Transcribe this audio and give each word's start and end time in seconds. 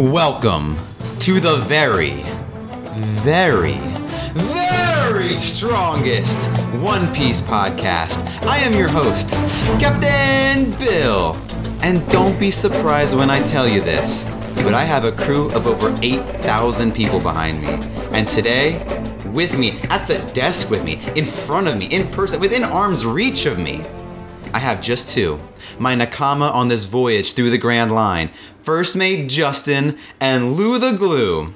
Welcome 0.00 0.78
to 1.18 1.40
the 1.40 1.56
very, 1.56 2.22
very, 3.20 3.76
very 4.32 5.34
strongest 5.34 6.50
One 6.80 7.12
Piece 7.12 7.42
podcast. 7.42 8.26
I 8.46 8.56
am 8.60 8.72
your 8.72 8.88
host, 8.88 9.28
Captain 9.78 10.70
Bill. 10.78 11.36
And 11.82 12.08
don't 12.08 12.40
be 12.40 12.50
surprised 12.50 13.14
when 13.14 13.28
I 13.28 13.42
tell 13.42 13.68
you 13.68 13.82
this, 13.82 14.24
but 14.64 14.72
I 14.72 14.84
have 14.84 15.04
a 15.04 15.12
crew 15.12 15.50
of 15.50 15.66
over 15.66 15.94
8,000 16.00 16.94
people 16.94 17.20
behind 17.20 17.60
me. 17.60 17.68
And 18.12 18.26
today, 18.26 18.78
with 19.34 19.58
me, 19.58 19.80
at 19.90 20.08
the 20.08 20.16
desk 20.32 20.70
with 20.70 20.82
me, 20.82 21.02
in 21.14 21.26
front 21.26 21.68
of 21.68 21.76
me, 21.76 21.84
in 21.88 22.08
person, 22.08 22.40
within 22.40 22.64
arm's 22.64 23.04
reach 23.04 23.44
of 23.44 23.58
me, 23.58 23.84
I 24.54 24.60
have 24.60 24.80
just 24.80 25.10
two. 25.10 25.38
My 25.80 25.96
Nakama 25.96 26.52
on 26.52 26.68
this 26.68 26.84
voyage 26.84 27.32
through 27.32 27.48
the 27.48 27.56
Grand 27.56 27.90
Line. 27.90 28.30
First 28.60 28.94
mate 28.94 29.30
Justin 29.30 29.96
and 30.20 30.52
Lou 30.52 30.78
the 30.78 30.92
Glue. 30.92 31.54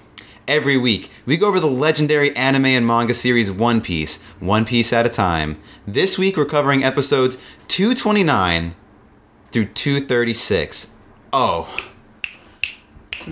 Every 0.48 0.78
week, 0.78 1.10
we 1.26 1.36
go 1.36 1.46
over 1.46 1.60
the 1.60 1.66
legendary 1.66 2.34
anime 2.34 2.64
and 2.64 2.86
manga 2.86 3.12
series 3.12 3.50
One 3.50 3.82
Piece, 3.82 4.22
one 4.40 4.64
piece 4.64 4.94
at 4.94 5.04
a 5.04 5.10
time. 5.10 5.58
This 5.86 6.16
week, 6.16 6.38
we're 6.38 6.46
covering 6.46 6.82
episodes 6.82 7.36
229 7.68 8.74
through 9.52 9.66
236. 9.66 10.94
Oh. 11.34 11.76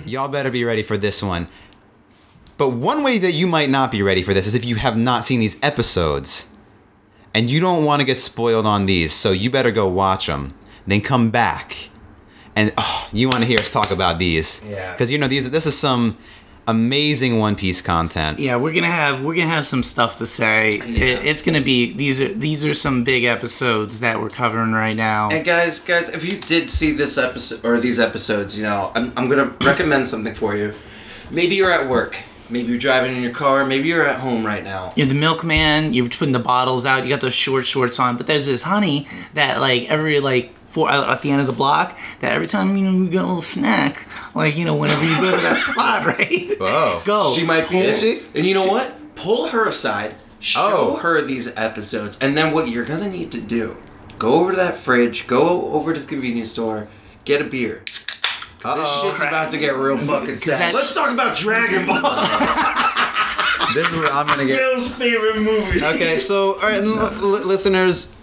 Y'all 0.05 0.29
better 0.29 0.51
be 0.51 0.63
ready 0.63 0.83
for 0.83 0.99
this 0.99 1.23
one. 1.23 1.49
But 2.59 2.69
one 2.69 3.03
way 3.03 3.17
that 3.17 3.33
you 3.33 3.47
might 3.47 3.71
not 3.71 3.91
be 3.91 4.03
ready 4.03 4.23
for 4.23 4.35
this 4.35 4.47
is 4.47 4.55
if 4.55 4.67
you 4.67 4.75
have 4.75 4.99
not 4.99 5.25
seen 5.25 5.41
these 5.41 5.59
episodes 5.63 6.53
and 7.33 7.49
you 7.49 7.61
don't 7.61 7.87
want 7.87 8.01
to 8.01 8.07
get 8.07 8.19
spoiled 8.19 8.67
on 8.67 8.85
these, 8.85 9.11
so 9.11 9.33
you 9.33 9.51
better 9.51 9.71
go 9.71 9.89
watch 9.89 10.27
them. 10.27 10.53
Then 10.87 11.01
come 11.01 11.31
back, 11.31 11.91
and 12.57 12.73
oh, 12.77 13.09
you 13.13 13.29
want 13.29 13.41
to 13.41 13.47
hear 13.47 13.59
us 13.59 13.71
talk 13.71 13.91
about 13.91 14.19
these, 14.19 14.65
Yeah. 14.69 14.93
Because 14.93 15.11
you 15.11 15.19
know 15.19 15.29
these. 15.29 15.51
This 15.51 15.67
is 15.67 15.79
some 15.79 16.17
amazing 16.67 17.39
One 17.39 17.57
Piece 17.57 17.83
content. 17.83 18.39
Yeah, 18.39 18.57
we're 18.57 18.73
gonna 18.73 18.87
have 18.87 19.23
we're 19.23 19.35
gonna 19.35 19.49
have 19.49 19.67
some 19.67 19.83
stuff 19.83 20.17
to 20.17 20.27
say. 20.27 20.71
It, 20.71 21.27
it's 21.27 21.43
gonna 21.43 21.61
be 21.61 21.93
these 21.93 22.21
are 22.21 22.33
these 22.33 22.65
are 22.65 22.75
some 22.75 23.05
big 23.05 23.25
episodes 23.25 24.01
that 24.01 24.21
we're 24.21 24.31
covering 24.31 24.73
right 24.73 24.97
now. 24.97 25.31
And 25.31 25.45
guys, 25.45 25.79
guys, 25.79 26.09
if 26.09 26.25
you 26.25 26.39
did 26.39 26.69
see 26.69 26.93
this 26.93 27.19
episode 27.19 27.65
or 27.65 27.81
these 27.81 27.99
episodes, 28.01 28.57
you 28.57 28.65
know, 28.65 28.93
I'm, 28.95 29.13
I'm 29.17 29.29
gonna 29.29 29.55
recommend 29.63 30.09
something 30.09 30.35
for 30.35 30.57
you. 30.57 30.75
Maybe 31.31 31.55
you're 31.55 31.73
at 31.73 31.89
work. 31.89 32.19
Maybe 32.53 32.69
you're 32.69 32.79
driving 32.79 33.17
in 33.17 33.23
your 33.23 33.33
car. 33.33 33.65
Maybe 33.65 33.89
you're 33.89 34.07
at 34.07 34.21
home 34.21 34.45
right 34.45 34.63
now. 34.63 34.93
You're 34.95 35.07
the 35.07 35.15
milkman. 35.15 35.95
You're 35.95 36.09
putting 36.09 36.33
the 36.33 36.39
bottles 36.39 36.85
out. 36.85 37.03
You 37.05 37.09
got 37.09 37.21
those 37.23 37.35
short 37.35 37.65
shorts 37.65 37.99
on. 37.99 38.17
But 38.19 38.27
there's 38.27 38.47
this 38.47 38.63
honey 38.63 39.09
that 39.35 39.59
like 39.61 39.89
every 39.91 40.21
like 40.21 40.55
for 40.69 40.89
uh, 40.91 41.13
at 41.15 41.23
the 41.23 41.31
end 41.31 41.41
of 41.41 41.47
the 41.47 41.53
block 41.53 41.99
that 42.21 42.33
every 42.33 42.47
time 42.47 42.77
you 42.77 42.85
know 42.85 42.93
you 42.93 43.09
get 43.09 43.23
a 43.23 43.27
little 43.27 43.43
snack, 43.43 44.07
like 44.35 44.57
you 44.57 44.65
know 44.67 44.77
whenever 44.77 45.03
you 45.05 45.17
go 45.21 45.35
to 45.35 45.43
that 45.43 45.57
spot, 45.71 46.07
right? 46.07 46.51
Whoa. 46.61 47.03
Go. 47.05 47.33
She 47.35 47.45
might 47.47 47.69
be. 47.71 47.79
Is 47.79 48.01
she? 48.01 48.21
And 48.35 48.45
you 48.47 48.55
know 48.55 48.67
what? 48.67 48.95
Pull 49.17 49.49
her 49.49 49.67
aside. 49.67 50.15
Show 50.39 50.61
Oh. 50.61 50.97
her 50.97 51.23
these 51.23 51.57
episodes, 51.57 52.19
and 52.21 52.37
then 52.37 52.53
what 52.53 52.69
you're 52.69 52.85
gonna 52.85 53.09
need 53.09 53.31
to 53.33 53.41
do: 53.41 53.77
go 54.19 54.35
over 54.41 54.51
to 54.51 54.57
that 54.57 54.75
fridge, 54.77 55.27
go 55.29 55.71
over 55.71 55.95
to 55.95 56.01
the 56.01 56.07
convenience 56.07 56.51
store, 56.51 56.89
get 57.25 57.41
a 57.41 57.45
beer. 57.45 57.85
This 58.65 59.01
shit's 59.03 59.23
about 59.23 59.51
to 59.51 59.59
get 59.59 59.75
real 59.77 59.99
fucking 59.99 60.39
sad. 60.39 60.75
Let's 60.75 60.95
talk 60.95 61.11
about 61.11 61.37
Dragon 61.37 61.87
Ball. 61.87 62.01
This 63.75 63.89
is 63.91 63.97
where 63.97 64.13
I'm 64.13 64.27
gonna 64.27 64.45
get. 64.45 64.59
Bill's 64.59 64.95
favorite 64.95 65.37
movie. 65.41 65.83
Okay, 65.83 66.19
so 66.19 66.55
all 66.57 66.69
right, 66.69 66.77
l- 66.83 67.11
li- 67.31 67.45
listeners, 67.45 68.15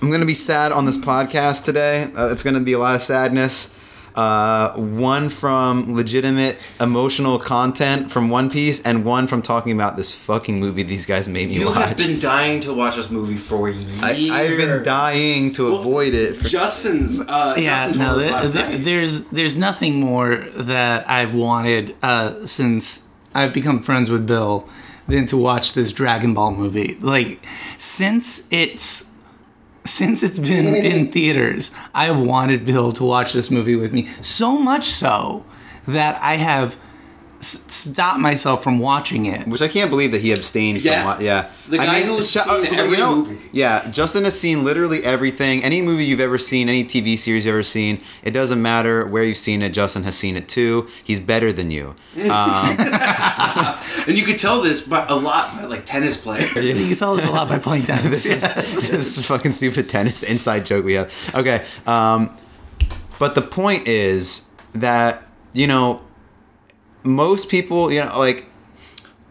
I'm 0.00 0.10
gonna 0.10 0.26
be 0.26 0.34
sad 0.34 0.72
on 0.72 0.84
this 0.84 0.96
podcast 0.96 1.64
today. 1.64 2.10
Uh, 2.16 2.30
it's 2.32 2.42
gonna 2.42 2.58
be 2.58 2.72
a 2.72 2.78
lot 2.78 2.96
of 2.96 3.02
sadness. 3.02 3.72
Uh, 4.14 4.72
one 4.74 5.28
from 5.28 5.94
legitimate 5.96 6.58
emotional 6.80 7.38
content 7.38 8.10
from 8.10 8.28
One 8.28 8.50
Piece, 8.50 8.82
and 8.82 9.04
one 9.04 9.26
from 9.26 9.40
talking 9.42 9.72
about 9.72 9.96
this 9.96 10.14
fucking 10.14 10.60
movie 10.60 10.82
these 10.82 11.06
guys 11.06 11.28
made 11.28 11.48
me 11.48 11.54
You 11.54 11.66
watch. 11.68 11.88
have 11.88 11.96
been 11.96 12.18
dying 12.18 12.60
to 12.60 12.74
watch 12.74 12.96
this 12.96 13.10
movie 13.10 13.36
for 13.36 13.68
years. 13.70 14.02
I, 14.02 14.10
I've 14.30 14.56
been 14.58 14.82
dying 14.82 15.52
to 15.52 15.70
Well, 15.70 15.80
avoid 15.80 16.12
it. 16.14 16.36
For, 16.36 16.48
Justin's. 16.48 17.20
Uh, 17.20 17.54
yeah, 17.56 17.86
Justin 17.86 18.04
told 18.06 18.08
no, 18.08 18.16
us 18.18 18.22
th- 18.22 18.32
last 18.32 18.52
th- 18.52 18.68
night. 18.68 18.84
there's 18.84 19.24
there's 19.28 19.56
nothing 19.56 19.94
more 20.00 20.36
that 20.56 21.08
I've 21.08 21.34
wanted 21.34 21.94
uh, 22.02 22.44
since 22.46 23.06
I've 23.34 23.54
become 23.54 23.80
friends 23.80 24.10
with 24.10 24.26
Bill 24.26 24.68
than 25.08 25.26
to 25.26 25.36
watch 25.36 25.72
this 25.72 25.92
Dragon 25.92 26.34
Ball 26.34 26.52
movie. 26.54 26.96
Like 27.00 27.44
since 27.78 28.46
it's 28.50 29.08
since 29.84 30.22
it's 30.22 30.38
been 30.38 30.74
in 30.74 31.10
theaters, 31.10 31.74
I've 31.94 32.20
wanted 32.20 32.64
Bill 32.64 32.92
to 32.92 33.04
watch 33.04 33.32
this 33.32 33.50
movie 33.50 33.76
with 33.76 33.92
me. 33.92 34.08
So 34.20 34.58
much 34.58 34.86
so 34.86 35.44
that 35.86 36.20
I 36.22 36.36
have 36.36 36.78
s- 37.42 37.64
stopped 37.68 38.18
myself 38.20 38.62
from 38.62 38.78
watching 38.78 39.26
it. 39.26 39.46
which 39.46 39.60
I 39.62 39.68
can't 39.68 39.90
believe 39.90 40.12
that 40.12 40.20
he 40.22 40.32
abstained 40.32 40.80
Yeah. 40.82 41.02
from. 41.02 41.04
wa- 41.04 41.24
Yeah, 41.24 41.46
The 41.68 41.78
I 41.80 41.84
guy 41.86 42.02
who's 42.02 42.28
seen 42.30 42.74
every 42.78 42.96
movie. 42.96 43.38
Yeah, 43.52 43.88
Justin 43.90 44.24
has 44.24 44.38
seen 44.38 44.64
literally 44.64 45.04
everything. 45.04 45.62
Any 45.64 45.82
movie 45.82 46.04
you've 46.04 46.20
ever 46.20 46.38
seen, 46.38 46.68
any 46.68 46.84
TV 46.84 47.16
series 47.18 47.44
you've 47.44 47.52
ever 47.54 47.62
seen, 47.62 48.00
it 48.22 48.30
doesn't 48.30 48.62
matter 48.62 49.06
where 49.06 49.24
you've 49.24 49.36
seen 49.36 49.60
it. 49.62 49.70
Justin 49.74 50.04
has 50.04 50.16
seen 50.16 50.36
it 50.36 50.48
too. 50.48 50.86
He's 51.04 51.20
better 51.20 51.52
than 51.52 51.70
you. 51.70 51.94
Um, 52.30 52.76
and 52.78 54.16
you 54.18 54.24
could 54.24 54.38
tell 54.38 54.60
this 54.60 54.80
by 54.82 55.04
a 55.08 55.14
lot 55.16 55.56
by 55.56 55.64
like 55.64 55.84
tennis 55.86 56.16
players. 56.16 56.52
You 56.82 56.86
can 56.88 56.96
tell 56.96 57.14
us 57.14 57.26
a 57.26 57.30
lot 57.30 57.48
by 57.48 57.58
playing 57.58 57.84
tennis. 57.84 58.22
this, 58.28 58.30
is, 58.30 58.88
this 58.90 59.18
is 59.18 59.26
fucking 59.26 59.52
stupid 59.52 59.88
tennis 59.88 60.22
inside 60.22 60.64
joke 60.66 60.84
we 60.84 60.94
have. 60.94 61.12
Okay, 61.34 61.64
um, 61.86 62.36
but 63.18 63.34
the 63.34 63.42
point 63.42 63.86
is 63.88 64.48
that 64.74 65.22
you 65.52 65.66
know 65.66 66.00
most 67.04 67.48
people, 67.48 67.92
you 67.92 68.04
know, 68.04 68.18
like 68.18 68.46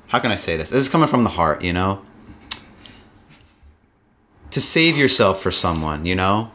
how 0.08 0.20
can 0.20 0.32
I 0.32 0.36
say 0.36 0.58
this? 0.58 0.70
This 0.70 0.82
is 0.82 0.90
coming 0.90 1.08
from 1.08 1.24
the 1.24 1.30
heart, 1.30 1.64
you 1.64 1.74
know. 1.74 2.02
To 4.52 4.60
save 4.60 4.98
yourself 4.98 5.42
for 5.42 5.52
someone, 5.52 6.06
you 6.06 6.16
know, 6.16 6.52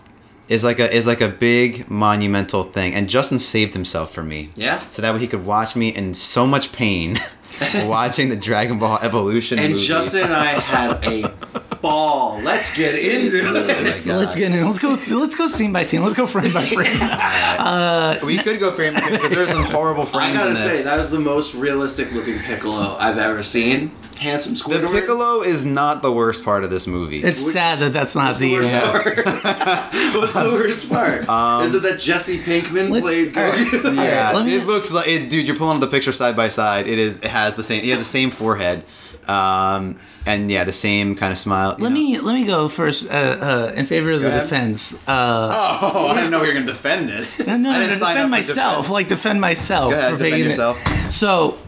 is 0.49 0.63
like 0.63 0.79
a 0.79 0.95
is 0.95 1.07
like 1.07 1.23
a 1.23 1.29
big 1.29 1.91
monumental 1.91 2.65
thing. 2.65 2.95
And 2.95 3.09
Justin 3.09 3.39
saved 3.39 3.73
himself 3.73 4.13
for 4.13 4.23
me. 4.23 4.51
Yeah. 4.55 4.81
So 4.81 5.01
that 5.01 5.15
way 5.15 5.21
he 5.21 5.27
could 5.27 5.47
watch 5.47 5.75
me 5.75 5.89
in 5.89 6.13
so 6.13 6.47
much 6.47 6.73
pain 6.73 7.19
watching 7.85 8.29
the 8.29 8.37
Dragon 8.37 8.79
Ball 8.79 8.99
Evolution 9.01 9.59
And 9.59 9.73
movie. 9.73 9.87
Justin 9.87 10.25
and 10.25 10.35
I 10.35 10.59
had 10.59 11.05
a 11.07 11.35
ball. 11.81 12.41
Let's 12.43 12.75
get 12.75 12.95
into 12.95 13.31
this. 13.53 14.05
So 14.05 14.17
let's 14.17 14.35
get 14.35 14.53
in. 14.53 14.65
Let's 14.65 14.79
go. 14.79 14.91
Let's 15.19 15.35
go 15.35 15.49
scene 15.49 15.73
by 15.73 15.83
scene. 15.83 16.03
Let's 16.03 16.15
go 16.15 16.27
frame 16.27 16.53
by 16.53 16.63
frame. 16.63 17.01
We 18.27 18.39
could 18.39 18.59
go 18.61 18.73
frame 18.73 18.95
because 18.95 19.31
there 19.31 19.43
are 19.43 19.49
some 19.49 19.65
horrible 19.77 20.03
I 20.03 20.07
frames 20.07 20.39
gotta 20.39 20.51
in 20.51 20.57
say, 20.57 20.69
this. 20.69 20.85
that 20.85 20.99
is 20.99 21.11
the 21.11 21.21
most 21.21 21.55
realistic 21.55 22.13
looking 22.13 22.39
Piccolo 22.41 22.97
I've 22.99 23.19
ever 23.19 23.43
seen. 23.43 23.91
Handsome 24.19 24.55
the 24.55 24.89
Piccolo 24.89 25.43
is 25.43 25.65
not 25.67 26.01
the 26.01 26.11
worst 26.11 26.43
part 26.43 26.65
of 26.65 26.71
this 26.71 26.87
movie. 26.87 27.19
It's 27.23 27.53
sad 27.53 27.81
that 27.81 27.93
that's 27.93 28.15
not 28.17 28.35
the 28.37 28.47
the. 28.49 28.53
worst 28.55 28.73
uh, 28.73 28.91
part? 28.93 29.17
What's 30.15 30.33
the 30.33 30.51
worst 30.53 30.89
part? 30.89 31.21
is 31.67 31.75
it 31.75 31.83
that 31.83 31.99
Jesse 32.01 32.39
Pinkman 32.39 32.99
played 33.01 33.37
all 33.37 33.45
right. 33.45 33.67
Goku? 33.67 33.95
yeah, 33.97 34.33
let 34.33 34.47
me- 34.47 34.55
it 34.57 34.67
looks 34.67 34.91
like 34.91 35.07
it, 35.07 35.29
dude. 35.29 35.47
You're 35.47 35.57
pulling 35.57 35.77
up 35.77 35.81
the 35.83 35.87
picture 35.95 36.13
side 36.13 36.35
by 36.35 36.49
side. 36.49 36.89
It 36.89 36.99
is. 36.99 37.19
It 37.21 37.29
has 37.29 37.57
the 37.57 37.63
same. 37.63 37.83
He 37.83 37.91
has 37.91 37.99
the 37.99 38.05
same 38.07 38.31
forehead, 38.31 38.85
um, 39.29 39.99
and 40.25 40.51
yeah, 40.51 40.65
the 40.65 40.73
same 40.73 41.15
kind 41.15 41.33
of 41.33 41.39
smile. 41.39 41.71
Let 41.71 41.81
know. 41.81 41.91
me 41.91 42.19
let 42.19 42.35
me 42.35 42.45
go 42.47 42.69
first 42.69 43.11
uh, 43.11 43.15
uh, 43.15 43.73
in 43.77 43.87
favor 43.87 44.11
of 44.13 44.21
the 44.21 44.29
ahead. 44.29 44.43
defense. 44.43 44.95
Uh, 45.09 45.79
Oh, 45.83 46.07
I 46.11 46.15
didn't 46.17 46.31
know 46.31 46.43
you 46.43 46.49
were 46.49 46.55
gonna 46.55 46.67
defend 46.67 47.09
this. 47.09 47.39
no, 47.47 47.57
no, 47.57 47.71
I 47.73 47.87
no, 47.87 47.95
sign 47.97 48.15
defend 48.15 48.31
myself. 48.31 48.77
defend. 48.79 48.93
Like 48.93 49.09
defend 49.09 49.41
myself. 49.41 49.93
Go 49.93 49.99
ahead, 49.99 50.13
for 50.13 50.19
defend 50.19 50.33
picking 50.33 50.41
it. 50.41 50.49
yourself. 50.49 51.13
So, 51.13 51.59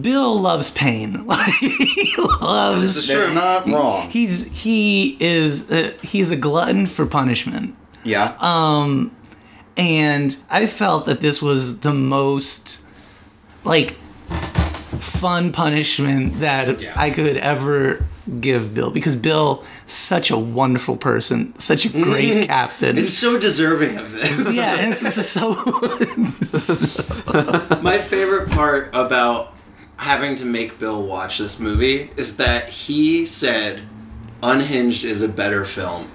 Bill 0.00 0.40
loves 0.40 0.70
pain. 0.70 1.24
Like 1.26 1.54
he 1.54 2.14
loves. 2.40 3.06
That's 3.08 3.34
not 3.34 3.66
wrong. 3.68 4.08
He's 4.10 4.46
he 4.52 5.16
is 5.20 5.70
uh, 5.70 5.92
he's 6.02 6.30
a 6.30 6.36
glutton 6.36 6.86
for 6.86 7.06
punishment. 7.06 7.74
Yeah. 8.04 8.36
Um, 8.40 9.14
and 9.76 10.36
I 10.50 10.66
felt 10.66 11.06
that 11.06 11.20
this 11.20 11.40
was 11.40 11.80
the 11.80 11.94
most 11.94 12.80
like 13.64 13.96
fun 15.22 15.52
punishment 15.52 16.40
that 16.40 16.80
Yeah. 16.80 16.92
I 16.96 17.10
could 17.10 17.36
ever 17.36 18.04
give 18.40 18.74
Bill 18.74 18.90
because 18.90 19.16
Bill 19.16 19.64
such 19.86 20.30
a 20.30 20.38
wonderful 20.38 20.96
person, 20.96 21.58
such 21.58 21.84
a 21.84 21.88
great 21.88 22.46
captain. 22.48 22.98
And 22.98 23.10
so 23.10 23.38
deserving 23.38 23.96
of 23.98 24.12
this. 24.12 24.54
yeah, 24.54 24.78
and 24.80 24.92
this 24.92 25.16
is 25.16 25.28
so 25.28 25.54
My 27.82 27.98
favorite 27.98 28.50
part 28.50 28.90
about 28.92 29.54
having 29.96 30.36
to 30.36 30.44
make 30.44 30.78
Bill 30.78 31.04
watch 31.06 31.38
this 31.38 31.58
movie 31.60 32.10
is 32.16 32.36
that 32.36 32.68
he 32.68 33.26
said 33.26 33.82
Unhinged 34.42 35.04
is 35.04 35.22
a 35.22 35.28
better 35.28 35.64
film. 35.64 36.08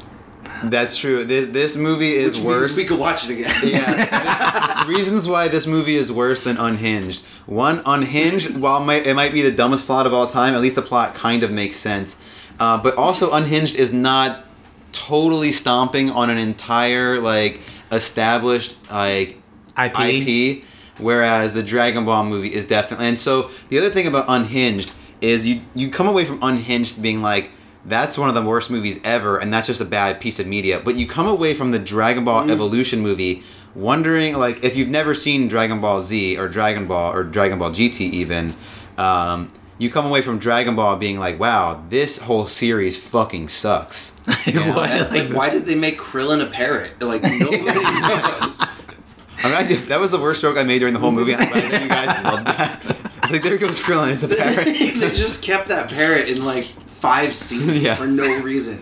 That's 0.63 0.98
true. 0.98 1.24
This 1.24 1.50
this 1.50 1.77
movie 1.77 2.12
is 2.13 2.36
Which 2.38 2.45
worse. 2.45 2.68
means 2.69 2.77
we 2.77 2.86
could 2.86 3.00
watch 3.00 3.30
it 3.30 3.39
again. 3.39 3.54
Yeah. 3.63 4.83
This- 4.86 4.95
reasons 4.98 5.27
why 5.27 5.48
this 5.50 5.68
movie 5.68 5.95
is 5.95 6.12
worse 6.12 6.44
than 6.44 6.56
Unhinged. 6.57 7.25
One, 7.45 7.81
Unhinged, 7.86 8.57
while 8.57 8.83
might, 8.83 9.06
it 9.06 9.15
might 9.15 9.33
be 9.33 9.42
the 9.42 9.51
dumbest 9.51 9.86
plot 9.86 10.06
of 10.07 10.13
all 10.13 10.27
time, 10.27 10.54
at 10.54 10.62
least 10.62 10.75
the 10.75 10.81
plot 10.81 11.13
kind 11.13 11.44
of 11.44 11.51
makes 11.51 11.75
sense. 11.75 12.24
Uh, 12.59 12.77
but 12.77 12.95
also, 12.95 13.31
Unhinged 13.33 13.75
is 13.75 13.92
not 13.92 14.45
totally 14.94 15.51
stomping 15.51 16.09
on 16.09 16.30
an 16.30 16.38
entire 16.38 17.19
like 17.19 17.59
established 17.92 18.77
like 18.92 19.38
IP. 19.77 20.00
IP. 20.00 20.63
whereas 21.00 21.54
the 21.54 21.62
Dragon 21.63 22.06
Ball 22.06 22.24
movie 22.25 22.54
is 22.54 22.65
definitely. 22.65 23.07
And 23.07 23.19
so 23.19 23.51
the 23.69 23.77
other 23.77 23.89
thing 23.89 24.07
about 24.07 24.25
Unhinged 24.27 24.94
is 25.21 25.45
you 25.45 25.62
you 25.75 25.89
come 25.89 26.07
away 26.07 26.24
from 26.25 26.39
Unhinged 26.42 27.01
being 27.01 27.21
like. 27.21 27.51
That's 27.87 28.17
one 28.17 28.29
of 28.29 28.35
the 28.35 28.41
worst 28.41 28.69
movies 28.69 28.99
ever, 29.03 29.37
and 29.37 29.53
that's 29.53 29.67
just 29.67 29.79
a 29.81 29.85
bad 29.85 30.19
piece 30.19 30.39
of 30.39 30.47
media. 30.47 30.81
But 30.83 30.95
you 30.95 31.07
come 31.07 31.27
away 31.27 31.53
from 31.53 31.71
the 31.71 31.79
Dragon 31.79 32.25
Ball 32.25 32.51
Evolution 32.51 32.99
movie 33.01 33.43
wondering, 33.75 34.35
like, 34.37 34.63
if 34.63 34.75
you've 34.75 34.89
never 34.89 35.13
seen 35.15 35.47
Dragon 35.47 35.79
Ball 35.79 36.01
Z 36.01 36.37
or 36.37 36.47
Dragon 36.49 36.87
Ball 36.87 37.13
or 37.15 37.23
Dragon 37.23 37.57
Ball 37.59 37.69
GT, 37.69 38.01
even, 38.01 38.55
um, 38.97 39.51
you 39.77 39.89
come 39.89 40.05
away 40.05 40.21
from 40.21 40.39
Dragon 40.39 40.75
Ball 40.75 40.95
being 40.97 41.19
like, 41.19 41.39
wow, 41.39 41.83
this 41.89 42.21
whole 42.23 42.47
series 42.47 42.97
fucking 42.97 43.47
sucks. 43.47 44.19
Yeah, 44.45 44.73
Why, 44.75 44.99
like, 45.01 45.11
like, 45.11 45.29
why 45.37 45.49
did 45.49 45.65
they 45.65 45.75
make 45.75 45.99
Krillin 45.99 46.43
a 46.43 46.47
parrot? 46.49 46.99
Like 46.99 47.21
nobody 47.39 47.57
knows. 47.61 48.59
I 48.59 49.43
mean, 49.43 49.53
I 49.53 49.63
did, 49.67 49.87
that 49.89 49.99
was 49.99 50.09
the 50.11 50.19
worst 50.19 50.41
joke 50.41 50.57
I 50.57 50.63
made 50.63 50.79
during 50.79 50.95
the 50.95 50.99
whole 50.99 51.11
movie. 51.11 51.33
and 51.33 51.41
I 51.43 51.45
think 51.45 51.83
you 51.83 51.89
guys 51.89 52.23
loved 52.23 52.47
that. 52.47 52.97
Like, 53.29 53.43
there 53.43 53.57
goes 53.57 53.81
Krillin, 53.81 54.13
it's 54.13 54.23
a 54.23 54.29
parrot. 54.29 54.63
they 54.65 55.09
just 55.11 55.43
kept 55.43 55.67
that 55.67 55.89
parrot 55.89 56.29
in 56.29 56.45
like 56.45 56.65
five 56.97 57.33
scenes 57.45 57.79
Yeah. 57.81 57.95
for 57.95 58.07
no 58.07 58.41
reason. 58.41 58.81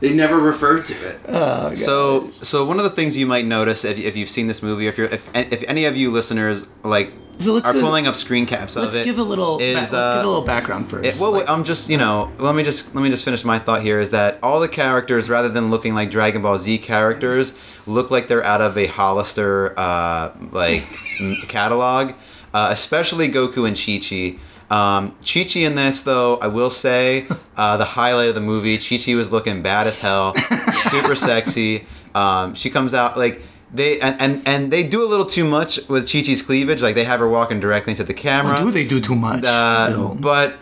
They 0.00 0.14
never 0.14 0.38
referred 0.38 0.86
to 0.86 0.94
it. 1.08 1.20
Oh, 1.28 1.74
So, 1.74 2.30
so 2.40 2.64
one 2.64 2.78
of 2.78 2.84
the 2.84 2.90
things 2.90 3.16
you 3.18 3.26
might 3.26 3.44
notice 3.44 3.84
if, 3.84 3.98
if 3.98 4.16
you've 4.16 4.30
seen 4.30 4.46
this 4.46 4.62
movie, 4.62 4.86
if 4.86 4.96
you're, 4.96 5.06
if, 5.08 5.28
if 5.36 5.62
any 5.68 5.84
of 5.84 5.94
you 5.94 6.10
listeners 6.10 6.66
like 6.82 7.12
So 7.38 7.52
let's 7.52 7.68
are 7.68 7.74
go- 7.74 7.82
pulling 7.82 8.06
up 8.06 8.14
screen 8.16 8.46
caps 8.46 8.76
of 8.76 8.84
let's 8.84 8.96
it, 8.96 9.04
give 9.04 9.18
a 9.18 9.22
little. 9.22 9.58
is, 9.58 9.74
back- 9.74 9.80
let's 9.82 9.92
uh, 9.92 10.16
give 10.16 10.24
a 10.24 10.28
little 10.28 10.44
background 10.46 10.88
first. 10.90 11.04
It, 11.06 11.20
well, 11.20 11.32
Like, 11.32 11.50
I'm 11.50 11.64
just 11.64 11.90
you 11.90 11.98
know 11.98 12.32
let 12.38 12.54
me 12.54 12.62
just 12.62 12.94
let 12.94 13.02
me 13.04 13.10
just 13.10 13.26
finish 13.26 13.44
my 13.44 13.58
thought 13.58 13.82
here 13.82 14.00
is 14.00 14.10
that 14.12 14.38
all 14.42 14.58
the 14.58 14.68
characters 14.68 15.28
rather 15.28 15.50
than 15.50 15.68
looking 15.68 15.94
like 15.94 16.10
Dragon 16.10 16.40
Ball 16.40 16.56
Z 16.56 16.78
characters 16.78 17.58
look 17.86 18.10
like 18.10 18.26
they're 18.26 18.42
out 18.44 18.62
of 18.62 18.78
a 18.78 18.86
Hollister 18.86 19.78
uh, 19.78 20.32
like 20.50 20.84
catalog, 21.48 22.12
uh, 22.54 22.68
especially 22.70 23.28
Goku 23.28 23.66
and 23.68 23.76
Chi 23.76 23.98
Chi. 24.00 24.38
Um, 24.70 25.16
Chi 25.26 25.44
Chi 25.44 25.60
in 25.60 25.74
this 25.74 26.02
though, 26.02 26.36
I 26.38 26.46
will 26.46 26.70
say 26.70 27.26
uh, 27.56 27.76
the 27.76 27.84
highlight 27.84 28.28
of 28.28 28.34
the 28.34 28.40
movie. 28.40 28.78
Chi 28.78 28.96
Chi 28.96 29.14
was 29.14 29.32
looking 29.32 29.62
bad 29.62 29.86
as 29.86 29.98
hell, 29.98 30.34
super 30.72 31.14
sexy. 31.14 31.86
Um, 32.14 32.54
she 32.54 32.70
comes 32.70 32.94
out 32.94 33.16
like. 33.16 33.42
They 33.72 34.00
and, 34.00 34.20
and 34.20 34.42
and 34.48 34.72
they 34.72 34.82
do 34.82 35.04
a 35.04 35.08
little 35.08 35.26
too 35.26 35.44
much 35.44 35.88
with 35.88 36.10
Chi 36.10 36.22
Chi's 36.22 36.42
cleavage. 36.42 36.82
Like 36.82 36.96
they 36.96 37.04
have 37.04 37.20
her 37.20 37.28
walking 37.28 37.60
directly 37.60 37.92
into 37.92 38.02
the 38.02 38.12
camera. 38.14 38.58
do 38.58 38.72
they 38.72 38.84
do 38.84 39.00
too 39.00 39.14
much? 39.14 39.44
Uh, 39.44 40.12
but 40.18 40.56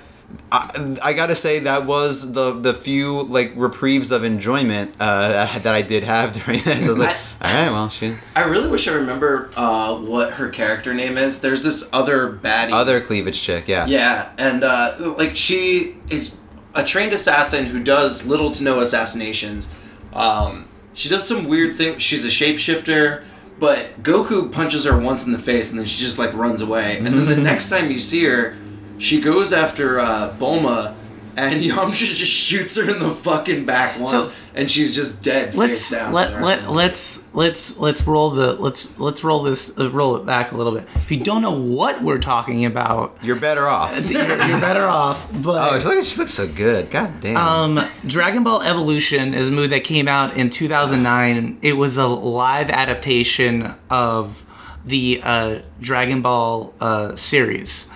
I, 0.52 0.98
I 1.02 1.12
gotta 1.14 1.34
say 1.34 1.60
that 1.60 1.86
was 1.86 2.32
the 2.32 2.52
the 2.52 2.74
few 2.74 3.22
like 3.22 3.52
reprieves 3.54 4.10
of 4.10 4.24
enjoyment 4.24 4.94
uh, 5.00 5.58
that 5.58 5.74
I 5.74 5.82
did 5.82 6.04
have 6.04 6.32
during 6.44 6.60
this. 6.62 6.84
I 6.84 6.88
was 6.88 6.98
like, 6.98 7.16
all 7.40 7.52
right, 7.52 7.70
well, 7.70 7.88
she 7.88 8.14
I 8.36 8.44
really 8.44 8.70
wish 8.70 8.88
I 8.88 8.92
remember 8.92 9.50
uh, 9.56 9.96
what 9.96 10.34
her 10.34 10.48
character 10.50 10.92
name 10.92 11.16
is. 11.16 11.40
There's 11.40 11.62
this 11.62 11.88
other 11.92 12.30
baddie. 12.32 12.72
other 12.72 13.00
cleavage 13.00 13.40
chick, 13.40 13.68
yeah, 13.68 13.86
Yeah, 13.86 14.30
and 14.38 14.64
uh, 14.64 15.14
like 15.16 15.34
she 15.36 15.96
is 16.10 16.36
a 16.74 16.84
trained 16.84 17.12
assassin 17.12 17.66
who 17.66 17.82
does 17.82 18.26
little 18.26 18.52
to 18.52 18.62
no 18.62 18.80
assassinations. 18.80 19.68
Um, 20.12 20.68
she 20.94 21.08
does 21.08 21.26
some 21.26 21.46
weird 21.48 21.74
thing. 21.74 21.98
She's 21.98 22.24
a 22.24 22.28
shapeshifter, 22.28 23.24
but 23.58 24.02
Goku 24.02 24.50
punches 24.50 24.84
her 24.84 24.98
once 24.98 25.24
in 25.26 25.32
the 25.32 25.38
face 25.38 25.70
and 25.70 25.78
then 25.78 25.86
she 25.86 26.02
just 26.02 26.18
like 26.18 26.34
runs 26.34 26.60
away. 26.60 26.96
And 26.98 27.06
then 27.06 27.26
the 27.26 27.36
next 27.42 27.70
time 27.70 27.90
you 27.90 27.98
see 27.98 28.24
her, 28.24 28.56
she 28.98 29.20
goes 29.20 29.52
after 29.52 29.98
uh, 30.00 30.34
Bulma. 30.38 30.94
And 31.36 31.62
Yamcha 31.62 32.14
just 32.16 32.32
shoots 32.32 32.74
her 32.74 32.82
in 32.82 32.98
the 32.98 33.10
fucking 33.10 33.64
back 33.64 33.96
once, 33.96 34.10
So- 34.10 34.32
and 34.56 34.68
she's 34.68 34.92
just 34.96 35.22
dead. 35.22 35.54
let's 35.54 35.88
face 35.88 35.96
down 36.00 36.12
let 36.12 36.30
the 36.32 36.36
rest 36.38 36.44
let 36.44 36.70
let's 36.72 37.32
let's 37.34 37.78
let's 37.78 38.02
roll 38.08 38.30
the 38.30 38.54
let's 38.54 38.98
let's 38.98 39.22
roll 39.22 39.44
this 39.44 39.78
uh, 39.78 39.88
roll 39.92 40.16
it 40.16 40.26
back 40.26 40.50
a 40.50 40.56
little 40.56 40.72
bit. 40.72 40.88
If 40.96 41.12
you 41.12 41.20
don't 41.20 41.40
know 41.42 41.52
what 41.56 42.02
we're 42.02 42.18
talking 42.18 42.64
about, 42.64 43.16
you're 43.22 43.36
better 43.36 43.68
off. 43.68 43.92
you're, 44.10 44.20
you're 44.26 44.60
better 44.60 44.82
off. 44.88 45.30
But 45.44 45.74
Oh, 45.74 45.78
she 45.78 45.86
looks, 45.86 46.08
she 46.08 46.18
looks 46.18 46.32
so 46.34 46.48
good. 46.48 46.90
God 46.90 47.20
damn. 47.20 47.36
Um, 47.36 47.80
Dragon 48.04 48.42
Ball 48.42 48.62
Evolution 48.62 49.32
is 49.32 49.46
a 49.46 49.52
movie 49.52 49.68
that 49.68 49.84
came 49.84 50.08
out 50.08 50.36
in 50.36 50.50
2009. 50.50 51.58
It 51.62 51.74
was 51.74 51.98
a 51.98 52.08
live 52.08 52.68
adaptation 52.68 53.74
of 53.90 54.44
the 54.84 55.20
uh, 55.22 55.58
Dragon 55.80 56.20
Ball 56.20 56.74
uh, 56.80 57.14
series. 57.14 57.88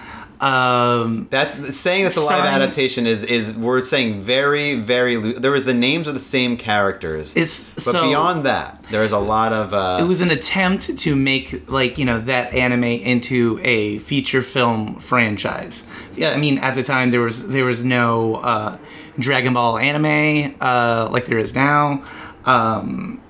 Um, 0.43 1.29
That's 1.31 1.55
saying 1.77 2.03
that's 2.03 2.17
a 2.17 2.21
live 2.21 2.27
starring- 2.41 2.55
adaptation 2.63 3.07
is 3.07 3.23
is 3.23 3.57
we're 3.57 3.81
saying 3.81 4.23
very 4.23 4.75
very 4.75 5.17
loo- 5.17 5.35
there 5.35 5.53
was 5.53 5.65
the 5.67 5.73
names 5.75 6.09
of 6.09 6.15
the 6.15 6.21
same 6.21 6.57
characters. 6.57 7.37
It's- 7.37 7.71
but 7.77 7.83
so- 7.85 8.09
beyond 8.09 8.45
that, 8.45 8.83
there's 8.91 9.13
a 9.13 9.19
lot 9.21 9.53
of 9.53 9.73
uh, 9.73 9.99
it 10.01 10.07
was 10.09 10.21
an 10.21 10.33
attempt 10.33 10.99
to 10.99 11.15
make 11.15 11.71
like 11.71 11.97
you 11.97 12.05
know 12.05 12.21
that 12.23 12.53
anime 12.55 12.83
into 12.83 13.61
a 13.63 13.99
feature 13.99 14.43
film 14.43 14.97
franchise. 14.97 15.87
Yeah, 16.17 16.31
I 16.33 16.39
mean 16.39 16.59
at 16.59 16.75
the 16.75 16.83
time 16.83 17.13
there 17.13 17.21
was 17.21 17.47
there 17.47 17.65
was 17.65 17.85
no 17.85 18.37
uh, 18.37 18.77
Dragon 19.21 19.55
Ball 19.55 19.79
anime 19.79 20.57
uh, 20.61 21.09
like 21.13 21.27
there 21.27 21.39
is 21.39 21.55
now, 21.55 22.03
um, 22.47 23.21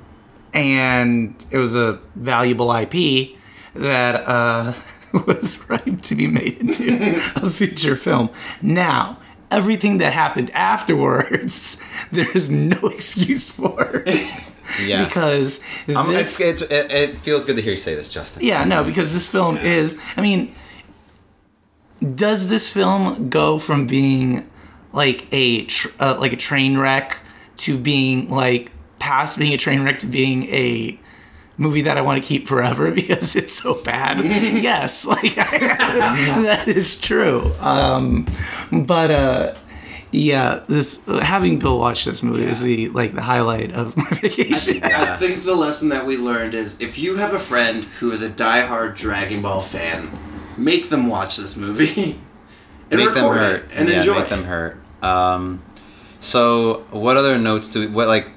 and 0.55 1.35
it 1.51 1.59
was 1.59 1.75
a 1.75 1.99
valuable 2.17 2.73
IP 2.73 3.37
that 3.75 4.15
uh, 4.27 4.73
was 5.27 5.65
ripe 5.69 6.03
to 6.03 6.15
be 6.15 6.27
made 6.27 6.59
into 6.61 7.21
a 7.37 7.51
feature 7.51 7.97
film. 7.97 8.31
Now. 8.61 9.19
Everything 9.51 9.99
that 9.99 10.15
happened 10.15 10.51
afterwards, 10.53 11.79
there 12.11 12.31
is 12.35 12.49
no 12.49 12.79
excuse 12.89 13.51
for. 13.51 14.03
yes. 14.83 15.09
because 15.09 15.63
Um, 15.95 16.09
this- 16.09 16.41
it's, 16.41 16.63
it's, 16.63 16.73
it, 16.73 16.91
it 16.91 17.19
feels 17.19 17.45
good 17.45 17.57
to 17.57 17.63
hear 17.63 17.73
you 17.73 17.77
say 17.77 17.95
this, 17.95 18.09
Justin. 18.11 18.47
yeah, 18.47 18.65
no, 18.65 18.83
because 18.83 19.13
this 19.13 19.27
film 19.27 19.59
is. 19.59 19.99
I 20.17 20.23
mean, 20.23 20.55
does 22.15 22.49
this 22.49 22.69
film 22.73 23.29
go 23.29 23.59
from 23.59 23.87
being 23.87 24.49
like 24.95 25.27
a 25.33 25.67
tr- 25.67 25.89
uh, 26.01 26.17
like 26.19 26.33
a 26.33 26.37
train 26.37 26.79
wreck 26.79 27.19
to 27.59 27.77
being 27.79 28.31
like 28.31 28.73
past 28.99 29.39
being 29.39 29.53
a 29.53 29.59
train 29.59 29.83
wreck 29.83 29.99
to 30.01 30.07
being 30.07 30.45
a 30.45 30.99
movie 31.59 31.83
that 31.83 31.99
I 31.99 32.01
want 32.03 32.23
to 32.23 32.27
keep 32.27 32.49
forever 32.49 32.91
because 32.95 33.37
it's 33.37 33.53
so 33.53 33.75
bad? 33.83 34.25
yes, 34.25 35.07
like 35.07 35.35
that 35.35 36.65
is 36.67 37.01
true. 37.01 37.53
Um, 37.61 38.27
but 38.71 39.11
uh, 39.11 39.55
yeah, 40.11 40.63
this 40.69 41.05
having 41.07 41.59
Bill 41.59 41.79
watch 41.79 42.05
this 42.05 42.23
movie 42.23 42.45
is 42.45 42.61
the 42.61 42.89
like 42.91 43.15
the 43.15 43.23
highlight 43.23 43.73
of 43.73 43.97
my 43.97 44.09
vacation. 44.11 44.83
I 44.83 45.17
think 45.17 45.43
the 45.43 45.55
lesson 45.55 45.89
that 45.89 46.05
we 46.07 46.17
learned 46.17 46.55
is 46.55 46.81
if 46.81 46.99
you 46.99 47.17
have 47.17 47.33
a 47.33 47.39
friend 47.39 47.85
who 47.85 48.11
is 48.13 48.23
a 48.23 48.29
diehard 48.29 48.97
Dragon 48.97 49.41
Ball 49.43 49.61
fan, 49.61 50.11
make 50.57 50.91
them 50.91 51.09
watch 51.09 51.37
this 51.37 51.57
movie 51.57 52.21
and 52.91 53.01
make 53.01 53.15
them 53.15 53.33
hurt 53.33 53.65
it 53.65 53.71
and 53.75 53.89
yeah, 53.89 53.99
enjoy 53.99 54.15
make 54.17 54.25
it. 54.25 54.31
them 54.31 54.45
hurt. 54.45 54.79
Um, 55.03 55.63
so 56.21 56.85
what 56.91 57.17
other 57.17 57.39
notes 57.39 57.69
do 57.69 57.81
we 57.81 57.87
what 57.87 58.07
like? 58.07 58.31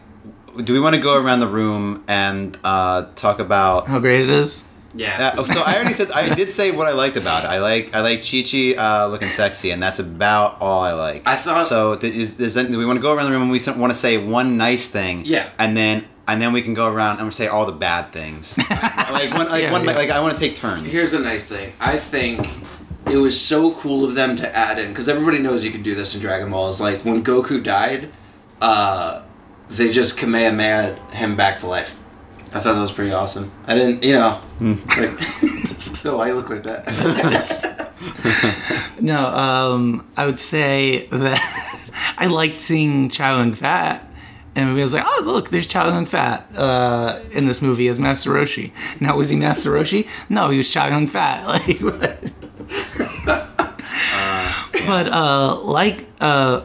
Do 0.64 0.74
we 0.74 0.80
want 0.80 0.96
to 0.96 1.02
go 1.02 1.22
around 1.22 1.40
the 1.42 1.48
room 1.48 2.04
and 2.08 2.58
uh, 2.64 3.08
talk 3.16 3.40
about? 3.40 3.88
How 3.88 4.00
great 4.00 4.22
it 4.22 4.30
is! 4.30 4.64
Yeah. 4.98 5.34
Uh, 5.38 5.44
so 5.44 5.62
I 5.66 5.76
already 5.76 5.92
said 5.94 6.12
I 6.12 6.34
did 6.34 6.50
say 6.50 6.72
what 6.72 6.88
I 6.88 6.92
liked 6.94 7.18
about 7.18 7.44
it. 7.44 7.48
I 7.50 7.60
like 7.60 7.94
I 7.94 8.00
like 8.02 8.20
Chi 8.24 8.44
Chi 8.50 8.76
uh, 8.78 9.08
looking 9.08 9.28
sexy, 9.30 9.72
and 9.72 9.84
that's 9.84 10.00
about 10.00 10.62
all 10.62 10.82
I 10.82 10.94
like. 10.94 11.28
I 11.28 11.36
thought- 11.36 11.66
so. 11.68 11.96
Th- 11.98 12.14
Is, 12.14 12.40
is 12.40 12.54
that, 12.54 12.72
do 12.72 12.78
we 12.78 12.86
want 12.86 12.98
to 12.98 13.02
go 13.02 13.14
around 13.14 13.26
the 13.26 13.32
room 13.32 13.42
and 13.42 13.52
we 13.52 13.60
want 13.80 13.92
to 13.92 13.98
say 14.00 14.18
one 14.18 14.56
nice 14.58 14.90
thing? 14.90 15.24
Yeah. 15.26 15.50
and 15.60 15.76
then 15.76 16.06
and 16.28 16.42
then 16.42 16.54
we 16.54 16.62
can 16.62 16.74
go 16.74 16.88
around 16.92 17.20
and 17.20 17.34
say 17.34 17.48
all 17.48 17.66
the 17.66 17.72
bad 17.74 18.12
things. 18.14 18.58
like 18.70 19.34
one 19.34 19.48
like 19.50 19.64
Yeah, 19.64 19.72
one 19.72 19.84
yeah. 19.84 19.92
like 19.96 20.10
I 20.10 20.22
want 20.22 20.34
to 20.36 20.40
take 20.40 20.56
turns. 20.56 20.92
Here's 20.94 21.14
a 21.14 21.20
nice 21.20 21.46
thing. 21.46 21.74
I 21.80 21.98
think 21.98 22.48
it 23.12 23.18
was 23.18 23.40
so 23.40 23.74
cool 23.74 24.06
of 24.06 24.16
them 24.16 24.36
to 24.38 24.56
add 24.56 24.80
in 24.80 24.88
because 24.90 25.10
everybody 25.10 25.40
knows 25.40 25.66
you 25.66 25.72
can 25.72 25.84
do 25.84 25.94
this 25.94 26.16
in 26.16 26.22
Dragon 26.22 26.50
Ball. 26.50 26.70
Is 26.70 26.80
like 26.80 27.04
when 27.04 27.22
Goku 27.24 27.62
died, 27.62 28.10
uh, 28.62 29.22
they 29.70 29.92
just 29.92 30.18
Kamehameha 30.18 30.96
him 31.12 31.36
back 31.36 31.60
to 31.60 31.68
life. 31.68 31.98
I 32.48 32.60
thought 32.60 32.74
that 32.76 32.82
was 32.82 32.92
pretty 32.92 33.12
awesome. 33.12 33.52
I 33.68 33.76
didn't, 33.76 34.04
you 34.04 34.14
know, 34.14 34.40
like, 34.62 35.20
so 35.66 36.22
I 36.22 36.32
look 36.32 36.50
like 36.50 36.64
that. 36.64 37.86
No, 39.00 39.28
um, 39.28 40.08
I 40.18 40.26
would 40.26 40.40
say 40.40 41.08
that 41.08 41.92
I 42.18 42.28
liked 42.28 42.60
seeing 42.60 43.10
Chow 43.10 43.38
Yun 43.38 43.54
Fat. 43.54 44.08
And 44.56 44.70
I 44.70 44.74
was 44.82 44.94
like, 44.94 45.04
oh, 45.06 45.22
look, 45.26 45.50
there's 45.50 45.68
Chow 45.68 45.88
Yun 45.90 46.06
Fat 46.06 46.48
uh, 46.56 47.20
in 47.32 47.46
this 47.46 47.62
movie 47.62 47.88
as 47.90 48.00
Master 48.00 48.32
Roshi. 48.32 48.72
Now, 49.02 49.18
was 49.18 49.30
he 49.30 49.36
Master 49.36 49.72
Roshi? 49.72 50.08
No, 50.30 50.50
he 50.50 50.58
was 50.58 50.72
Chow 50.72 50.88
Yun 50.88 51.08
Fat. 51.08 51.46
Like, 51.46 51.80
but 54.88 55.08
uh, 55.08 55.60
like 55.62 56.06
uh, 56.22 56.62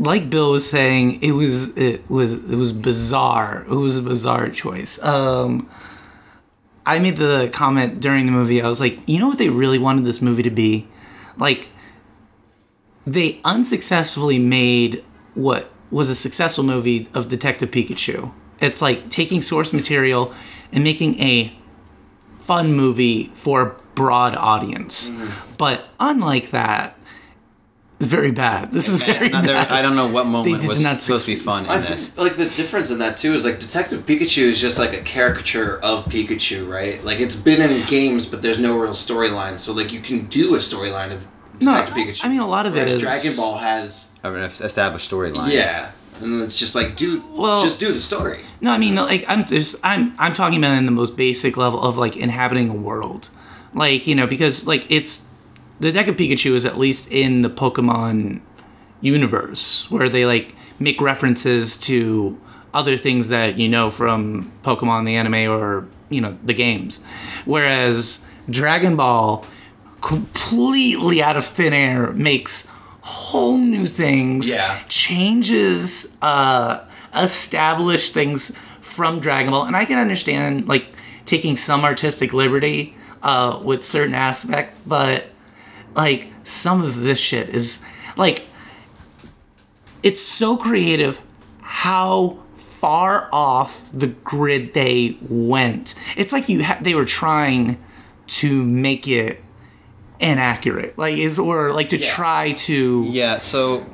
like 0.00 0.30
Bill 0.30 0.52
was 0.52 0.68
saying, 0.68 1.22
it 1.22 1.32
was 1.32 1.76
it 1.76 2.08
was 2.10 2.34
it 2.34 2.56
was 2.56 2.72
bizarre. 2.72 3.66
It 3.68 3.74
was 3.74 3.98
a 3.98 4.02
bizarre 4.02 4.48
choice. 4.48 5.00
Um, 5.02 5.68
I 6.86 6.98
made 6.98 7.18
the 7.18 7.50
comment 7.52 8.00
during 8.00 8.24
the 8.24 8.32
movie. 8.32 8.62
I 8.62 8.66
was 8.66 8.80
like, 8.80 8.98
you 9.06 9.18
know 9.20 9.28
what 9.28 9.38
they 9.38 9.50
really 9.50 9.78
wanted 9.78 10.06
this 10.06 10.22
movie 10.22 10.42
to 10.42 10.50
be? 10.50 10.88
Like, 11.36 11.68
they 13.06 13.40
unsuccessfully 13.44 14.38
made 14.38 15.04
what 15.34 15.70
was 15.90 16.08
a 16.08 16.14
successful 16.14 16.64
movie 16.64 17.08
of 17.12 17.28
Detective 17.28 17.70
Pikachu. 17.70 18.32
It's 18.60 18.80
like 18.80 19.10
taking 19.10 19.42
source 19.42 19.72
material 19.72 20.32
and 20.72 20.82
making 20.82 21.20
a 21.20 21.52
fun 22.38 22.72
movie 22.72 23.30
for 23.34 23.62
a 23.62 23.76
broad 23.94 24.34
audience. 24.34 25.10
Mm-hmm. 25.10 25.54
But 25.58 25.84
unlike 26.00 26.50
that, 26.50 26.96
very 28.00 28.30
bad. 28.30 28.72
This 28.72 28.88
is 28.88 29.02
very 29.02 29.28
Not 29.28 29.44
bad. 29.44 29.68
I 29.70 29.82
don't 29.82 29.94
know 29.94 30.06
what 30.08 30.26
moment 30.26 30.60
did 30.60 30.68
was 30.68 30.82
not 30.82 31.00
supposed 31.02 31.26
to 31.26 31.32
be 31.34 31.38
succeed. 31.38 31.66
fun 31.66 31.70
I 31.70 31.76
in 31.76 31.90
this. 31.90 32.08
think 32.10 32.18
like 32.28 32.36
the 32.36 32.48
difference 32.56 32.90
in 32.90 32.98
that 33.00 33.16
too 33.16 33.34
is 33.34 33.44
like 33.44 33.60
Detective 33.60 34.06
Pikachu 34.06 34.44
is 34.44 34.60
just 34.60 34.78
like 34.78 34.92
a 34.94 35.02
caricature 35.02 35.78
of 35.82 36.06
Pikachu, 36.06 36.68
right? 36.68 37.02
Like 37.04 37.20
it's 37.20 37.36
been 37.36 37.60
in 37.60 37.86
games, 37.86 38.26
but 38.26 38.40
there's 38.42 38.58
no 38.58 38.78
real 38.78 38.90
storyline. 38.92 39.58
So 39.58 39.72
like 39.72 39.92
you 39.92 40.00
can 40.00 40.26
do 40.26 40.54
a 40.54 40.58
storyline 40.58 41.12
of 41.12 41.26
No, 41.60 41.72
Detective 41.72 41.94
Pikachu. 41.94 42.24
I 42.24 42.28
mean, 42.28 42.40
a 42.40 42.48
lot 42.48 42.66
of 42.66 42.74
it 42.74 42.78
Whereas 42.78 42.94
is- 42.94 43.02
Dragon 43.02 43.36
Ball 43.36 43.58
has 43.58 44.10
An 44.24 44.34
established 44.36 45.10
storyline. 45.10 45.52
yeah, 45.52 45.92
and 46.20 46.40
it's 46.42 46.58
just 46.58 46.74
like 46.74 46.96
do 46.96 47.22
Well- 47.32 47.62
just 47.62 47.80
do 47.80 47.92
the 47.92 48.00
story. 48.00 48.40
No, 48.62 48.70
I 48.70 48.78
mean 48.78 48.94
like 48.94 49.24
I'm 49.28 49.44
just 49.44 49.76
I'm 49.84 50.14
I'm 50.18 50.32
talking 50.34 50.58
about 50.58 50.76
in 50.78 50.86
the 50.86 50.92
most 50.92 51.16
basic 51.16 51.56
level 51.56 51.80
of 51.82 51.96
like 51.98 52.16
inhabiting 52.16 52.70
a 52.70 52.74
world, 52.74 53.28
like 53.74 54.06
you 54.06 54.14
know 54.14 54.26
because 54.26 54.66
like 54.66 54.84
it's 54.90 55.26
the 55.80 55.90
Detective 55.92 56.16
Pikachu 56.16 56.54
is 56.54 56.64
at 56.64 56.78
least 56.78 57.10
in 57.10 57.42
the 57.42 57.50
Pokemon 57.50 58.40
universe 59.00 59.90
where 59.90 60.08
they 60.08 60.26
like 60.26 60.54
make 60.78 61.00
references 61.00 61.78
to 61.78 62.38
other 62.74 62.96
things 62.96 63.28
that 63.28 63.58
you 63.58 63.68
know 63.68 63.90
from 63.90 64.52
Pokemon 64.62 65.06
the 65.06 65.16
anime 65.16 65.50
or 65.50 65.88
you 66.10 66.20
know 66.20 66.36
the 66.44 66.54
games, 66.54 67.02
whereas 67.44 68.20
Dragon 68.48 68.96
Ball 68.96 69.44
completely 70.00 71.22
out 71.22 71.36
of 71.36 71.44
thin 71.44 71.72
air 71.72 72.10
makes 72.12 72.70
whole 73.02 73.56
new 73.58 73.86
things 73.86 74.48
Yeah. 74.48 74.78
changes 74.88 76.16
uh 76.22 76.84
established 77.14 78.12
things 78.14 78.54
from 78.80 79.20
Dragon 79.20 79.50
Ball 79.52 79.64
and 79.64 79.74
I 79.76 79.84
can 79.84 79.98
understand 79.98 80.68
like 80.68 80.86
taking 81.26 81.56
some 81.56 81.84
artistic 81.84 82.32
liberty 82.32 82.94
uh 83.22 83.60
with 83.64 83.82
certain 83.82 84.14
aspects 84.14 84.78
but 84.86 85.29
like 85.94 86.28
some 86.44 86.82
of 86.82 86.96
this 87.00 87.18
shit 87.18 87.48
is 87.50 87.84
like 88.16 88.46
it's 90.02 90.20
so 90.22 90.56
creative 90.56 91.20
how 91.60 92.38
far 92.56 93.28
off 93.32 93.90
the 93.92 94.06
grid 94.06 94.72
they 94.74 95.16
went 95.28 95.94
it's 96.16 96.32
like 96.32 96.48
you 96.48 96.64
ha- 96.64 96.78
they 96.80 96.94
were 96.94 97.04
trying 97.04 97.76
to 98.26 98.64
make 98.64 99.06
it 99.06 99.42
inaccurate 100.20 100.96
like 100.98 101.16
is 101.16 101.38
or 101.38 101.72
like 101.72 101.88
to 101.90 101.96
Yeah. 101.98 102.10
try 102.10 102.52
to 102.52 103.04
Yeah, 103.08 103.38
so 103.38 103.86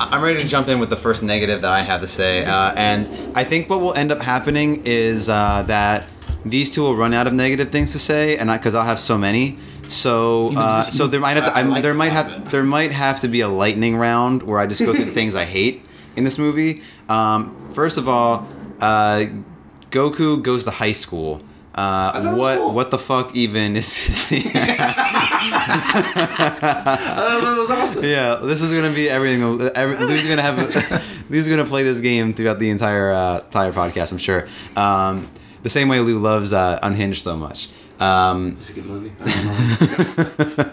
I'm 0.00 0.22
ready 0.22 0.40
to 0.42 0.48
jump 0.48 0.68
in 0.68 0.78
with 0.78 0.90
the 0.90 0.96
first 0.96 1.22
negative 1.22 1.62
that 1.62 1.72
I 1.72 1.80
have 1.80 2.00
to 2.02 2.06
say, 2.08 2.44
uh, 2.44 2.72
and 2.76 3.08
I 3.36 3.42
think 3.42 3.68
what 3.68 3.80
will 3.80 3.94
end 3.94 4.12
up 4.12 4.20
happening 4.22 4.82
is 4.84 5.28
uh, 5.28 5.64
that 5.66 6.04
these 6.44 6.70
two 6.70 6.82
will 6.82 6.94
run 6.94 7.12
out 7.14 7.26
of 7.26 7.32
negative 7.32 7.70
things 7.70 7.90
to 7.92 7.98
say, 7.98 8.36
and 8.36 8.48
I 8.48 8.58
because 8.58 8.76
I'll 8.76 8.84
have 8.86 8.98
so 9.00 9.18
many. 9.18 9.58
So, 9.88 10.52
uh, 10.56 10.82
so 10.82 11.06
there 11.06 11.20
might 11.20 11.36
have 11.36 11.46
to, 11.46 11.56
I- 11.56 11.60
I 11.60 11.62
like 11.62 11.82
there 11.82 11.94
might 11.94 12.12
have 12.12 12.50
there 12.50 12.62
might 12.62 12.90
have 12.92 13.20
to 13.20 13.28
be 13.28 13.40
a 13.40 13.48
lightning 13.48 13.96
round 13.96 14.42
where 14.42 14.58
I 14.58 14.66
just 14.66 14.80
go 14.84 14.92
through 14.92 15.06
the 15.06 15.10
things 15.20 15.34
I 15.34 15.44
hate 15.44 15.82
in 16.16 16.24
this 16.24 16.38
movie. 16.38 16.82
Um, 17.08 17.54
first 17.72 17.96
of 17.98 18.08
all, 18.08 18.46
uh, 18.80 19.24
Goku 19.90 20.42
goes 20.42 20.64
to 20.64 20.70
high 20.70 20.92
school. 20.92 21.40
Uh, 21.74 22.12
thought 22.12 22.22
it 22.24 22.28
was 22.30 22.38
what 22.38 22.58
cool. 22.58 22.72
what 22.74 22.90
the 22.90 22.98
fuck 22.98 23.34
even 23.36 23.76
is? 23.76 24.28
That 26.18 27.56
was 27.58 27.70
awesome. 27.70 28.04
Yeah, 28.04 28.36
this 28.36 28.60
is 28.62 28.72
gonna 28.72 28.94
be 28.94 29.08
everything. 29.08 29.42
Every, 29.74 29.96
Lou's 29.96 30.26
gonna 30.26 30.42
have. 30.42 30.58
Lou's 31.30 31.48
gonna 31.52 31.64
play 31.64 31.82
this 31.82 32.00
game 32.00 32.34
throughout 32.34 32.58
the 32.58 32.70
entire 32.70 33.12
uh, 33.12 33.38
entire 33.44 33.72
podcast. 33.72 34.12
I'm 34.12 34.18
sure. 34.18 34.48
Um, 34.76 35.30
the 35.62 35.70
same 35.70 35.88
way 35.88 36.00
Lou 36.00 36.18
loves 36.18 36.52
uh, 36.52 36.78
Unhinged 36.82 37.22
so 37.22 37.36
much. 37.36 37.68
Um, 38.00 38.56
It's 38.60 38.70
a 38.70 38.74
good 38.74 38.86
movie. 38.86 39.12
I 39.20 39.24
don't 39.42 40.58
know. 40.58 40.72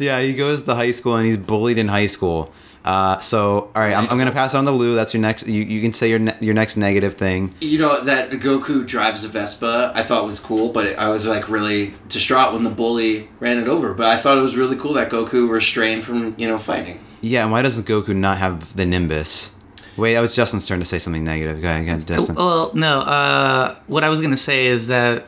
yeah, 0.00 0.20
he 0.20 0.32
goes 0.34 0.62
to 0.62 0.74
high 0.74 0.90
school 0.90 1.16
and 1.16 1.26
he's 1.26 1.36
bullied 1.36 1.78
in 1.78 1.88
high 1.88 2.06
school. 2.06 2.52
Uh, 2.84 3.18
so, 3.18 3.70
all 3.74 3.82
right, 3.82 3.94
I'm, 3.94 4.08
I'm 4.08 4.16
gonna 4.16 4.30
pass 4.30 4.54
it 4.54 4.58
on 4.58 4.64
to 4.64 4.70
Lou. 4.70 4.94
That's 4.94 5.12
your 5.12 5.20
next. 5.20 5.48
You, 5.48 5.60
you 5.64 5.80
can 5.82 5.92
say 5.92 6.08
your 6.08 6.20
ne- 6.20 6.36
your 6.40 6.54
next 6.54 6.76
negative 6.76 7.14
thing. 7.14 7.52
You 7.60 7.80
know 7.80 8.04
that 8.04 8.30
Goku 8.30 8.86
drives 8.86 9.24
a 9.24 9.28
Vespa. 9.28 9.90
I 9.94 10.04
thought 10.04 10.24
was 10.24 10.38
cool, 10.38 10.70
but 10.70 10.96
I 10.96 11.08
was 11.08 11.26
like 11.26 11.48
really 11.48 11.94
distraught 12.08 12.52
when 12.52 12.62
the 12.62 12.70
bully 12.70 13.28
ran 13.40 13.58
it 13.58 13.66
over. 13.66 13.92
But 13.92 14.06
I 14.06 14.16
thought 14.16 14.38
it 14.38 14.40
was 14.40 14.56
really 14.56 14.76
cool 14.76 14.92
that 14.92 15.10
Goku 15.10 15.50
restrained 15.50 16.04
from 16.04 16.36
you 16.38 16.46
know 16.46 16.58
fighting. 16.58 17.00
Yeah, 17.22 17.42
and 17.42 17.50
why 17.50 17.62
doesn't 17.62 17.88
Goku 17.88 18.14
not 18.14 18.38
have 18.38 18.76
the 18.76 18.86
Nimbus? 18.86 19.56
Wait, 19.96 20.14
that 20.14 20.20
was 20.20 20.36
Justin's 20.36 20.68
turn 20.68 20.78
to 20.78 20.84
say 20.84 21.00
something 21.00 21.24
negative. 21.24 21.60
Go 21.60 21.66
ahead, 21.68 21.86
go 21.86 21.90
ahead, 21.92 22.06
Justin. 22.06 22.36
Well, 22.36 22.70
no. 22.72 23.00
Uh, 23.00 23.74
what 23.88 24.04
I 24.04 24.10
was 24.10 24.20
gonna 24.20 24.36
say 24.36 24.66
is 24.66 24.86
that 24.86 25.24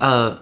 uh, 0.00 0.38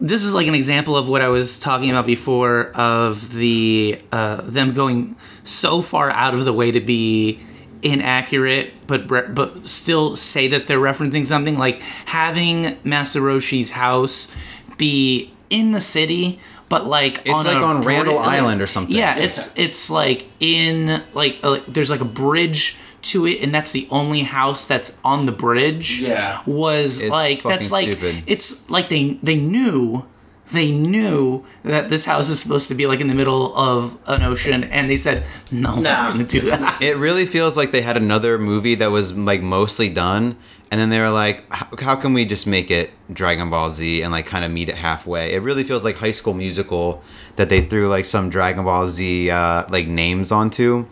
this 0.00 0.22
is 0.24 0.34
like 0.34 0.46
an 0.46 0.54
example 0.54 0.96
of 0.96 1.08
what 1.08 1.22
I 1.22 1.28
was 1.28 1.58
talking 1.58 1.90
about 1.90 2.06
before 2.06 2.70
of 2.74 3.32
the 3.32 3.98
uh, 4.12 4.42
them 4.42 4.74
going 4.74 5.16
so 5.42 5.80
far 5.80 6.10
out 6.10 6.34
of 6.34 6.44
the 6.44 6.52
way 6.52 6.70
to 6.70 6.80
be 6.80 7.40
inaccurate, 7.82 8.72
but 8.86 9.10
re- 9.10 9.28
but 9.28 9.68
still 9.68 10.16
say 10.16 10.48
that 10.48 10.66
they're 10.66 10.80
referencing 10.80 11.24
something. 11.24 11.56
Like 11.56 11.80
having 11.82 12.76
Master 12.84 13.20
Roshi's 13.20 13.70
house 13.70 14.28
be 14.76 15.32
in 15.50 15.72
the 15.72 15.80
city. 15.80 16.40
But 16.68 16.84
like 16.84 17.18
It's 17.24 17.30
on 17.30 17.44
like 17.44 17.56
a 17.56 17.62
on 17.62 17.80
Randall 17.82 18.18
Island 18.18 18.60
or 18.60 18.66
something. 18.66 18.94
Yeah, 18.94 19.16
it's 19.16 19.56
it's 19.56 19.88
like 19.88 20.26
in 20.40 21.02
like 21.14 21.38
uh, 21.44 21.60
there's 21.68 21.90
like 21.90 22.00
a 22.00 22.04
bridge 22.04 22.76
to 23.12 23.26
it, 23.26 23.42
and 23.42 23.54
that's 23.54 23.72
the 23.72 23.86
only 23.90 24.22
house 24.22 24.66
that's 24.66 24.96
on 25.04 25.26
the 25.26 25.32
bridge. 25.32 26.00
Yeah. 26.00 26.42
was 26.46 27.00
It's 27.00 27.10
like 27.10 27.42
that's 27.42 27.70
like 27.70 27.84
stupid. 27.84 28.22
it's 28.26 28.68
like 28.70 28.88
they 28.88 29.18
they 29.22 29.36
knew 29.36 30.06
they 30.52 30.70
knew 30.70 31.44
that 31.64 31.90
this 31.90 32.04
house 32.04 32.28
is 32.28 32.38
supposed 32.38 32.68
to 32.68 32.74
be 32.74 32.86
like 32.86 33.00
in 33.00 33.08
the 33.08 33.14
middle 33.14 33.56
of 33.56 33.98
an 34.06 34.22
ocean, 34.22 34.62
and 34.64 34.88
they 34.88 34.96
said 34.96 35.24
no, 35.50 35.70
we're 35.76 35.82
Nah, 35.82 35.90
not 36.02 36.12
gonna 36.12 36.24
do 36.24 36.40
that. 36.42 36.78
It 36.82 36.96
really 36.98 37.26
feels 37.26 37.56
like 37.56 37.72
they 37.72 37.82
had 37.82 37.96
another 37.96 38.38
movie 38.38 38.76
that 38.76 38.90
was 38.92 39.12
like 39.16 39.42
mostly 39.42 39.88
done, 39.88 40.36
and 40.70 40.80
then 40.80 40.90
they 40.90 41.00
were 41.00 41.10
like, 41.10 41.44
"How 41.52 41.66
how 41.80 41.96
can 41.96 42.12
we 42.14 42.24
just 42.24 42.46
make 42.46 42.70
it 42.70 42.90
Dragon 43.12 43.50
Ball 43.50 43.70
Z 43.70 44.02
and 44.02 44.12
like 44.12 44.26
kind 44.26 44.44
of 44.44 44.52
meet 44.52 44.68
it 44.68 44.76
halfway?" 44.76 45.32
It 45.34 45.42
really 45.42 45.64
feels 45.64 45.82
like 45.84 45.96
High 45.96 46.12
School 46.12 46.34
Musical 46.34 47.02
that 47.34 47.48
they 47.50 47.60
threw 47.60 47.88
like 47.88 48.04
some 48.04 48.30
Dragon 48.30 48.64
Ball 48.64 48.86
Z 48.86 49.28
uh, 49.30 49.64
like 49.68 49.88
names 49.88 50.30
onto. 50.30 50.86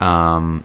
Um, 0.00 0.64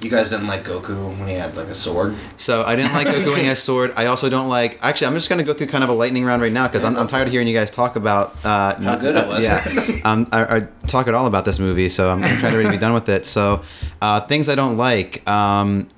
You 0.00 0.10
guys 0.10 0.30
didn't 0.30 0.46
like 0.46 0.64
Goku 0.64 1.08
when 1.18 1.26
he 1.28 1.34
had 1.34 1.56
like 1.56 1.66
a 1.66 1.74
sword. 1.74 2.14
so 2.36 2.62
I 2.62 2.76
didn't 2.76 2.92
like 2.92 3.08
Goku 3.08 3.32
when 3.32 3.40
he 3.40 3.46
has 3.46 3.60
sword. 3.60 3.92
I 3.96 4.06
also 4.06 4.30
don't 4.30 4.48
like. 4.48 4.78
Actually, 4.80 5.08
I'm 5.08 5.14
just 5.14 5.28
gonna 5.28 5.42
go 5.42 5.52
through 5.52 5.66
kind 5.66 5.82
of 5.82 5.90
a 5.90 5.92
lightning 5.92 6.24
round 6.24 6.40
right 6.40 6.52
now 6.52 6.68
because 6.68 6.84
I'm, 6.84 6.96
I'm 6.96 7.08
tired 7.08 7.26
of 7.26 7.32
hearing 7.32 7.48
you 7.48 7.54
guys 7.54 7.70
talk 7.72 7.96
about 7.96 8.36
uh, 8.44 8.76
How 8.76 8.94
good 8.96 9.16
it 9.16 9.26
was. 9.26 9.44
yeah, 9.44 10.00
um, 10.04 10.28
I, 10.30 10.58
I 10.58 10.60
talk 10.86 11.08
at 11.08 11.14
all 11.14 11.26
about 11.26 11.44
this 11.44 11.58
movie, 11.58 11.88
so 11.88 12.10
I'm, 12.10 12.22
I'm 12.22 12.38
trying 12.38 12.52
to 12.52 12.58
really 12.58 12.70
be 12.70 12.78
done 12.78 12.94
with 12.94 13.08
it. 13.08 13.26
So, 13.26 13.62
uh, 14.00 14.20
things 14.20 14.48
I 14.48 14.54
don't 14.54 14.76
like. 14.76 15.28
Um, 15.28 15.88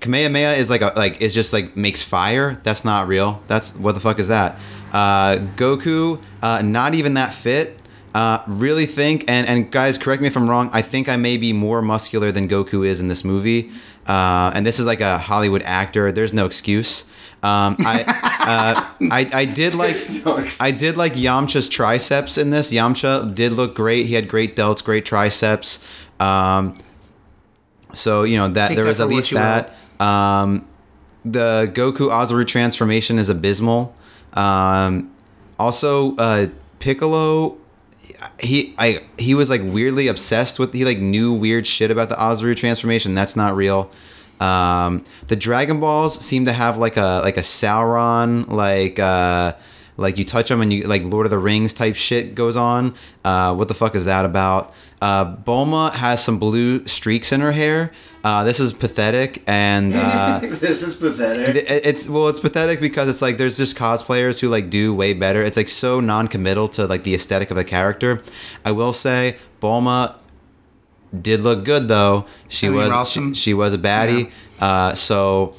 Kamehameha 0.00 0.52
is 0.58 0.68
like 0.68 0.82
a 0.82 0.92
like 0.96 1.22
is 1.22 1.32
just 1.32 1.54
like 1.54 1.78
makes 1.78 2.02
fire. 2.02 2.60
That's 2.62 2.84
not 2.84 3.08
real. 3.08 3.42
That's 3.46 3.74
what 3.74 3.92
the 3.94 4.00
fuck 4.02 4.18
is 4.18 4.28
that? 4.28 4.58
Uh, 4.92 5.36
Goku, 5.56 6.20
uh, 6.42 6.60
not 6.62 6.94
even 6.94 7.14
that 7.14 7.32
fit. 7.32 7.78
Uh, 8.14 8.42
really 8.46 8.86
think 8.86 9.24
and 9.26 9.46
and 9.48 9.72
guys, 9.72 9.98
correct 9.98 10.22
me 10.22 10.28
if 10.28 10.36
I'm 10.36 10.48
wrong. 10.48 10.70
I 10.72 10.82
think 10.82 11.08
I 11.08 11.16
may 11.16 11.36
be 11.36 11.52
more 11.52 11.82
muscular 11.82 12.30
than 12.30 12.48
Goku 12.48 12.86
is 12.86 13.00
in 13.00 13.08
this 13.08 13.24
movie. 13.24 13.72
Uh, 14.06 14.52
and 14.54 14.64
this 14.64 14.78
is 14.78 14.86
like 14.86 15.00
a 15.00 15.18
Hollywood 15.18 15.62
actor. 15.62 16.12
There's 16.12 16.32
no 16.32 16.46
excuse. 16.46 17.10
Um, 17.42 17.76
I, 17.80 18.04
uh, 19.00 19.08
I 19.10 19.30
I 19.32 19.44
did 19.44 19.74
like. 19.84 19.96
I 20.60 20.70
did 20.70 20.96
like 20.96 21.14
Yamcha's 21.14 21.68
triceps 21.68 22.38
in 22.38 22.50
this. 22.50 22.72
Yamcha 22.72 23.34
did 23.34 23.52
look 23.52 23.74
great. 23.74 24.06
He 24.06 24.14
had 24.14 24.28
great 24.28 24.54
delts, 24.54 24.82
great 24.84 25.04
triceps. 25.04 25.84
Um, 26.20 26.78
so 27.92 28.22
you 28.22 28.36
know 28.36 28.48
that 28.48 28.68
Take 28.68 28.76
there 28.76 28.84
that 28.84 28.88
was 28.88 29.00
at 29.00 29.08
least 29.08 29.32
that. 29.32 29.74
Um, 30.00 30.66
the 31.24 31.70
Goku 31.74 32.10
Oozaru 32.10 32.46
transformation 32.46 33.18
is 33.18 33.28
abysmal. 33.28 33.94
Um, 34.34 35.10
also, 35.58 36.16
uh, 36.16 36.48
Piccolo, 36.78 37.56
he 38.38 38.74
I 38.78 39.02
he 39.18 39.34
was 39.34 39.50
like 39.50 39.60
weirdly 39.62 40.08
obsessed 40.08 40.58
with. 40.58 40.72
He 40.72 40.84
like 40.84 40.98
knew 40.98 41.32
weird 41.32 41.66
shit 41.66 41.90
about 41.90 42.08
the 42.08 42.16
Oozaru 42.16 42.56
transformation. 42.56 43.14
That's 43.14 43.36
not 43.36 43.56
real. 43.56 43.90
Um, 44.40 45.04
the 45.28 45.36
Dragon 45.36 45.80
Balls 45.80 46.18
seem 46.24 46.44
to 46.46 46.52
have 46.52 46.78
like 46.78 46.96
a 46.96 47.20
like 47.24 47.36
a 47.36 47.40
Sauron 47.40 48.48
like 48.48 48.98
uh 48.98 49.54
like 49.96 50.18
you 50.18 50.24
touch 50.24 50.48
them 50.48 50.60
and 50.60 50.72
you 50.72 50.84
like 50.84 51.02
Lord 51.02 51.26
of 51.26 51.30
the 51.30 51.38
Rings 51.38 51.72
type 51.74 51.96
shit 51.96 52.34
goes 52.34 52.56
on. 52.56 52.94
Uh, 53.24 53.54
what 53.54 53.68
the 53.68 53.74
fuck 53.74 53.94
is 53.94 54.04
that 54.06 54.24
about? 54.24 54.74
Uh, 55.00 55.36
Bulma 55.36 55.92
has 55.94 56.24
some 56.24 56.38
blue 56.38 56.86
streaks 56.86 57.32
in 57.32 57.40
her 57.40 57.52
hair. 57.52 57.92
Uh, 58.24 58.42
this 58.42 58.58
is 58.58 58.72
pathetic 58.72 59.42
and. 59.46 59.94
Uh, 59.94 60.40
this 60.42 60.82
is 60.82 60.94
pathetic. 60.96 61.56
it- 61.56 61.84
it's 61.86 62.08
well 62.08 62.28
it's 62.28 62.40
pathetic 62.40 62.80
because 62.80 63.06
it's 63.08 63.20
like 63.22 63.36
there's 63.36 63.56
just 63.58 63.76
cosplayers 63.76 64.40
who 64.40 64.48
like 64.48 64.70
do 64.70 64.94
way 64.94 65.12
better 65.12 65.40
it's 65.42 65.56
like 65.58 65.68
so 65.68 66.00
non-committal 66.00 66.66
to 66.68 66.86
like 66.86 67.02
the 67.04 67.14
aesthetic 67.14 67.50
of 67.50 67.56
the 67.56 67.64
character 67.64 68.22
i 68.64 68.72
will 68.72 68.92
say 68.94 69.36
bulma 69.60 70.14
did 71.20 71.40
look 71.40 71.64
good 71.64 71.86
though 71.88 72.24
she 72.48 72.66
I 72.66 72.70
mean, 72.70 72.78
was 72.88 73.10
she, 73.10 73.34
she 73.34 73.54
was 73.54 73.74
a 73.74 73.78
baddie 73.78 74.30
uh, 74.60 74.94
so 74.94 75.54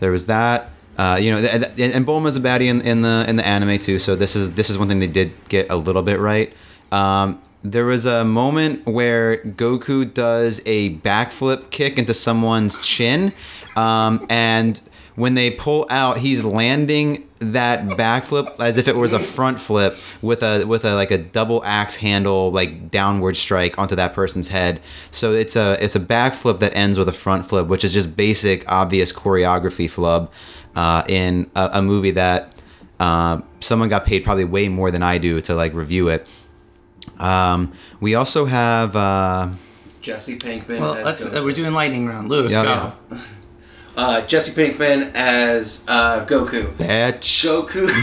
there 0.00 0.10
was 0.10 0.26
that 0.26 0.70
uh, 0.96 1.18
you 1.20 1.32
know, 1.32 1.40
th- 1.40 1.74
th- 1.74 1.92
and 1.96 2.06
Bulma's 2.06 2.36
a 2.36 2.40
baddie 2.40 2.68
in, 2.68 2.80
in 2.82 3.02
the 3.02 3.24
in 3.26 3.34
the 3.34 3.44
anime 3.44 3.78
too. 3.80 3.98
So 3.98 4.14
this 4.14 4.36
is 4.36 4.52
this 4.54 4.70
is 4.70 4.78
one 4.78 4.86
thing 4.86 5.00
they 5.00 5.08
did 5.08 5.32
get 5.48 5.68
a 5.68 5.74
little 5.76 6.02
bit 6.02 6.20
right. 6.20 6.52
Um, 6.92 7.42
there 7.64 7.86
was 7.86 8.04
a 8.04 8.24
moment 8.24 8.86
where 8.86 9.38
Goku 9.38 10.12
does 10.12 10.60
a 10.66 10.96
backflip 10.98 11.70
kick 11.70 11.98
into 11.98 12.12
someone's 12.12 12.78
chin, 12.86 13.32
um, 13.74 14.26
and 14.28 14.80
when 15.16 15.34
they 15.34 15.50
pull 15.50 15.86
out, 15.90 16.18
he's 16.18 16.44
landing 16.44 17.26
that 17.38 17.86
backflip 17.96 18.58
as 18.60 18.76
if 18.76 18.88
it 18.88 18.96
was 18.96 19.12
a 19.12 19.20
front 19.20 19.60
flip 19.60 19.96
with 20.22 20.42
a 20.42 20.64
with 20.66 20.84
a 20.84 20.94
like 20.94 21.10
a 21.10 21.18
double 21.18 21.62
axe 21.64 21.96
handle 21.96 22.50
like 22.50 22.90
downward 22.90 23.36
strike 23.36 23.78
onto 23.78 23.94
that 23.94 24.12
person's 24.12 24.48
head. 24.48 24.80
So 25.10 25.32
it's 25.32 25.56
a 25.56 25.82
it's 25.82 25.96
a 25.96 26.00
backflip 26.00 26.58
that 26.60 26.76
ends 26.76 26.98
with 26.98 27.08
a 27.08 27.12
front 27.12 27.46
flip, 27.46 27.66
which 27.68 27.84
is 27.84 27.92
just 27.92 28.16
basic 28.16 28.70
obvious 28.70 29.12
choreography 29.12 29.90
flub 29.90 30.30
uh, 30.76 31.04
in 31.08 31.50
a, 31.54 31.70
a 31.74 31.82
movie 31.82 32.12
that 32.12 32.52
uh, 33.00 33.40
someone 33.60 33.88
got 33.88 34.04
paid 34.04 34.24
probably 34.24 34.44
way 34.44 34.68
more 34.68 34.90
than 34.90 35.02
I 35.02 35.18
do 35.18 35.40
to 35.42 35.54
like 35.54 35.74
review 35.74 36.08
it. 36.08 36.26
Um, 37.18 37.72
we 38.00 38.14
also 38.14 38.44
have 38.46 38.94
uh, 38.96 39.48
Jesse 40.00 40.36
Pinkman. 40.38 40.80
Well, 40.80 40.94
as 40.94 41.04
let's. 41.04 41.24
Goku. 41.26 41.40
Uh, 41.40 41.44
we're 41.44 41.52
doing 41.52 41.72
lightning 41.72 42.06
round. 42.06 42.28
Lewis, 42.28 42.52
Yeah, 42.52 42.62
go. 42.62 43.14
yeah. 43.16 43.20
uh, 43.96 44.20
Jesse 44.26 44.52
Pinkman 44.52 45.12
as 45.14 45.84
uh, 45.88 46.24
Goku. 46.26 46.72
Bitch. 46.76 47.44
Goku. 47.44 47.86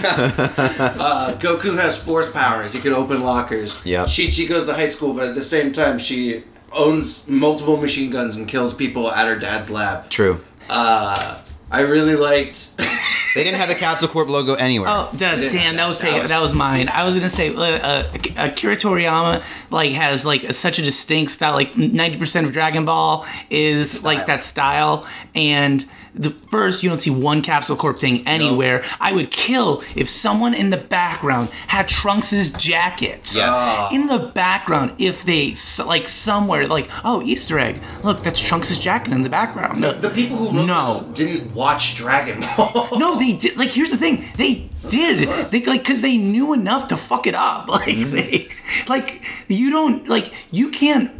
uh, 0.00 1.36
Goku 1.38 1.76
has 1.78 1.96
force 2.02 2.30
powers. 2.30 2.72
He 2.72 2.80
can 2.80 2.92
open 2.92 3.22
lockers. 3.22 3.84
Yeah. 3.84 4.04
Chi 4.06 4.30
Chi 4.34 4.44
goes 4.44 4.66
to 4.66 4.74
high 4.74 4.86
school, 4.88 5.14
but 5.14 5.26
at 5.28 5.34
the 5.34 5.42
same 5.42 5.72
time, 5.72 5.98
she 5.98 6.44
owns 6.72 7.26
multiple 7.28 7.76
machine 7.76 8.10
guns 8.10 8.36
and 8.36 8.46
kills 8.48 8.74
people 8.74 9.10
at 9.10 9.26
her 9.26 9.36
dad's 9.38 9.70
lab. 9.70 10.08
True. 10.10 10.40
Uh, 10.68 11.40
I 11.70 11.80
really 11.82 12.16
liked. 12.16 12.70
They 13.32 13.44
didn't 13.44 13.58
have 13.58 13.68
the 13.68 13.76
Capsule 13.76 14.08
Corp 14.08 14.28
logo 14.28 14.54
anywhere. 14.54 14.88
Oh, 14.90 15.08
da- 15.16 15.36
didn't 15.36 15.52
damn! 15.52 15.76
That 15.76 15.86
was 15.86 16.00
that. 16.00 16.10
That 16.10 16.20
was- 16.22 16.30
That 16.30 16.42
was 16.42 16.52
mine. 16.52 16.88
I 16.88 17.04
was 17.04 17.14
gonna 17.14 17.28
say, 17.28 17.54
uh, 17.54 17.60
uh, 17.62 18.12
Akira 18.36 18.74
Toriyama 18.74 19.44
like 19.70 19.92
has 19.92 20.26
like 20.26 20.42
a, 20.42 20.52
such 20.52 20.80
a 20.80 20.82
distinct 20.82 21.30
style. 21.30 21.52
Like 21.52 21.76
ninety 21.76 22.18
percent 22.18 22.44
of 22.48 22.52
Dragon 22.52 22.84
Ball 22.84 23.24
is 23.48 24.02
like 24.02 24.26
that 24.26 24.42
style, 24.42 25.06
and 25.36 25.86
the 26.14 26.30
first 26.30 26.82
you 26.82 26.88
don't 26.88 26.98
see 26.98 27.10
one 27.10 27.42
Capsule 27.42 27.76
Corp 27.76 27.98
thing 27.98 28.26
anywhere. 28.26 28.84
I 29.00 29.12
would 29.12 29.30
kill 29.30 29.82
if 29.94 30.08
someone 30.08 30.54
in 30.54 30.70
the 30.70 30.76
background 30.76 31.50
had 31.68 31.88
Trunks's 31.88 32.52
jacket. 32.52 33.32
Yes. 33.34 33.50
Ah. 33.52 33.88
In 33.92 34.06
the 34.06 34.18
background, 34.18 34.94
if 34.98 35.24
they 35.24 35.54
like 35.84 36.08
somewhere 36.08 36.66
like 36.66 36.88
oh 37.04 37.22
Easter 37.22 37.58
egg, 37.58 37.82
look 38.02 38.22
that's 38.22 38.40
Trunks's 38.40 38.78
jacket 38.78 39.12
in 39.12 39.22
the 39.22 39.30
background. 39.30 39.82
the 39.82 40.10
people 40.10 40.36
who 40.36 40.56
wrote 40.58 40.66
No. 40.66 41.00
this 41.00 41.02
didn't 41.18 41.54
watch 41.54 41.96
Dragon 41.96 42.40
Ball. 42.56 42.88
No, 42.98 43.18
they 43.18 43.36
did. 43.36 43.56
Like, 43.56 43.70
here's 43.70 43.90
the 43.90 43.96
thing. 43.96 44.24
They 44.36 44.68
did. 44.88 45.28
They 45.50 45.64
like 45.64 45.82
because 45.82 46.02
they 46.02 46.16
knew 46.16 46.52
enough 46.52 46.88
to 46.88 46.96
fuck 46.96 47.26
it 47.26 47.34
up. 47.34 47.68
Like 47.80 47.88
mm-hmm. 47.88 48.14
they, 48.14 48.48
like 48.88 49.22
you 49.48 49.70
don't 49.70 50.08
like 50.08 50.32
you 50.50 50.70
can't 50.70 51.10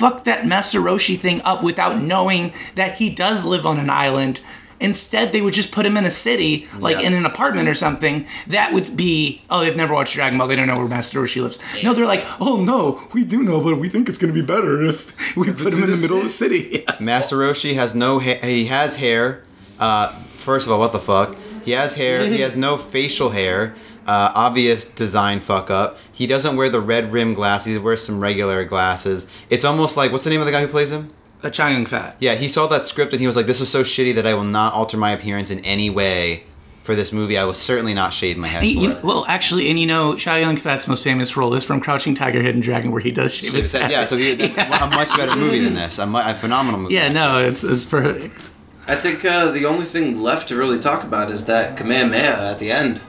fuck 0.00 0.24
that 0.24 0.46
Master 0.46 0.80
Roshi 0.80 1.18
thing 1.18 1.40
up 1.44 1.62
without 1.62 2.00
knowing 2.00 2.52
that 2.74 2.96
he 2.96 3.10
does 3.14 3.44
live 3.44 3.64
on 3.66 3.78
an 3.78 3.90
island. 3.90 4.40
Instead, 4.82 5.32
they 5.34 5.42
would 5.42 5.52
just 5.52 5.72
put 5.72 5.84
him 5.84 5.98
in 5.98 6.06
a 6.06 6.10
city, 6.10 6.66
like 6.78 6.96
Yeah. 7.00 7.08
in 7.08 7.12
an 7.12 7.26
apartment 7.26 7.68
or 7.68 7.74
something. 7.74 8.24
That 8.46 8.72
would 8.72 8.96
be, 8.96 9.42
oh, 9.50 9.60
they've 9.60 9.76
never 9.76 9.92
watched 9.92 10.14
Dragon 10.14 10.38
Ball. 10.38 10.48
They 10.48 10.56
don't 10.56 10.68
know 10.68 10.74
where 10.76 10.88
Master 10.88 11.20
Roshi 11.20 11.42
lives. 11.42 11.58
No, 11.84 11.92
they're 11.92 12.06
like, 12.06 12.24
oh 12.40 12.64
no, 12.64 12.98
we 13.12 13.22
do 13.24 13.42
know, 13.42 13.60
but 13.60 13.76
we 13.78 13.90
think 13.90 14.08
it's 14.08 14.16
gonna 14.16 14.32
be 14.32 14.40
better 14.40 14.82
if 14.82 15.36
we 15.36 15.52
put 15.52 15.74
him 15.74 15.84
in 15.84 15.90
the 15.90 15.98
middle 15.98 16.16
of 16.16 16.22
the 16.22 16.28
city. 16.30 16.82
Master 17.00 17.36
Roshi 17.36 17.74
has 17.74 17.94
no 17.94 18.20
ha- 18.20 18.40
he 18.42 18.64
has 18.66 18.96
hair. 18.96 19.42
Uh, 19.78 20.08
first 20.48 20.66
of 20.66 20.72
all, 20.72 20.78
what 20.78 20.92
the 20.92 20.98
fuck? 20.98 21.36
He 21.66 21.72
has 21.72 21.96
hair. 21.96 22.26
he 22.26 22.38
has 22.46 22.56
no 22.56 22.78
facial 22.78 23.30
hair. 23.30 23.74
Uh, 24.10 24.32
obvious 24.34 24.84
design 24.92 25.38
fuck 25.38 25.70
up. 25.70 25.96
He 26.12 26.26
doesn't 26.26 26.56
wear 26.56 26.68
the 26.68 26.80
red 26.80 27.12
rim 27.12 27.32
glasses. 27.32 27.74
He 27.76 27.78
wears 27.78 28.04
some 28.04 28.18
regular 28.20 28.64
glasses. 28.64 29.30
It's 29.50 29.64
almost 29.64 29.96
like 29.96 30.10
what's 30.10 30.24
the 30.24 30.30
name 30.30 30.40
of 30.40 30.46
the 30.46 30.52
guy 30.52 30.60
who 30.62 30.66
plays 30.66 30.90
him? 30.90 31.12
A 31.44 31.50
Chang 31.50 31.86
Fat. 31.86 32.16
Yeah, 32.18 32.34
he 32.34 32.48
saw 32.48 32.66
that 32.66 32.84
script 32.84 33.12
and 33.12 33.20
he 33.20 33.26
was 33.28 33.36
like, 33.36 33.46
"This 33.46 33.60
is 33.60 33.68
so 33.68 33.82
shitty 33.82 34.14
that 34.16 34.26
I 34.26 34.34
will 34.34 34.42
not 34.44 34.72
alter 34.74 34.96
my 34.96 35.12
appearance 35.12 35.50
in 35.52 35.60
any 35.64 35.90
way 35.90 36.42
for 36.82 36.96
this 36.96 37.12
movie. 37.12 37.38
I 37.38 37.44
will 37.44 37.54
certainly 37.54 37.94
not 37.94 38.12
shave 38.12 38.36
my 38.36 38.48
head." 38.48 38.64
He- 38.64 38.74
for 38.74 38.80
you- 38.82 38.90
it." 38.96 39.04
well, 39.04 39.24
actually, 39.28 39.70
and 39.70 39.78
you 39.78 39.86
know, 39.86 40.16
Chow 40.16 40.36
Yun 40.36 40.56
Fat's 40.56 40.88
most 40.88 41.04
famous 41.04 41.36
role 41.36 41.54
is 41.54 41.62
from 41.62 41.80
Crouching 41.80 42.14
Tiger, 42.16 42.42
Hidden 42.42 42.62
Dragon, 42.62 42.90
where 42.90 43.00
he 43.00 43.12
does 43.12 43.32
shave 43.32 43.52
his 43.52 43.66
It's, 43.66 43.72
head. 43.80 43.92
yeah, 43.92 44.04
so 44.04 44.16
he, 44.16 44.34
that's 44.34 44.80
a 44.82 44.86
much 44.88 45.16
better 45.16 45.36
movie 45.36 45.60
than 45.60 45.74
this. 45.74 46.00
A, 46.00 46.06
mu- 46.06 46.18
a 46.18 46.34
phenomenal 46.34 46.80
movie. 46.80 46.94
yeah, 46.94 47.10
no, 47.12 47.38
it's, 47.46 47.62
it's 47.62 47.84
perfect. 47.84 48.50
I 48.88 48.96
think 48.96 49.24
uh, 49.24 49.52
the 49.52 49.66
only 49.66 49.84
thing 49.84 50.20
left 50.20 50.48
to 50.48 50.56
really 50.56 50.80
talk 50.80 51.04
about 51.04 51.30
is 51.30 51.44
that 51.44 51.76
Kamehameha 51.76 52.50
at 52.50 52.58
the 52.58 52.72
end. 52.72 53.00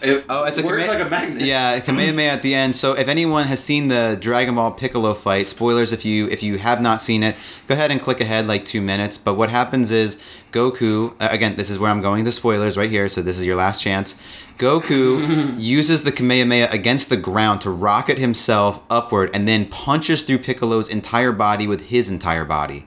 It 0.00 0.24
Oh, 0.28 0.44
it's 0.44 0.58
a 0.58 0.62
works 0.64 0.86
Kame- 0.86 0.98
like 0.98 1.06
a 1.06 1.10
magnet. 1.10 1.42
Yeah, 1.42 1.80
Kamehameha 1.80 2.30
at 2.30 2.42
the 2.42 2.54
end. 2.54 2.76
So 2.76 2.92
if 2.92 3.08
anyone 3.08 3.46
has 3.46 3.62
seen 3.62 3.88
the 3.88 4.16
Dragon 4.20 4.54
Ball 4.54 4.70
Piccolo 4.72 5.12
fight, 5.14 5.46
spoilers 5.46 5.92
if 5.92 6.04
you 6.04 6.26
if 6.28 6.42
you 6.42 6.58
have 6.58 6.80
not 6.80 7.00
seen 7.00 7.22
it, 7.22 7.34
go 7.66 7.74
ahead 7.74 7.90
and 7.90 8.00
click 8.00 8.20
ahead 8.20 8.46
like 8.46 8.64
two 8.64 8.80
minutes. 8.80 9.18
But 9.18 9.34
what 9.34 9.50
happens 9.50 9.90
is 9.90 10.22
Goku 10.52 11.14
uh, 11.20 11.28
again. 11.30 11.56
This 11.56 11.68
is 11.70 11.78
where 11.78 11.90
I'm 11.90 12.00
going 12.00 12.24
The 12.24 12.32
spoilers 12.32 12.76
right 12.76 12.90
here. 12.90 13.08
So 13.08 13.22
this 13.22 13.38
is 13.38 13.44
your 13.44 13.56
last 13.56 13.82
chance. 13.82 14.20
Goku 14.58 15.54
uses 15.58 16.04
the 16.04 16.12
Kamehameha 16.12 16.68
against 16.70 17.10
the 17.10 17.16
ground 17.16 17.60
to 17.62 17.70
rocket 17.70 18.18
himself 18.18 18.80
upward, 18.88 19.30
and 19.34 19.48
then 19.48 19.66
punches 19.66 20.22
through 20.22 20.38
Piccolo's 20.38 20.88
entire 20.88 21.32
body 21.32 21.66
with 21.66 21.88
his 21.88 22.08
entire 22.10 22.44
body. 22.44 22.86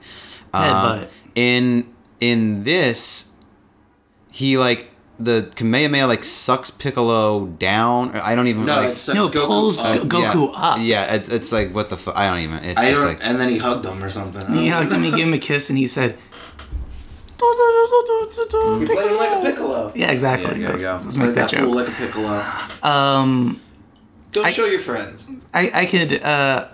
Um, 0.54 0.62
Headbutt. 0.64 1.08
in 1.34 1.94
in 2.20 2.64
this, 2.64 3.34
he 4.30 4.56
like 4.56 4.88
the 5.24 5.50
Kamehameha 5.54 6.06
like 6.06 6.24
sucks 6.24 6.70
Piccolo 6.70 7.46
down. 7.46 8.10
I 8.10 8.34
don't 8.34 8.46
even 8.48 8.66
No, 8.66 8.76
like, 8.76 8.90
it 8.90 8.98
sucks 8.98 9.16
No, 9.16 9.26
it 9.26 9.32
Goku 9.32 9.46
pulls 9.46 9.80
up. 9.82 9.96
Goku 10.08 10.52
yeah, 10.52 10.58
up. 10.58 10.78
Yeah, 10.80 11.14
it, 11.14 11.32
it's 11.32 11.52
like 11.52 11.74
what 11.74 11.90
the 11.90 11.96
fuck. 11.96 12.16
I 12.16 12.28
don't 12.28 12.40
even. 12.40 12.56
It's 12.64 12.78
I 12.78 12.90
just 12.90 13.04
like 13.04 13.18
and 13.22 13.40
then 13.40 13.48
he 13.48 13.58
hugged 13.58 13.84
him 13.84 14.02
or 14.02 14.10
something. 14.10 14.52
He 14.52 14.68
hugged 14.68 14.92
him, 14.92 15.02
he 15.02 15.10
gave 15.10 15.26
him 15.26 15.34
a 15.34 15.38
kiss, 15.38 15.70
and 15.70 15.78
he 15.78 15.86
said, 15.86 16.16
He 17.38 18.86
played 18.86 19.10
him 19.10 19.16
like 19.16 19.38
a 19.38 19.40
piccolo. 19.42 19.92
Yeah, 19.94 20.10
exactly. 20.10 20.60
Yeah, 20.60 20.68
there 20.68 20.78
you 20.78 20.82
let's, 20.82 20.82
go. 20.82 21.00
let's 21.04 21.16
make 21.16 21.34
that 21.34 21.50
that 21.50 21.58
fool 21.58 21.74
joke. 21.74 21.74
like 21.74 21.88
a 21.88 21.92
piccolo. 21.92 22.44
Um, 22.82 23.60
Go 24.32 24.42
I- 24.42 24.50
show 24.50 24.66
your 24.66 24.80
friends. 24.80 25.28
I, 25.52 25.70
I 25.82 25.86
could 25.86 26.22
uh, 26.22 26.68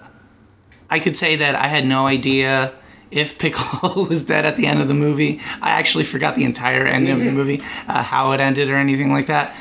I 0.91 1.01
could 1.01 1.17
say 1.17 1.37
that 1.37 1.55
I 1.55 1.69
had 1.69 1.87
no 1.87 2.07
idea 2.07 2.73
if 3.11 3.39
Piccolo 3.39 4.05
was 4.09 4.25
dead 4.25 4.45
at 4.45 4.57
the 4.57 4.67
end 4.67 4.81
of 4.81 4.89
the 4.89 4.95
movie. 4.95 5.41
I 5.61 5.71
actually 5.71 6.05
forgot 6.05 6.35
the 6.35 6.45
entire 6.45 6.87
end 6.87 7.09
of 7.09 7.19
the 7.19 7.33
movie, 7.33 7.61
uh, 7.89 8.03
how 8.03 8.33
it 8.33 8.41
ended 8.41 8.71
or 8.71 8.77
anything 8.77 9.13
like 9.13 9.27
that. 9.27 9.57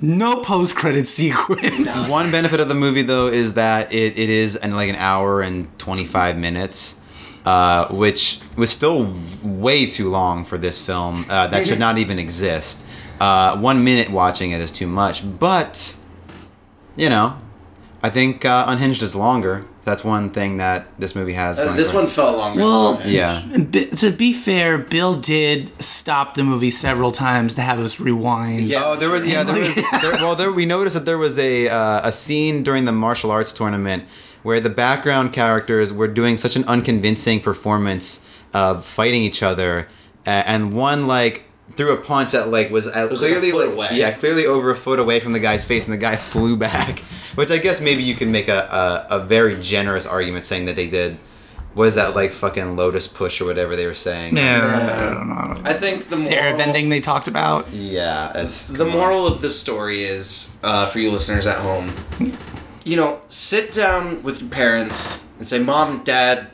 No 0.00 0.40
post 0.40 0.76
credit 0.76 1.06
sequence. 1.18 2.08
one 2.08 2.30
benefit 2.30 2.60
of 2.60 2.68
the 2.68 2.74
movie 2.74 3.02
though 3.02 3.26
is 3.26 3.54
that 3.54 3.92
it, 3.92 4.18
it 4.18 4.30
is 4.30 4.56
in 4.56 4.74
like 4.74 4.88
an 4.88 4.96
hour 4.96 5.42
and 5.42 5.76
twenty 5.78 6.04
five 6.04 6.38
minutes. 6.38 6.96
Uh, 7.42 7.88
which 7.88 8.38
was 8.58 8.70
still 8.70 9.14
way 9.42 9.86
too 9.86 10.10
long 10.10 10.44
for 10.44 10.58
this 10.58 10.84
film. 10.84 11.24
Uh, 11.30 11.46
that 11.46 11.64
should 11.64 11.78
not 11.78 11.96
even 11.96 12.18
exist. 12.18 12.84
Uh, 13.18 13.58
one 13.58 13.82
minute 13.82 14.10
watching 14.10 14.50
it 14.50 14.60
is 14.60 14.70
too 14.70 14.86
much, 14.86 15.22
but 15.38 15.96
you 16.96 17.08
know, 17.08 17.38
I 18.02 18.10
think 18.10 18.44
uh, 18.44 18.66
Unhinged 18.68 19.02
is 19.02 19.14
longer. 19.16 19.64
That's 19.84 20.04
one 20.04 20.30
thing 20.30 20.58
that 20.58 20.86
this 20.98 21.14
movie 21.14 21.32
has. 21.32 21.58
Uh, 21.58 21.64
going 21.64 21.76
this 21.76 21.90
for 21.90 21.96
it. 21.96 22.00
one 22.00 22.08
felt 22.08 22.36
longer. 22.36 22.60
Well, 22.62 22.94
than 22.96 23.08
Yeah. 23.12 23.42
B- 23.70 23.86
to 23.86 24.10
be 24.12 24.32
fair, 24.32 24.76
Bill 24.78 25.14
did 25.14 25.72
stop 25.82 26.34
the 26.34 26.44
movie 26.44 26.70
several 26.70 27.12
times 27.12 27.54
to 27.54 27.62
have 27.62 27.80
us 27.80 27.98
rewind. 27.98 28.64
Yeah. 28.66 28.82
Oh, 28.84 28.96
there 28.96 29.08
was 29.08 29.26
yeah, 29.26 29.42
there 29.42 29.58
was 29.58 29.74
there, 30.02 30.12
well, 30.16 30.36
there 30.36 30.52
we 30.52 30.66
noticed 30.66 30.96
that 30.96 31.06
there 31.06 31.18
was 31.18 31.38
a 31.38 31.68
uh, 31.68 32.02
a 32.08 32.12
scene 32.12 32.62
during 32.62 32.84
the 32.84 32.92
martial 32.92 33.30
arts 33.30 33.52
tournament 33.54 34.04
where 34.42 34.60
the 34.60 34.70
background 34.70 35.32
characters 35.32 35.92
were 35.92 36.08
doing 36.08 36.36
such 36.38 36.56
an 36.56 36.64
unconvincing 36.64 37.40
performance 37.40 38.24
of 38.52 38.84
fighting 38.84 39.22
each 39.22 39.42
other, 39.42 39.88
and 40.26 40.72
one 40.74 41.06
like 41.06 41.44
threw 41.76 41.92
a 41.92 41.96
punch 41.96 42.32
that 42.32 42.48
like 42.48 42.70
was, 42.70 42.86
uh, 42.86 43.06
was 43.10 43.18
clearly 43.20 43.50
foot 43.50 43.66
like- 43.68 43.74
away. 43.76 43.88
yeah, 43.92 44.10
clearly 44.12 44.46
over 44.46 44.70
a 44.70 44.76
foot 44.76 44.98
away 44.98 45.20
from 45.20 45.32
the 45.32 45.40
guy's 45.40 45.64
face, 45.64 45.84
and 45.86 45.92
the 45.94 45.98
guy 45.98 46.16
flew 46.32 46.56
back. 46.56 47.00
Which 47.36 47.50
I 47.50 47.58
guess 47.58 47.80
maybe 47.80 48.02
you 48.02 48.14
can 48.14 48.32
make 48.32 48.48
a, 48.48 49.06
a, 49.10 49.16
a 49.20 49.24
very 49.24 49.60
generous 49.60 50.06
argument 50.06 50.42
saying 50.44 50.66
that 50.66 50.74
they 50.76 50.88
did. 50.88 51.16
was 51.76 51.94
that 51.94 52.16
like 52.16 52.32
fucking 52.32 52.74
lotus 52.74 53.06
push 53.06 53.40
or 53.40 53.44
whatever 53.44 53.76
they 53.76 53.86
were 53.86 53.94
saying? 53.94 54.36
Yeah, 54.36 55.06
I 55.10 55.14
don't 55.14 55.28
know. 55.28 55.62
I 55.70 55.72
think 55.74 56.04
the 56.04 56.16
The 56.16 56.22
moral, 56.22 56.36
airbending 56.58 56.90
they 56.90 57.00
talked 57.00 57.28
about. 57.28 57.70
Yeah, 57.72 58.32
it's 58.34 58.68
the 58.68 58.78
come 58.78 58.88
on. 58.88 58.96
moral 58.96 59.26
of 59.28 59.40
this 59.40 59.58
story 59.60 60.02
is 60.02 60.54
uh, 60.64 60.86
for 60.86 60.98
you 60.98 61.10
listeners 61.12 61.46
at 61.46 61.58
home. 61.58 61.86
You 62.84 62.96
know, 62.96 63.20
sit 63.28 63.72
down 63.72 64.22
with 64.24 64.40
your 64.40 64.50
parents 64.50 65.24
and 65.38 65.46
say, 65.46 65.60
"Mom, 65.60 66.02
Dad, 66.02 66.48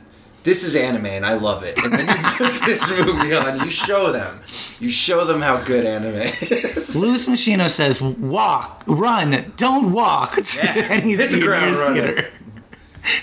this 0.47 0.63
is 0.65 0.75
anime 0.75 1.05
and 1.07 1.27
I 1.27 1.35
love 1.35 1.63
it." 1.63 1.77
And 1.85 1.93
then 1.93 2.09
you 2.09 2.15
put 2.39 2.55
this 2.65 2.89
movie 2.99 3.35
on. 3.35 3.61
You 3.61 3.69
show 3.71 4.11
them. 4.13 4.41
You 4.81 4.89
show 4.91 5.27
them 5.27 5.43
how 5.43 5.63
good 5.63 5.85
anime 5.85 6.33
is. 6.41 6.97
Louis 6.97 7.27
Machino 7.27 7.69
says, 7.69 8.01
"Walk, 8.01 8.83
run, 8.87 9.53
don't 9.59 9.93
walk." 9.93 10.37
To 10.37 10.59
Yeah, 10.59 10.73
any 10.91 11.13
hit 11.17 11.31
the 11.33 11.41
ground 11.41 11.77
theater. 11.77 12.31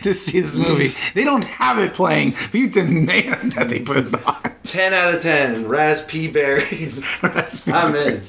to 0.03 0.13
see 0.13 0.39
this 0.39 0.55
movie. 0.55 0.93
They 1.15 1.23
don't 1.23 1.43
have 1.43 1.77
it 1.79 1.93
playing, 1.93 2.31
but 2.51 2.53
you 2.53 2.69
demand 2.69 3.53
that 3.53 3.67
they 3.69 3.79
put 3.79 3.97
it 3.97 4.13
on. 4.27 4.52
10 4.73 4.91
out 4.91 5.13
of 5.13 5.21
10. 5.21 5.67
Raspberries. 5.67 7.03
I'm 7.67 7.95
in. 7.95 8.19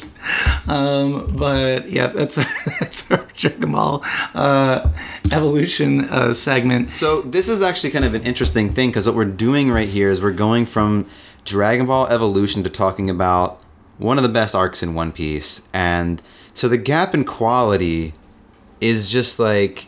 Um, 0.68 1.26
but 1.34 1.88
yeah, 1.88 2.08
that's 2.08 2.36
our, 2.36 2.44
that's 2.80 3.10
our 3.10 3.26
Dragon 3.34 3.72
Ball 3.72 4.02
uh, 4.34 4.92
evolution 5.32 6.00
uh, 6.00 6.34
segment. 6.34 6.90
So 6.90 7.22
this 7.22 7.48
is 7.48 7.62
actually 7.62 7.92
kind 7.92 8.04
of 8.04 8.14
an 8.14 8.24
interesting 8.24 8.74
thing 8.74 8.90
because 8.90 9.06
what 9.06 9.16
we're 9.16 9.24
doing 9.24 9.70
right 9.70 9.88
here 9.88 10.10
is 10.10 10.20
we're 10.20 10.32
going 10.32 10.66
from 10.66 11.08
Dragon 11.46 11.86
Ball 11.86 12.08
Evolution 12.08 12.62
to 12.64 12.68
talking 12.68 13.08
about 13.08 13.62
one 13.96 14.18
of 14.18 14.22
the 14.22 14.28
best 14.28 14.54
arcs 14.54 14.82
in 14.82 14.92
One 14.92 15.12
Piece, 15.12 15.66
and 15.72 16.20
so 16.52 16.68
the 16.68 16.76
gap 16.76 17.14
in 17.14 17.24
quality 17.24 18.12
is 18.82 19.10
just 19.10 19.38
like 19.38 19.86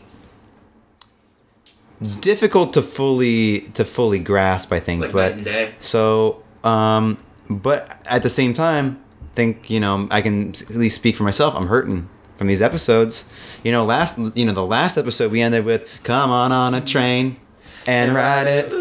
difficult 2.19 2.73
to 2.73 2.81
fully 2.81 3.61
to 3.75 3.85
fully 3.85 4.19
grasp. 4.19 4.73
I 4.73 4.79
think, 4.79 5.01
like 5.01 5.11
but 5.11 5.35
night 5.35 5.35
and 5.35 5.45
day. 5.45 5.75
so 5.77 6.43
um, 6.63 7.17
but 7.49 7.97
at 8.05 8.23
the 8.23 8.29
same 8.29 8.53
time, 8.53 9.01
think 9.35 9.69
you 9.69 9.79
know 9.79 10.07
I 10.11 10.21
can 10.21 10.49
at 10.49 10.69
least 10.71 10.95
speak 10.95 11.15
for 11.15 11.23
myself. 11.23 11.55
I'm 11.55 11.67
hurting 11.67 12.09
from 12.37 12.47
these 12.47 12.61
episodes. 12.61 13.29
You 13.63 13.71
know, 13.71 13.85
last 13.85 14.17
you 14.35 14.45
know 14.45 14.51
the 14.53 14.65
last 14.65 14.97
episode 14.97 15.31
we 15.31 15.41
ended 15.41 15.65
with 15.65 15.87
"Come 16.03 16.31
on 16.31 16.51
on 16.51 16.73
a 16.73 16.81
train 16.81 17.37
and 17.85 18.13
ride 18.13 18.47
it." 18.47 18.73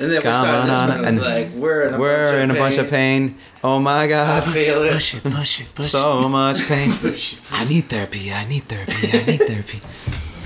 And 0.00 0.10
then 0.12 0.18
we 0.18 0.22
Come 0.22 0.34
started 0.34 0.70
this 0.70 0.78
on, 0.78 0.88
one. 0.90 1.04
and 1.06 1.18
It's 1.18 1.26
like, 1.26 1.50
we're 1.54 1.82
in 1.88 1.94
a, 1.94 1.98
We're 1.98 2.28
bunch, 2.30 2.42
in 2.44 2.50
of 2.50 2.56
a 2.56 2.58
bunch 2.60 2.76
of 2.78 2.88
pain. 2.88 3.30
pain. 3.30 3.38
Oh 3.64 3.80
my 3.80 4.06
god! 4.06 4.44
I 4.44 4.46
feel 4.52 4.82
it. 4.84 4.92
Push 4.92 5.14
it, 5.14 5.22
push 5.24 5.60
it, 5.60 5.74
push 5.74 5.86
it. 5.86 5.88
so 5.88 6.28
much 6.28 6.66
pain. 6.68 6.92
Push 6.92 7.32
it. 7.32 7.40
I 7.50 7.64
need 7.68 7.86
therapy. 7.86 8.32
I 8.32 8.44
need 8.46 8.62
therapy. 8.64 8.92
I 9.12 9.24
need 9.26 9.40
therapy. 9.42 9.80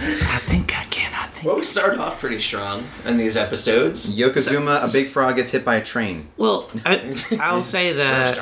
I 0.01 0.39
think 0.49 0.75
I 0.79 0.85
can. 1.43 1.47
Well, 1.49 1.57
we 1.57 1.63
started 1.63 2.01
off 2.01 2.21
pretty 2.21 2.41
strong 2.41 2.85
in 3.07 3.17
these 3.17 3.37
episodes. 3.37 4.15
Yokozuna, 4.15 4.89
a 4.89 4.93
big 4.93 5.07
frog 5.09 5.37
gets 5.37 5.51
hit 5.51 5.65
by 5.65 5.77
a 5.77 5.83
train. 5.83 6.29
Well, 6.37 6.69
I, 6.87 7.23
I'll 7.41 7.63
say 7.77 7.93
that 7.95 8.39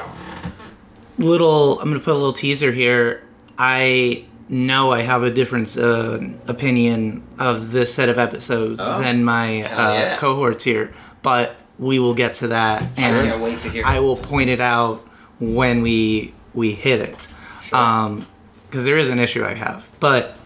little. 1.19 1.79
I'm 1.81 1.89
gonna 1.89 2.01
put 2.01 2.13
a 2.13 2.19
little 2.19 2.33
teaser 2.33 2.73
here. 2.73 3.23
I 3.59 4.25
know 4.49 4.91
I 4.91 5.03
have 5.03 5.23
a 5.23 5.31
different 5.31 5.77
uh, 5.77 6.19
opinion 6.47 7.23
of 7.39 7.73
this 7.73 7.95
set 7.95 8.09
of 8.09 8.19
episodes 8.19 8.81
Oh. 8.85 9.01
than 9.01 9.23
my 9.25 9.63
uh, 9.63 9.93
yeah. 9.95 10.17
cohorts 10.17 10.65
here, 10.65 10.93
but 11.23 11.55
we 11.79 11.99
will 11.99 12.15
get 12.15 12.35
to 12.35 12.49
that, 12.49 12.83
and 12.97 13.29
can't 13.31 13.41
wait 13.41 13.61
to 13.61 13.71
hear 13.71 13.85
I 13.87 14.01
will 14.01 14.17
point 14.17 14.51
it 14.51 14.61
out 14.61 15.07
when 15.39 15.83
we 15.83 16.35
we 16.53 16.75
hit 16.75 17.01
it, 17.01 17.29
Um 17.73 18.19
'cause 18.19 18.27
because 18.69 18.85
there 18.85 18.99
is 18.99 19.09
an 19.09 19.19
issue 19.19 19.45
I 19.45 19.55
have, 19.55 19.89
but. 20.01 20.37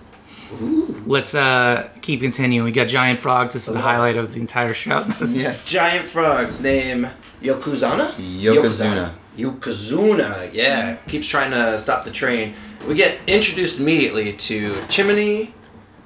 Let's 1.07 1.35
uh, 1.35 1.91
keep 2.01 2.21
continuing. 2.21 2.65
We 2.65 2.73
got 2.73 2.89
giant 2.89 3.19
frogs. 3.19 3.55
This 3.55 3.69
is 3.69 3.75
the 3.75 3.81
highlight 3.81 4.17
of 4.17 4.33
the 4.33 4.41
entire 4.41 4.75
show. 4.75 5.07
Yes. 5.21 5.71
Giant 5.71 6.07
frogs 6.07 6.61
name 6.63 7.09
Yokozuna? 7.43 8.13
Yokozuna. 8.13 9.15
Yokozuna, 9.37 10.51
yeah. 10.53 10.97
Keeps 11.09 11.29
trying 11.29 11.51
to 11.51 11.79
stop 11.79 12.05
the 12.05 12.11
train. 12.11 12.55
We 12.89 12.95
get 12.95 13.19
introduced 13.27 13.81
immediately 13.81 14.33
to 14.35 14.75
Chimney, 14.89 15.53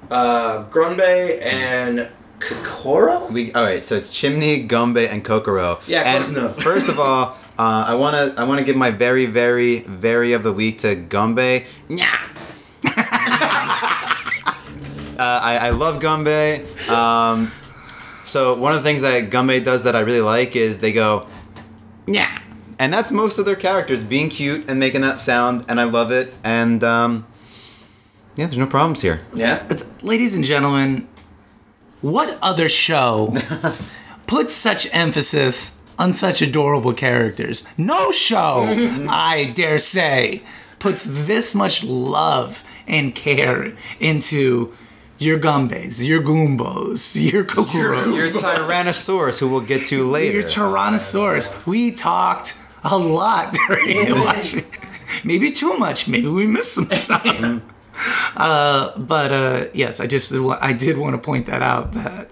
uh, 0.09 0.65
Grunbe, 0.69 1.41
and 1.41 2.09
Kokoro? 2.39 3.29
We 3.31 3.51
all 3.53 3.63
right. 3.63 3.83
So 3.85 3.95
it's 3.95 4.15
Chimney, 4.17 4.67
Gumbe, 4.67 5.07
and 5.11 5.23
Kokoro. 5.23 5.79
Yeah, 5.87 6.01
and 6.03 6.23
close 6.23 6.35
enough. 6.35 6.61
first 6.61 6.89
of 6.89 6.99
all, 6.99 7.37
uh, 7.57 7.85
I 7.87 7.95
wanna 7.95 8.33
I 8.37 8.45
wanna 8.45 8.63
give 8.63 8.75
my 8.77 8.91
very 8.91 9.25
very 9.25 9.81
very 9.81 10.33
of 10.33 10.43
the 10.43 10.53
week 10.53 10.79
to 10.79 10.95
Gumbe. 10.95 11.65
Uh, 15.19 15.39
I, 15.43 15.57
I 15.57 15.69
love 15.71 16.01
Gumbe. 16.01 16.63
Um, 16.89 17.51
so 18.23 18.57
one 18.57 18.71
of 18.71 18.77
the 18.81 18.83
things 18.89 19.01
that 19.01 19.29
Gumbe 19.29 19.63
does 19.65 19.83
that 19.83 19.95
I 19.95 19.99
really 19.99 20.21
like 20.21 20.55
is 20.55 20.79
they 20.79 20.93
go, 20.93 21.27
yeah, 22.07 22.39
and 22.79 22.93
that's 22.93 23.11
most 23.11 23.37
of 23.37 23.45
their 23.45 23.57
characters 23.57 24.01
being 24.03 24.29
cute 24.29 24.69
and 24.69 24.79
making 24.79 25.01
that 25.01 25.19
sound, 25.19 25.65
and 25.67 25.79
I 25.81 25.83
love 25.83 26.11
it. 26.13 26.33
And 26.45 26.81
um, 26.85 27.27
yeah, 28.37 28.45
there's 28.45 28.57
no 28.57 28.67
problems 28.67 29.01
here. 29.01 29.19
Yeah. 29.33 29.65
It's- 29.65 29.91
ladies 30.01 30.35
and 30.35 30.45
gentlemen, 30.45 31.05
what 32.01 32.39
other 32.41 32.69
show 32.69 33.35
puts 34.27 34.53
such 34.53 34.87
emphasis 34.95 35.81
on 35.97 36.13
such 36.13 36.41
adorable 36.41 36.93
characters? 36.93 37.67
No 37.77 38.11
show, 38.11 38.63
I 39.09 39.51
dare 39.53 39.79
say, 39.79 40.43
puts 40.79 41.03
this 41.03 41.53
much 41.53 41.83
love 41.83 42.63
and 42.87 43.13
care 43.13 43.73
into 43.99 44.73
your 45.19 45.37
Gumbes, 45.37 46.05
your 46.05 46.21
Goombos, 46.21 47.31
your 47.31 47.43
Kokoros, 47.43 48.15
Your 48.15 48.27
Tyrannosaurus, 48.27 49.39
who 49.39 49.49
we'll 49.49 49.59
get 49.61 49.85
to 49.87 50.09
later. 50.09 50.39
your 50.39 50.43
Tyrannosaurus. 50.43 51.67
We 51.67 51.91
talked 51.91 52.57
a 52.83 52.97
lot 52.97 53.55
during 53.67 54.05
the 54.05 54.15
watching. 54.15 54.65
Maybe 55.23 55.51
too 55.51 55.77
much. 55.77 56.07
Maybe 56.07 56.27
we 56.27 56.47
missed 56.47 56.73
some 56.73 56.89
stuff. 56.89 57.25
uh, 58.37 58.97
but 58.97 59.31
uh, 59.31 59.65
yes, 59.73 59.99
I 59.99 60.07
just 60.07 60.33
I 60.33 60.73
did 60.73 60.97
want 60.97 61.15
to 61.15 61.21
point 61.21 61.47
that 61.47 61.61
out. 61.61 61.91
That 61.93 62.29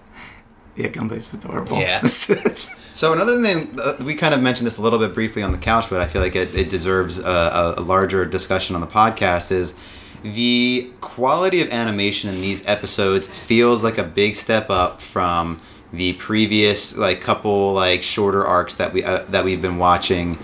yeah, 0.76 0.88
Gumbay's 0.88 1.32
adorable. 1.34 1.78
Yeah. 1.78 2.02
So 2.98 3.12
another 3.12 3.40
thing, 3.40 3.78
uh, 3.78 3.94
we 4.00 4.16
kind 4.16 4.34
of 4.34 4.42
mentioned 4.42 4.66
this 4.66 4.76
a 4.76 4.82
little 4.82 4.98
bit 4.98 5.14
briefly 5.14 5.40
on 5.40 5.52
the 5.52 5.58
couch, 5.58 5.88
but 5.88 6.00
I 6.00 6.08
feel 6.08 6.20
like 6.20 6.34
it, 6.34 6.52
it 6.58 6.68
deserves 6.68 7.20
a, 7.20 7.74
a 7.78 7.80
larger 7.80 8.24
discussion 8.24 8.74
on 8.74 8.80
the 8.80 8.88
podcast. 8.88 9.52
Is 9.52 9.78
the 10.22 10.90
quality 11.00 11.60
of 11.62 11.70
animation 11.70 12.30
in 12.30 12.40
these 12.40 12.66
episodes 12.66 13.26
feels 13.26 13.84
like 13.84 13.98
a 13.98 14.04
big 14.04 14.34
step 14.34 14.70
up 14.70 15.00
from 15.00 15.60
the 15.92 16.12
previous 16.14 16.98
like 16.98 17.20
couple 17.20 17.72
like 17.72 18.02
shorter 18.02 18.44
arcs 18.44 18.74
that 18.76 18.92
we 18.92 19.02
uh, 19.04 19.24
that 19.28 19.44
we've 19.44 19.62
been 19.62 19.78
watching, 19.78 20.38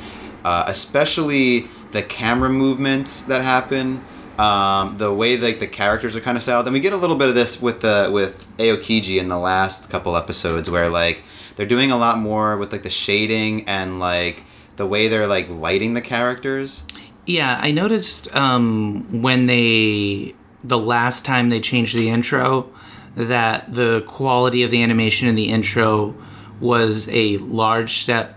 uh, 0.45 0.65
especially 0.69 1.69
the 1.91 2.03
camera 2.03 2.51
movements 2.51 3.23
that 3.23 3.43
happen. 3.43 4.05
Um, 4.39 4.97
the 4.97 5.15
way 5.15 5.37
like 5.37 5.61
the 5.61 5.67
characters 5.67 6.17
are 6.17 6.21
kind 6.21 6.37
of 6.37 6.43
styled, 6.43 6.67
and 6.67 6.75
we 6.75 6.81
get 6.81 6.93
a 6.93 6.97
little 6.97 7.17
bit 7.17 7.29
of 7.29 7.35
this 7.35 7.63
with 7.63 7.81
the 7.81 8.11
with 8.13 8.47
Aokiji 8.59 9.21
in 9.21 9.29
the 9.29 9.39
last 9.39 9.91
couple 9.91 10.17
episodes, 10.17 10.69
where 10.69 10.89
like 10.89 11.23
they're 11.57 11.67
doing 11.67 11.91
a 11.91 11.97
lot 11.97 12.19
more 12.19 12.57
with 12.57 12.73
like 12.73 12.83
the 12.83 12.91
shading 12.91 13.69
and 13.69 14.01
like 14.01 14.43
the 14.77 14.87
way 14.87 15.09
they're 15.09 15.29
like 15.29 15.49
lighting 15.49 15.95
the 15.95 16.01
characters. 16.01 16.87
Yeah, 17.27 17.59
I 17.61 17.73
noticed 17.73 18.35
um, 18.35 19.23
when 19.23 19.47
they 19.47 20.35
the 20.63 20.79
last 20.79 21.25
time 21.25 21.51
they 21.51 21.61
changed 21.61 21.97
the 21.97 22.09
intro 22.09 22.71
that 23.17 23.73
the 23.73 24.03
quality 24.07 24.63
of 24.63 24.71
the 24.71 24.83
animation 24.83 25.29
in 25.29 25.35
the 25.35 25.51
intro 25.51 26.15
was 26.61 27.09
a 27.11 27.37
large 27.39 27.99
step 27.99 28.37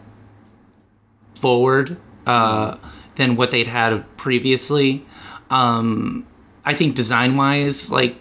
forward 1.36 1.98
uh, 2.26 2.78
than 3.16 3.36
what 3.36 3.52
they'd 3.52 3.68
had 3.68 4.06
previously. 4.18 5.06
Um, 5.50 6.28
I 6.66 6.74
think 6.74 6.96
design 6.96 7.36
wise, 7.38 7.92
like 7.92 8.18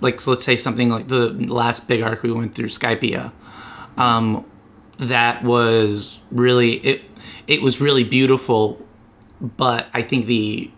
like 0.00 0.20
so 0.20 0.30
let's 0.30 0.44
say 0.44 0.56
something 0.56 0.88
like 0.88 1.08
the 1.08 1.30
last 1.30 1.86
big 1.88 2.02
arc 2.02 2.22
we 2.22 2.32
went 2.32 2.54
through, 2.54 2.68
Skypiea. 2.68 3.32
Um, 3.96 4.44
that 4.98 5.42
was 5.44 6.20
really 6.30 6.72
it. 6.74 7.02
It 7.46 7.62
was 7.62 7.80
really 7.80 8.04
beautiful, 8.04 8.84
but 9.42 9.88
I 9.92 10.02
think 10.02 10.26
the 10.26 10.70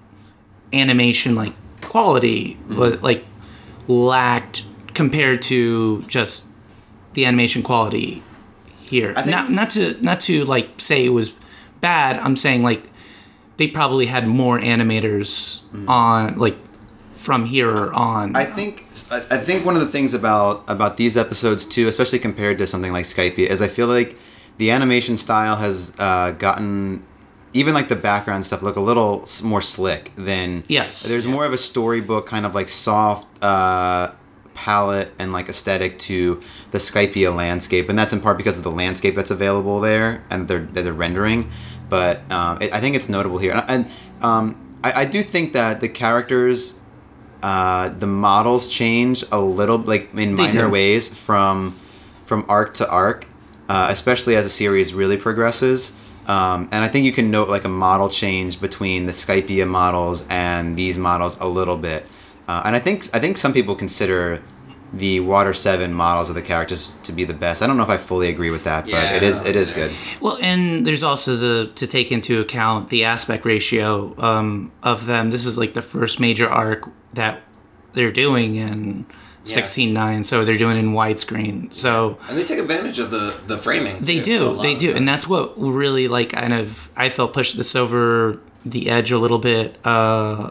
animation 0.72 1.34
like 1.34 1.52
quality 1.82 2.58
was 2.68 3.00
like 3.02 3.24
lacked 3.86 4.64
compared 4.94 5.42
to 5.42 6.02
just 6.02 6.46
the 7.12 7.26
animation 7.26 7.62
quality 7.62 8.22
here. 8.80 9.12
Not 9.26 9.50
not 9.50 9.70
to 9.70 10.00
not 10.02 10.20
to 10.20 10.44
like 10.44 10.80
say 10.80 11.04
it 11.04 11.10
was 11.10 11.34
bad. 11.80 12.18
I'm 12.18 12.36
saying 12.36 12.62
like 12.62 12.90
they 13.58 13.68
probably 13.68 14.06
had 14.06 14.26
more 14.26 14.58
animators 14.58 15.62
on 15.88 16.38
like 16.38 16.56
from 17.14 17.44
here 17.46 17.92
on. 17.92 18.34
I 18.34 18.44
think 18.44 18.86
I 19.10 19.36
I 19.36 19.38
think 19.38 19.64
one 19.64 19.74
of 19.74 19.80
the 19.80 19.88
things 19.88 20.14
about 20.14 20.64
about 20.68 20.96
these 20.96 21.16
episodes 21.16 21.66
too, 21.66 21.86
especially 21.86 22.18
compared 22.18 22.58
to 22.58 22.66
something 22.66 22.92
like 22.92 23.04
Skype, 23.04 23.38
is 23.38 23.60
I 23.60 23.68
feel 23.68 23.86
like 23.86 24.16
the 24.56 24.70
animation 24.70 25.16
style 25.16 25.56
has 25.56 25.94
uh, 25.98 26.30
gotten 26.32 27.04
even 27.54 27.72
like 27.72 27.88
the 27.88 27.96
background 27.96 28.44
stuff 28.44 28.62
look 28.62 28.76
a 28.76 28.80
little 28.80 29.26
more 29.42 29.62
slick 29.62 30.12
than 30.16 30.64
Yes. 30.68 31.04
There's 31.04 31.26
more 31.26 31.46
of 31.46 31.52
a 31.52 31.56
storybook 31.56 32.26
kind 32.26 32.44
of 32.44 32.54
like 32.54 32.68
soft 32.68 33.42
uh, 33.42 34.10
palette 34.54 35.10
and 35.18 35.32
like 35.32 35.48
aesthetic 35.48 35.98
to 36.00 36.42
the 36.72 36.78
Skypiea 36.78 37.34
landscape, 37.34 37.88
and 37.88 37.98
that's 37.98 38.12
in 38.12 38.20
part 38.20 38.36
because 38.36 38.58
of 38.58 38.64
the 38.64 38.70
landscape 38.70 39.14
that's 39.14 39.30
available 39.30 39.80
there 39.80 40.22
and 40.30 40.48
they're 40.48 40.60
they're 40.60 40.92
rendering. 40.92 41.50
But 41.88 42.30
um, 42.30 42.60
it, 42.60 42.72
I 42.72 42.80
think 42.80 42.96
it's 42.96 43.08
notable 43.08 43.38
here, 43.38 43.52
and, 43.52 43.64
and 43.68 43.90
um, 44.22 44.78
I, 44.82 45.02
I 45.02 45.04
do 45.04 45.22
think 45.22 45.52
that 45.52 45.80
the 45.80 45.88
characters 45.88 46.80
uh, 47.42 47.90
the 47.90 48.06
models 48.06 48.68
change 48.68 49.24
a 49.30 49.40
little 49.40 49.78
like 49.78 50.10
in 50.12 50.16
They 50.16 50.26
minor 50.26 50.66
do. 50.66 50.70
ways 50.70 51.08
from 51.18 51.78
from 52.24 52.44
arc 52.48 52.74
to 52.74 52.88
arc 52.90 53.26
uh, 53.68 53.86
especially 53.90 54.34
as 54.34 54.44
the 54.44 54.50
series 54.50 54.94
really 54.94 55.16
progresses 55.16 55.96
um, 56.26 56.68
and 56.72 56.84
i 56.84 56.88
think 56.88 57.04
you 57.04 57.12
can 57.12 57.30
note 57.30 57.48
like 57.48 57.64
a 57.64 57.68
model 57.68 58.08
change 58.08 58.60
between 58.60 59.06
the 59.06 59.12
Skypiea 59.12 59.66
models 59.66 60.26
and 60.28 60.76
these 60.76 60.96
models 60.98 61.38
a 61.40 61.46
little 61.46 61.76
bit 61.76 62.04
uh, 62.48 62.62
and 62.64 62.74
i 62.76 62.78
think 62.78 63.04
i 63.14 63.18
think 63.18 63.36
some 63.36 63.52
people 63.52 63.74
consider 63.74 64.42
the 64.92 65.18
Water 65.18 65.52
Seven 65.54 65.92
models 65.92 66.28
of 66.28 66.36
the 66.36 66.42
characters 66.42 66.96
to 67.02 67.10
be 67.10 67.24
the 67.24 67.34
best. 67.34 67.62
I 67.62 67.66
don't 67.66 67.76
know 67.76 67.82
if 67.82 67.88
I 67.90 67.96
fully 67.96 68.28
agree 68.28 68.52
with 68.52 68.62
that, 68.62 68.84
but 68.84 69.12
it 69.12 69.24
is 69.24 69.40
Yeah. 69.42 69.48
it 69.50 69.56
is 69.56 69.72
good. 69.72 69.90
Well, 70.20 70.38
and 70.40 70.86
there's 70.86 71.02
also 71.02 71.34
the 71.36 71.72
to 71.74 71.88
take 71.88 72.12
into 72.12 72.40
account 72.40 72.90
the 72.90 73.04
aspect 73.04 73.44
ratio 73.44 74.14
um, 74.18 74.70
of 74.84 75.06
them. 75.06 75.30
This 75.32 75.46
is 75.46 75.58
like 75.58 75.74
the 75.74 75.82
first 75.82 76.20
major 76.20 76.48
arc 76.48 76.88
that 77.12 77.40
they're 77.94 78.12
doing 78.12 78.54
in 78.54 79.04
sixteen 79.44 79.92
nine, 79.92 80.24
so 80.24 80.44
they're 80.44 80.58
doing 80.58 80.76
it 80.76 80.80
in 80.80 80.92
widescreen. 80.92 81.72
So 81.72 82.18
And 82.28 82.36
they 82.36 82.44
take 82.44 82.58
advantage 82.58 82.98
of 82.98 83.10
the 83.10 83.34
the 83.46 83.56
framing. 83.58 84.02
they 84.02 84.20
do, 84.20 84.56
they 84.60 84.74
do, 84.74 84.94
and 84.96 85.06
that's 85.06 85.26
what 85.28 85.58
really 85.60 86.08
like 86.08 86.30
kind 86.32 86.52
of 86.52 86.90
I 86.96 87.08
felt 87.08 87.32
pushed 87.32 87.56
this 87.56 87.76
over 87.76 88.40
the 88.64 88.90
edge 88.90 89.10
a 89.10 89.18
little 89.18 89.38
bit. 89.38 89.76
Uh, 89.84 90.50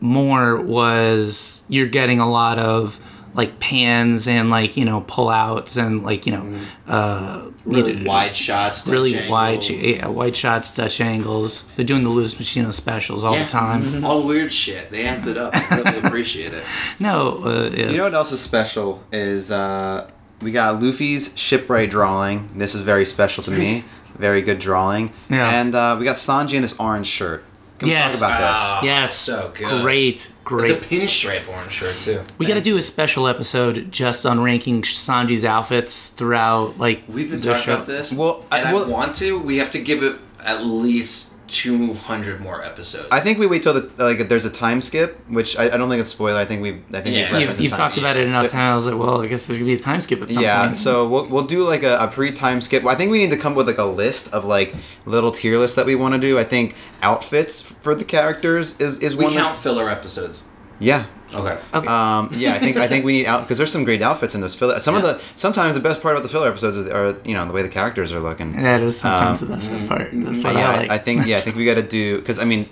more 0.00 0.60
was 0.60 1.62
you're 1.68 1.88
getting 1.88 2.18
a 2.20 2.30
lot 2.30 2.58
of 2.58 2.98
like 3.34 3.58
pans 3.58 4.26
and 4.28 4.48
like 4.50 4.76
you 4.76 4.84
know 4.84 5.00
pullouts 5.02 5.76
and 5.76 6.02
like 6.04 6.24
you 6.26 6.32
know 6.32 6.58
uh 6.86 7.42
really 7.64 7.92
either- 7.96 8.04
wide 8.08 8.36
shots, 8.36 8.84
Dutch 8.84 8.92
really 8.92 9.28
wide, 9.28 9.64
yeah, 9.68 10.06
wide 10.06 10.36
shots, 10.36 10.70
Dutch 10.72 11.00
angles. 11.00 11.64
They're 11.76 11.84
doing 11.84 12.04
the 12.04 12.10
Louis 12.10 12.34
Machino 12.36 12.72
specials 12.72 13.24
all 13.24 13.34
Yeah. 13.34 13.44
the 13.44 13.50
time. 13.50 14.04
all 14.04 14.22
weird 14.26 14.52
shit. 14.52 14.90
They 14.90 15.04
amped 15.04 15.26
it 15.26 15.36
up. 15.38 15.52
I 15.54 15.80
really 15.80 15.98
appreciate 16.06 16.52
it. 16.54 16.64
No, 17.00 17.42
uh, 17.44 17.70
yes. 17.74 17.90
You 17.92 17.98
know 17.98 18.04
what 18.04 18.14
else 18.14 18.32
is 18.32 18.40
special 18.40 19.02
is 19.12 19.50
uh, 19.50 20.08
we 20.42 20.52
got 20.52 20.80
Luffy's 20.82 21.32
shipwright 21.38 21.90
drawing. 21.90 22.50
This 22.56 22.74
is 22.74 22.82
very 22.82 23.04
special 23.04 23.42
to 23.44 23.50
me. 23.50 23.84
very 24.14 24.42
good 24.42 24.58
drawing. 24.60 25.12
Yeah. 25.28 25.48
And 25.60 25.74
uh, 25.74 25.96
we 25.98 26.04
got 26.04 26.16
Sanji 26.16 26.54
in 26.54 26.62
this 26.62 26.78
orange 26.78 27.06
shirt. 27.08 27.44
Can 27.78 27.88
Yes. 27.88 28.14
we 28.14 28.20
talk 28.28 28.38
about 28.38 28.80
this? 28.82 28.86
Yes, 28.86 29.16
So 29.16 29.52
good. 29.54 29.82
Great, 29.82 30.32
great. 30.44 30.70
It's 30.70 30.84
a 30.84 30.88
pinstripe 30.88 31.48
orange 31.48 31.72
shirt 31.72 31.96
too. 32.00 32.20
we 32.38 32.46
got 32.46 32.54
to 32.54 32.60
do 32.60 32.76
a 32.78 32.82
special 32.82 33.26
episode 33.26 33.90
just 33.90 34.24
on 34.24 34.40
ranking 34.40 34.82
Sanji's 34.82 35.44
outfits 35.44 36.08
throughout, 36.10 36.78
like 36.78 37.02
We've 37.08 37.28
been 37.30 37.40
talking 37.40 37.62
show. 37.62 37.74
about 37.74 37.86
this. 37.86 38.12
Well, 38.12 38.44
I- 38.52 38.58
and 38.60 38.68
I, 38.68 38.72
well- 38.74 38.88
want 38.88 39.16
to. 39.16 39.38
We 39.38 39.56
have 39.58 39.72
to 39.72 39.80
give 39.80 40.02
it 40.04 40.16
at 40.44 40.64
least 40.64 41.30
two 41.54 41.94
hundred 41.94 42.40
more 42.40 42.62
episodes. 42.64 43.08
I 43.10 43.20
think 43.20 43.38
we 43.38 43.46
wait 43.46 43.62
till 43.62 43.74
the 43.74 43.90
like 44.02 44.28
there's 44.28 44.44
a 44.44 44.50
time 44.50 44.82
skip, 44.82 45.18
which 45.28 45.56
I, 45.56 45.64
I 45.66 45.76
don't 45.78 45.88
think 45.88 46.00
it's 46.00 46.10
spoiler. 46.10 46.38
I 46.38 46.44
think 46.44 46.60
we've 46.62 46.82
I 46.92 47.00
think 47.00 47.14
Yeah. 47.16 47.32
we've 47.32 47.42
You've, 47.48 47.60
you've 47.60 47.72
talked 47.72 47.98
about 47.98 48.16
it 48.16 48.26
enough 48.26 48.48
times. 48.48 48.72
I 48.72 48.76
was 48.76 48.86
like, 48.86 48.98
well, 48.98 49.22
I 49.22 49.26
guess 49.28 49.46
there's 49.46 49.58
gonna 49.58 49.68
be 49.74 49.74
a 49.74 49.78
time 49.78 50.00
skip 50.00 50.20
at 50.22 50.30
some 50.30 50.42
yeah, 50.42 50.58
point. 50.62 50.70
Yeah, 50.72 50.74
so 50.86 51.08
we'll, 51.08 51.26
we'll 51.28 51.46
do 51.46 51.62
like 51.62 51.82
a, 51.82 51.96
a 51.98 52.08
pre-time 52.08 52.60
skip. 52.60 52.84
I 52.84 52.94
think 52.96 53.10
we 53.12 53.18
need 53.18 53.30
to 53.30 53.36
come 53.38 53.52
up 53.52 53.58
with 53.58 53.68
like 53.68 53.78
a 53.78 53.84
list 53.84 54.32
of 54.34 54.44
like 54.44 54.74
little 55.06 55.30
tier 55.30 55.56
lists 55.58 55.76
that 55.76 55.86
we 55.86 55.94
want 55.94 56.14
to 56.14 56.20
do. 56.20 56.38
I 56.38 56.44
think 56.44 56.74
outfits 57.02 57.60
for 57.60 57.94
the 57.94 58.04
characters 58.04 58.78
is 58.80 58.98
is 58.98 59.14
we 59.16 59.24
one. 59.26 59.34
count 59.34 59.54
That, 59.54 59.62
filler 59.62 59.88
episodes. 59.90 60.46
yeah, 60.80 61.06
Okay. 61.34 61.60
okay. 61.74 61.86
um, 61.86 62.28
yeah. 62.32 62.54
I 62.54 62.58
think 62.58 62.76
I 62.76 62.88
think 62.88 63.04
we 63.04 63.12
need 63.12 63.26
out 63.26 63.42
because 63.42 63.58
there's 63.58 63.72
some 63.72 63.84
great 63.84 64.02
outfits 64.02 64.34
in 64.34 64.40
those 64.40 64.54
filler. 64.54 64.78
Some 64.80 64.94
of 64.94 65.02
the 65.02 65.20
sometimes 65.34 65.74
the 65.74 65.80
best 65.80 66.00
part 66.00 66.14
about 66.14 66.22
the 66.22 66.28
filler 66.28 66.48
episodes 66.48 66.76
are, 66.76 67.06
are 67.08 67.16
you 67.24 67.34
know 67.34 67.46
the 67.46 67.52
way 67.52 67.62
the 67.62 67.68
characters 67.68 68.12
are 68.12 68.20
looking. 68.20 68.52
that 68.52 68.80
is 68.82 69.00
sometimes 69.00 69.42
um, 69.42 69.48
the 69.48 69.54
best 69.54 69.88
part. 69.88 70.10
That's 70.12 70.44
what 70.44 70.54
yeah, 70.54 70.70
I 70.70 70.72
I, 70.72 70.76
like. 70.76 70.90
I 70.90 70.98
think 70.98 71.26
yeah, 71.26 71.36
I 71.36 71.40
think 71.40 71.56
we 71.56 71.64
got 71.64 71.74
to 71.74 71.82
do 71.82 72.18
because 72.18 72.38
I 72.38 72.44
mean, 72.44 72.68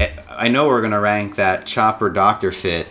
I- 0.00 0.12
I 0.28 0.48
know 0.48 0.66
we're 0.66 0.82
gonna 0.82 1.00
rank 1.00 1.36
that 1.36 1.66
Chopper 1.66 2.10
Doctor 2.10 2.50
fit 2.52 2.86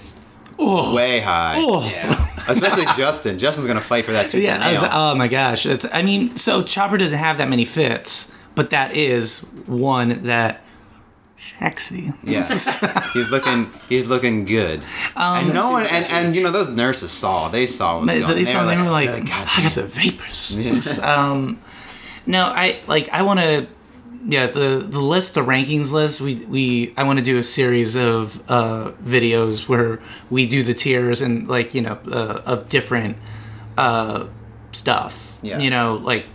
oh, 0.59 0.93
way 0.95 1.19
high, 1.19 1.55
oh. 1.57 1.83
Yeah. 1.89 2.27
especially 2.47 2.85
Justin. 2.95 3.37
Justin's 3.37 3.67
gonna 3.67 3.81
fight 3.81 4.05
for 4.05 4.11
that 4.11 4.29
too. 4.29 4.39
Yeah, 4.39 4.59
I 4.63 4.71
was- 4.73 4.83
oh 4.91 5.15
my 5.15 5.27
gosh. 5.27 5.65
It's, 5.65 5.85
I 5.91 6.03
mean, 6.03 6.37
so 6.37 6.63
Chopper 6.63 6.97
doesn't 6.97 7.17
have 7.17 7.37
that 7.39 7.49
many 7.49 7.65
fits, 7.65 8.31
but 8.55 8.69
that 8.69 8.95
is 8.95 9.41
one 9.65 10.23
that 10.23 10.61
sexy. 11.61 12.11
Yes, 12.23 12.79
he's 13.13 13.29
looking. 13.31 13.69
He's 13.87 14.07
looking 14.07 14.45
good. 14.45 14.83
and 15.15 15.53
no 15.53 15.71
one, 15.71 15.85
and, 15.85 16.05
and 16.05 16.35
you 16.35 16.43
know 16.43 16.51
those 16.51 16.69
nurses 16.69 17.11
saw. 17.11 17.49
They 17.49 17.65
saw 17.65 17.95
what 17.95 18.01
was 18.01 18.11
They, 18.11 18.21
going. 18.21 18.35
they, 18.35 18.43
saw, 18.45 18.65
they 18.65 18.77
were 18.77 18.89
like, 18.89 19.09
God 19.09 19.47
I 19.57 19.63
got 19.63 19.75
the 19.75 19.81
damn." 19.81 19.89
vapors. 19.89 20.59
Yes. 20.59 20.99
um, 21.13 21.59
no, 22.25 22.45
I 22.45 22.81
like. 22.87 23.09
I 23.09 23.21
want 23.21 23.39
to. 23.39 23.67
Yeah, 24.23 24.47
the 24.47 24.85
the 24.87 24.99
list, 24.99 25.33
the 25.33 25.41
rankings 25.41 25.91
list. 25.91 26.21
We 26.21 26.35
we. 26.45 26.93
I 26.97 27.03
want 27.03 27.19
to 27.19 27.25
do 27.25 27.37
a 27.37 27.43
series 27.43 27.95
of 27.95 28.41
uh, 28.49 28.91
videos 29.03 29.67
where 29.67 29.99
we 30.29 30.45
do 30.45 30.63
the 30.63 30.73
tiers 30.73 31.21
and 31.21 31.47
like 31.47 31.73
you 31.73 31.81
know 31.81 31.97
uh, 32.07 32.41
of 32.45 32.67
different 32.69 33.17
uh, 33.77 34.27
stuff. 34.71 35.37
Yeah. 35.41 35.59
You 35.59 35.71
know, 35.71 35.95
like 35.95 36.25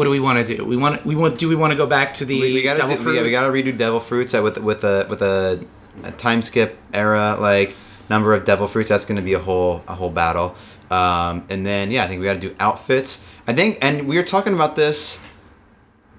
what 0.00 0.04
do 0.06 0.10
we 0.10 0.18
want 0.20 0.46
to 0.46 0.56
do? 0.56 0.64
We 0.64 0.78
want 0.78 1.04
we 1.04 1.14
want. 1.14 1.38
Do 1.38 1.46
we 1.46 1.54
want 1.54 1.72
to 1.72 1.76
go 1.76 1.86
back 1.86 2.14
to 2.14 2.24
the 2.24 2.40
We, 2.40 2.54
we 2.54 2.62
gotta 2.62 2.80
Devil 2.80 2.96
do, 2.96 3.02
Fruit? 3.02 3.16
yeah, 3.16 3.22
we 3.22 3.30
gotta 3.30 3.52
redo 3.52 3.76
Devil 3.76 4.00
Fruits 4.00 4.32
with 4.32 4.56
with 4.58 4.82
a 4.82 5.06
with 5.10 5.20
a, 5.20 5.62
a 6.04 6.10
time 6.12 6.40
skip 6.40 6.78
era 6.94 7.36
like 7.38 7.76
number 8.08 8.32
of 8.32 8.46
Devil 8.46 8.66
Fruits. 8.66 8.88
That's 8.88 9.04
gonna 9.04 9.20
be 9.20 9.34
a 9.34 9.38
whole 9.38 9.84
a 9.86 9.94
whole 9.94 10.08
battle. 10.08 10.56
Um, 10.90 11.44
and 11.50 11.66
then 11.66 11.90
yeah, 11.90 12.04
I 12.04 12.06
think 12.06 12.20
we 12.20 12.24
gotta 12.24 12.40
do 12.40 12.54
outfits. 12.58 13.26
I 13.46 13.52
think, 13.52 13.76
and 13.82 14.08
we 14.08 14.16
were 14.16 14.22
talking 14.22 14.54
about 14.54 14.74
this. 14.74 15.22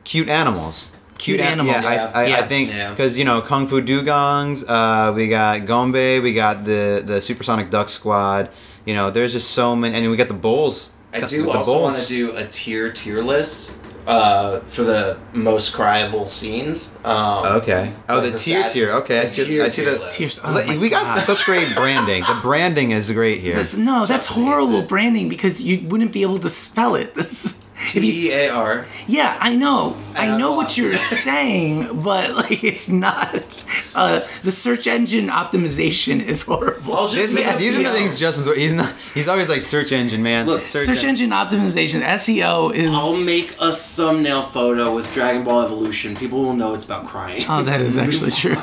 Cute 0.03 0.29
animals. 0.29 0.97
Cute 1.17 1.39
an- 1.39 1.47
animals. 1.53 1.83
Yeah, 1.83 2.11
I, 2.13 2.21
I, 2.21 2.23
I 2.23 2.27
Yes. 2.27 2.49
think 2.49 2.89
because 2.91 3.17
you 3.17 3.25
know 3.25 3.41
Kung 3.41 3.65
Fu 3.65 3.81
Dugongs, 3.81 4.63
uh, 4.67 5.11
we 5.13 5.27
got 5.27 5.65
Gombe, 5.65 6.19
we 6.21 6.33
got 6.33 6.65
the 6.65 7.01
the 7.03 7.19
Supersonic 7.19 7.71
Duck 7.71 7.89
Squad. 7.89 8.49
You 8.85 8.93
know, 8.93 9.09
there's 9.11 9.33
just 9.33 9.51
so 9.51 9.75
many. 9.75 9.95
I 9.95 10.01
mean, 10.01 10.11
we 10.11 10.17
got 10.17 10.27
the 10.27 10.33
bulls. 10.47 10.93
I 11.13 11.21
do 11.21 11.49
also 11.49 11.81
want 11.81 11.95
to 11.97 12.07
do 12.07 12.35
a 12.37 12.45
tier 12.45 12.91
tier 12.91 13.21
list 13.21 13.77
uh, 14.07 14.59
for 14.61 14.83
the 14.83 15.19
most 15.33 15.75
cryable 15.75 16.27
scenes. 16.27 16.97
Um, 17.03 17.45
Okay. 17.57 17.93
Oh, 18.09 18.15
like 18.15 18.23
the, 18.25 18.31
the 18.31 18.37
tier 18.37 18.61
sad- 18.63 18.71
tier. 18.71 18.91
Okay, 18.91 19.19
I 19.19 19.21
the 19.23 19.27
see. 19.27 19.45
tier 19.45 19.63
I 19.63 19.67
see 19.67 19.81
tier 19.83 19.91
list. 19.91 20.17
Tiers- 20.17 20.39
oh 20.43 20.79
we 20.79 20.89
got 20.89 21.15
gosh. 21.15 21.25
such 21.25 21.45
great 21.45 21.75
branding. 21.75 22.23
The 22.23 22.39
branding 22.41 22.91
is 22.91 23.11
great 23.11 23.41
here. 23.45 23.55
That's, 23.55 23.75
no, 23.75 24.05
that's 24.05 24.27
horrible 24.27 24.81
branding 24.83 25.29
because 25.29 25.61
you 25.61 25.87
wouldn't 25.87 26.11
be 26.13 26.23
able 26.23 26.39
to 26.39 26.49
spell 26.49 26.95
it. 26.95 27.13
This 27.21 27.45
is, 27.45 27.63
T 27.89 28.27
E 28.27 28.31
A 28.31 28.49
R. 28.49 28.85
yeah, 29.07 29.37
I 29.39 29.55
know, 29.55 29.97
I 30.15 30.37
know 30.37 30.53
what 30.53 30.77
you're 30.77 30.95
saying, 31.25 32.01
but 32.01 32.31
like 32.35 32.63
it's 32.63 32.89
not. 32.89 33.65
Uh, 33.95 34.21
the 34.43 34.51
search 34.51 34.87
engine 34.87 35.27
optimization 35.27 36.23
is 36.23 36.43
horrible. 36.43 36.93
I'll 36.95 37.07
just 37.07 37.35
These, 37.35 37.45
make 37.45 37.57
these 37.57 37.79
are 37.79 37.83
the 37.83 37.89
things 37.89 38.19
Justin's. 38.19 38.53
He's 38.55 38.73
not. 38.73 38.93
He's 39.13 39.27
always 39.27 39.49
like 39.49 39.61
search 39.61 39.91
engine 39.91 40.21
man. 40.21 40.45
Look, 40.45 40.63
search 40.65 41.03
engine 41.03 41.31
optimization 41.31 42.01
SEO 42.01 42.73
is. 42.73 42.93
I'll 42.93 43.17
make 43.17 43.55
a 43.59 43.71
thumbnail 43.71 44.43
photo 44.43 44.93
with 44.93 45.11
Dragon 45.13 45.43
Ball 45.43 45.63
Evolution. 45.63 46.15
People 46.15 46.43
will 46.43 46.53
know 46.53 46.73
it's 46.73 46.85
about 46.85 47.05
crying. 47.05 47.43
Oh, 47.49 47.63
that 47.63 47.81
is 47.81 47.97
actually 48.05 48.31
true. 48.31 48.55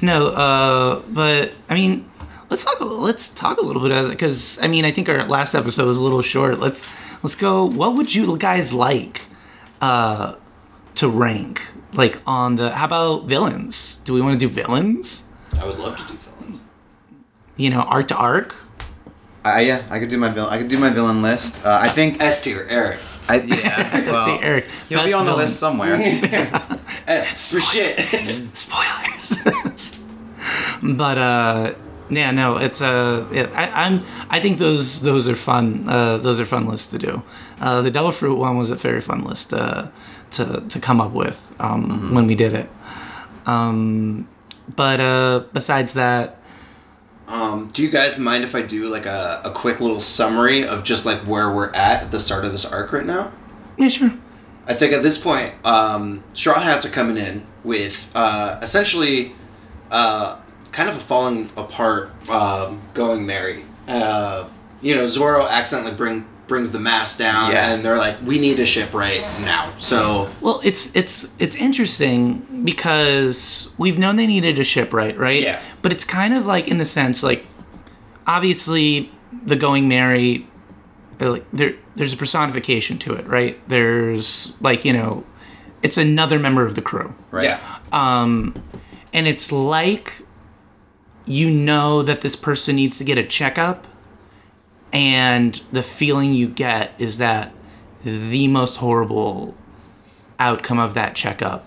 no, 0.00 0.28
uh, 0.28 1.02
but 1.08 1.52
I 1.68 1.74
mean, 1.74 2.08
let's 2.50 2.64
talk. 2.64 2.76
Let's 2.80 3.34
talk 3.34 3.58
a 3.58 3.64
little 3.64 3.82
bit 3.82 3.92
of 3.92 4.06
it 4.06 4.10
because 4.10 4.58
I 4.62 4.68
mean, 4.68 4.84
I 4.84 4.92
think 4.92 5.08
our 5.08 5.24
last 5.24 5.54
episode 5.54 5.86
was 5.86 5.98
a 5.98 6.02
little 6.02 6.22
short. 6.22 6.58
Let's 6.58 6.86
let's 7.22 7.34
go. 7.34 7.64
What 7.64 7.94
would 7.94 8.14
you 8.14 8.36
guys 8.38 8.72
like 8.72 9.22
uh, 9.80 10.36
to 10.96 11.08
rank? 11.08 11.62
Like 11.92 12.20
on 12.26 12.56
the 12.56 12.70
how 12.70 12.84
about 12.86 13.26
villains? 13.26 14.00
Do 14.04 14.12
we 14.12 14.20
want 14.20 14.38
to 14.38 14.46
do 14.46 14.52
villains? 14.52 15.24
I 15.58 15.64
would 15.64 15.78
love 15.78 15.96
to 15.96 16.06
do 16.06 16.14
villains. 16.14 16.60
You 17.56 17.70
know, 17.70 17.80
arc 17.80 18.08
to 18.08 18.16
arc. 18.16 18.54
I, 19.44 19.60
yeah, 19.60 19.82
I 19.90 19.98
could 19.98 20.10
do 20.10 20.18
my 20.18 20.28
villain. 20.28 20.52
I 20.52 20.58
could 20.58 20.68
do 20.68 20.78
my 20.78 20.90
villain 20.90 21.22
list. 21.22 21.64
Uh, 21.64 21.78
I 21.80 21.88
think. 21.88 22.20
S 22.20 22.42
tier, 22.42 22.66
Eric. 22.68 22.98
I, 23.28 23.40
yeah. 23.40 24.06
well, 24.10 24.24
Stay 24.24 24.44
Eric. 24.44 24.66
He'll 24.88 24.98
be 25.00 25.04
Best 25.04 25.14
on 25.14 25.26
the 25.26 25.36
list 25.36 25.58
somewhere. 25.58 25.96
S 27.06 27.50
for 27.50 27.60
shit. 27.60 27.98
spoilers. 28.26 29.98
but 30.82 31.18
uh, 31.18 31.74
yeah, 32.10 32.30
no, 32.30 32.56
it's 32.56 32.80
uh, 32.82 33.26
yeah, 33.32 33.48
I, 33.54 33.86
I'm 33.86 34.04
I 34.30 34.40
think 34.40 34.58
those 34.58 35.00
those 35.02 35.28
are 35.28 35.36
fun. 35.36 35.88
Uh, 35.88 36.18
those 36.18 36.40
are 36.40 36.44
fun 36.44 36.66
lists 36.66 36.90
to 36.92 36.98
do. 36.98 37.22
Uh, 37.60 37.82
the 37.82 37.90
Devil 37.90 38.10
Fruit 38.12 38.36
one 38.36 38.56
was 38.56 38.70
a 38.70 38.76
very 38.76 39.00
fun 39.00 39.22
list 39.24 39.52
uh, 39.54 39.88
to 40.32 40.62
to 40.68 40.80
come 40.80 41.00
up 41.00 41.12
with 41.12 41.54
um, 41.58 42.14
when 42.14 42.26
we 42.26 42.34
did 42.34 42.54
it. 42.54 42.68
Um, 43.46 44.28
but 44.76 45.00
uh, 45.00 45.44
besides 45.52 45.94
that, 45.94 46.36
Um, 47.28 47.68
do 47.72 47.82
you 47.82 47.90
guys 47.90 48.18
mind 48.18 48.44
if 48.44 48.54
I 48.54 48.62
do 48.62 48.88
like 48.88 49.06
a, 49.06 49.40
a 49.44 49.50
quick 49.50 49.80
little 49.80 50.00
summary 50.00 50.66
of 50.66 50.82
just 50.82 51.04
like 51.06 51.20
where 51.26 51.52
we're 51.54 51.72
at 51.74 52.02
at 52.04 52.10
the 52.10 52.20
start 52.20 52.44
of 52.44 52.52
this 52.52 52.64
arc 52.72 52.92
right 52.92 53.06
now? 53.06 53.32
yeah, 53.76 53.88
sure. 53.88 54.12
I 54.66 54.74
think 54.74 54.92
at 54.92 55.02
this 55.02 55.16
point, 55.18 55.54
um, 55.64 56.22
Straw 56.34 56.60
Hats 56.60 56.84
are 56.84 56.90
coming 56.90 57.16
in 57.16 57.46
with 57.64 58.10
uh, 58.14 58.58
essentially 58.62 59.32
uh, 59.90 60.36
kind 60.72 60.88
of 60.88 60.96
a 60.96 61.00
falling 61.00 61.50
apart, 61.56 62.10
um, 62.30 62.80
going 62.94 63.26
merry. 63.26 63.64
Uh, 63.86 64.44
you 64.80 64.94
know, 64.94 65.06
Zoro 65.06 65.46
accidentally 65.46 65.94
bring 65.94 66.26
brings 66.46 66.70
the 66.70 66.78
mask 66.78 67.18
down, 67.18 67.52
Yeah. 67.52 67.72
and 67.72 67.84
they're 67.84 67.98
like, 67.98 68.16
"We 68.24 68.38
need 68.38 68.58
a 68.58 68.64
ship 68.64 68.94
right 68.94 69.22
now." 69.44 69.70
So 69.78 70.30
Well, 70.40 70.60
it's 70.64 70.94
it's 70.96 71.32
it's 71.38 71.56
interesting 71.56 72.62
because 72.64 73.68
we've 73.76 73.98
known 73.98 74.16
they 74.16 74.26
needed 74.26 74.58
a 74.58 74.64
shipwright, 74.64 75.18
right? 75.18 75.30
right? 75.32 75.40
Yeah. 75.42 75.60
But 75.82 75.92
it's 75.92 76.04
kind 76.04 76.32
of 76.34 76.46
like 76.46 76.66
in 76.68 76.78
the 76.78 76.84
sense 76.86 77.22
like 77.22 77.44
obviously 78.26 79.10
the 79.44 79.56
going 79.56 79.88
merry 79.88 80.46
uh, 81.20 81.30
like 81.32 81.44
there 81.52 81.74
there's 81.96 82.12
a 82.12 82.16
personification 82.16 82.98
to 82.98 83.14
it, 83.14 83.26
right? 83.26 83.58
There's 83.68 84.52
like, 84.60 84.84
you 84.84 84.92
know, 84.92 85.24
it's 85.82 85.98
another 85.98 86.38
member 86.38 86.64
of 86.64 86.74
the 86.76 86.82
crew. 86.82 87.14
Right. 87.30 87.44
yeah, 87.44 87.58
Um, 87.92 88.54
And 89.12 89.26
it's 89.26 89.50
like 89.50 90.22
you 91.28 91.50
know 91.50 92.02
that 92.02 92.22
this 92.22 92.34
person 92.34 92.76
needs 92.76 92.98
to 92.98 93.04
get 93.04 93.18
a 93.18 93.22
checkup 93.24 93.86
and 94.92 95.54
the 95.72 95.82
feeling 95.82 96.32
you 96.32 96.48
get 96.48 96.92
is 96.98 97.18
that 97.18 97.52
the 98.04 98.48
most 98.48 98.76
horrible 98.78 99.54
outcome 100.38 100.78
of 100.78 100.94
that 100.94 101.14
checkup 101.14 101.66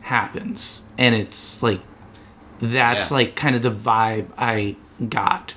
happens. 0.00 0.82
And 0.98 1.14
it's 1.14 1.62
like 1.62 1.80
that's 2.60 3.10
Yeah. 3.10 3.16
like 3.18 3.36
kind 3.36 3.54
of 3.54 3.60
the 3.62 3.70
vibe 3.70 4.26
i 4.38 4.74
got 5.10 5.54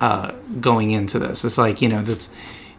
uh 0.00 0.32
going 0.60 0.90
into 0.90 1.18
this. 1.18 1.44
It's 1.44 1.58
like 1.58 1.80
you 1.82 1.88
know 1.88 2.02
that's 2.02 2.30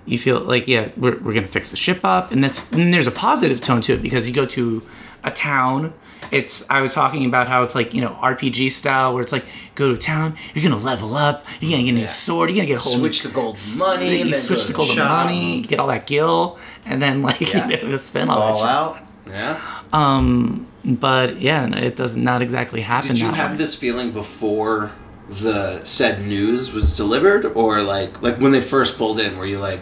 you 0.05 0.17
feel 0.19 0.39
like 0.41 0.67
yeah 0.67 0.89
we're, 0.95 1.17
we're 1.19 1.33
gonna 1.33 1.47
fix 1.47 1.71
the 1.71 1.77
ship 1.77 2.01
up. 2.03 2.31
And 2.31 2.43
that's 2.43 2.71
and 2.71 2.93
there's 2.93 3.07
a 3.07 3.11
positive 3.11 3.59
tone 3.61 3.81
to 3.81 3.93
it 3.93 4.01
because 4.01 4.27
you 4.27 4.33
go 4.33 4.45
to 4.45 4.85
a 5.23 5.31
town 5.31 5.93
it's 6.31 6.67
i 6.69 6.81
was 6.81 6.93
talking 6.93 7.25
about 7.25 7.47
how 7.47 7.63
it's 7.63 7.75
like 7.75 7.93
you 7.93 8.01
know 8.01 8.09
rpg 8.21 8.71
style 8.71 9.13
where 9.13 9.21
it's 9.21 9.31
like 9.31 9.45
go 9.75 9.91
to 9.93 9.97
town 9.97 10.35
you're 10.53 10.63
gonna 10.63 10.75
level 10.83 11.15
up 11.15 11.45
you're 11.59 11.71
gonna 11.71 11.83
get 11.83 11.89
a 11.91 11.93
new 11.93 12.07
sword 12.07 12.49
you're 12.49 12.55
gonna 12.57 12.67
get 12.67 12.77
a 12.77 12.81
whole 12.81 12.97
Switch 12.97 13.23
new, 13.23 13.29
the 13.31 13.35
gold 13.35 13.57
money, 13.77 14.17
you 14.19 14.23
then 14.31 14.33
switch 14.33 14.65
the 14.65 14.73
shops. 14.85 14.97
money 14.97 15.61
get 15.63 15.79
all 15.79 15.87
that 15.87 16.07
gil 16.07 16.57
and 16.85 17.01
then 17.01 17.21
like 17.27 17.39
Yeah. 17.41 17.67
you 17.69 17.83
know 17.89 17.97
spend 17.97 18.29
all, 18.29 18.39
that 18.39 18.45
All 18.45 18.55
shit. 18.55 18.65
out. 18.65 18.99
Yeah. 19.27 19.61
Um, 19.93 20.67
but 20.83 21.39
yeah 21.41 21.67
it 21.77 21.95
does 21.95 22.15
not 22.17 22.41
exactly 22.41 22.81
happen 22.81 23.09
Did 23.09 23.19
you 23.19 23.27
that 23.27 23.35
have 23.35 23.51
way. 23.51 23.57
this 23.57 23.75
feeling 23.75 24.11
before 24.11 24.91
the 25.29 25.83
said 25.85 26.19
news 26.21 26.73
was 26.73 26.97
delivered, 26.97 27.45
or 27.45 27.81
like 27.81 28.21
like 28.21 28.39
when 28.41 28.51
they 28.51 28.59
first 28.59 28.97
pulled 28.97 29.19
in? 29.21 29.37
Were 29.37 29.45
you 29.45 29.57
like, 29.57 29.81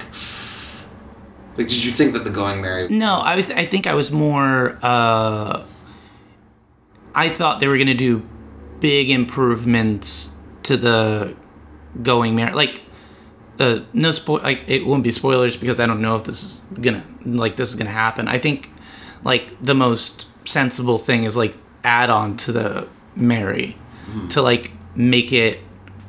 like 1.57 1.67
did 1.67 1.83
you 1.83 1.91
think 1.91 2.13
that 2.13 2.23
the 2.23 2.29
going 2.29 2.61
merry? 2.61 2.87
No, 2.87 3.15
I 3.15 3.35
was. 3.35 3.51
I 3.51 3.65
think 3.65 3.87
I 3.87 3.93
was 3.93 4.11
more. 4.11 4.77
Uh, 4.81 5.63
I 7.13 7.29
thought 7.29 7.59
they 7.59 7.67
were 7.67 7.77
gonna 7.77 7.93
do 7.93 8.25
big 8.79 9.09
improvements 9.09 10.31
to 10.63 10.77
the 10.77 11.35
going 12.01 12.35
mer 12.35 12.53
Like, 12.53 12.81
uh, 13.59 13.81
no 13.93 14.11
spoil. 14.11 14.41
Like, 14.41 14.63
it 14.69 14.85
won't 14.85 15.03
be 15.03 15.11
spoilers 15.11 15.57
because 15.57 15.79
I 15.79 15.85
don't 15.85 16.01
know 16.01 16.15
if 16.15 16.23
this 16.23 16.43
is 16.43 16.61
gonna 16.79 17.03
like 17.25 17.57
this 17.57 17.69
is 17.69 17.75
gonna 17.75 17.89
happen. 17.89 18.27
I 18.27 18.37
think 18.39 18.69
like 19.23 19.61
the 19.61 19.75
most 19.75 20.27
sensible 20.45 20.97
thing 20.97 21.23
is 21.25 21.35
like 21.37 21.55
add 21.83 22.09
on 22.09 22.37
to 22.37 22.51
the 22.51 22.87
Merry 23.15 23.77
to 24.29 24.41
like 24.41 24.71
make 24.95 25.31
it 25.33 25.59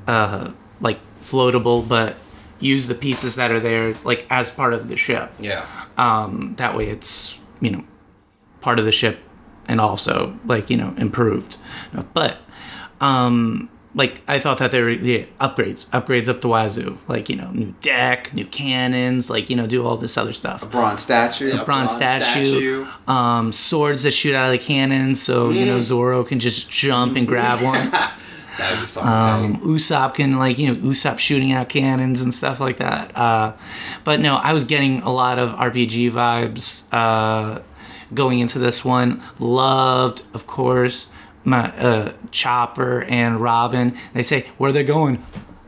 uh 0.07 0.53
like 0.81 0.99
floatable, 1.21 1.87
but 1.87 2.15
use 2.63 2.87
the 2.89 2.95
pieces 2.95 3.35
that 3.37 3.51
are 3.51 3.61
there 3.61 3.95
like 4.05 4.25
as 4.31 4.51
part 4.51 4.73
of 4.75 4.89
the 4.89 4.97
ship 4.97 5.31
Yeah. 5.41 5.65
um, 5.99 6.55
that 6.57 6.77
way 6.77 6.89
it's 6.89 7.39
you 7.61 7.71
know 7.71 7.85
part 8.61 8.79
of 8.79 8.85
the 8.85 8.93
ship 8.93 9.19
and 9.69 9.81
also 9.81 10.39
like 10.47 10.71
you 10.71 10.77
know 10.77 10.95
improved 10.97 11.57
but 12.15 12.39
um 13.01 13.69
like 13.95 14.23
i 14.27 14.39
thought 14.39 14.59
that 14.59 14.71
there 14.71 14.85
were 14.85 14.91
yeah, 14.91 15.25
upgrades 15.41 15.89
upgrades 15.91 16.29
up 16.29 16.41
to 16.41 16.49
wazoo 16.49 16.99
like 17.09 17.29
you 17.29 17.37
know 17.37 17.51
new 17.51 17.75
deck 17.83 18.33
new 18.33 18.47
cannons 18.47 19.29
like 19.29 19.51
you 19.51 19.57
know 19.57 19.67
do 19.67 19.85
all 19.87 19.97
this 19.97 20.17
other 20.17 20.33
stuff 20.33 20.63
A 20.63 20.67
Bronze 20.67 21.03
statue. 21.03 21.49
Yeah. 21.49 21.65
bronze, 21.65 21.67
bronze 21.67 21.93
statue, 21.93 22.45
statue. 22.45 22.87
um 23.13 23.53
swords 23.53 24.03
that 24.05 24.13
shoot 24.13 24.35
out 24.35 24.47
of 24.47 24.53
the 24.53 24.65
cannons 24.65 25.21
so 25.21 25.51
you 25.51 25.67
know 25.67 25.81
zoro 25.81 26.25
can 26.25 26.39
just 26.41 26.71
jump 26.71 27.17
and 27.17 27.27
grab 27.27 27.63
one 27.63 27.93
That 28.59 28.73
would 28.75 28.81
be 28.81 28.87
fun. 28.87 29.45
um, 29.45 29.61
Usopp 29.63 30.15
can 30.15 30.39
like 30.39 30.59
you 30.59 30.69
know 30.69 30.81
Usopp 30.81 31.19
shooting 31.19 31.53
out 31.53 31.69
cannons 31.69 32.23
and 32.23 32.33
stuff 32.33 32.61
like 32.61 32.77
that. 32.79 33.17
Uh, 33.17 33.55
but 34.05 34.21
no, 34.21 34.37
I 34.37 34.53
was 34.53 34.65
getting 34.65 35.01
a 35.03 35.13
lot 35.13 35.39
of 35.39 35.51
RPG 35.51 36.11
vibes 36.13 36.85
uh, 36.93 37.63
going 38.13 38.39
into 38.41 38.59
this 38.59 38.85
one. 38.85 39.23
Loved, 39.39 40.23
of 40.35 40.47
course, 40.47 41.09
my 41.45 41.73
uh, 41.79 42.13
Chopper 42.31 43.03
and 43.05 43.41
Robin. 43.41 43.97
They 44.13 44.23
say 44.23 44.47
where 44.59 44.73
they 44.73 44.85
going. 44.85 45.23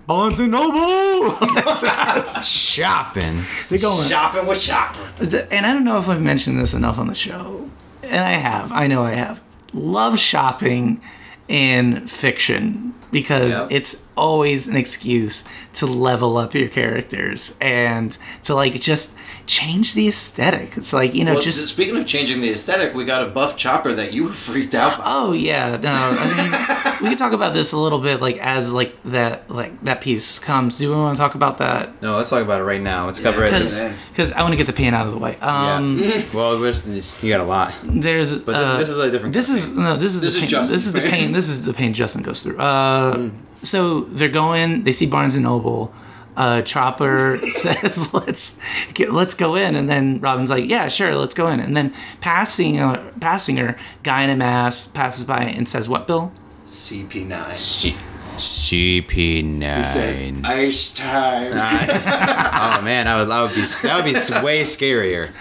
Barnes 0.06 0.38
and 0.38 0.50
Noble. 0.52 1.34
Shopping. 2.44 3.42
They're 3.70 3.78
going. 3.78 4.06
shopping 4.06 4.46
with 4.46 4.60
shopping. 4.60 5.02
And 5.50 5.64
I 5.64 5.72
don't 5.72 5.84
know 5.84 5.98
if 5.98 6.08
I've 6.10 6.20
mentioned 6.20 6.58
this 6.60 6.74
enough 6.74 6.98
on 6.98 7.06
the 7.06 7.14
show, 7.14 7.70
and 8.02 8.22
I 8.24 8.32
have. 8.32 8.70
I 8.70 8.86
know 8.86 9.02
I 9.02 9.14
have. 9.14 9.42
Love 9.72 10.18
shopping 10.18 11.00
in 11.48 12.06
fiction 12.06 12.94
because 13.10 13.58
Yeah. 13.58 13.68
it's 13.70 14.03
always 14.16 14.68
an 14.68 14.76
excuse 14.76 15.44
to 15.74 15.86
level 15.86 16.36
up 16.36 16.54
your 16.54 16.68
characters 16.68 17.56
and 17.60 18.16
to 18.42 18.54
like 18.54 18.80
just 18.80 19.16
change 19.46 19.94
the 19.94 20.08
aesthetic. 20.08 20.76
It's 20.76 20.92
like 20.92 21.14
you 21.14 21.24
know 21.24 21.32
Well, 21.34 21.42
just. 21.42 21.66
speaking 21.68 21.96
of 21.96 22.06
changing 22.06 22.40
the 22.40 22.50
aesthetic, 22.50 22.94
we 22.94 23.04
got 23.04 23.22
a 23.26 23.30
buff 23.30 23.56
chopper 23.56 23.92
that 23.94 24.12
you 24.12 24.24
were 24.24 24.32
freaked 24.46 24.74
out 24.74 24.98
by. 24.98 25.04
Oh 25.06 25.32
yeah, 25.32 25.76
no. 25.76 25.92
I 25.94 26.36
mean, 26.36 27.02
we 27.02 27.08
can 27.10 27.18
talk 27.18 27.32
about 27.32 27.52
this 27.54 27.72
a 27.72 27.78
little 27.78 27.98
bit, 28.00 28.20
like 28.20 28.38
as 28.38 28.72
like 28.72 29.02
that, 29.04 29.50
like 29.50 29.78
that 29.82 30.00
piece 30.00 30.38
comes. 30.38 30.78
Do 30.78 30.88
we 30.90 30.96
want 30.96 31.16
to 31.16 31.20
talk 31.20 31.34
about 31.34 31.58
that? 31.58 32.00
No, 32.02 32.16
let's 32.16 32.30
talk 32.30 32.42
about 32.42 32.60
it 32.60 32.64
right 32.64 32.80
now. 32.80 33.06
Let's 33.06 33.20
cover 33.20 33.40
Yeah, 33.40 33.46
it. 33.46 33.50
Because 33.52 33.82
because 34.10 34.32
I 34.32 34.42
want 34.42 34.52
to 34.52 34.56
get 34.56 34.66
the 34.66 34.72
pain 34.72 34.94
out 34.94 35.06
of 35.06 35.12
the 35.12 35.18
way. 35.18 35.36
Um, 35.38 35.98
yeah. 35.98 36.22
well, 36.34 36.58
we're 36.58 36.72
just, 36.72 37.22
you 37.22 37.30
got 37.30 37.40
a 37.40 37.44
lot. 37.44 37.74
There's 37.82 38.38
But 38.38 38.58
this- 38.60 38.68
uh, 38.68 38.78
this 38.78 38.88
is 38.88 38.98
a 38.98 39.10
different 39.10 39.34
This 39.34 39.48
is 39.50 39.74
no. 39.74 39.96
This 39.96 40.14
is 40.14 40.20
This 40.22 40.34
the 40.34 40.36
is 40.38 40.42
pain. 40.42 40.48
Justin's 40.50 40.70
this 40.72 40.86
is 40.86 40.92
the 40.92 41.00
pain. 41.00 41.10
pain. 41.10 41.32
This 41.32 41.48
is 41.48 41.64
the 41.64 41.74
pain 41.74 41.92
Justin 41.92 42.22
goes 42.22 42.42
through. 42.42 42.58
Uh, 42.58 43.30
so 43.64 44.00
they're 44.00 44.28
going. 44.28 44.84
They 44.84 44.92
see 44.92 45.06
Barnes 45.06 45.34
and 45.36 45.44
Noble. 45.44 45.92
Uh, 46.36 46.62
Chopper 46.62 47.38
says, 47.48 48.12
"Let's 48.12 48.60
get, 48.94 49.12
let's 49.12 49.34
go 49.34 49.54
in," 49.54 49.76
and 49.76 49.88
then 49.88 50.20
Robin's 50.20 50.50
like, 50.50 50.68
"Yeah, 50.68 50.88
sure, 50.88 51.14
let's 51.14 51.34
go 51.34 51.48
in." 51.48 51.60
And 51.60 51.76
then 51.76 51.94
passing 52.20 52.78
uh, 52.80 53.10
passing 53.20 53.56
her, 53.58 53.76
guy 54.02 54.22
in 54.22 54.30
a 54.30 54.36
mask 54.36 54.94
passes 54.94 55.24
by 55.24 55.44
and 55.44 55.68
says, 55.68 55.88
"What, 55.88 56.06
Bill?" 56.06 56.32
CP9. 56.66 57.94
CP9. 58.34 59.76
He 59.76 59.82
said, 59.84 60.44
Ice 60.44 60.92
time. 60.92 61.52
oh 61.52 62.82
man, 62.82 63.06
I 63.06 63.22
would, 63.22 63.30
I 63.30 63.42
would 63.42 63.54
be 63.54 63.60
that 63.60 63.96
would 63.96 64.04
be 64.04 64.14
way 64.44 64.62
scarier. 64.62 65.32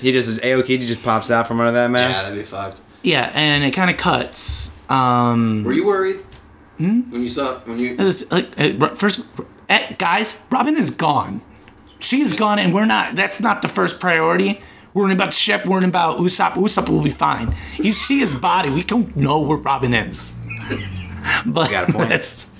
He 0.00 0.12
just 0.12 0.40
Aoki 0.42 0.78
just 0.80 1.02
pops 1.02 1.30
out 1.30 1.48
from 1.48 1.60
under 1.60 1.72
that 1.72 1.90
mask. 1.90 2.16
yeah, 2.16 2.22
that'd 2.30 2.38
be 2.38 2.44
fucked. 2.44 2.80
Yeah, 3.02 3.30
and 3.34 3.64
it 3.64 3.70
kind 3.72 3.90
of 3.90 3.96
cuts. 3.96 4.70
Um, 4.90 5.64
Were 5.64 5.72
you 5.72 5.86
worried? 5.86 6.20
Hmm? 6.78 7.02
When 7.10 7.22
you 7.22 7.28
saw 7.28 7.60
when 7.60 7.78
you 7.78 7.96
was 7.96 8.30
like 8.32 8.48
uh, 8.58 8.94
first, 8.94 9.26
eh, 9.68 9.94
guys, 9.98 10.42
Robin 10.50 10.76
is 10.76 10.90
gone. 10.90 11.40
She 12.00 12.20
is 12.20 12.34
gone, 12.34 12.58
and 12.58 12.74
we're 12.74 12.84
not. 12.86 13.14
That's 13.14 13.40
not 13.40 13.62
the 13.62 13.68
first 13.68 14.00
priority. 14.00 14.60
We're 14.92 15.02
worrying 15.02 15.16
about 15.16 15.30
the 15.30 15.36
ship. 15.36 15.64
We're 15.64 15.72
worrying 15.72 15.88
about 15.88 16.18
Usopp. 16.18 16.52
Usopp 16.54 16.88
will 16.88 17.02
be 17.02 17.10
fine. 17.10 17.54
You 17.78 17.92
see 17.92 18.18
his 18.18 18.34
body. 18.34 18.70
We 18.70 18.82
don't 18.82 19.14
know 19.16 19.40
where 19.40 19.56
Robin 19.58 19.94
is. 19.94 20.38
but 21.46 21.70
got 21.70 21.88
a 21.88 21.92
point. 21.92 22.12
it's 22.12 22.50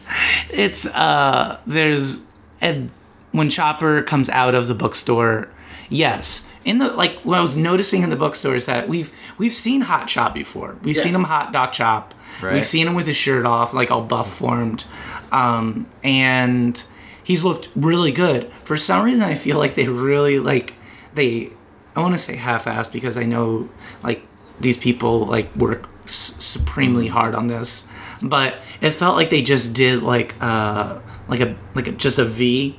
it's 0.50 0.86
uh 0.86 1.58
there's 1.66 2.24
and 2.60 2.90
when 3.32 3.50
Chopper 3.50 4.02
comes 4.02 4.28
out 4.30 4.54
of 4.54 4.68
the 4.68 4.74
bookstore, 4.74 5.48
yes. 5.88 6.48
In 6.64 6.78
the 6.78 6.88
like 6.92 7.16
what 7.24 7.36
I 7.38 7.42
was 7.42 7.56
noticing 7.56 8.02
in 8.02 8.10
the 8.10 8.16
bookstore 8.16 8.54
is 8.54 8.66
that 8.66 8.88
we've 8.88 9.12
we've 9.38 9.54
seen 9.54 9.82
Hot 9.82 10.06
Chop 10.08 10.32
before. 10.34 10.76
We've 10.82 10.96
Yeah. 10.96 11.02
seen 11.02 11.14
him 11.14 11.24
hot 11.24 11.52
dog 11.52 11.72
chop. 11.72 12.13
Right. 12.42 12.54
We've 12.54 12.64
seen 12.64 12.86
him 12.86 12.94
with 12.94 13.06
his 13.06 13.16
shirt 13.16 13.46
off, 13.46 13.72
like 13.74 13.90
all 13.90 14.02
buff 14.02 14.32
formed. 14.32 14.84
Um, 15.32 15.86
and 16.02 16.82
he's 17.22 17.42
looked 17.44 17.68
really 17.74 18.12
good. 18.12 18.50
For 18.64 18.76
some 18.76 19.04
reason 19.04 19.24
I 19.24 19.34
feel 19.34 19.58
like 19.58 19.74
they 19.74 19.88
really 19.88 20.38
like 20.38 20.74
they 21.14 21.50
I 21.96 22.00
want 22.00 22.14
to 22.14 22.18
say 22.18 22.36
half-assed 22.36 22.92
because 22.92 23.16
I 23.16 23.24
know 23.24 23.68
like 24.02 24.22
these 24.60 24.76
people 24.76 25.20
like 25.26 25.54
work 25.56 25.88
s- 26.04 26.36
supremely 26.38 27.08
hard 27.08 27.34
on 27.34 27.46
this, 27.46 27.86
but 28.22 28.56
it 28.80 28.90
felt 28.90 29.16
like 29.16 29.30
they 29.30 29.42
just 29.42 29.74
did 29.74 30.02
like 30.02 30.34
uh 30.40 30.98
like 31.28 31.40
a 31.40 31.56
like 31.74 31.86
a, 31.88 31.92
just 31.92 32.18
a 32.18 32.24
V, 32.24 32.78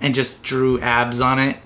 and 0.00 0.14
just 0.14 0.42
drew 0.42 0.80
abs 0.80 1.20
on 1.20 1.38
it 1.38 1.56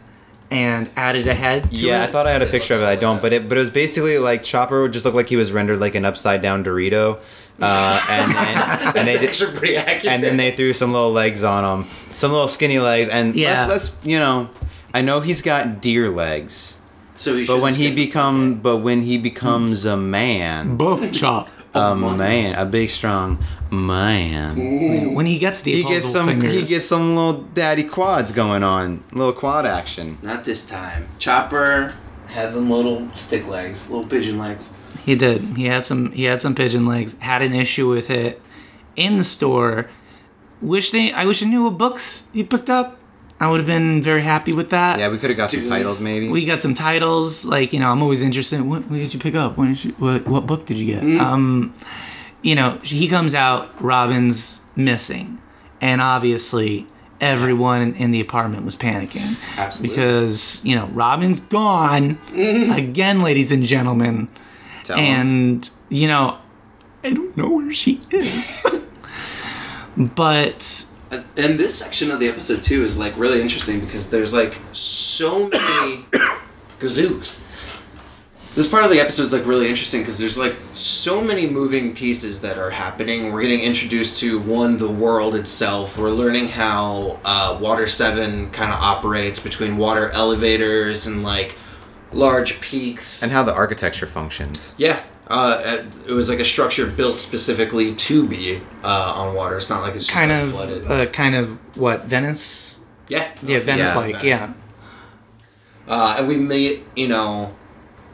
and 0.51 0.91
added 0.97 1.27
a 1.27 1.35
head. 1.35 1.71
To 1.71 1.77
Yeah, 1.77 2.03
it. 2.03 2.09
I 2.09 2.13
thought 2.13 2.27
I 2.27 2.33
had 2.33 2.43
a 2.43 2.47
picture 2.47 2.75
of 2.75 2.83
it. 2.83 2.87
I 2.87 2.97
don't, 2.97 3.21
but 3.23 3.33
it 3.33 3.49
but 3.49 3.57
it 3.57 3.61
was 3.61 3.71
basically 3.71 4.19
like 4.19 4.43
Chopper 4.43 4.83
would 4.83 4.93
just 4.93 5.05
look 5.05 5.15
like 5.15 5.29
he 5.29 5.37
was 5.37 5.53
rendered 5.53 5.81
like 5.81 5.95
an 5.95 6.05
upside 6.05 6.43
down 6.43 6.63
Dorito, 6.65 7.19
uh, 7.61 8.07
and 8.11 8.33
then 8.33 8.59
and 8.97 9.09
they 9.09 9.19
did, 9.19 9.29
actually 9.29 9.57
pretty 9.57 9.77
accurate. 9.77 10.07
and 10.07 10.23
then 10.25 10.37
they 10.37 10.51
threw 10.51 10.73
some 10.73 10.93
little 10.93 11.13
legs 11.13 11.43
on 11.45 11.65
him, 11.83 11.89
some 12.13 12.31
little 12.33 12.49
skinny 12.49 12.79
legs, 12.79 13.09
and 13.09 13.35
Yeah. 13.35 13.67
let's, 13.67 13.71
let's 13.95 14.07
you 14.07 14.19
know, 14.19 14.51
I 14.93 15.03
know 15.03 15.21
he's 15.21 15.43
got 15.43 15.81
deer 15.81 16.09
legs, 16.11 16.81
so 17.17 17.37
he 17.37 17.47
but 17.47 17.61
when 17.61 17.75
he 17.75 17.95
become 17.95 18.57
but 18.57 18.79
when 18.79 19.03
he 19.03 19.19
becomes 19.19 19.85
a 19.85 19.97
man, 19.97 20.77
buff 20.77 21.11
chop. 21.13 21.49
A 21.75 21.81
um, 21.81 22.17
man, 22.17 22.55
a 22.55 22.65
big 22.65 22.91
strong 22.91 23.39
man, 23.71 25.15
When 25.15 25.27
he 25.27 25.39
gets 25.39 25.63
the 25.63 25.73
he 25.73 25.83
gets 25.83 26.11
opposable 26.11 26.41
some 26.43 26.51
he 26.51 26.63
gets 26.63 26.87
some 26.87 27.17
little 27.17 27.43
daddy 27.43 27.85
quads 27.85 28.33
going 28.33 28.63
on, 28.63 29.05
little 29.13 29.33
quad 29.33 29.67
action. 29.67 30.19
not 30.23 30.45
this 30.45 30.67
time. 30.67 31.09
Chopper 31.19 31.95
had 32.29 32.53
them 32.53 32.71
little 32.71 33.13
stick 33.15 33.47
legs, 33.47 33.89
little 33.91 34.07
pigeon 34.07 34.39
legs. 34.39 34.71
He 35.05 35.15
did. 35.17 35.43
He 35.57 35.67
had 35.67 35.85
some. 35.85 36.13
He 36.13 36.25
had 36.25 36.41
some 36.41 36.55
pigeon 36.55 36.87
legs. 36.87 37.19
Had 37.19 37.43
an 37.43 37.55
issue 37.55 37.89
with 37.89 38.09
it 38.09 38.41
in 38.97 39.19
the 39.19 39.25
store. 39.25 39.91
Wish 40.61 40.91
they. 40.91 41.13
I 41.13 41.27
wish 41.27 41.43
I 41.43 41.47
knew 41.47 41.65
what 41.65 41.77
books 41.77 42.27
he 42.33 42.43
picked 42.43 42.71
up. 42.71 42.99
I 43.45 43.51
would 43.51 43.61
have 43.61 43.67
been 43.67 44.03
very 44.03 44.23
happy 44.23 44.53
with 44.53 44.71
that. 44.71 44.99
Yeah, 44.99 45.09
we 45.09 45.19
could 45.19 45.31
have 45.31 45.37
got 45.37 45.51
some 45.51 45.65
titles 45.67 46.01
maybe. 46.01 46.29
We 46.29 46.47
got 46.47 46.61
some 46.61 46.75
titles. 46.75 47.45
Like 47.45 47.73
you 47.73 47.81
know, 47.81 47.91
I'm 47.91 48.03
always 48.03 48.23
interested. 48.23 48.61
What, 48.63 48.83
what 48.91 48.97
did 48.97 49.13
you 49.15 49.21
pick 49.21 49.35
up? 49.35 49.57
When 49.57 49.75
did 49.75 49.85
you, 49.85 49.93
what 49.93 50.27
what 50.27 50.47
book 50.47 50.67
did 50.67 50.77
you 50.79 50.87
get? 50.87 51.21
Um, 51.21 51.75
you 52.43 52.55
know, 52.55 52.79
he 52.83 53.09
comes 53.09 53.35
out. 53.35 53.69
Robin's 53.83 54.61
missing, 54.77 55.41
and 55.81 56.01
obviously 56.01 56.87
everyone 57.21 57.95
in 57.95 58.11
the 58.11 58.21
apartment 58.21 58.65
was 58.65 58.77
panicking. 58.77 59.37
Absolutely. 59.57 59.97
Because, 59.97 60.65
you 60.65 60.75
know, 60.75 60.87
Robin's 60.89 61.41
gone 61.41 62.19
again, 62.35 63.23
ladies 63.23 63.53
and 63.53 63.65
gentlemen. 63.65 64.29
Tell 64.83 64.99
'em. 64.99 65.05
And, 65.05 65.71
you 65.89 66.09
know, 66.09 66.39
I 67.03 67.13
don't 67.13 67.37
know 67.37 67.49
where 67.49 67.73
she 67.73 68.01
is. 68.11 68.67
but 69.97 70.87
and 71.37 71.59
this 71.59 71.75
section 71.79 72.11
of 72.11 72.21
the 72.21 72.29
episode 72.29 72.63
too 72.63 72.83
is 72.83 72.99
like 72.99 73.17
really 73.19 73.41
interesting 73.41 73.81
because 73.81 74.11
there's 74.11 74.33
like 74.35 74.57
so 74.73 75.49
many 75.49 76.07
gazooks. 76.81 77.41
This 78.55 78.69
part 78.69 78.85
of 78.85 78.91
the 78.91 79.01
episode 79.01 79.25
is 79.25 79.33
like 79.33 79.47
really 79.47 79.69
interesting 79.69 80.03
because 80.03 80.19
there's 80.19 80.39
like 80.39 80.55
so 80.75 81.21
many 81.21 81.49
moving 81.51 81.93
pieces 81.93 82.41
that 82.43 82.57
are 82.57 82.71
happening. 82.71 83.33
We're 83.33 83.43
getting 83.43 83.61
introduced 83.61 84.19
to 84.21 84.39
one, 84.39 84.77
the 84.77 84.89
world 84.91 85.35
itself. 85.35 85.99
We're 85.99 86.11
learning 86.13 86.49
how 86.51 87.19
uh, 87.25 87.59
Water 87.61 87.89
Seven 87.89 88.51
kind 88.51 88.73
of 88.73 88.79
operates 88.81 89.41
between 89.41 89.77
water 89.77 90.09
elevators 90.11 91.05
and 91.09 91.25
like 91.25 91.59
large 92.13 92.61
peaks. 92.61 93.25
and 93.25 93.33
how 93.33 93.43
the 93.43 93.53
architecture 93.53 94.07
functions. 94.07 94.73
Yeah, 94.79 95.03
uh, 95.29 95.63
it 95.65 95.99
it 96.09 96.13
was 96.13 96.29
like 96.29 96.39
a 96.41 96.45
structure 96.45 96.87
built 96.87 97.19
specifically 97.19 97.95
to 97.95 98.29
be 98.29 98.61
uh, 98.83 99.13
on 99.17 99.35
water. 99.35 99.57
It's 99.57 99.71
not 99.71 99.83
like 99.83 99.95
it's 99.95 100.07
just 100.07 100.17
kind 100.19 100.31
like 100.31 100.43
of, 100.43 100.51
flooded. 100.53 100.91
uh, 100.91 101.07
kind 101.13 101.35
of 101.35 101.59
what, 101.77 102.05
Venice? 102.05 102.81
yeah, 103.09 103.29
Yeah, 103.43 103.59
Venice 103.61 103.95
like, 103.97 104.07
Venice. 104.21 104.25
yeah. 104.25 104.53
Uh, 105.87 106.17
and 106.19 106.29
we 106.29 106.37
meet, 106.37 106.85
you 106.97 107.09
know, 107.09 107.55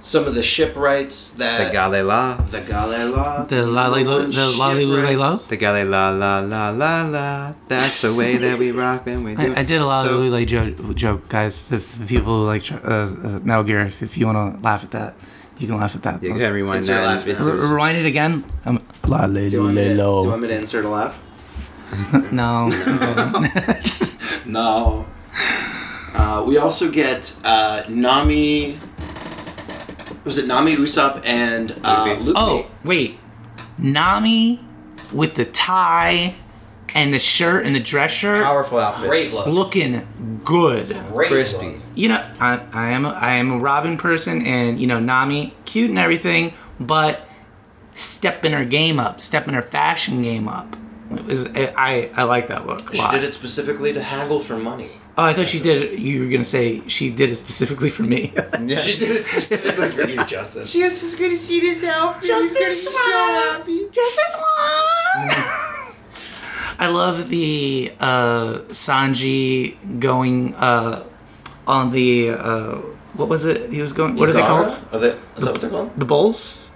some 0.00 0.26
of 0.26 0.34
the 0.34 0.42
shipwrights 0.42 1.32
The 1.32 1.44
that 1.44 1.72
Galley-La. 1.72 2.36
the 2.50 2.60
Galley-La, 2.62 3.44
The 3.44 3.66
Lali- 3.66 4.02
the 4.04 4.48
Lali 4.58 4.84
Lule 4.86 5.16
Lo? 5.16 5.36
The 5.36 5.56
Gale 5.56 5.84
la 5.86 6.10
la 6.10 6.40
la 6.40 6.70
la 6.70 7.02
la. 7.06 7.54
That's 7.68 8.00
the 8.02 8.12
way 8.14 8.36
that 8.38 8.58
we 8.58 8.70
rock 8.72 9.06
and 9.06 9.24
we 9.24 9.34
do. 9.36 9.52
I, 9.54 9.60
I 9.60 9.62
did 9.62 9.80
a 9.80 9.86
lot 9.86 10.04
So- 10.06 10.14
of 10.18 10.20
Lule 10.20 10.44
joke, 10.46 10.94
joke, 10.96 11.28
guys. 11.28 11.70
If 11.70 11.96
the 11.98 12.06
people 12.06 12.40
who 12.40 12.46
like 12.46 12.64
uh, 12.72 12.76
uh, 12.88 13.38
Metal 13.44 13.62
Gear, 13.62 13.80
if 13.86 14.16
you 14.16 14.26
want 14.26 14.38
to 14.56 14.60
laugh 14.62 14.82
at 14.82 14.90
that, 14.92 15.14
you 15.60 15.66
can 15.68 15.76
laugh 15.78 15.94
at 15.94 16.02
that. 16.02 16.22
You 16.22 16.34
can 16.34 16.52
rewind 16.54 16.78
It's 16.80 16.88
that. 16.88 17.24
laugh 17.24 17.40
R- 17.46 17.54
rewind 17.72 17.98
it 17.98 18.06
again. 18.06 18.44
Um, 18.64 18.82
la 19.06 19.26
Do 19.26 19.40
you, 19.46 19.60
want 19.62 19.74
me 19.74 19.82
to, 19.84 19.88
do 19.90 19.94
you 20.00 20.28
want 20.28 20.42
me 20.42 20.48
to 20.48 20.56
insert 20.58 20.84
a 20.84 20.88
laugh? 20.88 21.22
No. 22.32 22.70
No. 24.46 25.06
Uh, 26.12 26.42
we 26.44 26.56
also 26.58 26.90
get 26.90 27.36
uh, 27.44 27.84
Nami. 27.88 28.78
Was 30.24 30.38
it 30.38 30.46
Nami 30.48 30.74
Usopp 30.74 31.24
and 31.24 31.70
uh, 31.84 32.04
Luffy. 32.18 32.20
Luffy? 32.24 32.32
oh 32.36 32.70
wait, 32.84 33.18
Nami 33.78 34.58
with 35.12 35.34
the 35.36 35.44
tie 35.44 36.34
and 36.94 37.12
the 37.14 37.18
shirt 37.18 37.66
and 37.66 37.74
the 37.74 37.80
dress 37.80 38.10
shirt, 38.12 38.42
powerful 38.44 38.78
outfit. 38.78 39.08
great 39.08 39.32
look. 39.32 39.46
looking 39.46 40.06
good. 40.44 40.96
Great 41.12 41.28
Crispy. 41.28 41.66
look. 41.66 41.76
You 41.94 42.08
know, 42.08 42.30
I, 42.40 42.60
I 42.72 42.90
am 42.90 43.04
a, 43.04 43.10
I 43.10 43.34
am 43.34 43.50
a 43.52 43.58
Robin 43.58 43.96
person, 43.96 44.44
and 44.46 44.78
you 44.78 44.86
know 44.86 45.00
Nami, 45.00 45.54
cute 45.64 45.90
and 45.90 45.98
everything, 45.98 46.52
but 46.78 47.26
stepping 47.92 48.52
her 48.52 48.64
game 48.64 48.98
up, 48.98 49.20
stepping 49.20 49.54
her 49.54 49.62
fashion 49.62 50.22
game 50.22 50.48
up. 50.48 50.76
It 51.10 51.24
was 51.24 51.46
I 51.56 52.10
I 52.14 52.22
like 52.24 52.48
that 52.48 52.66
look 52.66 52.92
a 52.92 52.96
She 52.96 53.02
lot. 53.02 53.12
did 53.12 53.24
it 53.24 53.34
specifically 53.34 53.92
to 53.92 54.00
haggle 54.02 54.38
for 54.40 54.56
money. 54.56 54.90
Oh, 55.18 55.24
I 55.24 55.34
thought 55.34 55.48
she 55.48 55.58
did 55.60 55.82
it. 55.82 55.98
You 55.98 56.20
were 56.24 56.30
gonna 56.30 56.44
say 56.44 56.82
she 56.86 57.10
did 57.10 57.30
it 57.30 57.36
specifically 57.36 57.90
for 57.90 58.04
me. 58.04 58.32
Yeah. 58.34 58.78
She 58.78 58.96
did 58.96 59.10
it 59.16 59.24
specifically 59.24 59.90
for 59.90 60.08
you, 60.08 60.24
Justin. 60.24 60.64
She 60.66 60.82
is 60.82 61.00
just 61.00 61.18
going 61.18 61.32
to 61.32 61.36
see 61.36 61.60
this 61.60 61.82
outfit. 61.84 62.28
Justin 62.28 62.72
Swan. 62.72 63.90
Justin 63.90 64.24
Swan. 64.30 65.46
I 66.80 66.88
love 66.88 67.28
the 67.28 67.92
uh, 68.00 68.60
Sanji 68.72 69.76
going 70.00 70.54
uh, 70.54 71.04
on 71.66 71.92
the 71.92 72.30
uh, 72.30 72.76
what 73.14 73.28
was 73.28 73.44
it? 73.44 73.70
He 73.70 73.82
was 73.82 73.92
going. 73.92 74.16
What 74.16 74.30
are 74.30 74.32
they 74.32 74.40
called? 74.40 74.70
Are 74.90 74.98
they, 74.98 75.10
is 75.36 75.44
that 75.44 75.52
what 75.52 75.60
they're 75.60 75.68
called? 75.68 75.94
The 75.98 76.06
bulls. 76.06 76.70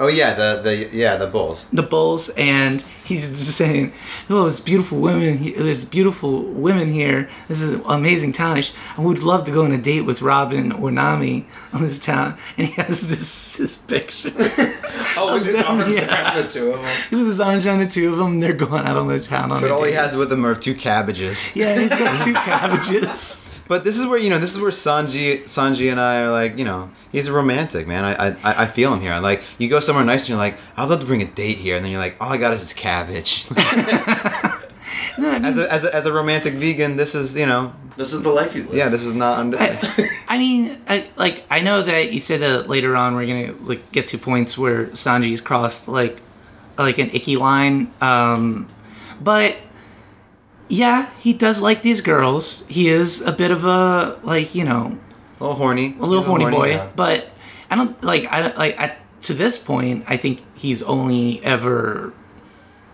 Oh 0.00 0.08
yeah, 0.08 0.32
the 0.32 0.62
the 0.62 0.88
yeah 0.96 1.16
the 1.16 1.26
bulls. 1.26 1.68
the 1.70 1.82
bulls 1.82 2.30
and 2.38 2.82
he's 3.14 3.28
just 3.30 3.56
saying 3.56 3.92
oh 4.30 4.46
it's 4.46 4.60
beautiful 4.60 4.98
women 4.98 5.38
he- 5.38 5.52
there's 5.52 5.84
beautiful 5.84 6.42
women 6.42 6.88
here 6.92 7.28
this 7.48 7.60
is 7.62 7.72
an 7.74 7.82
amazing 7.86 8.32
town 8.32 8.60
I, 8.96 9.00
would 9.00 9.22
love 9.22 9.44
to 9.44 9.50
go 9.52 9.64
on 9.64 9.72
a 9.72 9.78
date 9.78 10.02
with 10.02 10.22
robin 10.22 10.72
or 10.72 10.90
nami 10.90 11.46
on 11.72 11.82
this 11.82 11.98
town 12.04 12.38
and 12.56 12.68
he 12.68 12.74
has 12.82 13.08
this, 13.10 13.56
this 13.58 13.76
picture 13.76 14.32
Oh, 15.16 15.34
with 15.34 15.46
his 15.46 15.56
arms 15.62 15.92
Yeah. 15.94 16.06
around 16.08 16.42
the 16.44 16.48
two 16.48 16.70
of 16.72 16.80
them. 16.82 17.18
with 17.18 17.26
his 17.26 17.40
arms 17.40 17.66
around 17.66 17.80
the 17.80 17.86
two 17.86 18.10
of 18.12 18.16
them 18.18 18.40
they're 18.40 18.52
going 18.52 18.86
out 18.86 18.96
on 18.96 19.08
the 19.08 19.20
town 19.20 19.50
on 19.52 19.60
But 19.60 19.70
a 19.70 19.74
all 19.74 19.84
he 19.84 19.92
has 19.92 20.16
with 20.16 20.32
him 20.32 20.46
are 20.46 20.54
two 20.54 20.74
cabbages. 20.74 21.54
yeah 21.56 21.78
he's 21.78 21.90
got 21.90 22.24
two 22.24 22.32
cabbages 22.34 23.44
But 23.70 23.84
this 23.84 23.96
is 23.96 24.04
where 24.04 24.18
you 24.18 24.30
know 24.30 24.40
this 24.40 24.52
is 24.52 24.60
where 24.60 24.72
Sanji 24.72 25.44
Sanji 25.44 25.92
and 25.92 26.00
I 26.00 26.22
are 26.22 26.32
like 26.32 26.58
you 26.58 26.64
know 26.64 26.90
he's 27.12 27.28
a 27.28 27.32
romantic 27.32 27.86
man. 27.86 28.04
I 28.04 28.30
I, 28.42 28.64
I 28.64 28.66
feel 28.66 28.92
him 28.92 29.00
here. 29.00 29.16
Like 29.20 29.44
you 29.58 29.68
go 29.68 29.78
somewhere 29.78 30.04
nice 30.04 30.24
and 30.24 30.30
you're 30.30 30.38
like 30.38 30.56
I'd 30.76 30.88
love 30.88 30.98
to 30.98 31.06
bring 31.06 31.22
a 31.22 31.26
date 31.26 31.56
here, 31.56 31.76
and 31.76 31.84
then 31.84 31.92
you're 31.92 32.00
like 32.00 32.16
all 32.20 32.32
I 32.32 32.36
got 32.36 32.52
is 32.52 32.60
this 32.60 32.74
cabbage. 32.74 33.46
No, 35.18 35.28
I 35.30 35.34
mean, 35.34 35.44
as 35.44 35.58
a, 35.58 35.72
as 35.72 35.84
a 35.84 35.94
as 35.94 36.06
a 36.06 36.12
romantic 36.12 36.54
vegan, 36.54 36.96
this 36.96 37.14
is 37.14 37.36
you 37.36 37.46
know 37.46 37.72
This 37.96 38.12
is 38.12 38.22
the 38.22 38.30
life 38.30 38.56
you 38.56 38.64
live. 38.64 38.74
yeah 38.74 38.88
this 38.88 39.04
is 39.04 39.14
not 39.14 39.38
under. 39.38 39.58
I 40.28 40.38
mean, 40.38 40.80
I, 40.88 41.08
like 41.16 41.44
I 41.50 41.60
know 41.60 41.82
that 41.82 42.12
you 42.12 42.18
said 42.18 42.40
that 42.40 42.68
later 42.68 42.96
on 42.96 43.14
we're 43.14 43.26
gonna 43.26 43.54
like 43.62 43.92
get 43.92 44.08
to 44.08 44.18
points 44.18 44.56
where 44.58 44.86
Sanji's 44.86 45.40
crossed 45.40 45.86
like 45.86 46.20
like 46.76 46.98
an 46.98 47.10
icky 47.10 47.36
line, 47.36 47.92
um, 48.00 48.66
but 49.20 49.56
yeah, 50.70 51.10
he 51.18 51.32
does 51.34 51.60
like 51.60 51.82
these 51.82 52.00
girls. 52.00 52.66
He 52.68 52.88
is 52.88 53.20
a 53.20 53.32
bit 53.32 53.50
of 53.50 53.64
a 53.64 54.18
like 54.22 54.54
you 54.54 54.64
know 54.64 54.96
a 55.38 55.44
little 55.44 55.56
horny. 55.56 55.96
a 55.98 56.02
little 56.06 56.18
He's 56.18 56.26
horny, 56.26 56.44
boy, 56.50 56.70
yeah. 56.70 56.88
but 56.96 57.28
I 57.70 57.76
don't 57.76 58.02
like 58.02 58.24
I 58.30 58.54
like 58.54 58.78
I, 58.78 58.96
to 59.22 59.34
this 59.34 59.58
point 59.58 60.04
I 60.08 60.16
think 60.16 60.40
he's 60.56 60.82
only 60.82 61.44
ever 61.44 62.12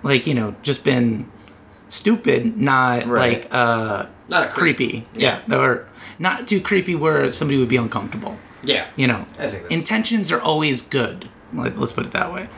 like 0.03 0.27
you 0.27 0.35
know 0.35 0.55
just 0.63 0.85
been 0.85 1.31
stupid, 1.89 2.57
not 2.57 3.07
Right. 3.07 3.43
like 3.43 3.49
uh 3.55 4.07
Not 4.29 4.49
a 4.49 4.51
creep. 4.51 4.77
creepy, 4.79 5.07
yeah, 5.15 5.41
or 5.55 5.89
not 6.19 6.49
too 6.49 6.61
creepy 6.61 6.95
where 6.97 7.31
somebody 7.31 7.59
would 7.59 7.69
be 7.69 7.77
uncomfortable. 7.77 8.37
Yeah. 8.65 8.89
You 8.97 9.07
know, 9.07 9.27
I 9.39 9.47
think 9.49 9.71
intentions 9.71 10.33
are 10.33 10.41
always 10.41 10.83
good. 10.83 11.29
Like, 11.53 11.79
let's 11.79 11.93
put 11.93 12.07
it 12.07 12.13
that 12.13 12.33
way. 12.35 12.49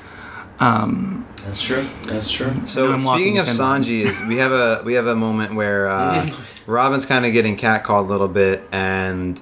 That's 1.48 1.62
true. 1.62 1.82
That's 2.02 2.30
true. 2.30 2.52
So 2.66 2.92
I'm 2.92 3.00
speaking 3.00 3.38
of 3.38 3.46
the 3.46 3.52
thin 3.52 3.64
line. 3.64 3.82
Sanji, 3.82 4.02
is 4.02 4.20
we 4.26 4.36
have 4.36 4.52
a 4.52 4.82
we 4.84 4.94
have 4.94 5.06
a 5.06 5.14
moment 5.14 5.54
where 5.54 5.86
uh, 5.86 6.28
Robin's 6.66 7.06
kind 7.06 7.24
of 7.24 7.32
getting 7.32 7.56
catcalled 7.56 8.04
a 8.04 8.08
little 8.08 8.28
bit, 8.28 8.62
and 8.70 9.40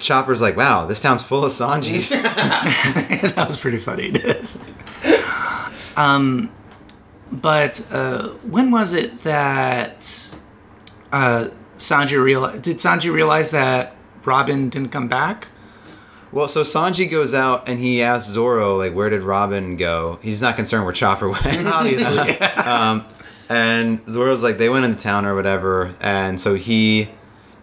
Chopper's 0.00 0.42
like, 0.42 0.56
"Wow, 0.56 0.86
this 0.86 1.00
town's 1.00 1.22
full 1.22 1.44
of 1.44 1.50
Sanjis." 1.50 2.10
that 3.34 3.46
was 3.46 3.58
pretty 3.58 3.78
funny. 3.78 4.08
It 4.08 4.24
is. 4.24 4.62
um, 5.96 6.52
but 7.32 7.86
uh, 7.90 8.28
when 8.42 8.70
was 8.70 8.92
it 8.92 9.20
that 9.22 10.30
uh, 11.12 11.48
Sanji 11.78 12.22
realized? 12.22 12.62
Did 12.62 12.76
Sanji 12.78 13.12
realize 13.12 13.52
that 13.52 13.96
Robin 14.24 14.68
didn't 14.68 14.90
come 14.90 15.08
back? 15.08 15.48
Well, 16.32 16.48
so 16.48 16.62
Sanji 16.62 17.10
goes 17.10 17.34
out 17.34 17.68
and 17.68 17.78
he 17.80 18.02
asks 18.02 18.28
Zoro, 18.30 18.76
like, 18.76 18.94
"Where 18.94 19.10
did 19.10 19.22
Robin 19.22 19.76
go?" 19.76 20.18
He's 20.22 20.40
not 20.42 20.56
concerned 20.56 20.84
where 20.84 20.92
Chopper 20.92 21.28
went. 21.28 21.66
Obviously. 21.66 22.36
and 23.48 24.00
Zoro's 24.08 24.42
like, 24.42 24.58
"They 24.58 24.68
went 24.68 24.84
into 24.84 24.98
town 25.02 25.24
or 25.26 25.34
whatever," 25.34 25.94
and 26.00 26.40
so 26.40 26.54
he, 26.54 27.08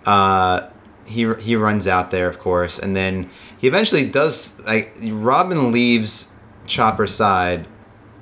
uh, 0.06 0.70
he 1.08 1.32
he 1.36 1.56
runs 1.56 1.88
out 1.88 2.12
there, 2.12 2.28
of 2.28 2.40
course, 2.40 2.78
and 2.80 2.96
then 2.96 3.30
he 3.58 3.68
eventually 3.68 4.10
does 4.10 4.62
like 4.66 4.98
Robin 5.04 5.72
leaves 5.72 6.34
Chopper's 6.66 7.14
side 7.14 7.66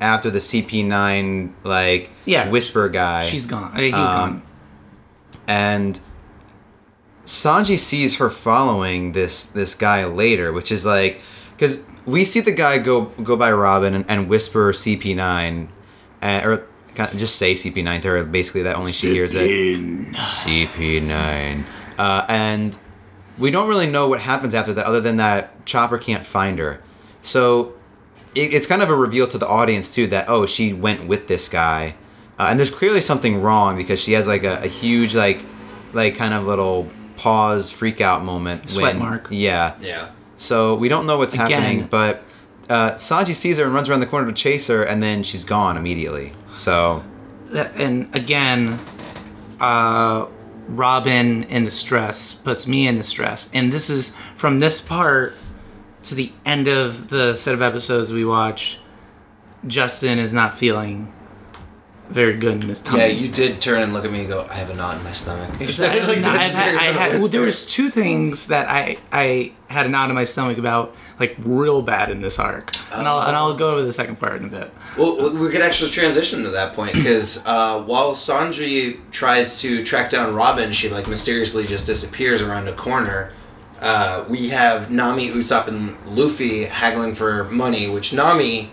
after 0.02 0.30
the 0.30 0.39
CP9 0.39 1.54
like 1.64 2.12
Yeah. 2.26 2.50
whisper 2.50 2.88
guy. 2.89 3.24
She's 3.24 3.46
gone. 3.46 3.72
Uh, 3.74 3.80
He's 3.80 3.93
Um, 3.93 4.00
gone. 4.04 4.41
and 5.48 6.00
Sanji 7.26 7.78
sees 7.78 8.18
her 8.18 8.30
following 8.30 9.14
this 9.14 9.48
this 9.48 9.74
guy 9.76 10.06
later, 10.06 10.54
which 10.54 10.72
is 10.72 10.86
like 10.86 11.22
because 11.58 11.88
we 12.06 12.24
see 12.24 12.40
the 12.40 12.52
guy 12.52 12.78
go 12.78 13.06
go 13.24 13.36
by 13.36 13.52
Robin 13.52 13.96
and, 13.96 14.10
and 14.10 14.30
whisper 14.30 14.72
CP9, 14.72 15.68
and, 16.22 16.46
or 16.46 16.68
just 16.96 17.38
say 17.38 17.54
CP9 17.54 18.02
to 18.04 18.08
her. 18.10 18.24
Basically, 18.24 18.62
that 18.62 18.76
only 18.76 18.92
she 18.92 19.12
hears 19.12 19.34
it. 19.34 19.50
CP9, 20.14 21.66
uh, 21.98 22.26
and 22.30 22.78
we 23.40 23.50
don't 23.50 23.68
really 23.68 23.88
know 23.88 24.08
what 24.08 24.22
happens 24.22 24.54
after 24.54 24.74
that, 24.74 24.86
other 24.86 25.02
than 25.02 25.18
that 25.18 25.66
Chopper 25.66 25.98
can't 25.98 26.26
find 26.26 26.60
her. 26.60 26.82
So 27.22 27.74
it, 28.36 28.54
it's 28.54 28.68
kind 28.68 28.84
of 28.84 28.90
a 28.90 28.96
reveal 28.96 29.28
to 29.30 29.38
the 29.40 29.48
audience 29.48 29.94
too 29.94 30.06
that 30.08 30.26
oh 30.30 30.46
she 30.46 30.74
went 30.74 31.08
with 31.08 31.28
this 31.28 31.50
guy, 31.50 31.96
uh, 32.38 32.48
and 32.52 32.60
there's 32.60 32.70
clearly 32.70 33.02
something 33.02 33.42
wrong 33.42 33.76
because 33.76 34.00
she 34.00 34.14
has 34.14 34.28
like 34.28 34.44
a, 34.44 34.64
a 34.64 34.68
huge 34.68 35.16
like 35.16 35.44
like 35.92 36.14
kind 36.16 36.36
of 36.36 36.46
little 36.46 36.88
pause 37.26 37.72
freak 37.72 38.02
out 38.02 38.24
moment. 38.24 38.70
Sweat 38.70 38.94
when, 38.94 39.00
mark. 39.00 39.28
Yeah. 39.32 39.76
Yeah. 39.82 40.12
So 40.36 40.76
we 40.76 40.90
don't 40.90 41.08
know 41.08 41.18
what's 41.18 41.34
Again. 41.34 41.50
happening, 41.50 41.88
but 41.88 42.22
uh, 42.70 42.92
Sanji 42.92 43.34
sees 43.34 43.58
her 43.58 43.66
and 43.66 43.74
runs 43.74 43.90
around 43.90 44.02
the 44.02 44.06
corner 44.06 44.28
to 44.28 44.34
chase 44.34 44.68
her, 44.68 44.84
and 44.84 45.02
then 45.02 45.24
she's 45.24 45.44
gone 45.44 45.76
immediately. 45.76 46.34
So 46.52 47.04
and 47.52 48.16
again, 48.16 48.78
uh, 49.60 50.28
Robin 50.68 51.44
into 51.46 51.72
stress, 51.72 52.32
puts 52.36 52.68
me 52.68 52.88
into 52.88 53.02
stress, 53.02 53.50
and 53.56 53.74
this 53.74 53.90
is 53.90 54.16
from 54.36 54.60
this 54.60 54.80
part 54.80 55.34
to 56.04 56.14
the 56.14 56.32
end 56.46 56.68
of 56.68 57.10
the 57.10 57.36
set 57.36 57.56
of 57.56 57.62
episodes 57.64 58.14
we 58.14 58.24
watch. 58.24 58.78
Justin 59.66 60.20
is 60.20 60.32
not 60.32 60.54
feeling 60.54 61.12
very 62.10 62.38
good 62.38 62.62
in 62.64 62.70
his 62.70 62.82
tummy. 62.82 62.99
Yeah, 62.99 63.08
you 63.08 63.28
did 63.30 63.60
turn 63.62 63.82
and 63.82 63.93
look 63.93 64.06
at 64.06 64.12
me 64.12 64.20
and 64.22 64.28
go, 64.30 64.45
I 64.49 64.56
have 64.56 64.70
a 64.70 64.76
knot 64.76 64.97
in 64.97 65.03
my 65.03 65.12
stomach. 65.12 65.60
You 65.60 65.68
said 65.70 65.91
I, 65.91 65.95
it 65.95 66.08
like 66.08 66.18
I've 66.26 66.51
had, 66.51 66.72
you're 66.72 66.80
I 66.80 66.84
sort 66.84 66.95
of 66.95 67.01
had, 67.01 67.14
well, 67.14 67.28
there 67.28 67.41
was 67.41 67.66
two 67.66 67.89
things 67.89 68.47
that 68.47 68.70
I 68.70 68.97
I 69.12 69.53
had 69.68 69.86
a 69.88 69.89
knot 69.89 70.10
in 70.10 70.16
my 70.16 70.24
stomach 70.26 70.58
about, 70.60 70.95
like 71.20 71.36
real 71.39 71.82
bad 71.82 72.12
in 72.12 72.22
this 72.22 72.38
arc, 72.39 72.74
and 72.93 73.08
I'll 73.08 73.22
and 73.28 73.36
I'll 73.36 73.56
go 73.56 73.72
over 73.74 73.82
the 73.84 73.91
second 73.93 74.20
part 74.20 74.39
in 74.41 74.45
a 74.47 74.49
bit. 74.49 74.72
Well, 74.97 75.18
we- 75.34 75.39
we 75.39 75.49
could 75.51 75.62
actually 75.62 75.91
transition 75.91 76.43
to 76.43 76.49
that 76.51 76.74
point 76.74 76.93
because 76.93 77.43
uh, 77.45 77.82
while 77.84 78.14
Sanji 78.14 78.99
tries 79.12 79.60
to 79.62 79.84
track 79.84 80.10
down 80.10 80.36
Robin, 80.36 80.72
she 80.72 80.89
like 80.89 81.08
mysteriously 81.08 81.66
just 81.66 81.86
disappears 81.86 82.41
around 82.41 82.68
a 82.68 82.74
corner. 82.74 83.34
Uh, 83.82 84.24
we 84.30 84.49
have 84.49 84.89
Nami, 84.89 85.30
Usopp, 85.30 85.68
and 85.68 85.99
Luffy 86.06 86.64
haggling 86.64 87.14
for 87.14 87.43
money, 87.45 87.89
which 87.89 88.14
Nami, 88.14 88.72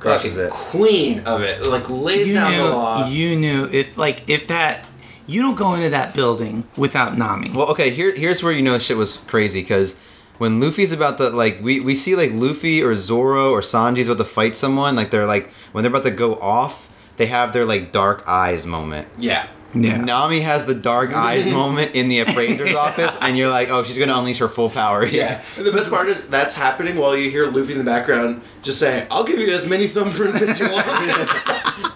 Crushes 0.00 0.36
fucking 0.36 0.46
it. 0.46 0.50
queen 0.52 1.20
of 1.26 1.42
it, 1.42 1.66
like 1.66 1.88
lays 1.90 2.28
You 2.28 2.34
down 2.34 2.52
knew, 2.52 2.58
the 2.62 2.70
law. 2.70 3.08
you 3.08 3.36
knew 3.36 3.64
if 3.72 3.96
like 3.98 4.28
if 4.28 4.46
that 4.48 4.86
you 5.26 5.42
don't 5.42 5.56
go 5.56 5.74
into 5.74 5.90
that 5.90 6.14
building 6.14 6.64
without 6.76 7.18
Nami. 7.18 7.48
Well, 7.54 7.68
okay, 7.70 7.90
here 7.90 8.12
here's 8.16 8.42
where 8.42 8.52
you 8.52 8.62
know 8.62 8.78
shit 8.78 8.96
was 8.96 9.16
crazy 9.28 9.60
because 9.62 9.98
when 10.38 10.60
Luffy's 10.60 10.92
about 10.92 11.18
to 11.18 11.30
like 11.30 11.58
we, 11.60 11.80
we 11.80 11.94
see 11.94 12.14
like 12.16 12.30
Luffy 12.32 12.82
or 12.82 12.94
Zoro 12.94 13.50
or 13.50 13.60
Sanji's 13.60 14.08
about 14.08 14.18
to 14.18 14.24
fight 14.24 14.56
someone, 14.56 14.94
like 14.96 15.10
they're 15.10 15.26
like 15.26 15.50
when 15.72 15.82
they're 15.82 15.90
about 15.90 16.04
to 16.04 16.10
go 16.12 16.36
off, 16.36 16.94
they 17.16 17.26
have 17.26 17.52
their 17.52 17.64
like 17.64 17.90
dark 17.92 18.22
eyes 18.28 18.64
moment. 18.66 19.08
yeah. 19.18 19.48
Yeah, 19.74 19.98
Nami 19.98 20.40
has 20.40 20.64
the 20.64 20.74
dark 20.74 21.12
eyes 21.14 21.46
moment 21.46 21.94
in 21.94 22.08
the 22.08 22.20
appraiser's 22.20 22.74
office, 22.76 23.16
and 23.20 23.36
you're 23.36 23.50
like, 23.50 23.70
oh, 23.70 23.82
she's 23.82 23.98
gonna 23.98 24.16
unleash 24.16 24.38
her 24.38 24.48
full 24.48 24.70
power 24.70 25.04
here. 25.04 25.22
Yeah. 25.22 25.44
And 25.56 25.66
the 25.66 25.72
best 25.72 25.90
part 25.92 26.08
is 26.08 26.28
that's 26.28 26.54
happening 26.54 26.96
while 26.96 27.16
you 27.16 27.30
hear 27.30 27.46
Luffy 27.46 27.72
in 27.72 27.78
the 27.78 27.84
background 27.84 28.40
just 28.62 28.78
saying, 28.78 29.06
I'll 29.10 29.24
give 29.24 29.38
you 29.38 29.52
as 29.52 29.66
many 29.66 29.84
thumbprints 29.84 30.40
as 30.42 30.58
you 30.58 30.70
want. 30.70 30.88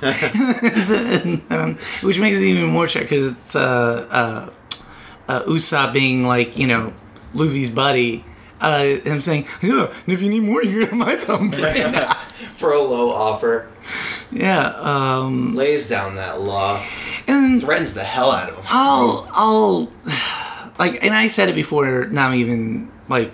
um, 1.50 1.78
which 2.02 2.18
makes 2.18 2.38
it 2.38 2.44
even 2.44 2.68
more 2.68 2.86
check 2.86 3.04
because 3.04 3.26
it's 3.32 3.56
uh, 3.56 4.06
uh, 4.10 4.50
uh, 5.28 5.42
Usopp 5.44 5.92
being 5.92 6.24
like 6.26 6.58
you 6.58 6.66
know 6.66 6.92
Luffy's 7.34 7.70
buddy. 7.70 8.24
Uh, 8.62 8.84
him 9.00 9.20
saying, 9.20 9.46
"Yeah, 9.60 9.92
and 10.04 10.12
if 10.14 10.22
you 10.22 10.30
need 10.30 10.44
more, 10.44 10.62
you 10.62 10.80
can 10.86 10.88
have 10.90 10.98
my 10.98 11.16
thumbprint." 11.16 11.96
For 12.54 12.72
a 12.72 12.78
low 12.80 13.10
offer. 13.10 13.68
yeah, 14.30 14.66
um, 14.76 15.56
Lays 15.56 15.88
down 15.88 16.14
that 16.14 16.40
law. 16.40 16.80
and 17.26 17.60
Threatens 17.60 17.92
the 17.94 18.04
hell 18.04 18.30
out 18.30 18.50
of 18.50 18.56
him. 18.56 18.64
I'll, 18.68 19.28
I'll, 19.32 19.92
like, 20.78 21.02
and 21.04 21.12
I 21.12 21.26
said 21.26 21.48
it 21.48 21.56
before 21.56 22.06
Nami 22.06 22.38
even 22.38 22.90
like 23.08 23.32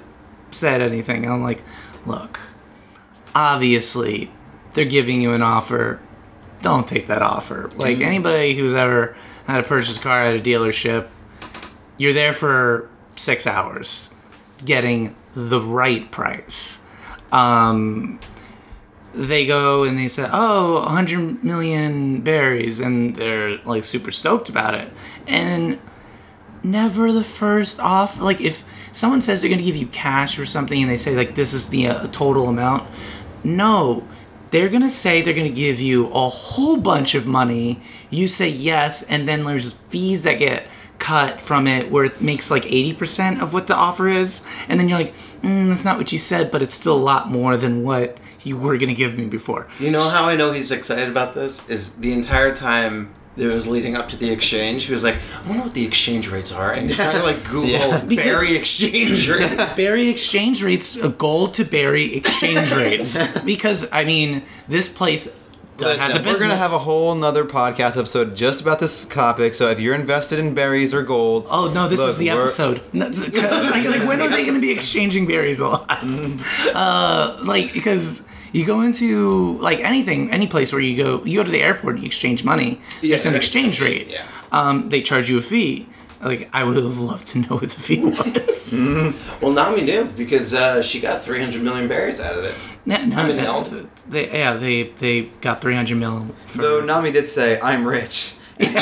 said 0.50 0.80
anything. 0.80 1.28
I'm 1.30 1.42
like, 1.42 1.62
look, 2.06 2.40
obviously 3.34 4.30
they're 4.72 4.84
giving 4.86 5.20
you 5.20 5.32
an 5.32 5.42
offer. 5.42 6.00
Don't 6.62 6.88
take 6.88 7.06
that 7.08 7.22
offer. 7.22 7.70
Like 7.76 8.00
anybody 8.00 8.54
who's 8.56 8.74
ever 8.74 9.14
had 9.46 9.58
to 9.62 9.68
purchase 9.68 9.98
a 9.98 10.00
car 10.00 10.20
at 10.22 10.36
a 10.36 10.42
dealership, 10.42 11.06
you're 11.98 12.12
there 12.14 12.32
for 12.32 12.88
six 13.16 13.46
hours, 13.46 14.14
getting 14.64 15.14
the 15.34 15.60
right 15.60 16.10
price. 16.10 16.82
Um, 17.32 18.20
they 19.14 19.46
go 19.46 19.84
and 19.84 19.98
they 19.98 20.08
say, 20.08 20.28
"Oh, 20.30 20.80
100 20.80 21.42
million 21.42 22.20
berries," 22.20 22.80
and 22.80 23.16
they're 23.16 23.58
like 23.58 23.84
super 23.84 24.10
stoked 24.10 24.48
about 24.48 24.74
it. 24.74 24.92
And 25.26 25.78
never 26.62 27.12
the 27.12 27.24
first 27.24 27.80
off. 27.80 28.20
Like 28.20 28.40
if 28.40 28.64
someone 28.92 29.20
says 29.20 29.40
they're 29.40 29.50
going 29.50 29.60
to 29.60 29.64
give 29.64 29.76
you 29.76 29.86
cash 29.86 30.36
for 30.36 30.44
something 30.44 30.80
and 30.80 30.90
they 30.90 30.96
say 30.96 31.14
like 31.16 31.34
this 31.34 31.52
is 31.52 31.68
the 31.68 31.88
uh, 31.88 32.06
total 32.08 32.48
amount, 32.48 32.88
no. 33.44 34.06
They're 34.50 34.70
gonna 34.70 34.88
say 34.88 35.20
they're 35.20 35.34
gonna 35.34 35.50
give 35.50 35.78
you 35.78 36.06
a 36.08 36.28
whole 36.30 36.78
bunch 36.78 37.14
of 37.14 37.26
money. 37.26 37.82
You 38.08 38.28
say 38.28 38.48
yes, 38.48 39.02
and 39.02 39.28
then 39.28 39.44
there's 39.44 39.72
fees 39.72 40.22
that 40.22 40.38
get 40.38 40.66
cut 41.08 41.40
from 41.40 41.66
it 41.66 41.90
where 41.90 42.04
it 42.04 42.20
makes 42.20 42.50
like 42.50 42.64
80% 42.64 43.40
of 43.40 43.52
what 43.54 43.66
the 43.66 43.74
offer 43.74 44.08
is. 44.08 44.44
And 44.68 44.78
then 44.78 44.88
you're 44.88 44.98
like, 44.98 45.14
mm, 45.42 45.68
that's 45.68 45.84
not 45.84 45.96
what 45.96 46.12
you 46.12 46.18
said, 46.18 46.50
but 46.50 46.60
it's 46.62 46.74
still 46.74 46.96
a 46.96 47.06
lot 47.12 47.30
more 47.30 47.56
than 47.56 47.82
what 47.82 48.18
you 48.44 48.56
were 48.58 48.76
gonna 48.76 48.94
give 48.94 49.16
me 49.16 49.24
before. 49.26 49.66
You 49.80 49.90
know 49.90 50.06
how 50.08 50.28
I 50.28 50.36
know 50.36 50.52
he's 50.52 50.70
excited 50.70 51.08
about 51.08 51.32
this? 51.34 51.68
Is 51.70 51.94
the 51.96 52.12
entire 52.12 52.54
time 52.54 53.10
that 53.36 53.48
it 53.48 53.54
was 53.54 53.68
leading 53.68 53.94
up 53.94 54.08
to 54.08 54.16
the 54.16 54.30
exchange, 54.30 54.84
he 54.86 54.92
was 54.92 55.04
like, 55.04 55.14
I 55.44 55.48
wonder 55.48 55.62
what 55.62 55.72
the 55.72 55.86
exchange 55.86 56.28
rates 56.28 56.52
are. 56.52 56.72
And 56.72 56.86
he's 56.88 56.96
trying 56.96 57.16
to 57.16 57.22
like 57.22 57.42
Google 57.52 57.68
Yeah. 57.70 58.04
berry 58.24 58.56
exchange 58.56 59.28
rates. 59.34 59.76
berry 59.76 60.08
exchange 60.08 60.62
rates, 60.62 60.96
a 60.96 61.08
gold 61.08 61.54
to 61.54 61.64
berry 61.64 62.14
exchange 62.16 62.70
rates. 62.74 63.16
because 63.52 63.88
I 63.92 64.04
mean, 64.04 64.42
this 64.68 64.88
place 64.88 65.24
does, 65.24 65.34
has 65.34 65.36
a 65.36 65.47
Listen, 65.80 66.06
business. 66.22 66.26
we're 66.26 66.40
gonna 66.48 66.58
have 66.58 66.72
a 66.72 66.78
whole 66.78 67.14
nother 67.14 67.44
podcast 67.44 67.96
episode 67.98 68.34
just 68.34 68.60
about 68.60 68.80
this 68.80 69.04
topic. 69.06 69.54
So 69.54 69.66
if 69.66 69.78
you're 69.80 69.94
invested 69.94 70.38
in 70.38 70.54
berries 70.54 70.92
or 70.92 71.02
gold, 71.02 71.46
Oh 71.50 71.70
no! 71.72 71.88
This 71.88 72.00
look, 72.00 72.08
is 72.10 72.18
the 72.18 72.30
episode. 72.30 72.82
Like, 72.92 73.84
like, 73.84 74.08
when 74.08 74.20
are 74.20 74.28
they 74.28 74.42
going 74.44 74.54
to 74.54 74.60
be 74.60 74.70
exchanging 74.72 75.26
berries 75.26 75.60
a 75.60 75.68
lot? 75.68 76.04
Uh, 76.74 77.38
like 77.44 77.72
because 77.72 78.26
you 78.52 78.64
go 78.64 78.80
into 78.82 79.58
like 79.60 79.80
anything, 79.80 80.30
any 80.30 80.46
place 80.46 80.72
where 80.72 80.80
you 80.80 80.96
go, 80.96 81.24
you 81.24 81.38
go 81.38 81.44
to 81.44 81.50
the 81.50 81.60
airport 81.62 81.94
and 81.94 82.02
you 82.02 82.06
exchange 82.06 82.44
money. 82.44 82.80
There's 83.02 83.26
an 83.26 83.34
exchange 83.34 83.80
rate. 83.80 84.08
yeah. 84.08 84.24
Um, 84.52 84.88
they 84.88 85.02
charge 85.02 85.28
you 85.28 85.38
a 85.38 85.42
fee. 85.42 85.86
Like 86.20 86.48
I 86.52 86.64
would 86.64 86.76
have 86.76 86.98
loved 86.98 87.28
to 87.28 87.38
know 87.38 87.56
what 87.56 87.70
the 87.70 87.80
fee 87.80 88.02
was. 88.02 88.88
Well, 89.40 89.52
Nami 89.52 89.82
knew 89.82 90.04
because 90.04 90.52
uh, 90.52 90.82
she 90.82 91.00
got 91.00 91.22
300 91.22 91.62
million 91.62 91.86
berries 91.86 92.20
out 92.20 92.36
of 92.36 92.44
it. 92.44 92.54
Yeah, 92.84 93.04
no, 93.04 93.16
I 93.16 93.28
mean, 93.28 93.88
they, 94.08 94.30
yeah, 94.30 94.54
they 94.54 94.84
they 94.84 95.22
got 95.40 95.60
300 95.60 95.96
mil. 95.96 96.26
Though 96.56 96.84
Nami 96.84 97.12
did 97.12 97.26
say, 97.26 97.60
"I'm 97.60 97.86
rich." 97.86 98.34
it 98.60 98.74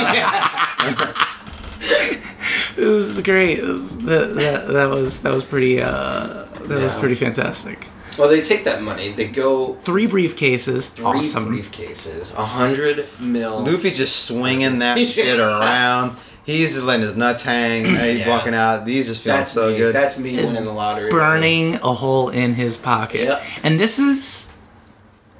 was 2.78 3.20
great. 3.20 3.58
It 3.58 3.64
was, 3.64 3.98
that, 3.98 4.34
that, 4.34 4.72
that 4.72 4.90
was 4.90 5.22
that 5.22 5.32
was 5.32 5.44
pretty. 5.44 5.82
Uh, 5.82 6.44
that 6.44 6.82
was 6.82 6.94
pretty 6.94 7.16
fantastic. 7.16 7.86
Well, 8.18 8.28
they 8.28 8.40
take 8.40 8.64
that 8.64 8.82
money, 8.82 9.10
they 9.12 9.28
go 9.28 9.74
Three 9.84 10.06
briefcases. 10.06 10.88
three 10.90 11.04
awesome. 11.04 11.48
briefcases, 11.50 12.32
a 12.34 12.36
100 12.38 13.06
mil. 13.20 13.60
Luffy's 13.60 13.96
just 13.98 14.24
swinging 14.26 14.78
that 14.80 14.98
shit 15.08 15.38
around. 15.38 16.16
He's 16.44 16.74
just 16.74 16.86
letting 16.86 17.02
his 17.02 17.16
nuts 17.16 17.42
hang. 17.42 17.84
He's 17.84 18.20
Yeah. 18.20 18.28
walking 18.28 18.54
out. 18.54 18.86
He's 18.86 19.08
just 19.08 19.24
feeling 19.24 19.38
That's 19.40 19.50
so 19.50 19.70
me. 19.70 19.78
good. 19.78 19.94
That's 19.94 20.18
me 20.18 20.36
winning 20.36 20.64
the 20.64 20.72
lottery. 20.72 21.10
burning 21.10 21.74
a 21.76 21.92
hole 21.92 22.28
in 22.30 22.54
his 22.54 22.76
pocket. 22.76 23.22
Yep. 23.22 23.42
And 23.64 23.80
this 23.80 23.98
is 23.98 24.52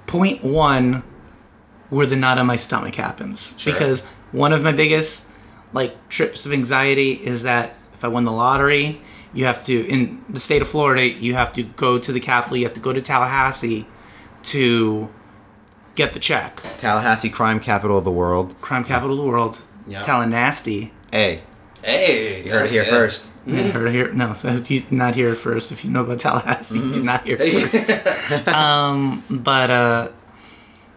point 0.06 0.42
one 0.44 1.02
where 1.90 2.06
the 2.06 2.16
knot 2.16 2.38
in 2.38 2.46
my 2.46 2.56
stomach 2.56 2.96
happens. 2.96 3.54
Sure. 3.56 3.72
Because 3.72 4.04
one 4.32 4.52
of 4.52 4.62
my 4.62 4.72
biggest 4.72 5.30
like 5.72 6.08
trips 6.08 6.44
of 6.44 6.52
anxiety 6.52 7.12
is 7.12 7.44
that 7.44 7.74
if 7.94 8.04
I 8.04 8.08
win 8.08 8.24
the 8.24 8.32
lottery, 8.32 9.00
you 9.36 9.44
have 9.44 9.62
to 9.66 9.86
in 9.86 10.24
the 10.28 10.40
state 10.40 10.62
of 10.62 10.68
Florida, 10.68 11.06
you 11.06 11.34
have 11.34 11.52
to 11.52 11.62
go 11.62 11.98
to 11.98 12.12
the 12.12 12.20
capital, 12.20 12.56
you 12.56 12.64
have 12.64 12.74
to 12.74 12.80
go 12.80 12.92
to 12.92 13.00
Tallahassee 13.00 13.86
to 14.44 15.08
get 15.94 16.12
the 16.12 16.18
check. 16.18 16.60
Tallahassee, 16.78 17.30
crime 17.30 17.60
capital 17.60 17.98
of 17.98 18.04
the 18.04 18.10
world. 18.10 18.54
Crime 18.60 18.84
capital 18.84 19.12
of 19.18 19.24
the 19.24 19.30
world. 19.30 19.62
Yeah. 19.86 20.02
Tallahassee. 20.02 20.92
Hey, 21.12 21.42
Hey, 21.84 22.42
you 22.44 22.50
heard 22.50 22.64
it 22.66 22.70
here 22.72 22.82
good. 22.84 22.90
first. 22.90 23.32
Heard 23.46 23.86
it 23.86 23.92
here? 23.92 24.12
No, 24.12 24.34
you 24.66 24.82
not 24.90 25.14
here 25.14 25.32
first. 25.36 25.70
If 25.70 25.84
you 25.84 25.90
know 25.92 26.00
about 26.02 26.18
Tallahassee, 26.18 26.90
do 26.90 27.00
not 27.04 27.24
hear 27.24 27.36
it 27.38 27.52
first. 27.52 28.44
but 29.44 29.70
uh 29.70 30.08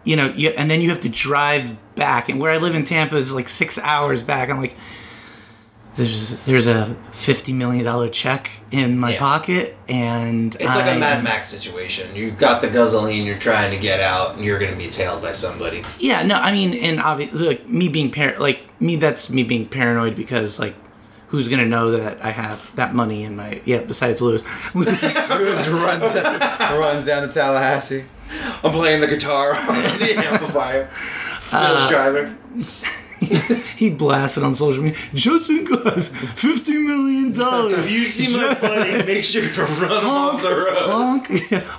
you 0.02 0.16
know 0.16 0.26
you, 0.26 0.48
and 0.50 0.68
then 0.70 0.80
you 0.80 0.88
have 0.88 1.00
to 1.00 1.08
drive 1.08 1.76
back 1.94 2.28
and 2.28 2.40
where 2.40 2.50
i 2.50 2.56
live 2.56 2.74
in 2.74 2.84
tampa 2.84 3.16
is 3.16 3.34
like 3.34 3.48
six 3.48 3.78
hours 3.78 4.22
back 4.22 4.48
i'm 4.48 4.58
like 4.58 4.74
there's 5.96 6.30
there's 6.44 6.66
a 6.66 6.94
50 7.12 7.52
million 7.52 7.84
dollar 7.84 8.08
check 8.08 8.50
in 8.70 8.96
my 8.98 9.12
Yeah. 9.14 9.18
pocket 9.18 9.76
and 9.88 10.54
It's 10.54 10.64
like 10.64 10.84
I- 10.86 10.90
a 10.94 10.98
Mad 10.98 11.24
Max 11.24 11.48
situation. 11.48 12.14
You 12.14 12.30
got 12.30 12.60
the 12.60 12.68
guzzling, 12.70 13.26
you're 13.26 13.38
trying 13.38 13.72
to 13.72 13.78
get 13.78 14.00
out, 14.00 14.36
and 14.36 14.44
you're 14.44 14.58
going 14.58 14.70
to 14.70 14.76
be 14.78 14.88
tailed 14.88 15.20
by 15.22 15.32
somebody. 15.32 15.82
yeah 15.98 16.22
no 16.22 16.36
i 16.36 16.52
mean 16.52 16.74
and 16.74 17.00
obviously 17.00 17.46
like 17.46 17.68
me 17.68 17.88
being 17.88 18.10
par- 18.10 18.36
like 18.38 18.60
me 18.80 18.96
that's 18.96 19.30
me 19.30 19.42
being 19.42 19.66
paranoid 19.66 20.14
because 20.14 20.58
like 20.60 20.74
who's 21.28 21.48
gonna 21.48 21.66
know 21.66 21.90
that 21.92 22.18
i 22.24 22.30
have 22.30 22.74
that 22.76 22.94
money 22.94 23.22
in 23.24 23.36
my 23.36 23.60
yeah 23.64 23.78
besides 23.78 24.20
lewis 24.22 24.42
Lewis 24.74 25.68
runs, 25.68 26.02
runs 26.04 27.04
down 27.04 27.26
to 27.26 27.32
Tallahassee. 27.32 28.04
I'm 28.62 28.70
playing 28.72 29.00
the 29.00 29.06
guitar 29.08 29.54
on 29.54 29.74
the 29.98 30.14
amplifier. 30.30 30.88
Uh, 31.52 31.76
Bill's 31.76 31.88
driving. 31.90 32.36
he 33.76 33.90
blasted 33.90 34.42
on 34.42 34.54
social 34.54 34.82
media 34.82 34.98
justin 35.14 35.64
got 35.64 36.00
50 36.02 36.72
million 36.78 37.32
dollars 37.32 37.78
If 37.86 37.90
you 37.90 38.04
see 38.04 38.36
my 38.36 38.54
buddy, 38.54 39.04
make 39.04 39.24
sure 39.24 39.42
to 39.48 39.62
run 39.62 40.02
him 40.02 40.08
off 40.10 40.42
the 40.42 40.48
road. 40.48 40.76
honk, 40.78 41.26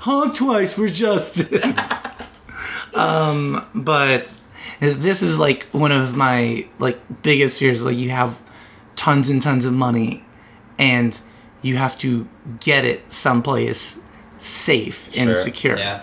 honk 0.06 0.36
twice 0.44 0.74
for 0.74 0.88
Justin. 0.88 1.62
um, 2.94 3.66
but 3.76 4.40
This 4.80 5.22
is 5.22 5.40
like 5.40 5.64
one 5.72 5.92
of 5.92 6.16
my 6.16 6.68
like 6.80 7.00
biggest 7.22 7.60
fears. 7.60 7.84
Like 7.86 7.98
you 7.98 8.10
have 8.12 8.40
tons 8.96 9.30
and 9.30 9.42
tons 9.42 9.66
of 9.66 9.74
money, 9.74 10.24
and 10.80 11.20
you 11.62 11.78
have 11.78 11.98
to 12.00 12.28
get 12.60 12.86
it 12.86 13.12
someplace 13.12 14.02
safe 14.38 15.08
and 15.18 15.28
Sure, 15.30 15.36
secure. 15.36 15.78
Yeah. 15.78 16.02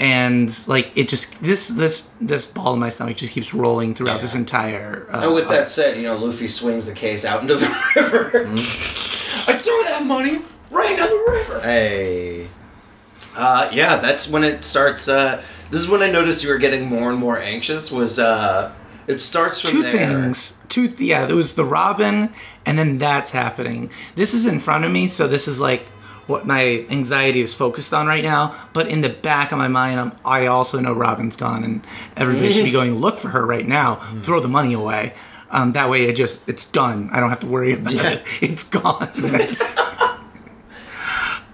And 0.00 0.48
like 0.68 0.92
it 0.96 1.08
just 1.08 1.42
this 1.42 1.68
this 1.68 2.08
this 2.20 2.46
ball 2.46 2.74
in 2.74 2.80
my 2.80 2.88
stomach 2.88 3.16
just 3.16 3.32
keeps 3.32 3.52
rolling 3.52 3.94
throughout 3.94 4.16
Yeah. 4.16 4.20
this 4.20 4.34
entire. 4.36 5.08
Uh, 5.12 5.22
And 5.22 5.34
with 5.34 5.48
that 5.48 5.70
said, 5.70 5.96
you 5.96 6.04
know, 6.04 6.16
Luffy 6.16 6.46
swings 6.46 6.86
the 6.86 6.92
case 6.94 7.24
out 7.24 7.42
into 7.42 7.56
the 7.56 7.66
river. 7.96 8.30
Mm-hmm. 8.30 9.50
I 9.50 9.54
threw 9.54 9.82
that 9.84 10.04
money 10.06 10.38
right 10.70 10.90
into 10.90 11.02
the 11.02 11.32
river. 11.32 11.60
Hey. 11.62 12.46
Uh, 13.36 13.68
yeah, 13.72 13.96
that's 13.96 14.28
when 14.28 14.44
it 14.44 14.62
starts. 14.64 15.08
Uh, 15.08 15.42
this 15.70 15.80
is 15.80 15.88
when 15.88 16.02
I 16.02 16.10
noticed 16.10 16.42
you 16.44 16.50
were 16.50 16.58
getting 16.58 16.86
more 16.86 17.10
and 17.10 17.18
more 17.18 17.38
anxious. 17.38 17.90
Was 17.90 18.18
uh, 18.20 18.72
it 19.08 19.20
starts 19.20 19.60
from 19.60 19.70
two 19.70 19.82
there. 19.82 19.92
things. 19.92 20.58
Two 20.68 20.92
yeah, 20.98 21.26
it 21.26 21.32
was 21.34 21.54
the 21.54 21.64
Robin, 21.64 22.32
and 22.66 22.78
then 22.78 22.98
that's 22.98 23.30
happening. 23.32 23.90
This 24.16 24.32
is 24.34 24.46
in 24.46 24.60
front 24.60 24.84
of 24.84 24.92
me, 24.92 25.08
so 25.08 25.26
this 25.28 25.48
is 25.48 25.60
like 25.60 25.86
what 26.28 26.46
my 26.46 26.86
anxiety 26.90 27.40
is 27.40 27.54
focused 27.54 27.92
on 27.92 28.06
right 28.06 28.22
now. 28.22 28.54
But 28.72 28.86
in 28.86 29.00
the 29.00 29.08
back 29.08 29.50
of 29.50 29.58
my 29.58 29.66
mind, 29.68 29.98
I'm, 29.98 30.12
I 30.24 30.46
also 30.46 30.78
know 30.78 30.92
Robin's 30.92 31.34
gone, 31.36 31.64
and 31.64 31.84
everybody 32.16 32.52
should 32.52 32.64
be 32.64 32.70
going 32.80 32.94
look 32.94 33.18
for 33.18 33.30
her 33.30 33.44
right 33.44 33.66
now. 33.66 33.96
Throw 33.96 34.38
the 34.38 34.48
money 34.48 34.74
away. 34.74 35.14
Um, 35.50 35.72
that 35.72 35.88
way, 35.90 36.04
it 36.04 36.14
just 36.14 36.48
it's 36.48 36.70
done. 36.70 37.08
I 37.10 37.18
don't 37.20 37.30
have 37.30 37.40
to 37.40 37.46
worry 37.48 37.72
about 37.72 37.94
it. 37.94 38.22
It's 38.42 38.62
gone. 38.64 39.10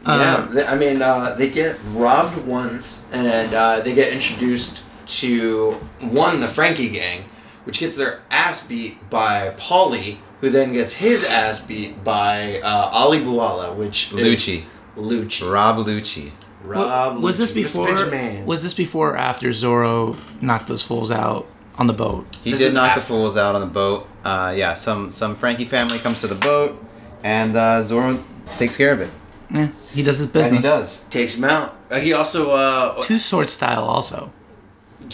Yeah, 0.07 0.47
th- 0.53 0.67
I 0.67 0.77
mean, 0.77 1.01
uh, 1.01 1.35
they 1.35 1.49
get 1.49 1.79
robbed 1.93 2.47
once, 2.47 3.07
and 3.11 3.55
uh, 3.55 3.81
they 3.81 3.95
get 3.95 4.13
introduced 4.13 4.85
to 5.21 5.71
one, 6.01 6.41
the 6.41 6.47
Franky 6.47 6.91
gang, 6.91 7.25
which 7.65 7.81
gets 7.81 7.97
their 7.97 8.23
ass 8.31 8.67
beat 8.67 9.09
by 9.11 9.51
Paulie, 9.59 10.19
who 10.41 10.51
then 10.51 10.73
gets 10.73 10.95
his 10.97 11.25
ass 11.25 11.61
beat 11.61 12.03
by 12.05 12.61
uh, 12.61 12.91
Ali 12.93 13.19
Buala, 13.21 13.75
which 13.75 14.11
Lucci. 14.11 14.59
is 14.59 14.65
Lucci. 14.97 15.51
Rob 15.53 15.77
Lucci. 15.87 16.31
Rob 16.65 17.23
was 17.23 17.37
this 17.39 17.53
Lucci, 17.53 17.65
Mr. 17.65 18.11
before? 18.11 18.45
Was 18.47 18.63
this 18.63 18.73
before 18.75 19.11
or 19.11 19.17
after 19.17 19.53
Zoro 19.53 20.17
knocked 20.41 20.69
those 20.69 20.83
fools 20.83 21.11
out 21.11 21.47
on 21.77 21.87
the 21.87 21.93
boat? 21.93 22.27
He 22.43 22.53
This 22.53 22.61
did 22.61 22.75
knock 22.75 22.89
after- 22.91 23.01
the 23.01 23.07
fools 23.07 23.37
out 23.37 23.55
on 23.55 23.61
the 23.61 23.67
boat. 23.67 24.09
Uh, 24.25 24.55
yeah, 24.57 24.73
some 24.75 25.11
some 25.13 25.35
Franky 25.35 25.67
family 25.67 25.99
comes 25.99 26.21
to 26.23 26.27
the 26.27 26.35
boat, 26.37 26.83
and 27.23 27.55
uh, 27.55 27.83
Zoro 27.83 28.19
takes 28.57 28.77
care 28.79 28.93
of 28.93 29.01
it. 29.03 29.11
Yeah, 29.51 29.69
he 29.93 30.03
does 30.03 30.19
his 30.19 30.29
business. 30.29 30.55
And 30.55 30.65
he 30.65 30.71
does. 30.71 31.05
takes 31.05 31.35
him 31.35 31.45
out? 31.45 31.77
Uh, 31.91 32.01
he 32.01 32.15
also 32.15 32.53
uh, 32.53 33.03
Two 33.03 33.19
sword 33.19 33.51
style 33.51 33.85
also, 33.85 34.33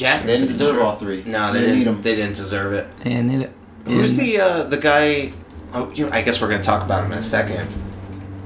yeah. 0.01 0.23
They 0.23 0.37
didn't 0.39 0.49
deserve 0.49 0.81
all 0.81 0.97
three. 0.97 1.23
No, 1.25 1.53
they 1.53 1.61
They 1.61 1.67
need 1.73 1.79
didn't. 1.85 1.97
'em. 1.97 2.03
They 2.03 2.17
didn't 2.17 2.37
deserve 2.37 2.73
it. 2.73 2.87
and 3.03 3.43
it. 3.43 3.53
Who's 3.85 4.13
and- 4.13 4.21
the 4.21 4.41
uh, 4.41 4.63
the 4.65 4.77
guy? 4.79 5.33
Oh, 5.73 5.91
you 5.95 6.07
know, 6.07 6.13
I 6.13 6.23
guess 6.23 6.41
we're 6.41 6.49
gonna 6.49 6.63
talk 6.63 6.83
about 6.83 7.05
him 7.05 7.13
in 7.13 7.19
a 7.19 7.23
second. 7.23 7.69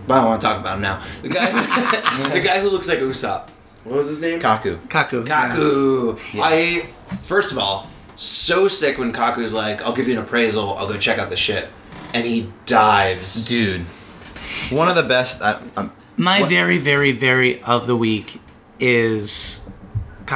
But 0.07 0.15
I 0.15 0.17
don't 0.19 0.27
want 0.27 0.41
to 0.43 0.47
talk 0.47 0.61
about 0.61 0.77
him 0.77 0.83
now. 0.83 1.01
The 1.23 1.29
guy, 1.31 1.47
the 2.35 2.41
guy 2.41 2.61
who 2.61 2.69
looks 2.69 2.89
like 2.89 2.99
Usopp. 2.99 3.49
What 3.85 3.97
was 3.97 4.09
his 4.09 4.21
name? 4.21 4.39
Kaku. 4.41 4.77
Kaku? 4.89 5.27
yeah. 5.27 5.51
Kaku. 5.55 6.19
I 6.43 6.87
first 7.23 7.53
of 7.53 7.59
all, 7.59 7.89
so 8.17 8.69
sick 8.69 8.99
when 8.99 9.13
Kaku's 9.13 9.55
like, 9.55 9.81
"I'll 9.83 9.95
give 9.95 10.07
you 10.09 10.15
an 10.19 10.25
appraisal. 10.25 10.75
I'll 10.77 10.87
go 10.89 10.97
check 10.99 11.19
out 11.19 11.31
the 11.31 11.37
shit," 11.37 11.69
and 12.13 12.27
he 12.27 12.51
dives. 12.67 13.45
Dude. 13.45 13.83
One 14.71 14.89
of 14.89 14.95
the 14.95 15.03
best. 15.03 15.43
I, 15.43 15.59
My 16.17 16.41
What- 16.43 16.49
very, 16.51 16.79
very, 16.79 17.13
very 17.13 17.63
of 17.63 17.87
the 17.87 17.97
week 17.97 18.41
is 18.79 19.61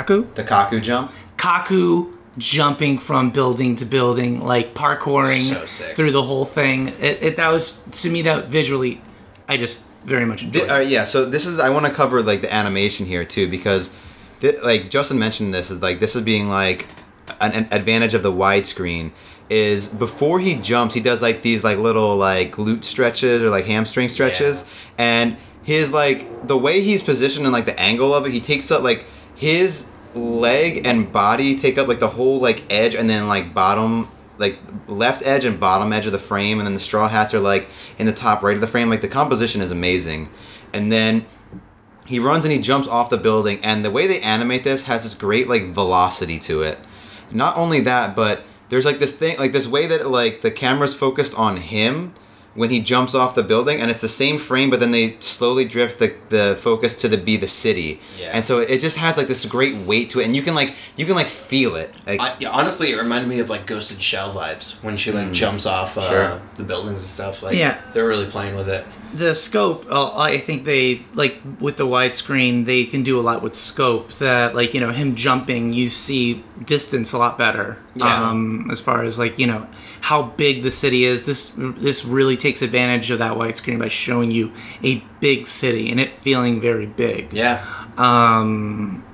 Kaku. 0.05 0.35
the 0.35 0.45
Kaku 0.45 0.83
jump. 0.83 1.13
Kaku 1.37 2.13
jumping 2.39 2.99
from 2.99 3.31
building 3.31 3.77
to 3.77 3.85
building, 3.85 4.41
like 4.41 4.75
parkouring 4.75 5.67
So 5.67 5.85
through 5.95 6.13
the 6.13 6.23
whole 6.23 6.45
thing. 6.45 6.89
It, 6.89 7.23
it 7.23 7.37
that 7.37 7.49
was 7.49 7.79
to 8.03 8.11
me 8.11 8.23
that 8.23 8.47
visually, 8.49 9.01
I 9.49 9.57
just 9.57 9.83
very 10.05 10.25
much 10.25 10.43
enjoyed. 10.43 10.65
Thi- 10.65 10.69
uh, 10.69 10.79
yeah, 10.79 11.05
so 11.05 11.25
this 11.25 11.47
is 11.47 11.59
I 11.59 11.71
want 11.71 11.87
to 11.87 11.93
cover 11.93 12.23
like 12.23 12.41
the 12.43 12.53
animation 12.53 13.07
here 13.07 13.25
too 13.25 13.49
because, 13.49 13.95
thi- 14.41 14.59
like 14.61 14.91
Justin 14.91 15.19
mentioned, 15.19 15.53
this 15.53 15.71
is 15.71 15.83
like 15.83 16.01
this 16.01 16.15
is 16.17 16.23
being 16.23 16.49
like 16.49 16.87
an, 17.41 17.53
an 17.53 17.69
advantage 17.73 18.15
of 18.15 18.23
the 18.23 18.33
widescreen 18.33 19.13
is 19.51 19.89
before 19.89 20.39
he 20.41 20.55
jumps 20.57 20.95
he 20.95 21.01
does 21.01 21.23
like 21.23 21.41
these 21.41 21.65
like 21.65 21.79
little 21.79 22.15
like 22.17 22.53
glute 22.53 22.85
stretches 22.85 23.43
or 23.43 23.49
like 23.49 23.65
hamstring 23.65 24.07
stretches 24.07 24.69
and 24.99 25.39
his 25.63 25.91
like 25.91 26.47
the 26.47 26.57
way 26.57 26.83
he's 26.83 27.01
positioned 27.01 27.47
and 27.47 27.53
like 27.55 27.65
the 27.65 27.81
angle 27.81 28.13
of 28.15 28.27
it 28.27 28.33
he 28.33 28.41
takes 28.41 28.71
up 28.71 28.83
like 28.83 29.07
his 29.39 29.93
leg 30.15 30.85
and 30.85 31.13
body 31.13 31.57
take 31.57 31.79
up 31.79 31.87
like 31.87 32.01
the 32.01 32.09
whole 32.09 32.41
like 32.41 32.65
edge 32.71 32.95
and 32.95 33.09
then 33.09 33.29
like 33.29 33.55
bottom 33.55 34.09
like 34.37 34.59
left 34.89 35.25
edge 35.25 35.45
and 35.45 35.61
bottom 35.61 35.93
edge 35.93 36.07
of 36.07 36.13
the 36.13 36.19
frame 36.19 36.59
and 36.59 36.67
then 36.67 36.75
the 36.75 36.81
straw 36.81 37.09
hats 37.09 37.33
are 37.33 37.41
like 37.41 37.69
in 37.99 38.07
the 38.07 38.13
top 38.13 38.43
right 38.43 38.55
of 38.55 38.61
the 38.61 38.67
frame. 38.67 38.91
Like 38.91 39.01
the 39.01 39.09
composition 39.09 39.61
is 39.61 39.71
amazing. 39.71 40.29
And 40.73 40.91
then 40.91 41.25
he 42.05 42.19
runs 42.19 42.45
and 42.45 42.53
he 42.53 42.61
jumps 42.61 42.89
off 42.89 43.11
the 43.11 43.17
building 43.17 43.61
and 43.63 43.85
the 43.85 43.93
way 43.93 44.09
they 44.09 44.21
animate 44.21 44.65
this 44.65 44.85
has 44.85 45.05
this 45.05 45.15
great 45.15 45.49
like 45.49 45.67
velocity 45.67 46.41
to 46.41 46.63
it. 46.63 46.77
Not 47.33 47.57
only 47.57 47.79
that 47.81 48.17
but 48.17 48.43
there's 48.71 48.85
like 48.85 48.99
this 48.99 49.17
thing 49.17 49.39
like 49.39 49.53
this 49.53 49.69
way 49.69 49.87
that 49.87 50.11
like 50.11 50.41
the 50.41 50.51
camera's 50.51 50.97
focused 50.97 51.39
on 51.39 51.59
him 51.59 52.13
when 52.59 52.71
he 52.71 52.81
jumps 52.93 53.15
off 53.15 53.35
the 53.35 53.43
building 53.53 53.81
and 53.81 53.91
it's 53.93 54.01
the 54.01 54.15
same 54.23 54.37
frame 54.49 54.69
but 54.73 54.81
then 54.81 54.91
they 54.91 55.17
slowly 55.21 55.65
drift 55.65 55.99
the, 56.03 56.11
the 56.29 56.45
focus 56.59 56.93
to 57.03 57.07
the 57.09 57.17
be 57.29 57.37
the 57.37 57.47
city 57.65 57.91
Yeah. 58.19 58.33
and 58.35 58.45
so 58.45 58.59
it 58.59 58.79
just 58.81 58.99
has 58.99 59.17
like 59.17 59.29
this 59.29 59.45
great 59.47 59.77
weight 59.91 60.11
to 60.11 60.21
it 60.21 60.25
and 60.27 60.35
you 60.37 60.43
can 60.43 60.55
like 60.55 60.71
you 60.97 61.05
can 61.07 61.15
like 61.15 61.29
feel 61.29 61.77
it 61.77 61.91
like 62.07 62.21
I, 62.21 62.35
yeah, 62.39 62.51
honestly, 62.51 62.91
it 62.93 62.97
reminded 62.99 63.29
me 63.29 63.39
of 63.41 63.49
like 63.55 63.65
Ghost 63.67 63.93
in 63.93 63.99
Shell 63.99 64.35
vibes 64.35 64.83
when 64.83 64.97
she 64.97 65.13
like 65.13 65.31
jumps 65.33 65.67
off 65.67 65.97
uh, 65.97 66.01
Mm. 66.03 66.09
Sure. 66.11 66.43
the 66.57 66.65
buildings 66.65 67.01
and 67.05 67.11
stuff. 67.19 67.43
Like, 67.43 67.57
Yeah. 67.57 67.79
they're 67.93 68.09
really 68.09 68.27
playing 68.37 68.57
with 68.57 68.69
it. 68.69 68.85
the 69.15 69.35
scope 69.35 69.81
uh, 69.91 70.11
i 70.31 70.37
think 70.47 70.65
they 70.65 71.01
like 71.15 71.35
with 71.61 71.77
the 71.79 71.87
widescreen 71.87 72.67
they 72.67 72.85
can 72.85 73.03
do 73.03 73.19
a 73.19 73.25
lot 73.29 73.39
with 73.43 73.55
scope 73.55 74.13
that 74.19 74.55
like 74.55 74.75
you 74.75 74.81
know 74.85 74.93
him 74.93 75.15
jumping 75.15 75.73
you 75.73 75.89
see 75.89 76.45
distance 76.75 77.09
a 77.15 77.19
lot 77.25 77.39
better 77.39 77.69
Yeah. 77.95 78.29
um 78.31 78.69
as 78.71 78.81
far 78.81 78.99
as 79.09 79.19
like 79.19 79.39
you 79.39 79.47
know 79.47 79.67
how 80.01 80.23
big 80.23 80.63
the 80.63 80.71
city 80.71 81.05
is 81.05 81.27
this 81.27 81.55
this 81.59 82.05
really 82.05 82.37
takes 82.37 82.63
advantage 82.63 83.11
of 83.11 83.19
that 83.19 83.37
widescreen 83.37 83.79
by 83.79 83.89
showing 83.89 84.31
you 84.31 84.53
a 84.83 85.03
big 85.21 85.47
city 85.47 85.91
and 85.91 86.01
it 86.01 86.21
feeling 86.21 86.61
very 86.61 86.87
big 86.87 87.33
Yeah. 87.33 87.65
um 87.97 89.05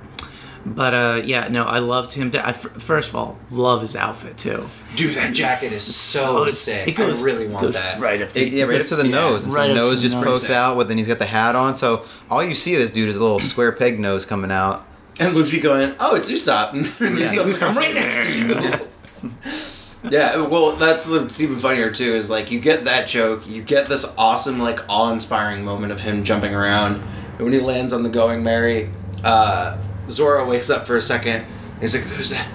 but 0.65 0.93
uh 0.93 1.21
yeah 1.23 1.47
no 1.47 1.63
i 1.65 1.79
loved 1.79 2.13
him 2.13 2.31
to, 2.31 2.43
I, 2.43 2.49
f- 2.49 2.57
first 2.81 3.09
of 3.09 3.15
all 3.15 3.37
love 3.51 3.81
his 3.81 3.95
outfit 3.95 4.37
too 4.37 4.67
Dude, 4.95 5.13
that 5.15 5.33
jacket 5.33 5.73
is 5.73 5.83
so, 5.83 6.45
So 6.45 6.51
sick. 6.53 6.87
it 6.87 6.95
goes- 6.95 7.21
I 7.21 7.25
really 7.25 7.47
want 7.49 7.65
goes 7.65 7.73
that. 7.73 7.99
right 7.99 8.21
up 8.21 8.31
to 8.31 8.41
It- 8.41 8.53
yeah, 8.53 8.63
right 8.63 8.79
up 8.79 8.87
to 8.87 8.95
the 8.95 9.03
nose. 9.03 9.43
And 9.43 9.53
right 9.53 9.65
the 9.67 9.71
up 9.73 9.75
to 9.75 9.81
nose 9.81 10.01
the 10.01 10.07
just 10.07 10.15
nose. 10.15 10.23
pokes 10.39 10.49
out, 10.49 10.77
but 10.77 10.87
then 10.87 10.97
he's 10.97 11.09
got 11.09 11.19
the 11.19 11.25
hat 11.25 11.53
on. 11.53 11.75
So 11.75 12.05
all 12.29 12.41
you 12.41 12.55
see 12.55 12.75
of 12.75 12.79
this 12.79 12.91
dude 12.91 13.09
is 13.09 13.17
a 13.17 13.21
little 13.21 13.41
square 13.41 13.73
peg 13.73 13.99
nose 13.99 14.25
coming 14.25 14.51
out. 14.51 14.87
And 15.19 15.35
Luffy 15.35 15.59
going, 15.59 15.95
"Oh, 15.99 16.15
it's 16.15 16.31
Usopp." 16.31 16.71
And 17.01 17.19
Yeah. 17.19 17.27
Usopp's 17.27 17.61
like, 17.61 17.71
I'm 17.71 17.77
right 17.77 17.93
next 17.93 18.25
to 18.25 18.37
you. 18.37 19.31
yeah, 20.11 20.37
well, 20.41 20.75
that's 20.75 21.07
what's 21.07 21.39
even 21.41 21.57
funnier 21.59 21.91
too. 21.91 22.13
Is 22.15 22.29
like 22.29 22.51
you 22.51 22.59
get 22.59 22.85
that 22.85 23.07
joke, 23.07 23.47
you 23.47 23.61
get 23.61 23.87
this 23.89 24.05
awesome, 24.17 24.59
like 24.59 24.79
awe-inspiring 24.89 25.63
moment 25.65 25.91
of 25.91 26.01
him 26.01 26.23
jumping 26.23 26.53
around, 26.53 26.95
and 27.37 27.39
when 27.41 27.53
he 27.53 27.59
lands 27.59 27.93
on 27.93 28.03
the 28.03 28.09
Going 28.09 28.43
Merry, 28.43 28.89
uh, 29.23 29.77
Zoro 30.09 30.47
wakes 30.49 30.69
up 30.69 30.85
for 30.87 30.97
a 30.97 31.01
second. 31.01 31.45
And 31.45 31.81
he's 31.81 31.93
like, 31.95 32.03
"Who's 32.05 32.29
that?" 32.29 32.47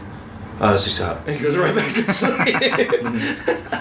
Oh, 0.61 0.75
it's 0.75 0.87
Usopp. 0.89 1.27
And 1.27 1.37
he 1.37 1.43
goes 1.43 1.57
right 1.57 1.75
back 1.75 1.93
to 1.93 2.13
sleep. 2.13 3.81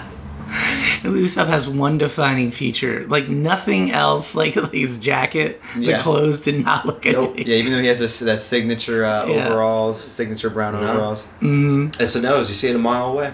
Usopp 1.02 1.46
has 1.46 1.68
one 1.68 1.98
defining 1.98 2.50
feature, 2.50 3.06
like 3.08 3.28
nothing 3.28 3.90
else. 3.90 4.34
Like 4.34 4.54
his 4.72 4.98
jacket, 4.98 5.60
Yeah. 5.78 5.96
the 5.96 6.02
clothes 6.02 6.40
did 6.40 6.64
not 6.64 6.86
look 6.86 7.04
Nope. 7.04 7.30
anything. 7.34 7.46
Yeah, 7.46 7.56
even 7.56 7.72
though 7.72 7.80
he 7.80 7.86
has 7.86 7.98
this, 7.98 8.18
that 8.20 8.38
signature 8.38 9.04
uh, 9.04 9.26
Yeah. 9.26 9.46
overalls, 9.48 10.00
signature 10.00 10.50
brown 10.50 10.74
No. 10.74 10.80
overalls. 10.80 11.28
it's 11.40 12.16
a 12.16 12.20
nose. 12.22 12.48
You 12.48 12.54
see 12.54 12.68
it 12.68 12.76
a 12.76 12.78
mile 12.78 13.12
away. 13.12 13.32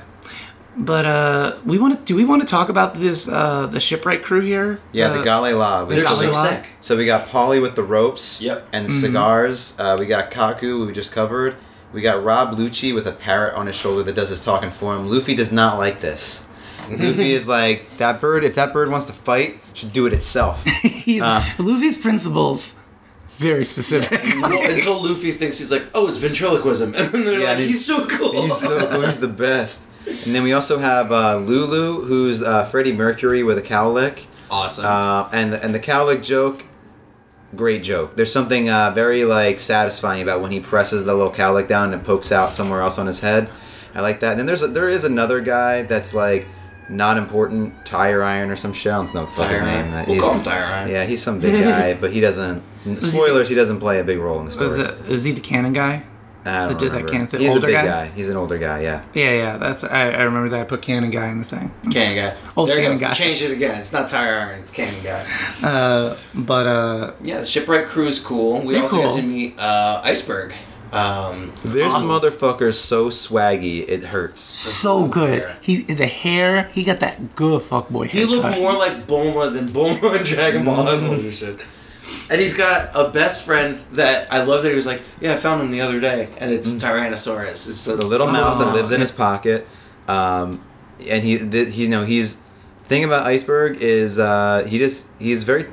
But 0.78 1.06
uh, 1.06 1.56
we 1.64 1.78
want 1.78 1.98
to. 1.98 2.04
Do 2.04 2.14
we 2.16 2.24
want 2.24 2.42
to 2.42 2.46
talk 2.48 2.68
about 2.68 2.94
this? 2.94 3.28
Uh, 3.28 3.66
the 3.66 3.80
shipwright 3.80 4.22
crew 4.22 4.40
here. 4.42 4.78
Yeah, 4.92 5.08
Uh, 5.10 5.18
the 5.18 5.22
Gale 5.24 5.56
La. 5.56 5.84
We 5.84 5.94
They're 5.94 6.04
so 6.04 6.32
sick. 6.32 6.66
So 6.80 6.96
we 6.96 7.06
got 7.06 7.28
Paulie 7.28 7.62
with 7.62 7.76
the 7.76 7.82
ropes 7.82 8.42
Yep. 8.42 8.68
and 8.72 8.90
cigars. 8.92 9.78
Uh, 9.80 9.96
we 9.98 10.04
got 10.06 10.30
Kaku, 10.30 10.86
we 10.86 10.92
just 10.92 11.12
covered. 11.12 11.56
We 11.92 12.02
got 12.02 12.22
Rob 12.22 12.58
Lucci 12.58 12.94
with 12.94 13.06
a 13.06 13.12
parrot 13.12 13.54
on 13.54 13.66
his 13.68 13.76
shoulder 13.76 14.02
that 14.02 14.14
does 14.14 14.28
his 14.28 14.44
talking 14.44 14.70
for 14.70 14.94
him. 14.94 15.08
Luffy 15.08 15.34
does 15.34 15.50
not 15.50 15.78
like 15.78 16.00
this. 16.00 16.46
Luffy 16.90 17.30
is 17.32 17.48
like 17.48 17.96
that 17.96 18.20
bird. 18.20 18.44
If 18.44 18.54
that 18.56 18.72
bird 18.74 18.90
wants 18.90 19.06
to 19.06 19.12
fight, 19.14 19.60
should 19.72 19.92
do 19.94 20.04
it 20.06 20.12
itself. 20.12 20.62
He's 20.82 21.22
Uh. 21.22 21.42
Luffy's 21.58 21.96
principles. 21.96 22.78
Very 23.38 23.64
specific. 23.64 24.20
Well, 24.42 24.70
until 24.70 25.02
Luffy 25.02 25.32
thinks 25.32 25.58
he's 25.58 25.70
like, 25.72 25.84
"Oh, 25.94 26.06
it's 26.08 26.18
ventriloquism," 26.18 26.94
and 26.94 27.08
then 27.12 27.24
they're 27.24 27.40
Yeah, 27.40 27.48
like, 27.48 27.58
and 27.58 27.66
"He's 27.66 27.84
so 27.84 28.06
cool." 28.06 28.42
He's 28.42 28.56
so 28.56 28.86
cool. 28.90 29.02
He's 29.02 29.18
the 29.20 29.28
best. 29.28 29.88
And 30.06 30.34
then 30.34 30.42
we 30.44 30.52
also 30.52 30.78
have 30.78 31.10
uh, 31.12 31.36
Lulu, 31.38 32.02
who's 32.02 32.42
uh, 32.42 32.64
Freddie 32.64 32.92
Mercury 32.92 33.42
with 33.42 33.58
a 33.58 33.62
cowlick. 33.62 34.26
awesome. 34.50 34.84
Uh, 34.86 35.28
and 35.32 35.54
and 35.54 35.74
the 35.74 35.80
cowlick 35.80 36.22
joke 36.22 36.64
great 37.54 37.82
joke. 37.82 38.16
There's 38.16 38.32
something 38.32 38.68
uh, 38.68 38.90
very 38.90 39.24
like 39.24 39.58
satisfying 39.58 40.20
about 40.22 40.42
when 40.42 40.50
he 40.52 40.60
presses 40.60 41.04
the 41.04 41.14
little 41.14 41.32
cowlick 41.32 41.68
down 41.68 41.92
and 41.92 42.02
it 42.02 42.04
pokes 42.04 42.30
out 42.30 42.52
somewhere 42.52 42.82
else 42.82 42.98
on 42.98 43.06
his 43.06 43.20
head. 43.20 43.48
I 43.94 44.00
like 44.00 44.20
that. 44.20 44.32
And 44.32 44.40
then 44.40 44.46
there's 44.46 44.62
a, 44.62 44.66
there 44.66 44.88
is 44.88 45.04
another 45.04 45.40
guy 45.40 45.82
that's 45.82 46.12
like 46.12 46.46
not 46.90 47.16
important, 47.16 47.86
tire 47.86 48.22
iron 48.22 48.50
or 48.50 48.56
some 48.56 48.72
shit. 48.74 48.92
I 48.92 48.96
don't 48.96 49.14
know 49.14 49.20
what 49.22 49.30
the 49.30 49.36
fuck 49.36 49.50
his 49.52 49.60
name. 49.62 49.86
Iron. 49.86 49.94
uh, 49.94 50.04
We'll 50.06 50.14
he's- 50.16 50.24
call 50.24 50.34
him 50.38 50.42
Tire 50.44 50.64
Iron. 50.64 50.90
Yeah, 50.90 51.04
he's 51.04 51.22
some 51.22 51.40
big 51.40 51.62
guy, 51.64 51.94
but 51.94 52.12
he 52.12 52.20
doesn't. 52.20 52.62
Spoilers: 53.00 53.48
he 53.48 53.54
doesn't 53.54 53.80
play 53.80 54.00
a 54.00 54.04
big 54.04 54.18
role 54.18 54.38
in 54.40 54.44
the 54.46 54.50
story. 54.52 54.70
Is, 54.70 54.76
it, 54.78 54.94
is 55.08 55.24
he 55.24 55.32
the 55.32 55.40
cannon 55.40 55.72
guy? 55.72 56.04
I 56.46 56.58
don't 56.60 56.68
that 56.68 56.78
did 56.78 56.86
that 56.88 56.94
remember. 56.94 57.12
cannon 57.12 57.26
thing? 57.26 57.40
He's 57.40 57.50
Older 57.54 57.66
a 57.66 57.68
big 57.68 57.74
guy? 57.76 57.84
guy? 57.86 58.06
He's 58.14 58.28
an 58.28 58.36
older 58.36 58.58
guy. 58.58 58.80
Yeah. 58.82 59.04
Yeah, 59.14 59.32
yeah. 59.32 59.56
That's 59.58 59.84
I, 59.84 60.10
I 60.10 60.22
remember 60.22 60.48
that. 60.50 60.60
I 60.60 60.64
put 60.64 60.82
cannon 60.82 61.10
guy 61.10 61.30
in 61.30 61.38
the 61.38 61.44
thing. 61.44 61.70
Cannon 61.90 62.14
guy. 62.16 62.36
Old 62.56 62.68
there 62.68 62.76
you 62.76 62.82
cannon 62.82 62.98
go. 62.98 63.06
guy. 63.08 63.12
Change 63.12 63.42
it 63.42 63.50
again. 63.52 63.78
It's 63.78 63.92
not 63.92 64.08
Tire 64.08 64.38
Iron. 64.38 64.60
It's 64.60 64.72
Cannon 64.72 65.02
guy. 65.02 65.26
Uh, 65.62 66.16
but 66.34 66.66
uh, 66.66 67.12
Yeah, 67.22 67.40
the 67.40 67.46
shipwreck 67.46 67.86
crew 67.86 68.06
is 68.06 68.18
cool. 68.20 68.60
We 68.62 68.76
also 68.78 68.96
cool. 68.96 69.12
get 69.12 69.20
to 69.20 69.26
meet 69.26 69.58
uh, 69.58 70.00
Iceberg. 70.04 70.54
Um, 70.92 71.52
This 71.64 71.94
on- 71.94 72.04
motherfucker 72.04 72.68
is 72.68 72.78
so 72.80 73.06
swaggy, 73.08 73.84
it 73.88 74.04
hurts. 74.04 74.40
so 74.40 75.08
good. 75.08 75.40
hair. 75.42 75.56
He 75.60 75.82
the 75.82 76.06
hair. 76.06 76.70
He 76.72 76.84
got 76.84 77.00
that 77.00 77.34
good 77.34 77.60
fuckboy 77.60 78.06
hair. 78.08 78.24
He 78.24 78.32
haircut. 78.32 78.50
looked 78.52 78.58
more 78.60 78.72
like 78.74 79.06
Bulma 79.06 79.52
than 79.52 79.68
Bulma 79.68 80.16
in 80.18 80.22
Dragon 80.24 80.64
Ball. 80.64 80.88
Evolution. 80.88 81.58
And 82.30 82.40
he's 82.40 82.56
got 82.56 82.90
a 82.94 83.08
best 83.10 83.44
friend 83.44 83.78
that 83.92 84.32
I 84.32 84.42
love 84.42 84.62
that 84.64 84.70
he 84.70 84.74
was 84.74 84.86
like, 84.86 85.02
yeah, 85.20 85.34
I 85.34 85.36
found 85.36 85.62
him 85.62 85.70
the 85.70 85.80
other 85.80 86.00
day, 86.00 86.28
and 86.38 86.50
it's 86.52 86.72
Tyrannosaurus. 86.72 87.68
It's 87.70 87.86
a 87.88 87.96
The 87.96 88.06
little 88.06 88.26
mouse 88.26 88.58
that 88.58 88.68
Oh. 88.68 88.74
lives 88.74 88.90
in 88.92 89.00
his 89.00 89.10
pocket, 89.26 89.66
um, 90.08 90.60
and 91.08 91.22
he, 91.24 91.38
th- 91.38 91.72
he, 91.74 91.84
you 91.84 91.88
know, 91.88 92.04
he's 92.04 92.42
thing 92.86 93.04
about 93.04 93.26
Iceberg 93.26 93.78
is 93.80 94.18
uh, 94.18 94.66
he 94.68 94.78
just 94.78 95.10
he's 95.20 95.42
very, 95.44 95.66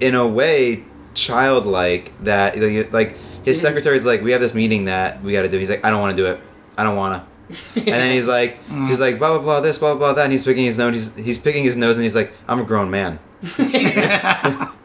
in 0.00 0.14
a 0.14 0.26
way, 0.26 0.84
childlike. 1.14 2.12
That 2.24 2.56
like, 2.92 3.16
his 3.44 3.60
secretary's 3.60 4.04
like, 4.04 4.22
we 4.22 4.32
have 4.32 4.40
this 4.40 4.54
meeting 4.54 4.86
that 4.86 5.22
we 5.22 5.32
got 5.32 5.42
to 5.42 5.48
do. 5.48 5.58
He's 5.58 5.70
like, 5.70 5.84
I 5.84 5.90
don't 5.90 6.00
want 6.00 6.16
to 6.16 6.22
do 6.22 6.28
it. 6.28 6.40
I 6.78 6.82
don't 6.84 6.96
want 6.96 7.22
to. 7.22 7.80
and 7.80 7.86
then 7.88 8.12
he's 8.12 8.26
like, 8.28 8.58
he's 8.86 9.00
like, 9.00 9.18
blah 9.18 9.30
blah 9.34 9.42
blah, 9.42 9.60
this, 9.60 9.78
blah 9.78 9.90
blah 9.94 9.98
blah, 9.98 10.12
that, 10.14 10.24
and 10.24 10.32
he's 10.32 10.44
picking 10.44 10.64
his 10.64 10.78
nose. 10.78 10.92
He's, 10.92 11.16
he's 11.26 11.38
picking 11.38 11.62
his 11.64 11.76
nose, 11.76 11.96
and 11.96 12.02
he's 12.04 12.14
like, 12.16 12.32
I'm 12.48 12.60
a 12.60 12.64
grown 12.64 12.90
man. 12.90 13.18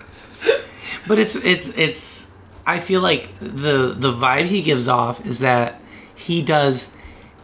But 1.07 1.19
it's 1.19 1.35
it's 1.35 1.69
it's. 1.77 2.31
I 2.65 2.79
feel 2.79 3.01
like 3.01 3.29
the 3.39 3.93
the 3.95 4.11
vibe 4.11 4.45
he 4.45 4.61
gives 4.63 4.87
off 4.87 5.25
is 5.25 5.39
that 5.39 5.79
he 6.15 6.41
does 6.41 6.95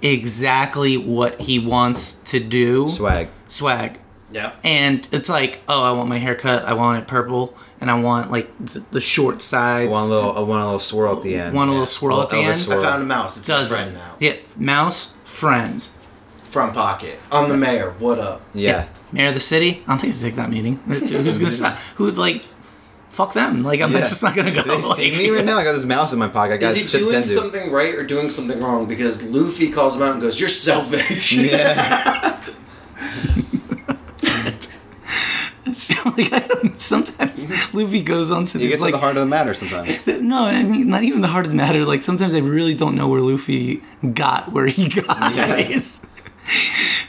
exactly 0.01 0.97
what 0.97 1.39
he 1.41 1.59
wants 1.59 2.15
to 2.31 2.39
do. 2.39 2.87
Swag. 2.87 3.29
Swag. 3.47 3.99
Yeah. 4.31 4.53
And 4.63 5.07
it's 5.11 5.27
like, 5.29 5.59
oh, 5.67 5.83
I 5.83 5.91
want 5.91 6.07
my 6.09 6.17
hair 6.17 6.35
cut. 6.35 6.63
I 6.63 6.73
want 6.73 7.03
it 7.03 7.07
purple, 7.07 7.55
and 7.81 7.91
I 7.91 7.99
want 7.99 8.31
like 8.31 8.49
the, 8.59 8.83
the 8.91 9.01
short 9.01 9.41
sides. 9.41 9.91
One 9.91 10.09
little, 10.09 10.37
uh, 10.37 10.43
one 10.45 10.63
little 10.63 10.79
swirl 10.79 11.17
at 11.17 11.23
the 11.23 11.35
end. 11.35 11.53
one 11.53 11.67
a 11.67 11.71
little 11.71 11.81
Yeah. 11.83 11.85
swirl 11.85 12.21
at 12.23 12.29
the 12.29 12.37
Elvis 12.37 12.47
end. 12.47 12.57
swirl. 12.57 12.79
I 12.79 12.83
found 12.83 13.03
a 13.03 13.05
mouse. 13.05 13.37
It's 13.37 13.47
my 13.49 13.55
Does 13.57 13.69
friend 13.69 13.89
it? 13.89 13.93
now. 13.93 14.15
Yeah, 14.19 14.35
mouse 14.57 15.13
friends. 15.25 15.91
From 16.49 16.73
Pocket. 16.73 17.17
I'm 17.31 17.47
the 17.47 17.55
mayor. 17.55 17.91
What 17.99 18.19
up? 18.19 18.41
Yeah. 18.53 18.87
Mayor 19.13 19.29
of 19.29 19.33
the 19.35 19.39
city. 19.39 19.83
I 19.87 19.91
don't 19.91 19.99
think 19.99 20.11
it's 20.13 20.21
take 20.21 20.35
that 20.35 20.49
meeting. 20.49 20.75
Who's 20.87 21.39
gonna 21.39 21.49
stop? 21.51 21.73
Who 21.95 22.05
would, 22.05 22.17
like? 22.17 22.43
Fuck 23.11 23.33
them. 23.33 23.63
Like 23.63 23.81
I'm 23.81 23.91
Yeah. 23.91 23.99
just 23.99 24.23
not 24.23 24.35
gonna 24.35 24.51
go. 24.51 24.63
Do 24.63 24.69
they 24.71 24.81
see 24.81 25.11
like- 25.11 25.17
me 25.19 25.29
right 25.29 25.45
now? 25.45 25.57
I 25.57 25.63
got 25.63 25.73
this 25.73 25.85
mouse 25.85 26.13
in 26.13 26.19
my 26.19 26.27
pocket. 26.29 26.53
I 26.53 26.57
got 26.57 26.75
Is 26.75 26.91
he 26.91 26.97
doing 26.99 27.11
tend 27.13 27.25
to. 27.25 27.31
something 27.31 27.71
right 27.71 27.93
or 27.93 28.03
doing 28.03 28.29
something 28.29 28.59
wrong? 28.59 28.85
Because 28.87 29.21
Luffy 29.23 29.69
calls 29.69 29.95
him 29.95 30.01
out 30.01 30.13
and 30.13 30.21
goes, 30.21 30.39
"You're 30.39 30.49
selfish." 30.49 31.33
Yeah. 31.33 32.39
It's 35.63 35.89
like 36.05 36.33
I 36.33 36.39
don't. 36.47 36.79
Sometimes 36.81 37.73
Luffy 37.73 38.01
goes 38.01 38.31
on 38.31 38.45
to 38.45 38.57
You 38.59 38.65
get 38.65 38.71
these 38.73 38.77
to 38.79 38.83
like 38.85 38.93
the 38.93 38.99
heart 38.99 39.15
of 39.15 39.21
the 39.21 39.25
matter 39.27 39.53
sometimes. 39.53 40.05
no, 40.21 40.47
and 40.47 40.57
I 40.57 40.63
mean 40.63 40.89
not 40.89 41.03
even 41.03 41.21
the 41.21 41.27
heart 41.27 41.45
of 41.45 41.51
the 41.51 41.55
matter. 41.57 41.85
Like 41.85 42.01
sometimes 42.01 42.33
I 42.33 42.39
really 42.39 42.73
don't 42.73 42.95
know 42.95 43.07
where 43.07 43.21
Luffy 43.21 43.81
got 44.13 44.51
where 44.51 44.65
he 44.67 44.89
got. 44.89 45.33
Yeah. 45.35 45.55
it's, 45.57 46.01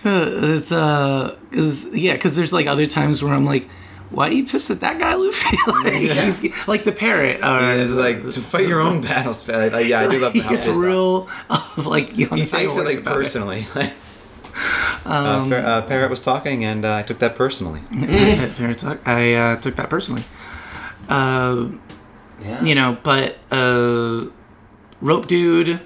uh, 0.04 0.52
it's 0.54 0.70
uh, 0.70 1.36
cause 1.50 1.88
yeah, 1.96 2.16
cause 2.18 2.36
there's 2.36 2.52
like 2.52 2.66
other 2.66 2.86
times 2.86 3.22
where 3.22 3.32
I'm 3.32 3.46
like, 3.46 3.68
why 4.12 4.28
are 4.28 4.32
you 4.32 4.44
pissed 4.46 4.70
at 4.70 4.80
that 4.80 4.98
guy, 4.98 5.14
Luffy? 5.14 5.56
like, 5.84 5.94
he's, 5.94 6.68
like 6.68 6.84
the 6.84 6.92
parrot. 6.92 7.42
Or, 7.42 7.72
It's 7.72 7.94
like 7.94 8.28
to 8.30 8.40
fight 8.40 8.68
your 8.68 8.80
own 8.80 9.00
battles. 9.00 9.46
Like, 9.48 9.86
yeah, 9.86 10.00
I 10.00 10.10
do 10.10 10.18
love 10.18 10.32
he 10.34 10.40
how 10.40 10.50
gets 10.50 10.66
pissed 10.66 10.78
off. 10.78 10.84
real, 10.84 11.28
like 11.90 12.16
young 12.16 12.38
He 12.38 12.44
takes 12.44 12.76
it 12.76 12.84
like 12.84 13.04
personally. 13.04 13.66
uh, 13.74 15.46
Par- 15.48 15.54
uh, 15.58 15.82
Parrot 15.82 16.10
was 16.10 16.20
talking, 16.20 16.64
and 16.64 16.84
uh, 16.84 16.94
I 16.96 17.02
took 17.02 17.18
that 17.20 17.36
personally. 17.36 17.80
Fair 18.52 18.74
talk. 18.74 19.06
I 19.06 19.34
uh, 19.34 19.56
took 19.56 19.76
that 19.76 19.90
personally. 19.90 20.24
Uh, 21.08 21.68
yeah. 22.42 22.62
you 22.62 22.74
know, 22.74 22.98
but 23.02 23.36
uh, 23.50 24.26
Rope 25.00 25.26
Dude 25.26 25.80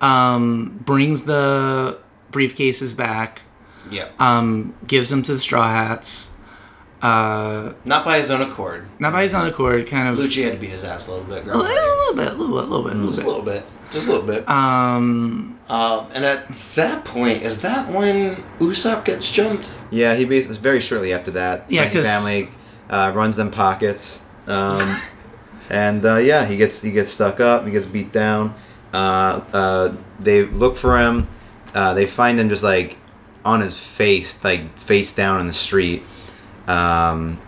um, 0.00 0.80
brings 0.84 1.24
the 1.24 1.98
briefcases 2.32 2.96
back, 2.96 3.42
Yeah. 3.90 4.08
um, 4.18 4.74
gives 4.86 5.10
them 5.10 5.22
to 5.22 5.32
the 5.32 5.38
Straw 5.38 5.68
Hats. 5.68 6.30
Uh, 7.02 7.72
Not 7.84 8.04
by 8.04 8.18
his 8.18 8.30
own 8.30 8.40
accord. 8.42 8.86
not 9.00 9.12
by 9.12 9.22
his 9.22 9.34
own 9.34 9.46
accord, 9.48 9.86
kind 9.88 10.08
of. 10.08 10.18
Lucci 10.18 10.44
had 10.44 10.52
to 10.52 10.58
beat 10.58 10.70
his 10.70 10.84
ass 10.84 11.08
a 11.08 11.12
little 11.14 11.26
bit. 11.26 11.44
Girl. 11.44 11.56
A 11.56 11.58
little 11.58 12.14
bit, 12.14 12.28
a 12.28 12.34
little 12.36 12.56
bit, 12.60 12.64
a 12.64 12.68
little 12.68 12.84
bit, 12.84 12.92
a 12.96 13.06
Just 13.08 13.22
a 13.22 13.26
little 13.26 13.42
little 13.42 13.60
bit. 13.60 13.64
Just 13.90 14.08
a 14.08 14.10
little 14.12 14.26
bit. 14.26 14.46
bit. 14.46 14.48
Um, 14.48 15.58
Um, 15.68 16.06
and 16.14 16.24
at 16.24 16.48
that 16.76 17.04
point, 17.04 17.42
is 17.42 17.60
that 17.62 17.90
when 17.90 18.36
Usopp 18.60 19.04
gets 19.04 19.30
jumped? 19.32 19.74
Yeah, 19.90 20.14
he 20.14 20.24
basically 20.24 20.58
very 20.58 20.80
shortly 20.80 21.12
after 21.12 21.30
that. 21.32 21.64
Yeah, 21.70 21.80
Franky 21.82 21.96
'cause- 21.98 22.06
family 22.06 22.48
uh, 22.90 23.10
runs 23.14 23.36
them 23.36 23.50
pockets, 23.50 24.24
um, 24.46 24.96
and 25.70 26.04
uh, 26.06 26.16
yeah, 26.18 26.44
he 26.44 26.56
gets 26.56 26.82
he 26.82 26.92
gets 26.92 27.10
stuck 27.10 27.40
up. 27.40 27.64
He 27.66 27.70
gets 27.72 27.86
beat 27.86 28.12
down. 28.12 28.54
Uh, 28.92 29.40
uh, 29.52 29.92
they 30.20 30.42
look 30.44 30.76
for 30.76 30.98
him. 30.98 31.26
Uh, 31.74 31.94
they 31.94 32.06
find 32.06 32.38
him 32.38 32.48
just 32.48 32.62
like 32.62 32.96
on 33.44 33.60
his 33.60 33.78
face, 33.78 34.42
like 34.44 34.78
face 34.78 35.12
down 35.14 35.40
in 35.40 35.46
the 35.48 35.52
street. 35.52 36.02
Um, 36.72 37.40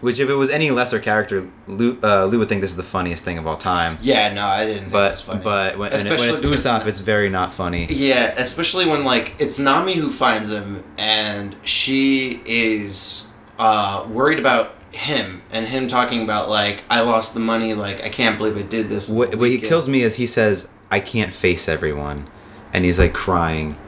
which, 0.00 0.20
if 0.20 0.28
it 0.28 0.34
was 0.34 0.50
any 0.52 0.70
lesser 0.70 0.98
character, 0.98 1.50
Lou, 1.66 1.98
uh, 2.02 2.26
Lou 2.26 2.38
would 2.40 2.48
think 2.48 2.60
this 2.60 2.70
is 2.72 2.76
the 2.76 2.82
funniest 2.82 3.24
thing 3.24 3.38
of 3.38 3.46
all 3.46 3.56
time. 3.56 3.96
Yeah, 4.02 4.32
no, 4.34 4.44
I 4.46 4.64
didn't 4.66 4.80
think 4.80 4.92
But 4.92 5.18
funny. 5.18 5.40
but 5.42 5.78
when, 5.78 5.92
and 5.92 6.00
it- 6.00 6.04
when 6.04 6.12
it's 6.12 6.22
Especially 6.24 6.50
because- 6.50 6.64
Usopp, 6.66 6.86
it's 6.86 7.00
very 7.00 7.30
not 7.30 7.52
funny. 7.54 7.86
Yeah, 7.88 8.34
especially 8.36 8.86
when 8.86 9.02
like 9.04 9.34
it's 9.38 9.58
Nami 9.58 9.94
who 9.94 10.10
finds 10.10 10.50
him, 10.50 10.84
and 10.98 11.56
she 11.64 12.42
is 12.44 13.26
uh, 13.58 14.04
worried 14.10 14.38
about 14.38 14.74
him 14.92 15.42
and 15.50 15.66
him 15.66 15.88
talking 15.88 16.22
about 16.22 16.48
like 16.50 16.82
I 16.90 17.00
lost 17.00 17.32
the 17.34 17.40
money, 17.40 17.72
like 17.74 18.04
I 18.04 18.08
can't 18.10 18.36
believe 18.36 18.58
I 18.58 18.62
did 18.62 18.88
this. 18.88 19.08
What, 19.08 19.34
what 19.36 19.48
he 19.48 19.58
kills 19.58 19.88
me 19.88 20.02
is 20.02 20.16
he 20.16 20.26
says, 20.26 20.68
"I 20.90 21.00
can't 21.00 21.32
face 21.32 21.66
everyone," 21.68 22.26
and 22.74 22.84
he's 22.84 22.98
like 22.98 23.14
crying. 23.14 23.78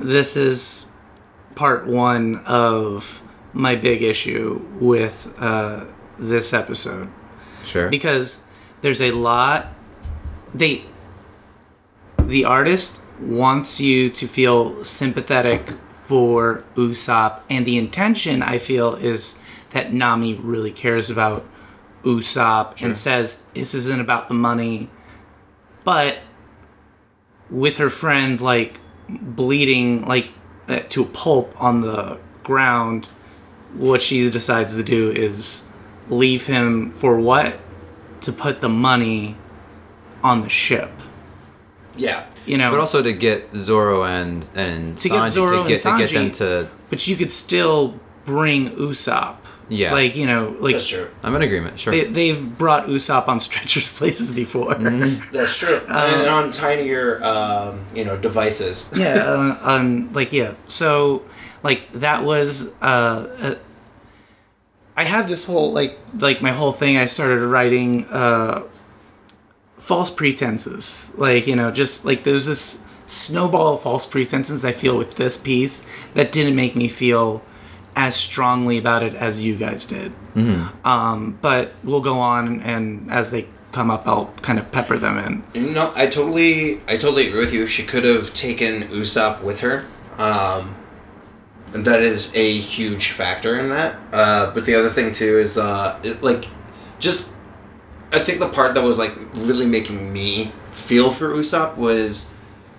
this 0.00 0.36
is 0.36 0.90
part 1.54 1.86
one 1.86 2.42
of 2.44 3.22
my 3.52 3.76
big 3.76 4.02
issue 4.02 4.64
with 4.80 5.34
uh, 5.38 5.84
this 6.18 6.52
episode. 6.52 7.08
Sure. 7.64 7.88
because 7.88 8.42
there's 8.80 9.00
a 9.00 9.12
lot 9.12 9.68
they 10.54 10.84
the 12.18 12.44
artist 12.44 13.02
wants 13.20 13.80
you 13.80 14.10
to 14.10 14.26
feel 14.26 14.82
sympathetic 14.84 15.70
for 16.02 16.64
Usopp 16.74 17.40
and 17.48 17.64
the 17.64 17.78
intention 17.78 18.42
I 18.42 18.58
feel 18.58 18.96
is 18.96 19.40
that 19.70 19.92
Nami 19.92 20.34
really 20.34 20.72
cares 20.72 21.08
about 21.08 21.46
Usopp 22.02 22.82
and 22.82 22.96
says 22.96 23.44
this 23.54 23.74
isn't 23.74 24.00
about 24.00 24.28
the 24.28 24.34
money 24.34 24.90
but 25.84 26.18
with 27.48 27.76
her 27.76 27.90
friend 27.90 28.40
like 28.40 28.80
bleeding 29.08 30.04
like 30.04 30.30
uh, 30.68 30.80
to 30.88 31.02
a 31.02 31.06
pulp 31.06 31.54
on 31.62 31.80
the 31.82 32.18
ground 32.42 33.08
what 33.74 34.02
she 34.02 34.28
decides 34.30 34.76
to 34.76 34.82
do 34.82 35.10
is 35.10 35.64
leave 36.08 36.46
him 36.46 36.90
for 36.90 37.18
what 37.18 37.58
to 38.20 38.32
put 38.32 38.60
the 38.60 38.68
money 38.68 39.36
on 40.22 40.42
the 40.42 40.48
ship 40.48 40.90
Yeah, 41.96 42.26
you 42.46 42.58
know 42.58 42.70
but 42.70 42.80
also 42.80 43.02
to 43.02 43.12
get 43.12 43.52
Zoro 43.52 44.04
and 44.04 44.48
and 44.54 44.96
To 44.98 45.08
get 45.08 45.28
Zoro 45.28 45.50
to 45.50 45.58
and 45.60 45.68
get 45.68 45.80
to 45.80 45.96
get 45.98 46.10
Sanji. 46.10 46.14
them 46.14 46.30
to. 46.32 46.68
but 46.90 47.06
you 47.06 47.16
could 47.16 47.32
still 47.32 47.98
bring 48.24 48.70
Usopp 48.70 49.36
Yeah. 49.68 49.92
like 49.92 50.14
you 50.14 50.26
know 50.26 50.54
like 50.60 50.74
that's 50.76 50.88
true. 50.88 51.08
I'm 51.24 51.34
in 51.34 51.42
agreement. 51.42 51.78
Sure. 51.78 51.92
they, 51.92 52.04
they've 52.04 52.58
brought 52.58 52.86
Usopp 52.86 53.26
on 53.28 53.40
stretchers 53.48 53.92
places 53.92 54.32
before 54.34 54.74
That's 55.32 55.56
true. 55.58 55.80
and 55.88 56.28
on 56.28 56.50
tinier, 56.52 57.22
um, 57.24 57.84
you 57.94 58.04
know, 58.04 58.16
devices. 58.16 58.90
yeah 58.94 59.26
On, 59.32 59.58
um 59.62 60.12
like 60.12 60.32
yeah 60.32 60.54
so 60.68 61.22
like 61.62 61.90
that 61.92 62.24
was 62.24 62.74
uh, 62.82 63.28
uh 63.40 63.54
i 64.96 65.04
have 65.04 65.28
this 65.28 65.46
whole 65.46 65.72
like 65.72 65.98
like 66.18 66.42
my 66.42 66.52
whole 66.52 66.72
thing 66.72 66.96
i 66.96 67.06
started 67.06 67.40
writing 67.40 68.04
uh 68.06 68.62
false 69.78 70.10
pretenses 70.10 71.12
like 71.16 71.46
you 71.46 71.56
know 71.56 71.70
just 71.70 72.04
like 72.04 72.24
there's 72.24 72.46
this 72.46 72.82
snowball 73.06 73.74
of 73.74 73.82
false 73.82 74.06
pretenses 74.06 74.64
i 74.64 74.72
feel 74.72 74.96
with 74.96 75.16
this 75.16 75.36
piece 75.36 75.86
that 76.14 76.30
didn't 76.32 76.54
make 76.54 76.76
me 76.76 76.88
feel 76.88 77.42
as 77.96 78.16
strongly 78.16 78.78
about 78.78 79.02
it 79.02 79.14
as 79.14 79.42
you 79.42 79.56
guys 79.56 79.86
did. 79.86 80.12
Mm-hmm. 80.34 80.86
Um, 80.86 81.38
but 81.42 81.72
we'll 81.84 82.00
go 82.00 82.18
on, 82.18 82.62
and 82.62 83.10
as 83.10 83.30
they 83.30 83.46
come 83.72 83.90
up, 83.90 84.06
I'll 84.06 84.26
kind 84.42 84.58
of 84.58 84.70
pepper 84.72 84.98
them 84.98 85.44
in. 85.54 85.74
No, 85.74 85.92
I 85.94 86.06
totally, 86.06 86.80
I 86.88 86.96
totally 86.96 87.28
agree 87.28 87.40
with 87.40 87.52
you. 87.52 87.66
She 87.66 87.84
could 87.84 88.04
have 88.04 88.32
taken 88.34 88.82
Usopp 88.84 89.42
with 89.42 89.60
her. 89.60 89.86
Um, 90.18 90.74
and 91.74 91.84
that 91.84 92.02
is 92.02 92.34
a 92.34 92.58
huge 92.58 93.10
factor 93.10 93.58
in 93.58 93.68
that. 93.70 93.96
Uh, 94.12 94.52
but 94.54 94.64
the 94.64 94.74
other 94.74 94.90
thing 94.90 95.12
too 95.12 95.38
is, 95.38 95.58
uh, 95.58 95.98
it, 96.02 96.22
like, 96.22 96.46
just, 96.98 97.34
I 98.12 98.18
think 98.18 98.38
the 98.38 98.48
part 98.48 98.74
that 98.74 98.82
was 98.82 98.98
like 98.98 99.14
really 99.34 99.66
making 99.66 100.12
me 100.12 100.52
feel 100.72 101.10
for 101.10 101.28
Usopp 101.30 101.76
was 101.76 102.30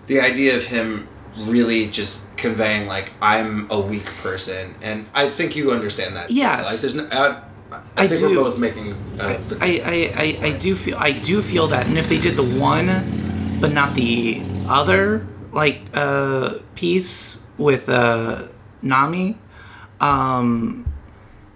the 0.07 0.19
idea 0.19 0.55
of 0.55 0.65
him 0.65 1.07
really 1.37 1.87
just 1.87 2.35
conveying 2.37 2.87
like 2.87 3.11
I'm 3.21 3.67
a 3.71 3.79
weak 3.79 4.05
person, 4.21 4.75
and 4.81 5.07
I 5.13 5.29
think 5.29 5.55
you 5.55 5.71
understand 5.71 6.15
that. 6.15 6.29
Yes. 6.29 6.71
Like, 6.71 6.81
there's 6.81 6.95
no. 6.95 7.07
I, 7.11 7.41
I, 7.75 8.03
I 8.03 8.07
think 8.07 8.19
do. 8.19 8.29
we're 8.29 8.43
both 8.43 8.59
making. 8.59 8.93
Uh, 9.19 9.39
the, 9.47 9.57
I, 9.59 9.81
I, 9.83 10.13
I, 10.15 10.47
I 10.49 10.57
do 10.57 10.75
feel 10.75 10.97
I 10.97 11.11
do 11.11 11.41
feel 11.41 11.67
that, 11.67 11.87
and 11.87 11.97
if 11.97 12.07
they 12.07 12.19
did 12.19 12.35
the 12.35 12.43
one, 12.43 13.57
but 13.59 13.73
not 13.73 13.95
the 13.95 14.43
other, 14.67 15.25
like 15.51 15.81
uh, 15.93 16.59
piece 16.75 17.41
with 17.57 17.89
uh, 17.89 18.43
Nami, 18.83 19.37
um, 19.99 20.91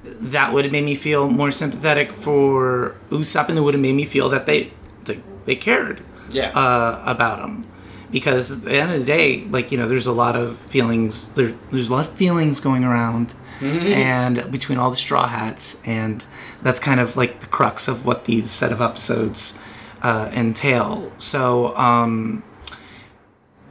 that 0.03 0.53
would 0.53 0.65
have 0.65 0.71
made 0.71 0.85
me 0.85 0.95
feel 0.95 1.29
more 1.29 1.51
sympathetic 1.51 2.13
for 2.13 2.95
Usopp, 3.09 3.49
and 3.49 3.57
it 3.57 3.61
would 3.61 3.73
have 3.73 3.81
made 3.81 3.93
me 3.95 4.05
feel 4.05 4.29
that 4.29 4.45
they 4.45 4.71
they, 5.05 5.21
they 5.45 5.55
cared 5.55 6.03
yeah. 6.29 6.49
uh, 6.51 7.03
about 7.05 7.39
him. 7.39 7.65
Because 8.09 8.51
at 8.51 8.61
the 8.61 8.71
end 8.71 8.91
of 8.93 8.99
the 8.99 9.05
day, 9.05 9.43
like 9.49 9.71
you 9.71 9.77
know, 9.77 9.87
there's 9.87 10.07
a 10.07 10.13
lot 10.13 10.35
of 10.37 10.57
feelings. 10.57 11.29
There, 11.33 11.53
there's 11.71 11.89
a 11.89 11.93
lot 11.93 12.07
of 12.07 12.13
feelings 12.13 12.61
going 12.61 12.85
around, 12.85 13.35
and 13.61 14.49
between 14.49 14.77
all 14.77 14.89
the 14.91 14.97
straw 14.97 15.27
hats, 15.27 15.81
and 15.85 16.25
that's 16.61 16.79
kind 16.79 17.01
of 17.01 17.17
like 17.17 17.41
the 17.41 17.47
crux 17.47 17.89
of 17.89 18.05
what 18.05 18.23
these 18.23 18.49
set 18.49 18.71
of 18.71 18.81
episodes 18.81 19.59
uh, 20.01 20.29
entail. 20.33 21.11
So 21.17 21.75
um, 21.75 22.43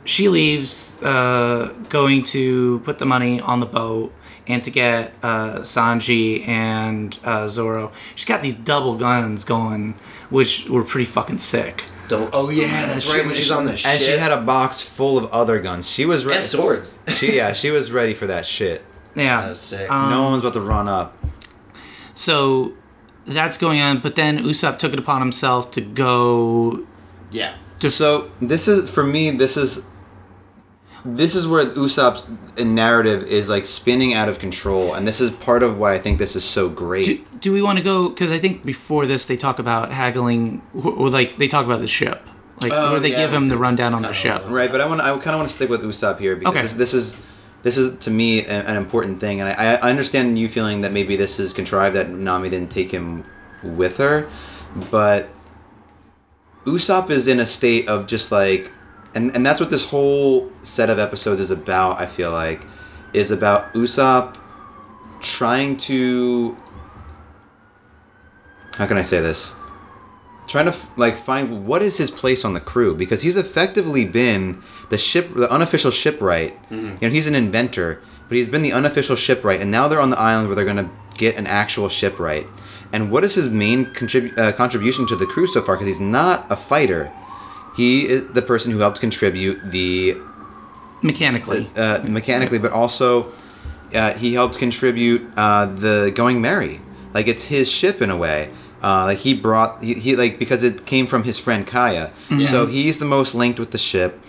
she 0.06 0.28
leaves, 0.28 1.00
uh, 1.02 1.74
going 1.88 2.22
to 2.24 2.80
put 2.80 2.98
the 2.98 3.06
money 3.06 3.40
on 3.40 3.60
the 3.60 3.66
boat 3.66 4.12
and 4.46 4.62
to 4.62 4.70
get 4.70 5.12
uh, 5.22 5.58
Sanji 5.60 6.46
and 6.48 7.18
uh, 7.24 7.48
Zoro. 7.48 7.90
She's 8.14 8.24
got 8.24 8.42
these 8.42 8.54
double 8.54 8.94
guns 8.96 9.44
going, 9.44 9.94
which 10.30 10.66
were 10.68 10.84
pretty 10.84 11.04
fucking 11.06 11.38
sick. 11.38 11.84
Don't- 12.08 12.30
oh 12.32 12.50
yeah, 12.50 12.86
that's 12.86 13.12
right. 13.12 13.24
When 13.26 13.34
she's 13.34 13.50
on 13.50 13.64
the 13.64 13.76
ship. 13.76 13.90
And 13.90 14.00
she 14.00 14.12
had 14.12 14.30
a 14.30 14.40
box 14.40 14.80
full 14.80 15.18
of 15.18 15.26
other 15.32 15.60
guns. 15.60 15.90
She 15.90 16.06
was 16.06 16.24
ready. 16.24 16.38
and 16.38 16.46
swords. 16.46 16.94
She 17.08 17.36
yeah, 17.36 17.52
she 17.52 17.70
was 17.70 17.90
ready 17.90 18.14
for 18.14 18.26
that 18.28 18.46
shit. 18.46 18.82
Yeah. 19.16 19.40
That 19.42 19.48
was 19.48 19.60
sick. 19.60 19.90
Um, 19.90 20.10
no 20.10 20.22
one's 20.22 20.42
about 20.42 20.52
to 20.52 20.60
run 20.60 20.86
up. 20.88 21.16
So 22.14 22.72
that's 23.26 23.58
going 23.58 23.80
on, 23.80 24.00
but 24.00 24.14
then 24.14 24.38
Usopp 24.38 24.78
took 24.78 24.92
it 24.92 24.98
upon 24.98 25.20
himself 25.20 25.70
to 25.72 25.80
go. 25.80 26.86
yeah. 27.32 27.54
so 27.78 28.30
this 28.40 28.68
is 28.68 28.88
for 28.88 29.02
me. 29.02 29.30
This 29.30 29.56
is 29.56 29.86
this 31.14 31.34
is 31.34 31.46
where 31.46 31.64
Usopp's 31.64 32.30
narrative 32.62 33.22
is 33.24 33.48
like 33.48 33.66
spinning 33.66 34.14
out 34.14 34.28
of 34.28 34.38
control, 34.38 34.94
and 34.94 35.06
this 35.06 35.20
is 35.20 35.30
part 35.30 35.62
of 35.62 35.78
why 35.78 35.94
I 35.94 35.98
think 35.98 36.18
this 36.18 36.34
is 36.34 36.44
so 36.44 36.68
great. 36.68 37.06
Do, 37.06 37.24
do 37.40 37.52
we 37.52 37.62
want 37.62 37.78
to 37.78 37.84
go? 37.84 38.08
Because 38.08 38.32
I 38.32 38.38
think 38.38 38.64
before 38.64 39.06
this 39.06 39.26
they 39.26 39.36
talk 39.36 39.58
about 39.58 39.92
haggling, 39.92 40.62
or, 40.74 41.08
like 41.10 41.38
they 41.38 41.48
talk 41.48 41.64
about 41.64 41.80
the 41.80 41.86
ship, 41.86 42.26
like 42.60 42.72
Oh, 42.72 42.92
where 42.92 43.00
they 43.00 43.10
yeah, 43.10 43.18
give 43.18 43.32
him 43.32 43.48
the 43.48 43.56
rundown 43.56 43.94
on 43.94 44.02
the 44.02 44.12
ship. 44.12 44.42
Right, 44.46 44.70
but 44.70 44.80
I 44.80 44.86
want 44.86 45.00
I 45.00 45.10
kind 45.18 45.28
of 45.34 45.36
want 45.36 45.48
to 45.48 45.54
stick 45.54 45.70
with 45.70 45.82
Usopp 45.82 46.18
here 46.18 46.34
because 46.36 46.50
Okay. 46.54 46.62
this, 46.62 46.74
this 46.74 46.94
is 46.94 47.24
this 47.62 47.76
is 47.76 47.98
to 48.00 48.10
me 48.10 48.44
an 48.44 48.76
important 48.76 49.20
thing, 49.20 49.40
and 49.40 49.48
I, 49.48 49.74
I 49.74 49.90
understand 49.90 50.38
you 50.38 50.48
feeling 50.48 50.80
that 50.82 50.92
maybe 50.92 51.16
this 51.16 51.38
is 51.38 51.52
contrived 51.52 51.96
that 51.96 52.08
Nami 52.10 52.48
didn't 52.48 52.70
take 52.70 52.90
him 52.90 53.24
with 53.62 53.96
her, 53.98 54.28
but 54.90 55.28
Usopp 56.64 57.10
is 57.10 57.28
in 57.28 57.38
a 57.40 57.46
state 57.46 57.88
of 57.88 58.06
just 58.06 58.30
like, 58.32 58.70
and 59.16 59.34
and 59.34 59.44
that's 59.44 59.60
what 59.60 59.70
this 59.70 59.88
whole 59.90 60.52
set 60.62 60.90
of 60.90 60.98
episodes 60.98 61.40
is 61.40 61.50
about. 61.50 61.98
I 62.00 62.06
feel 62.06 62.30
like 62.30 62.64
is 63.12 63.30
about 63.30 63.72
Usopp 63.74 64.36
trying 65.20 65.76
to. 65.78 66.56
How 68.76 68.86
can 68.86 68.98
I 68.98 69.02
say 69.02 69.20
this? 69.20 69.58
trying 70.46 70.70
to 70.70 70.76
like 70.96 71.16
find 71.16 71.66
what 71.66 71.82
is 71.82 71.96
his 71.98 72.08
place 72.08 72.44
on 72.44 72.54
the 72.54 72.60
crew 72.60 72.94
because 72.94 73.22
he's 73.22 73.34
effectively 73.36 74.04
been 74.04 74.62
the 74.90 74.96
ship 74.98 75.28
the 75.34 75.50
unofficial 75.52 75.90
shipwright 75.90 76.56
you 76.70 77.08
know 77.08 77.08
he's 77.08 77.26
an 77.26 77.34
inventor 77.34 78.00
but 78.28 78.36
he's 78.36 78.48
been 78.48 78.62
the 78.62 78.72
unofficial 78.72 79.16
shipwright 79.16 79.60
and 79.60 79.72
now 79.72 79.88
they're 79.88 80.00
on 80.00 80.10
the 80.10 80.18
island 80.20 80.46
where 80.46 80.54
they're 80.54 80.64
going 80.64 80.76
to 80.76 80.88
get 81.18 81.36
an 81.36 81.48
actual 81.48 81.88
shipwright 81.88 82.46
and 82.92 83.10
what 83.10 83.24
is 83.24 83.34
his 83.34 83.48
main 83.48 83.86
contrib- 83.86 84.38
uh, 84.38 84.52
contribution 84.52 85.04
to 85.04 85.16
the 85.16 85.26
crew 85.26 85.48
so 85.48 85.60
far 85.60 85.74
because 85.74 85.88
he's 85.88 86.00
not 86.00 86.46
a 86.48 86.54
fighter 86.56 87.12
he 87.76 88.06
is 88.06 88.28
the 88.28 88.42
person 88.42 88.72
who 88.72 88.78
helped 88.78 89.00
contribute 89.00 89.70
the 89.70 90.16
Mechanically, 91.02 91.70
uh, 91.76 92.00
mechanically, 92.04 92.58
but 92.58 92.72
also 92.72 93.30
uh, 93.94 94.14
he 94.14 94.32
helped 94.32 94.58
contribute 94.58 95.22
uh, 95.36 95.66
the 95.66 96.10
Going 96.14 96.40
Merry. 96.40 96.80
Like 97.12 97.28
it's 97.28 97.46
his 97.46 97.70
ship 97.70 98.00
in 98.00 98.10
a 98.10 98.16
way. 98.16 98.50
Uh, 98.82 99.04
like 99.04 99.18
he 99.18 99.34
brought 99.34 99.82
he, 99.82 99.94
he 99.94 100.16
like 100.16 100.38
because 100.38 100.62
it 100.62 100.86
came 100.86 101.06
from 101.06 101.24
his 101.24 101.38
friend 101.38 101.66
Kaya, 101.66 102.12
so 102.44 102.66
he's 102.66 102.98
the 102.98 103.04
most 103.04 103.34
linked 103.34 103.58
with 103.58 103.70
the 103.70 103.78
ship. 103.78 104.20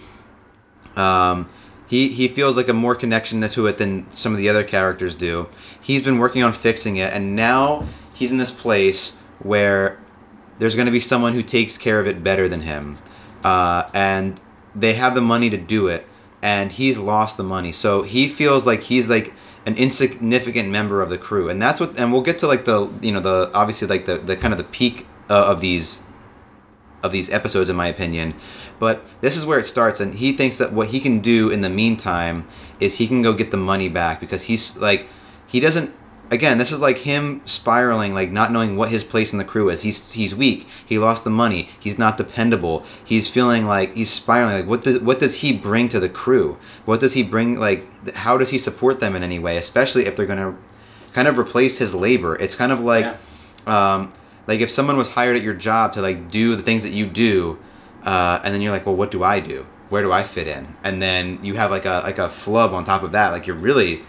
Um, 0.95 1.49
he 1.87 2.09
he 2.09 2.27
feels 2.27 2.57
like 2.57 2.67
a 2.67 2.73
more 2.73 2.95
connection 2.95 3.41
to 3.41 3.67
it 3.67 3.77
than 3.77 4.09
some 4.11 4.33
of 4.33 4.37
the 4.37 4.49
other 4.49 4.63
characters 4.63 5.15
do. 5.15 5.47
He's 5.81 6.01
been 6.01 6.17
working 6.17 6.43
on 6.43 6.53
fixing 6.53 6.97
it, 6.97 7.13
and 7.13 7.35
now 7.35 7.85
he's 8.13 8.31
in 8.31 8.37
this 8.37 8.51
place 8.51 9.21
where 9.39 9.99
there's 10.59 10.75
going 10.75 10.87
to 10.87 10.91
be 10.91 10.99
someone 10.99 11.33
who 11.33 11.43
takes 11.43 11.77
care 11.77 11.99
of 11.99 12.07
it 12.07 12.23
better 12.23 12.47
than 12.47 12.61
him, 12.61 12.97
uh, 13.47 13.89
and 13.93 14.41
they 14.75 14.93
have 14.93 15.15
the 15.15 15.21
money 15.21 15.49
to 15.49 15.57
do 15.57 15.87
it, 15.87 16.05
and 16.41 16.71
he's 16.71 16.97
lost 16.97 17.37
the 17.37 17.43
money, 17.43 17.71
so 17.71 18.01
he 18.01 18.27
feels 18.27 18.65
like 18.65 18.81
he's 18.83 19.09
like 19.09 19.33
an 19.65 19.75
insignificant 19.77 20.69
member 20.69 21.01
of 21.01 21.09
the 21.09 21.17
crew, 21.17 21.47
and 21.47 21.61
that's 21.61 21.79
what. 21.79 21.97
And 21.97 22.11
we'll 22.11 22.27
get 22.29 22.39
to 22.39 22.47
like 22.47 22.65
the 22.65 22.91
you 23.01 23.13
know 23.13 23.21
the 23.21 23.49
obviously 23.53 23.87
like 23.87 24.05
the 24.05 24.15
the 24.15 24.35
kind 24.35 24.53
of 24.53 24.57
the 24.57 24.65
peak 24.65 25.07
uh, 25.29 25.45
of 25.47 25.61
these 25.61 26.05
of 27.03 27.11
these 27.11 27.31
episodes 27.31 27.69
in 27.69 27.75
my 27.75 27.85
opinion 27.85 28.33
but 28.79 29.07
this 29.21 29.37
is 29.37 29.45
where 29.45 29.59
it 29.59 29.65
starts 29.65 29.99
and 29.99 30.15
he 30.15 30.31
thinks 30.33 30.57
that 30.57 30.73
what 30.73 30.87
he 30.87 30.99
can 30.99 31.19
do 31.19 31.47
in 31.47 31.61
the 31.61 31.69
meantime 31.69 32.43
is 32.79 32.97
he 32.97 33.05
can 33.07 33.21
go 33.21 33.33
get 33.33 33.51
the 33.51 33.63
money 33.71 33.87
back 33.87 34.19
because 34.19 34.43
he's 34.45 34.75
like 34.77 35.07
he 35.45 35.59
doesn't 35.59 35.93
again 36.30 36.57
this 36.57 36.71
is 36.71 36.82
like 36.82 36.97
him 36.99 37.41
spiraling 37.45 38.13
like 38.13 38.32
not 38.32 38.51
knowing 38.51 38.75
what 38.75 38.89
his 38.89 39.03
place 39.03 39.32
in 39.32 39.39
the 39.39 39.45
crew 39.45 39.69
is. 39.69 39.82
He's 39.84 40.13
he's 40.13 40.34
weak. 40.36 40.67
He 40.86 40.97
lost 40.97 41.23
the 41.23 41.30
money. 41.30 41.69
He's 41.80 41.97
not 41.97 42.17
dependable. 42.17 42.86
He's 43.03 43.30
feeling 43.30 43.65
like 43.65 43.95
he's 43.95 44.09
spiraling. 44.09 44.55
Like 44.55 44.67
what 44.67 44.84
does 44.84 45.01
what 45.01 45.19
does 45.19 45.41
he 45.41 45.53
bring 45.53 45.88
to 45.89 45.99
the 45.99 46.09
crew? 46.09 46.57
What 46.86 46.99
does 46.99 47.13
he 47.13 47.23
bring 47.23 47.59
like 47.59 48.13
how 48.13 48.38
does 48.38 48.49
he 48.49 48.57
support 48.57 48.99
them 48.99 49.15
in 49.15 49.23
any 49.23 49.39
way 49.39 49.57
especially 49.57 50.05
if 50.05 50.15
they're 50.15 50.25
going 50.25 50.39
to 50.39 50.55
kind 51.13 51.28
of 51.28 51.38
replace 51.39 51.78
his 51.78 51.93
labor? 51.95 52.36
It's 52.36 52.55
kind 52.55 52.71
of 52.71 52.80
like 52.82 53.05
Yeah. 53.05 53.15
um, 53.95 54.13
like 54.47 54.59
if 54.61 54.69
someone 54.71 54.97
was 54.97 55.09
hired 55.13 55.36
at 55.38 55.43
your 55.43 55.53
job 55.53 55.93
to 55.93 56.01
like 56.01 56.30
do 56.32 56.55
the 56.55 56.61
things 56.61 56.84
that 56.84 56.93
you 56.93 57.05
do 57.05 57.59
uh, 58.03 58.39
and 58.43 58.53
then 58.53 58.61
you're 58.61 58.71
like 58.71 58.86
well 58.86 58.95
what 58.95 59.11
do 59.11 59.23
i 59.23 59.39
do? 59.39 59.65
Where 59.89 60.01
do 60.03 60.11
i 60.11 60.23
fit 60.23 60.47
in? 60.47 60.67
And 60.84 61.01
then 61.01 61.39
you 61.43 61.53
have 61.55 61.71
like 61.71 61.86
a 61.86 62.01
like 62.03 62.17
a 62.19 62.30
flub 62.30 62.73
on 62.73 62.84
top 62.86 63.03
of 63.03 63.13
that. 63.13 63.32
Like 63.32 63.47
you're 63.47 63.55
really 63.55 64.01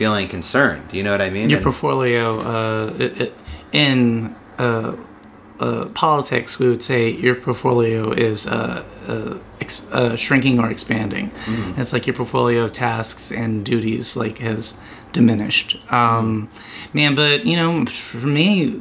feeling 0.00 0.26
concerned 0.36 0.86
you 0.96 1.02
know 1.04 1.12
what 1.16 1.20
i 1.28 1.30
mean 1.36 1.46
your 1.50 1.58
And- 1.58 1.64
portfolio 1.68 2.24
uh, 2.54 2.94
it, 3.04 3.12
it, 3.22 3.32
in 3.72 4.34
uh, 4.58 4.96
uh, 5.60 5.84
politics, 6.06 6.58
we 6.58 6.66
would 6.70 6.82
say 6.82 7.10
your 7.10 7.34
portfolio 7.34 8.12
is 8.12 8.46
uh, 8.46 8.82
uh, 9.06 9.36
ex- 9.60 9.86
uh, 9.92 10.16
shrinking 10.16 10.58
or 10.58 10.70
expanding. 10.70 11.30
It's 11.76 11.92
like 11.92 12.06
your 12.06 12.16
portfolio 12.16 12.64
of 12.64 12.72
tasks 12.72 13.30
and 13.30 13.62
duties 13.72 14.16
like 14.16 14.38
has 14.38 14.62
diminished. 15.12 15.76
Um, 15.92 16.48
man, 16.94 17.14
but 17.14 17.44
you 17.44 17.56
know, 17.60 17.84
for 17.86 18.26
me, 18.40 18.80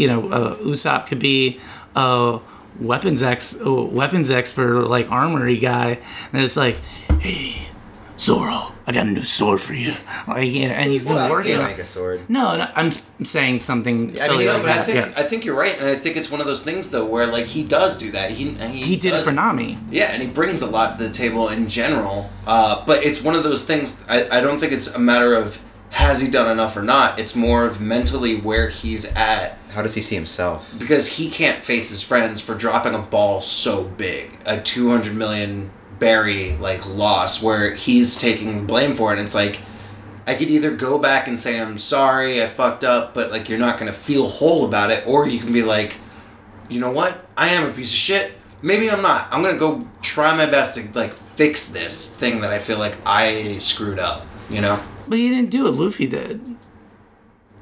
you 0.00 0.08
know, 0.08 0.20
uh, 0.38 0.56
Usopp 0.70 1.06
could 1.06 1.18
be 1.20 1.60
a 1.94 2.40
weapons 2.80 3.22
ex 3.22 3.58
weapons 4.00 4.30
expert, 4.30 4.84
like 4.96 5.10
armory 5.12 5.58
guy, 5.58 5.98
and 6.32 6.42
it's 6.42 6.56
like, 6.56 6.76
hey, 7.20 7.65
Zoro, 8.18 8.72
I 8.86 8.92
got 8.92 9.06
a 9.06 9.10
new 9.10 9.24
sword 9.24 9.60
for 9.60 9.74
you. 9.74 9.92
Like, 10.28 10.48
you 10.50 10.66
know, 10.68 10.74
and 10.74 10.90
he's 10.90 11.04
been 11.04 11.14
Well, 11.14 11.30
working. 11.30 11.52
you 11.52 11.58
on 11.58 11.66
make 11.68 11.78
a 11.78 11.86
sword 11.86 12.28
no, 12.28 12.56
no, 12.56 12.68
I'm 12.74 12.90
saying 13.24 13.60
something 13.60 14.06
mean, 14.08 14.16
silly 14.16 14.46
yeah, 14.46 14.54
like 14.54 14.62
but 14.62 14.70
I 14.70 14.74
that. 14.78 14.86
think 14.86 15.06
Yeah. 15.06 15.12
I 15.16 15.22
think 15.22 15.44
you're 15.44 15.54
right, 15.54 15.78
and 15.78 15.86
I 15.88 15.94
think 15.94 16.16
it's 16.16 16.30
one 16.32 16.40
of 16.40 16.46
those 16.48 16.62
things 16.64 16.88
though 16.88 17.04
where 17.06 17.26
like 17.28 17.46
he 17.46 17.62
does 17.62 17.96
do 17.96 18.10
that. 18.10 18.32
He 18.32 18.48
he, 18.50 18.82
He 18.82 18.96
did 18.96 19.08
it 19.08 19.18
does- 19.18 19.26
for 19.28 19.32
Nami. 19.32 19.78
Yeah, 19.90 20.06
and 20.10 20.20
he 20.20 20.28
brings 20.28 20.62
a 20.62 20.66
lot 20.66 20.98
to 20.98 21.04
the 21.04 21.10
table 21.12 21.48
in 21.48 21.68
general. 21.68 22.28
Uh, 22.46 22.84
but 22.84 23.04
it's 23.04 23.22
one 23.22 23.36
of 23.36 23.44
those 23.44 23.62
things. 23.64 24.02
I, 24.08 24.38
I 24.38 24.40
don't 24.40 24.58
think 24.58 24.72
it's 24.72 24.88
a 24.92 24.98
matter 24.98 25.34
of 25.34 25.62
has 25.90 26.20
he 26.20 26.28
done 26.28 26.50
enough 26.50 26.76
or 26.76 26.82
not. 26.82 27.20
It's 27.20 27.36
more 27.36 27.64
of 27.64 27.80
mentally 27.80 28.34
where 28.40 28.68
he's 28.68 29.04
at 29.14 29.58
how 29.70 29.82
does 29.82 29.94
he 29.94 30.00
see 30.02 30.16
himself 30.16 30.74
because 30.78 31.06
he 31.18 31.30
can't 31.30 31.62
face 31.62 31.90
his 31.90 32.02
friends 32.02 32.40
for 32.40 32.54
dropping 32.56 32.94
a 32.94 32.98
ball 32.98 33.40
so 33.42 33.84
big, 33.84 34.36
a 34.44 34.60
two 34.60 34.90
hundred 34.90 35.14
million 35.14 35.70
berry 35.98 36.56
like 36.56 36.86
loss, 36.86 37.42
where 37.42 37.74
he's 37.74 38.16
taking 38.18 38.66
blame 38.66 38.94
for 38.94 39.12
it. 39.12 39.18
And 39.18 39.26
it's 39.26 39.34
like 39.34 39.60
I 40.26 40.34
could 40.34 40.50
either 40.50 40.70
go 40.74 40.98
back 40.98 41.28
and 41.28 41.38
say 41.38 41.60
I'm 41.60 41.78
sorry, 41.78 42.42
I 42.42 42.46
fucked 42.46 42.84
up, 42.84 43.14
but 43.14 43.30
like 43.30 43.48
you're 43.48 43.58
not 43.58 43.78
gonna 43.78 43.92
feel 43.92 44.28
whole 44.28 44.64
about 44.64 44.90
it, 44.90 45.06
or 45.06 45.28
you 45.28 45.38
can 45.38 45.52
be 45.52 45.62
like, 45.62 45.98
you 46.68 46.80
know 46.80 46.90
what? 46.90 47.26
I 47.36 47.48
am 47.48 47.68
a 47.70 47.72
piece 47.72 47.92
of 47.92 47.98
shit. 47.98 48.32
Maybe 48.62 48.90
I'm 48.90 49.02
not. 49.02 49.28
I'm 49.30 49.42
gonna 49.42 49.58
go 49.58 49.86
try 50.02 50.36
my 50.36 50.46
best 50.46 50.74
to 50.76 50.98
like 50.98 51.12
fix 51.14 51.68
this 51.68 52.14
thing 52.16 52.40
that 52.40 52.52
I 52.52 52.58
feel 52.58 52.78
like 52.78 52.96
I 53.06 53.58
screwed 53.58 53.98
up. 53.98 54.26
You 54.50 54.60
know? 54.60 54.80
But 55.08 55.18
he 55.18 55.28
didn't 55.28 55.50
do 55.50 55.66
it. 55.66 55.70
Luffy 55.72 56.06
did. 56.06 56.40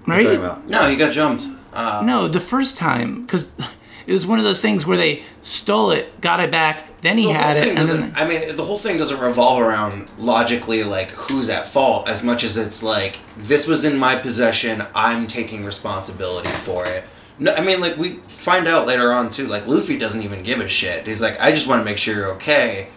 Right? 0.06 0.22
Talking 0.22 0.38
about. 0.38 0.68
No, 0.68 0.88
he 0.88 0.96
got 0.96 1.12
jumped. 1.12 1.46
Uh, 1.72 2.02
No, 2.04 2.28
the 2.28 2.40
first 2.40 2.76
time 2.76 3.22
because 3.22 3.56
it 4.06 4.12
was 4.12 4.26
one 4.26 4.38
of 4.38 4.44
those 4.44 4.60
things 4.60 4.86
where 4.86 4.96
they 4.96 5.22
stole 5.42 5.90
it, 5.90 6.20
got 6.20 6.40
it 6.40 6.50
back, 6.50 7.00
then 7.00 7.18
he 7.18 7.26
the 7.26 7.32
had 7.34 7.56
it, 7.56 7.76
and 7.76 7.88
then 7.88 8.12
I 8.16 8.26
mean, 8.26 8.56
the 8.56 8.64
whole 8.64 8.78
thing 8.78 8.96
doesn't 8.98 9.20
revolve 9.20 9.60
around 9.60 10.10
logically 10.18 10.84
like 10.84 11.10
who's 11.10 11.48
at 11.50 11.66
fault 11.66 12.08
as 12.08 12.22
much 12.24 12.44
as 12.44 12.56
it's 12.56 12.82
like 12.82 13.18
this 13.36 13.66
was 13.66 13.84
in 13.84 13.98
my 13.98 14.16
possession. 14.16 14.82
I'm 14.94 15.26
taking 15.26 15.64
responsibility 15.64 16.48
for 16.48 16.86
it. 16.86 17.04
No, 17.38 17.54
I 17.54 17.62
mean, 17.64 17.80
like 17.80 17.96
we 17.96 18.14
find 18.20 18.66
out 18.66 18.86
later 18.86 19.12
on 19.12 19.28
too. 19.30 19.46
Like 19.46 19.66
Luffy 19.66 19.98
doesn't 19.98 20.22
even 20.22 20.42
give 20.42 20.60
a 20.60 20.68
shit. 20.68 21.06
He's 21.06 21.20
like, 21.20 21.40
I 21.40 21.50
just 21.50 21.66
want 21.66 21.80
to 21.80 21.84
make 21.84 21.98
sure 21.98 22.14
you're 22.14 22.32
okay. 22.34 22.88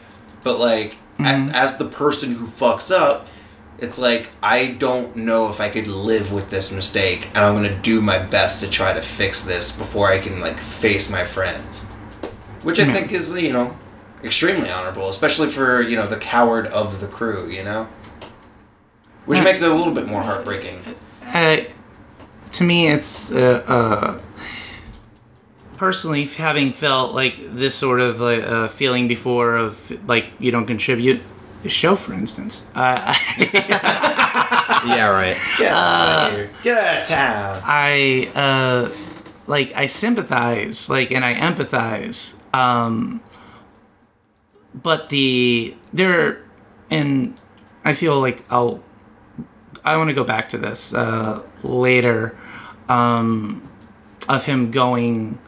But 0.44 0.60
like, 0.60 0.98
a- 1.20 1.24
mm-hmm. 1.24 1.50
as 1.50 1.78
the 1.78 1.86
person 1.86 2.34
who 2.34 2.46
fucks 2.46 2.96
up, 2.96 3.28
it's 3.80 4.00
like 4.00 4.32
I 4.42 4.72
don't 4.72 5.16
know 5.16 5.50
if 5.50 5.60
I 5.60 5.70
could 5.70 5.88
live 5.88 6.34
with 6.34 6.50
this 6.50 6.72
mistake, 6.72 7.28
and 7.30 7.40
I'm 7.40 7.56
gonna 7.56 7.80
do 7.82 8.02
my 8.02 8.20
best 8.20 8.64
to 8.64 8.70
try 8.70 8.94
to 8.94 9.02
fix 9.02 9.44
this 9.44 9.78
before 9.78 10.12
I 10.12 10.20
can 10.20 10.40
like 10.40 10.58
face 10.60 11.10
my 11.12 11.24
friends 11.24 11.86
which 12.68 12.80
I 12.82 12.94
think 12.94 13.14
is 13.14 13.32
you 13.42 13.54
know 13.54 13.78
extremely 14.24 14.70
honorable, 14.70 15.08
especially 15.08 15.48
for 15.48 15.82
you 15.82 15.96
know 15.96 16.06
the 16.06 16.18
coward 16.18 16.68
of 16.68 17.00
the 17.00 17.08
crew, 17.08 17.50
you 17.50 17.64
know, 17.64 17.88
which 19.26 19.42
makes 19.42 19.62
it 19.62 19.72
a 19.72 19.74
little 19.74 19.94
bit 19.94 20.06
more 20.06 20.22
heartbreaking. 20.22 20.82
uh, 21.24 21.58
to 22.52 22.64
me, 22.64 22.90
it's 22.90 23.32
uh, 23.32 23.64
uh, 23.68 24.22
personally 25.78 26.26
having 26.26 26.74
felt 26.74 27.14
like 27.14 27.36
this 27.56 27.74
sort 27.74 28.02
of 28.02 28.20
like, 28.20 28.44
uh, 28.44 28.68
feeling 28.68 29.08
before 29.08 29.56
of 29.56 29.92
like 30.10 30.26
you 30.40 30.52
don't 30.52 30.68
contribute. 30.68 31.22
The 31.64 31.70
show, 31.70 31.96
for 31.96 32.14
instance, 32.14 32.68
uh, 32.76 33.16
Yeah, 34.86 35.08
right. 35.10 35.38
Get 35.58 35.72
out 35.72 36.32
of. 36.40 36.64
Get 36.64 36.78
out 36.78 37.02
of 37.02 37.08
town. 37.08 37.62
I 37.66 38.30
uh, 38.36 38.90
like 39.48 39.74
I 39.76 39.88
sympathize, 39.88 40.90
like, 40.90 41.12
and 41.12 41.26
I 41.26 41.34
empathize. 41.36 42.40
Um, 42.54 43.22
but 44.74 45.10
the 45.10 45.76
there, 45.94 46.44
and 46.90 47.38
I 47.84 47.94
feel 47.94 48.20
like 48.20 48.44
I'll. 48.50 48.84
I 49.84 49.98
want 49.98 50.10
to 50.10 50.14
go 50.14 50.24
back 50.24 50.50
to 50.50 50.58
this 50.58 50.94
uh, 50.94 51.44
later, 51.64 52.38
um, 52.90 53.68
of 54.28 54.44
him 54.44 54.70
going 54.72 55.40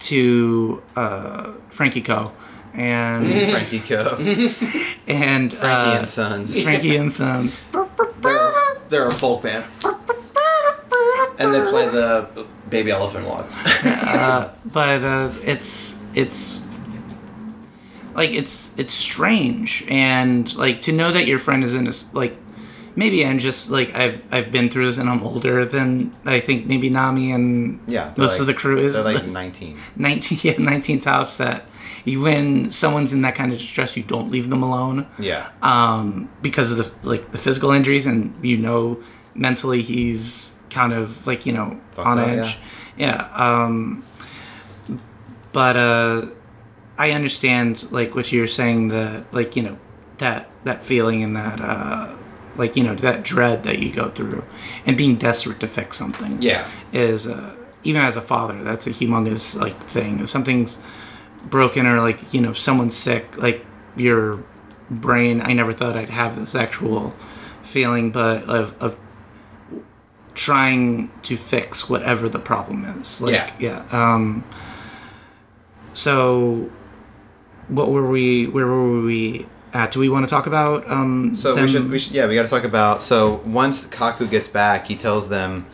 to 0.00 0.82
uh, 0.94 1.52
Franky 1.70 2.00
Co. 2.00 2.32
and 2.78 3.26
Franky 3.50 3.80
Co. 3.80 4.16
and 5.06 5.52
Franky 5.52 5.90
uh, 5.90 5.98
and 5.98 6.08
Sons. 6.08 6.62
Franky 6.62 6.96
and 6.96 7.12
Sons. 7.12 7.68
They're, 8.20 8.52
they're 8.88 9.06
a 9.06 9.10
folk 9.12 9.42
band, 9.42 9.64
and 11.38 11.54
they 11.54 11.60
play 11.70 11.88
the 11.88 12.46
baby 12.68 12.90
elephant 12.90 13.26
walk. 13.26 13.48
but 14.64 15.04
uh, 15.04 15.30
it's 15.44 16.00
it's 16.14 16.62
like 18.14 18.30
it's 18.30 18.76
it's 18.78 18.92
strange 18.94 19.84
and 19.88 20.54
like 20.56 20.80
to 20.82 20.92
know 20.92 21.12
that 21.12 21.26
your 21.26 21.38
friend 21.38 21.62
is 21.62 21.74
in 21.74 21.86
a 21.86 21.90
s- 21.90 22.06
like 22.12 22.36
maybe 22.96 23.24
I'm 23.24 23.38
just 23.38 23.70
like 23.70 23.94
I've 23.94 24.22
I've 24.32 24.50
been 24.50 24.68
through 24.68 24.86
this 24.86 24.98
and 24.98 25.08
I'm 25.08 25.22
older 25.22 25.64
than 25.64 26.12
I 26.24 26.40
think 26.40 26.66
maybe 26.66 26.90
Nami 26.90 27.30
and 27.30 27.78
Yeah. 27.86 28.12
most 28.16 28.32
like- 28.32 28.40
of 28.40 28.46
the 28.48 28.54
crew 28.54 28.78
is 28.78 28.94
They're 29.02 29.14
like 29.14 29.26
19. 29.26 29.78
19 29.96 30.38
yeah 30.42 30.54
19 30.58 30.98
tops 31.00 31.36
that 31.36 31.66
you 32.08 32.20
when 32.22 32.70
someone's 32.70 33.12
in 33.12 33.22
that 33.22 33.34
kind 33.34 33.52
of 33.52 33.58
distress 33.58 33.96
you 33.96 34.02
don't 34.02 34.30
leave 34.30 34.48
them 34.50 34.62
alone 34.62 35.06
Yeah. 35.18 35.48
um, 35.62 36.28
because 36.42 36.70
of 36.72 36.78
the 36.78 37.08
like 37.08 37.30
the 37.32 37.38
physical 37.38 37.70
injuries, 37.72 38.06
and 38.06 38.32
you 38.44 38.56
know 38.56 39.00
mentally 39.34 39.82
he's 39.82 40.50
kind 40.70 40.92
of 40.92 41.26
like 41.26 41.46
you 41.46 41.52
know 41.52 41.78
Fucked 41.92 42.06
on 42.08 42.18
up, 42.18 42.28
edge. 42.28 42.58
Yeah. 42.96 43.28
um, 43.34 44.02
but 45.52 45.76
uh, 45.76 46.26
I 46.98 47.12
understand 47.12 47.90
like 47.92 48.14
what 48.14 48.32
you're 48.32 48.46
saying 48.46 48.88
that 48.88 49.32
like 49.32 49.56
you 49.56 49.62
know 49.62 49.78
that 50.18 50.48
that 50.64 50.84
feeling 50.84 51.22
and 51.22 51.36
that 51.36 51.60
uh, 51.60 52.14
like 52.56 52.76
you 52.76 52.84
know 52.84 52.94
that 52.96 53.22
dread 53.24 53.62
that 53.64 53.78
you 53.78 53.92
go 53.92 54.08
through 54.10 54.44
and 54.86 54.96
being 54.96 55.16
desperate 55.16 55.60
to 55.60 55.66
fix 55.68 55.96
something 55.96 56.40
Yeah, 56.42 56.66
is 56.92 57.26
uh, 57.26 57.54
even 57.84 58.02
as 58.02 58.16
a 58.16 58.20
father 58.20 58.62
that's 58.64 58.86
a 58.86 58.90
humongous 58.90 59.58
like 59.58 59.78
thing 59.80 60.20
if 60.20 60.28
something's 60.28 60.80
broken 61.44 61.86
or 61.86 62.00
like 62.00 62.32
you 62.34 62.40
know 62.40 62.52
someone's 62.52 62.96
sick 62.96 63.36
like 63.38 63.64
your 63.96 64.42
brain 64.90 65.40
i 65.42 65.52
never 65.52 65.72
thought 65.72 65.96
i'd 65.96 66.10
have 66.10 66.36
this 66.38 66.54
actual 66.54 67.14
feeling 67.62 68.10
but 68.10 68.42
of, 68.44 68.74
of 68.82 68.98
trying 70.34 71.10
to 71.22 71.36
fix 71.36 71.88
whatever 71.88 72.28
the 72.28 72.38
problem 72.38 72.84
is 73.00 73.20
like 73.20 73.32
Yeah. 73.58 73.82
yeah 73.90 74.12
um 74.12 74.44
so 75.92 76.70
what 77.68 77.90
were 77.90 78.08
we 78.08 78.46
where 78.46 78.66
were 78.66 79.02
we 79.02 79.46
at 79.74 79.90
do 79.90 80.00
we 80.00 80.08
want 80.08 80.24
to 80.26 80.30
talk 80.30 80.46
about 80.46 80.88
um 80.90 81.34
So 81.34 81.54
we 81.60 81.68
should, 81.68 81.90
we 81.90 81.98
should, 81.98 82.14
yeah, 82.14 82.26
we 82.26 82.34
got 82.34 82.44
to 82.44 82.48
talk 82.48 82.64
about. 82.64 83.02
So 83.02 83.42
once 83.44 83.86
Kaku 83.86 84.30
gets 84.30 84.48
back, 84.48 84.86
he 84.86 84.96
tells 84.96 85.28
them, 85.28 85.66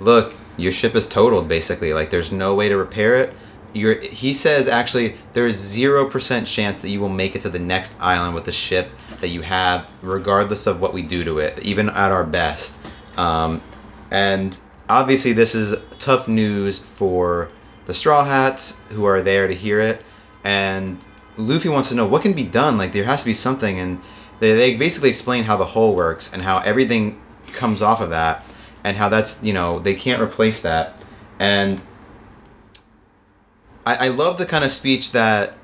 "Look, 0.00 0.34
your 0.56 0.72
ship 0.72 0.96
is 0.96 1.06
totaled. 1.06 1.46
Basically, 1.46 1.92
like 1.92 2.10
there's 2.10 2.32
no 2.32 2.56
way 2.56 2.68
to 2.68 2.76
repair 2.76 3.14
it. 3.16 3.32
You're." 3.76 4.00
He 4.00 4.32
says, 4.32 4.68
actually, 4.68 5.14
there 5.32 5.46
is 5.46 5.56
zero 5.56 6.08
percent 6.08 6.46
chance 6.46 6.80
that 6.80 6.90
you 6.90 7.00
will 7.00 7.08
make 7.08 7.36
it 7.36 7.42
to 7.42 7.48
the 7.48 7.58
next 7.58 8.00
island 8.00 8.34
with 8.34 8.44
the 8.44 8.52
ship 8.52 8.90
that 9.20 9.28
you 9.28 9.42
have, 9.42 9.86
regardless 10.02 10.66
of 10.66 10.80
what 10.80 10.92
we 10.92 11.02
do 11.02 11.24
to 11.24 11.38
it, 11.38 11.64
even 11.64 11.88
at 11.88 12.10
our 12.12 12.24
best. 12.24 12.92
Um, 13.16 13.62
and 14.10 14.58
obviously, 14.88 15.32
this 15.32 15.54
is 15.54 15.80
tough 15.98 16.28
news 16.28 16.78
for 16.78 17.50
the 17.86 17.94
Straw 17.94 18.24
Hats 18.24 18.82
who 18.90 19.04
are 19.04 19.20
there 19.22 19.46
to 19.48 19.54
hear 19.54 19.80
it, 19.80 20.02
and 20.44 21.04
Luffy 21.36 21.68
wants 21.68 21.88
to 21.90 21.94
know 21.94 22.06
what 22.06 22.22
can 22.22 22.32
be 22.32 22.44
done. 22.44 22.78
Like 22.78 22.92
there 22.92 23.04
has 23.04 23.20
to 23.20 23.26
be 23.26 23.34
something, 23.34 23.78
and 23.78 24.00
they, 24.40 24.54
they 24.54 24.76
basically 24.76 25.08
explain 25.08 25.44
how 25.44 25.56
the 25.56 25.66
hull 25.66 25.94
works 25.94 26.32
and 26.32 26.42
how 26.42 26.60
everything 26.60 27.20
comes 27.52 27.82
off 27.82 28.00
of 28.00 28.10
that, 28.10 28.44
and 28.84 28.96
how 28.96 29.08
that's 29.08 29.42
you 29.42 29.52
know 29.52 29.78
they 29.78 29.94
can't 29.94 30.20
replace 30.20 30.62
that. 30.62 31.04
And 31.38 31.82
I, 33.86 34.06
I 34.06 34.08
love 34.08 34.36
the 34.38 34.44
kind 34.46 34.64
of 34.64 34.70
speech 34.70 35.12
that 35.12 35.54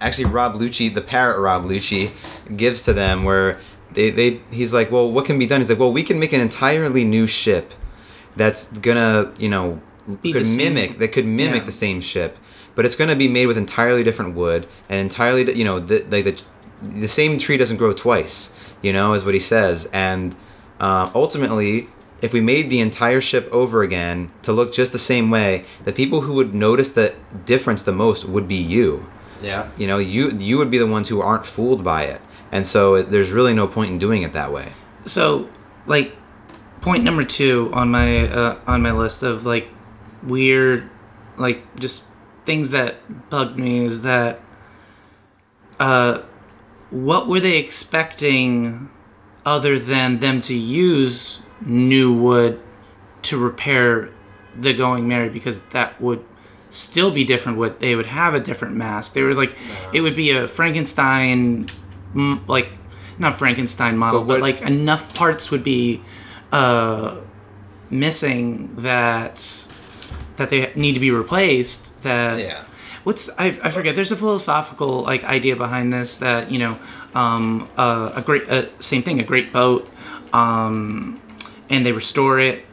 actually 0.00 0.26
Rob 0.26 0.54
Lucci, 0.54 0.92
the 0.92 1.00
parrot 1.00 1.38
Rob 1.40 1.64
Lucci, 1.64 2.10
gives 2.56 2.84
to 2.84 2.92
them, 2.92 3.24
where 3.24 3.58
they, 3.92 4.10
they 4.10 4.40
he's 4.50 4.74
like, 4.74 4.90
well, 4.90 5.10
what 5.10 5.24
can 5.24 5.38
be 5.38 5.46
done? 5.46 5.60
He's 5.60 5.70
like, 5.70 5.78
well, 5.78 5.92
we 5.92 6.02
can 6.02 6.18
make 6.18 6.32
an 6.32 6.40
entirely 6.40 7.04
new 7.04 7.26
ship 7.26 7.72
that's 8.36 8.76
gonna 8.78 9.32
you 9.38 9.48
know 9.48 9.80
Be 10.22 10.32
could 10.32 10.46
same- 10.46 10.74
mimic 10.74 10.98
that 10.98 11.12
could 11.12 11.24
mimic 11.26 11.60
Yeah. 11.62 11.66
the 11.66 11.72
same 11.72 12.00
ship, 12.00 12.36
but 12.74 12.84
it's 12.84 12.96
gonna 12.96 13.14
be 13.16 13.28
made 13.28 13.46
with 13.46 13.56
entirely 13.56 14.02
different 14.02 14.34
wood 14.34 14.66
and 14.88 14.98
entirely 15.00 15.50
you 15.54 15.64
know 15.64 15.78
the 15.78 16.04
like 16.10 16.24
the 16.24 16.42
the 16.82 17.08
same 17.08 17.38
tree 17.38 17.56
doesn't 17.56 17.76
grow 17.76 17.92
twice. 17.92 18.58
You 18.82 18.92
know, 18.92 19.14
is 19.14 19.24
what 19.24 19.32
he 19.34 19.40
says, 19.40 19.88
and 19.92 20.34
uh, 20.80 21.10
ultimately. 21.14 21.86
If 22.24 22.32
we 22.32 22.40
made 22.40 22.70
the 22.70 22.80
entire 22.80 23.20
ship 23.20 23.50
over 23.52 23.82
again 23.82 24.30
to 24.44 24.52
look 24.54 24.72
just 24.72 24.92
the 24.92 24.98
same 24.98 25.30
way, 25.30 25.66
the 25.84 25.92
people 25.92 26.22
who 26.22 26.32
would 26.32 26.54
notice 26.54 26.90
the 26.90 27.14
difference 27.44 27.82
the 27.82 27.92
most 27.92 28.24
would 28.24 28.48
be 28.48 28.54
you. 28.54 29.06
Yeah. 29.42 29.68
you 29.76 29.86
know 29.86 29.98
you 29.98 30.30
you 30.38 30.56
would 30.56 30.70
be 30.70 30.78
the 30.78 30.86
ones 30.86 31.10
who 31.10 31.20
aren't 31.20 31.44
fooled 31.44 31.84
by 31.84 32.04
it. 32.04 32.22
And 32.50 32.66
so 32.66 33.02
there's 33.02 33.30
really 33.30 33.52
no 33.52 33.66
point 33.66 33.90
in 33.90 33.98
doing 33.98 34.22
it 34.22 34.32
that 34.32 34.50
way. 34.52 34.72
So 35.04 35.50
like 35.86 36.16
point 36.80 37.04
number 37.04 37.24
two 37.24 37.70
on 37.74 37.90
my 37.90 38.26
uh, 38.26 38.58
on 38.66 38.80
my 38.80 38.92
list 38.92 39.22
of 39.22 39.44
like 39.44 39.68
weird 40.22 40.88
like 41.36 41.76
just 41.76 42.04
things 42.46 42.70
that 42.70 42.96
bugged 43.28 43.58
me 43.58 43.84
is 43.84 44.00
that 44.02 44.40
uh 45.78 46.22
what 46.90 47.26
were 47.26 47.40
they 47.40 47.58
expecting 47.58 48.88
other 49.44 49.78
than 49.78 50.20
them 50.20 50.40
to 50.40 50.54
use 50.56 51.40
new 51.64 52.12
wood 52.12 52.60
to 53.22 53.38
repair 53.38 54.10
the 54.58 54.72
going 54.74 55.08
merry 55.08 55.28
because 55.28 55.62
that 55.66 56.00
would 56.00 56.24
still 56.70 57.10
be 57.10 57.24
different 57.24 57.56
wood 57.58 57.78
they 57.80 57.94
would 57.96 58.06
have 58.06 58.34
a 58.34 58.40
different 58.40 58.74
mass 58.74 59.10
they 59.10 59.22
were 59.22 59.34
like 59.34 59.56
it 59.92 60.00
would 60.00 60.16
be 60.16 60.30
a 60.30 60.46
frankenstein 60.46 61.66
like 62.46 62.68
not 63.18 63.38
frankenstein 63.38 63.96
model 63.96 64.20
But 64.24 64.34
but, 64.34 64.40
like 64.42 64.60
enough 64.62 65.14
parts 65.14 65.50
would 65.50 65.62
be 65.64 66.02
uh 66.52 67.16
missing 67.90 68.74
that 68.76 69.68
that 70.36 70.48
they 70.50 70.72
need 70.74 70.94
to 70.94 71.00
be 71.00 71.10
replaced 71.10 72.00
that 72.02 72.38
Yeah. 72.40 72.64
what's 73.04 73.30
I, 73.38 73.46
I 73.62 73.70
forget 73.70 73.94
there's 73.94 74.12
a 74.12 74.16
philosophical 74.16 75.02
like 75.02 75.22
idea 75.24 75.54
behind 75.56 75.92
this 75.92 76.16
that 76.18 76.50
you 76.50 76.58
know 76.58 76.76
um, 77.14 77.68
uh, 77.76 78.10
a 78.16 78.22
great 78.22 78.48
uh, 78.50 78.66
same 78.80 79.02
thing 79.02 79.20
a 79.20 79.22
great 79.24 79.52
boat 79.52 79.88
um, 80.32 81.20
and 81.70 81.84
they 81.84 81.92
restore 81.92 82.40
it. 82.40 82.64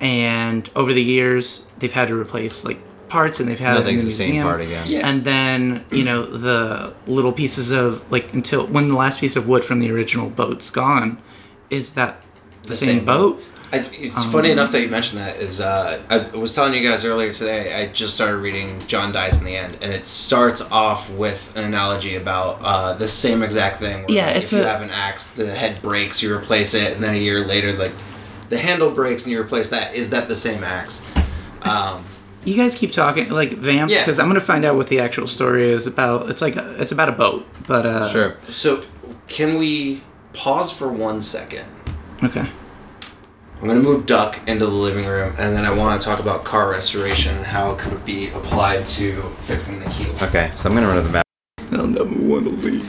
And 0.00 0.68
over 0.74 0.92
the 0.92 1.02
years, 1.02 1.66
they've 1.78 1.92
had 1.92 2.08
to 2.08 2.18
replace 2.18 2.64
like 2.64 2.78
parts, 3.08 3.38
and 3.40 3.48
they've 3.48 3.58
had 3.58 3.76
it 3.76 3.80
in 3.80 3.82
Nothing's 3.84 4.02
the 4.04 4.24
the 4.24 4.30
same 4.32 4.42
part 4.42 4.60
again. 4.60 4.86
Yeah. 4.88 5.06
And 5.06 5.24
then 5.24 5.84
you 5.90 6.04
know 6.04 6.24
the 6.24 6.94
little 7.06 7.32
pieces 7.32 7.70
of 7.70 8.10
like 8.10 8.32
until 8.32 8.66
when 8.66 8.88
the 8.88 8.96
last 8.96 9.20
piece 9.20 9.36
of 9.36 9.46
wood 9.48 9.64
from 9.64 9.80
the 9.80 9.90
original 9.90 10.30
boat's 10.30 10.70
gone, 10.70 11.20
is 11.68 11.94
that 11.94 12.24
the, 12.62 12.74
same, 12.74 12.98
same 12.98 13.04
boat? 13.04 13.42
I, 13.72 13.88
it's 13.92 14.24
funny 14.26 14.50
enough 14.50 14.72
that 14.72 14.80
you 14.80 14.88
mentioned 14.88 15.20
that. 15.20 15.36
Is 15.36 15.60
uh, 15.60 16.02
I 16.08 16.36
was 16.36 16.54
telling 16.54 16.74
you 16.74 16.88
guys 16.88 17.04
earlier 17.04 17.32
today. 17.32 17.82
I 17.82 17.92
just 17.92 18.14
started 18.14 18.38
reading 18.38 18.80
John 18.86 19.12
Dies 19.12 19.38
in 19.38 19.44
the 19.44 19.56
End, 19.56 19.78
and 19.80 19.92
it 19.92 20.06
starts 20.06 20.60
off 20.72 21.08
with 21.10 21.54
an 21.56 21.64
analogy 21.64 22.16
about 22.16 22.58
uh, 22.62 22.94
the 22.94 23.06
same 23.06 23.42
exact 23.42 23.78
thing. 23.78 24.06
Where, 24.06 24.16
Yeah, 24.16 24.26
like, 24.26 24.36
it's 24.36 24.52
if 24.52 24.60
you 24.60 24.64
have 24.64 24.82
an 24.82 24.90
axe, 24.90 25.30
the 25.30 25.54
head 25.54 25.82
breaks, 25.82 26.20
you 26.20 26.34
replace 26.34 26.74
it, 26.74 26.94
and 26.94 27.02
then 27.02 27.14
a 27.14 27.18
year 27.18 27.44
later, 27.44 27.72
like 27.72 27.92
the 28.50 28.58
handle 28.58 28.90
breaks, 28.90 29.24
and 29.24 29.32
you 29.32 29.40
replace 29.40 29.70
that. 29.70 29.94
Is 29.94 30.10
that 30.10 30.28
the 30.28 30.36
same 30.36 30.62
axe? 30.62 31.08
Um, 31.62 32.04
You 32.44 32.56
guys 32.56 32.74
keep 32.74 32.92
talking 32.92 33.28
like 33.30 33.52
vamp 33.52 33.90
Yeah. 33.90 33.98
because 34.00 34.18
I'm 34.18 34.26
gonna 34.28 34.40
find 34.40 34.64
out 34.64 34.74
what 34.76 34.88
the 34.88 35.00
actual 35.00 35.26
story 35.26 35.70
is 35.70 35.86
about. 35.86 36.30
It's 36.30 36.40
like 36.42 36.56
a, 36.56 36.74
it's 36.80 36.92
about 36.92 37.08
a 37.08 37.12
boat, 37.12 37.46
but 37.66 37.84
uh, 37.86 38.08
Sure. 38.08 38.36
so, 38.48 38.82
can 39.28 39.58
we 39.58 40.02
pause 40.32 40.70
for 40.72 40.88
one 40.88 41.20
second? 41.22 41.66
Okay. 42.24 42.44
I'm 43.60 43.68
gonna 43.68 43.80
move 43.80 44.06
Duck 44.06 44.40
into 44.46 44.64
the 44.64 44.72
living 44.72 45.04
room, 45.06 45.34
and 45.38 45.54
then 45.54 45.66
I 45.66 45.70
want 45.70 46.00
to 46.00 46.08
talk 46.08 46.18
about 46.18 46.44
car 46.44 46.70
restoration 46.70 47.36
and 47.36 47.44
how 47.44 47.72
it 47.72 47.78
could 47.78 48.02
be 48.06 48.28
applied 48.30 48.86
to 48.98 49.20
fixing 49.40 49.78
the 49.80 49.90
keel. 49.90 50.14
Okay, 50.22 50.50
so 50.54 50.68
I'm 50.70 50.74
gonna 50.74 50.86
run 50.86 50.96
to 50.96 51.02
the 51.02 51.12
back. 51.12 51.24
I'll 51.72 51.86
never 51.86 52.06
want 52.06 52.48
to 52.48 52.54
leave. 52.66 52.84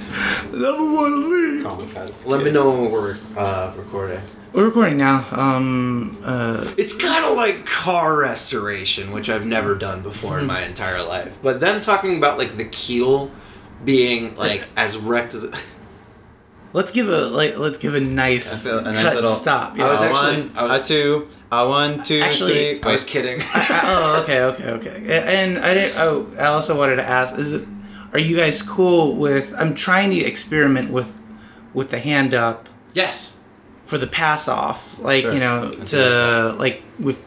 Never 0.54 0.86
want 0.92 1.14
to 1.14 1.28
leave. 1.28 2.26
Let 2.26 2.44
me 2.46 2.52
know 2.52 2.72
when 2.72 2.90
we're 2.92 3.18
uh, 3.38 3.74
recording. 3.76 4.22
We're 4.54 4.66
recording 4.66 4.98
now. 4.98 5.26
Um. 5.32 6.18
Uh. 6.24 6.74
It's 6.78 6.94
kind 6.94 7.24
of 7.26 7.38
like 7.38 7.66
car 7.66 8.18
restoration, 8.18 9.12
which 9.14 9.30
I've 9.30 9.46
never 9.46 9.76
done 9.76 10.02
before 10.04 10.40
in 10.40 10.46
my 10.46 10.64
entire 10.64 11.02
life. 11.04 11.38
But 11.42 11.60
them 11.62 11.82
talking 11.82 12.18
about 12.18 12.38
like 12.38 12.58
the 12.58 12.66
keel 12.66 13.32
being 13.86 14.36
like 14.36 14.68
as 14.76 14.98
wrecked 14.98 15.34
as. 15.34 15.50
Let's 16.74 16.92
give 16.92 17.08
a 17.10 17.28
like. 17.28 17.58
Let's 17.58 17.78
give 17.78 17.96
a 17.96 18.02
nice, 18.02 18.66
A 18.66 18.82
nice 18.82 19.04
cut 19.06 19.16
little 19.16 19.30
stop. 19.30 19.78
I 19.80 19.90
was 19.90 20.02
actually- 20.02 20.42
one, 20.50 20.58
I 20.58 20.64
was- 20.64 20.90
a 20.90 20.94
two, 20.94 21.28
a 21.52 21.68
one, 21.68 22.04
two, 22.04 22.20
Actually, 22.20 22.76
three. 22.76 22.84
I 22.84 22.92
was 22.92 23.04
Wait, 23.04 23.10
kidding. 23.10 23.40
oh, 23.56 24.20
okay, 24.24 24.42
okay, 24.42 24.70
okay. 24.72 25.24
And 25.24 25.60
I 25.60 25.74
didn't. 25.74 25.98
Oh, 25.98 26.28
I 26.38 26.46
also 26.46 26.78
wanted 26.78 26.98
to 26.98 27.04
ask: 27.04 27.38
Is 27.38 27.54
it? 27.54 27.66
Are 28.14 28.20
you 28.20 28.36
guys 28.36 28.62
cool 28.62 29.16
with? 29.16 29.54
I'm 29.58 29.76
trying 29.76 30.10
to 30.12 30.18
experiment 30.18 30.92
with, 30.92 31.18
with 31.74 31.90
the 31.90 32.00
hand 32.00 32.34
up 32.34 32.68
yes. 32.94 33.38
For 33.92 33.98
the 33.98 34.08
pass 34.08 34.48
off. 34.48 34.80
Like 35.00 35.24
Sure. 35.24 35.34
you 35.34 35.40
know, 35.46 35.70
to 35.92 36.56
like 36.58 36.82
with. 36.98 37.20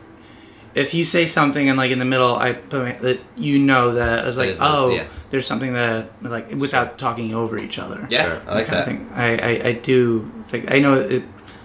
If 0.75 0.93
you 0.93 1.05
say 1.05 1.25
something 1.27 1.69
and 1.69 1.77
like 1.79 1.93
in 1.93 2.01
the 2.01 2.05
middle, 2.15 2.35
I 2.35 2.55
put 2.55 2.81
my, 2.83 2.93
that 3.07 3.21
you 3.37 3.59
know 3.61 3.93
that 3.95 4.25
I 4.25 4.27
was 4.27 4.37
like, 4.39 4.49
There's 4.49 4.61
a- 4.61 4.65
oh, 4.77 4.89
yeah. 4.91 5.05
there's 5.31 5.47
something 5.47 5.73
that 5.75 6.09
like 6.23 6.51
without 6.65 6.99
talking 6.99 7.33
over 7.35 7.57
each 7.59 7.79
other. 7.79 7.99
Yeah, 8.11 8.25
Sure. 8.25 8.41
I 8.49 8.55
like 8.55 8.67
kind 8.67 8.79
that. 8.79 8.79
of 8.81 8.85
thing. 8.87 9.01
I, 9.15 9.29
I, 9.51 9.53
I 9.69 9.73
do 9.91 10.29
think 10.51 10.73
I 10.75 10.81
know 10.81 10.95
it 10.99 11.23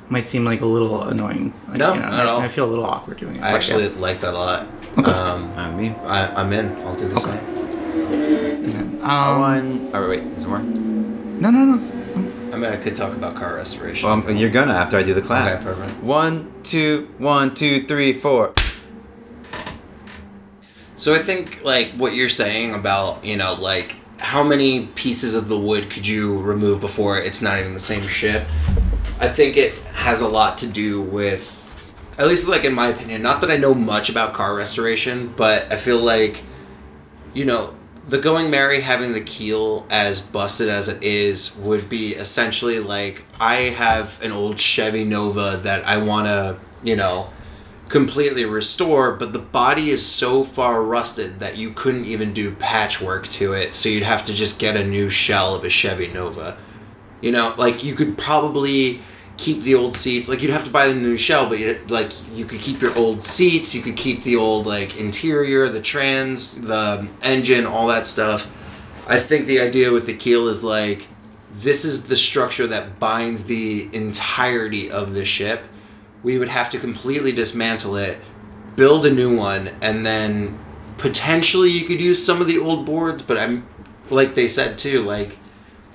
might 0.10 0.28
seem 0.28 0.44
like 0.46 0.62
a 0.62 0.66
little 0.76 1.02
annoying. 1.08 1.54
Like, 1.70 1.78
No, 1.80 1.94
you 1.96 2.00
know, 2.02 2.06
not 2.06 2.20
at 2.20 2.26
I, 2.28 2.30
all. 2.30 2.42
I 2.42 2.48
feel 2.50 2.66
a 2.66 2.72
little 2.74 2.86
awkward 2.86 3.18
doing 3.18 3.38
it. 3.38 3.42
I 3.42 3.50
actually 3.58 3.86
yeah. 3.88 3.98
like 4.08 4.20
that 4.20 4.34
a 4.36 4.38
lot. 4.38 4.68
Um, 4.98 5.54
uh, 5.58 5.72
me. 5.80 5.90
I, 6.06 6.28
I'm 6.40 6.52
in. 6.54 6.68
I'll 6.86 6.96
do 6.96 7.08
the 7.08 7.20
same. 7.20 7.42
A 9.02 9.10
Um, 9.10 9.40
one. 9.40 9.90
Oh 9.94 10.08
wait, 10.10 10.22
there's 10.32 10.46
more. 10.46 10.60
No, 10.60 11.50
no, 11.50 11.66
no. 11.66 11.78
I 12.52 12.58
mean, 12.58 12.72
I 12.72 12.78
could 12.78 12.96
talk 12.96 13.14
about 13.14 13.36
car 13.36 13.56
restoration. 13.56 14.08
Well, 14.10 14.22
I'm- 14.28 14.38
you're 14.38 14.50
gonna 14.50 14.74
after 14.74 14.98
I 14.98 15.04
do 15.04 15.14
the 15.14 15.22
clap. 15.22 15.54
Okay, 15.54 15.64
perfect. 15.64 16.04
One, 16.04 16.52
two, 16.64 17.08
one, 17.18 17.54
two, 17.54 17.84
three, 17.84 18.14
four. 18.14 18.54
So 20.96 21.14
I 21.16 21.20
think 21.20 21.64
like 21.64 21.92
what 21.94 22.14
you're 22.14 22.28
saying 22.30 22.74
about 22.74 23.24
you 23.24 23.38
know 23.38 23.54
like 23.54 23.96
how 24.20 24.44
many 24.44 24.88
pieces 24.96 25.34
of 25.36 25.48
the 25.48 25.58
wood 25.58 25.90
could 25.90 26.06
you 26.08 26.40
remove 26.42 26.82
before 26.82 27.18
it's 27.18 27.42
not 27.42 27.60
even 27.60 27.74
the 27.74 27.80
same 27.80 28.06
ship? 28.08 28.46
I 29.20 29.28
think 29.30 29.56
it 29.58 29.74
has 29.94 30.22
a 30.22 30.28
lot 30.28 30.58
to 30.60 30.68
do 30.68 31.02
with, 31.02 31.66
at 32.18 32.28
least 32.28 32.48
like 32.48 32.66
in 32.66 32.74
my 32.74 32.88
opinion. 32.90 33.22
Not 33.22 33.40
that 33.42 33.50
I 33.52 33.58
know 33.58 33.74
much 33.74 34.10
about 34.10 34.34
car 34.34 34.56
restoration, 34.56 35.34
but 35.38 35.72
I 35.72 35.78
feel 35.78 36.00
like, 36.00 36.44
you 37.34 37.46
know, 37.46 37.76
the 38.10 38.18
Going 38.18 38.50
Merry 38.50 38.82
having 38.82 39.14
the 39.14 39.22
keel 39.22 39.86
as 39.90 40.20
busted 40.20 40.68
as 40.68 40.90
it 40.90 41.04
is 41.04 41.56
would 41.58 41.90
be 41.90 42.16
essentially 42.16 42.80
like 42.80 43.24
I 43.40 43.56
have 43.56 44.20
an 44.24 44.32
old 44.32 44.60
Chevy 44.60 45.06
Nova 45.06 45.60
that 45.64 45.86
I 45.86 45.98
want 45.98 46.28
to 46.28 46.58
you 46.84 46.96
know 46.96 47.30
completely 47.88 48.46
restore, 48.46 49.12
but 49.14 49.34
the 49.34 49.40
body 49.40 49.90
is 49.90 50.06
so 50.06 50.44
far 50.44 50.84
rusted 50.84 51.40
that 51.40 51.58
you 51.58 51.72
couldn't 51.72 52.06
even 52.06 52.34
do 52.34 52.54
patchwork 52.56 53.28
to 53.28 53.54
it, 53.54 53.74
so 53.74 53.90
you'd 53.90 54.04
have 54.04 54.26
to 54.26 54.34
just 54.34 54.60
get 54.60 54.78
a 54.78 54.84
new 54.84 55.10
shell 55.10 55.56
of 55.56 55.64
a 55.64 55.70
Chevy 55.70 56.08
Nova. 56.08 56.58
You 57.22 57.32
know, 57.32 57.54
like 57.58 57.84
you 57.84 57.96
could 57.96 58.18
probably 58.18 59.02
keep 59.40 59.64
the 59.64 59.74
old 59.74 59.96
seats, 59.96 60.28
like 60.28 60.42
you'd 60.42 60.52
have 60.52 60.66
to 60.66 60.70
buy 60.70 60.88
the 60.88 60.94
new 60.94 61.18
shell, 61.18 61.48
but 61.48 61.58
you 61.60 61.80
like 61.88 62.12
you 62.36 62.44
could 62.46 62.60
keep 62.60 62.82
your 62.82 62.96
old 62.98 63.24
seats, 63.24 63.74
you 63.74 63.82
could 63.82 63.96
keep 63.96 64.22
the 64.24 64.36
old 64.36 64.68
like 64.68 64.98
interior, 64.98 65.70
the 65.70 65.82
trans, 65.82 66.60
the 66.60 67.08
engine, 67.22 67.66
all 67.66 67.88
that 67.88 68.06
stuff. 68.06 68.52
I 69.08 69.18
think 69.18 69.46
the 69.46 69.62
idea 69.62 69.92
with 69.92 70.06
the 70.06 70.14
keel 70.14 70.50
is 70.50 70.64
like 70.64 71.08
this 71.54 71.86
is 71.86 72.08
the 72.08 72.18
structure 72.18 72.68
that 72.68 73.00
binds 73.00 73.46
the 73.46 73.90
entirety 73.94 74.92
of 74.92 75.14
the 75.14 75.24
ship. 75.24 75.66
We 76.22 76.38
would 76.38 76.50
have 76.50 76.70
to 76.72 76.78
completely 76.78 77.32
dismantle 77.32 77.96
it, 77.96 78.20
build 78.76 79.06
a 79.06 79.14
new 79.14 79.38
one, 79.38 79.70
and 79.82 80.06
then 80.06 80.60
potentially 80.98 81.70
you 81.70 81.86
could 81.86 82.02
use 82.02 82.24
some 82.24 82.42
of 82.42 82.48
the 82.48 82.60
old 82.60 82.86
boards, 82.86 83.22
but 83.22 83.38
I'm 83.38 83.66
like 84.10 84.36
they 84.36 84.50
said 84.50 84.78
too, 84.78 85.02
like 85.02 85.38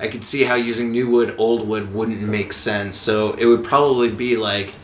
I 0.04 0.08
could 0.08 0.22
see 0.22 0.44
how 0.44 0.54
using 0.54 0.90
new 0.90 1.08
wood, 1.10 1.34
old 1.38 1.66
wood 1.66 1.94
wouldn't 1.94 2.20
make 2.20 2.52
sense. 2.52 2.96
So 2.98 3.32
it 3.32 3.46
would 3.46 3.64
probably 3.64 4.10
be 4.12 4.36
like 4.36 4.74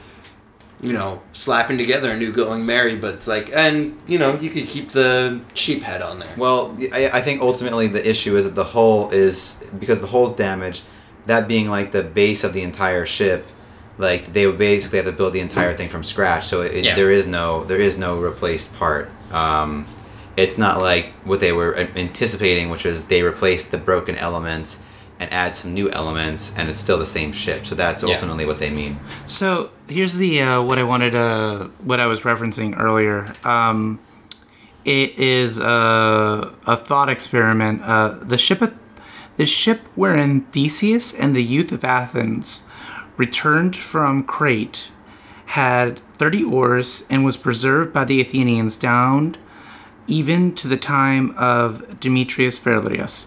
you 0.83 0.95
know, 0.95 1.21
slapping 1.35 1.77
together 1.77 2.11
a 2.11 2.17
new 2.17 2.33
going 2.33 2.65
Merry, 2.65 2.97
but 2.97 3.13
it's 3.13 3.29
like, 3.29 3.51
and 3.55 3.99
you 4.07 4.19
know, 4.19 4.39
you 4.41 4.49
could 4.49 4.67
keep 4.67 4.89
the 4.89 5.39
cheap 5.53 5.83
head 5.83 6.01
on 6.01 6.19
there. 6.21 6.33
Well, 6.39 6.75
I, 6.95 7.11
I 7.13 7.21
think 7.21 7.43
ultimately 7.43 7.87
the 7.87 8.09
issue 8.09 8.35
is 8.35 8.47
that 8.47 8.55
the 8.55 8.65
hull 8.65 9.11
is 9.11 9.71
because 9.79 10.01
the 10.01 10.07
hull's 10.07 10.35
damaged. 10.35 10.83
That 11.27 11.47
being 11.47 11.69
like 11.69 11.93
the 11.93 12.03
base 12.03 12.45
of 12.45 12.55
the 12.55 12.63
entire 12.63 13.05
ship, 13.05 13.47
like 13.99 14.33
they 14.33 14.47
would 14.47 14.57
basically 14.57 14.97
have 14.97 15.07
to 15.07 15.13
build 15.13 15.35
the 15.35 15.41
entire 15.41 15.73
thing 15.73 15.91
from 15.91 16.03
scratch. 16.03 16.47
So 16.47 16.63
it, 16.63 16.83
Yeah. 16.83 16.95
there 16.95 17.11
is 17.11 17.27
no 17.27 17.63
there 17.65 17.77
is 17.77 17.99
no 17.99 18.19
replaced 18.19 18.75
part. 18.77 19.11
Um, 19.35 19.85
it's 20.39 20.57
not 20.57 20.81
like 20.81 21.13
what 21.25 21.41
they 21.41 21.53
were 21.53 21.77
anticipating, 21.77 22.71
which 22.71 22.85
was 22.85 23.09
they 23.09 23.23
replaced 23.23 23.71
the 23.71 23.77
broken 23.79 24.17
elements 24.17 24.83
and 25.21 25.31
add 25.33 25.55
some 25.55 25.75
new 25.75 25.91
elements, 25.91 26.57
and 26.59 26.69
it's 26.71 26.81
still 26.81 26.99
the 26.99 27.07
same 27.07 27.31
ship. 27.31 27.67
So 27.67 27.75
that's 27.75 28.03
Yeah. 28.03 28.15
ultimately 28.15 28.47
what 28.47 28.59
they 28.59 28.71
mean. 28.71 28.99
So 29.27 29.71
here's 29.87 30.15
the 30.15 30.41
uh, 30.43 30.63
what 30.63 30.79
I 30.79 30.83
wanted 30.83 31.11
to 31.13 31.71
what 31.85 32.01
I 32.01 32.07
was 32.07 32.21
referencing 32.23 32.77
earlier. 32.81 33.33
Um, 33.45 34.01
it 34.85 35.19
is 35.19 35.59
a, 35.59 36.53
a 36.67 36.77
thought 36.77 37.11
experiment. 37.11 37.83
Uh, 37.85 38.17
the 38.23 38.39
ship 38.39 38.63
of, 38.63 38.75
the 39.37 39.45
ship 39.45 39.81
wherein 39.95 40.41
Theseus 40.53 41.15
and 41.15 41.37
the 41.37 41.43
youth 41.43 41.71
of 41.71 41.85
Athens 41.85 42.63
returned 43.19 43.77
from 43.77 44.23
Crete 44.25 44.91
had 45.47 46.01
30 46.15 46.45
oars 46.45 47.05
and 47.11 47.25
was 47.25 47.37
preserved 47.37 47.93
by 47.93 48.05
the 48.07 48.21
Athenians 48.23 48.79
down 48.79 49.37
even 50.07 50.55
to 50.55 50.67
the 50.67 50.77
time 50.79 51.35
of 51.37 52.01
Demetrius 52.01 52.59
Phalereus. 52.59 53.27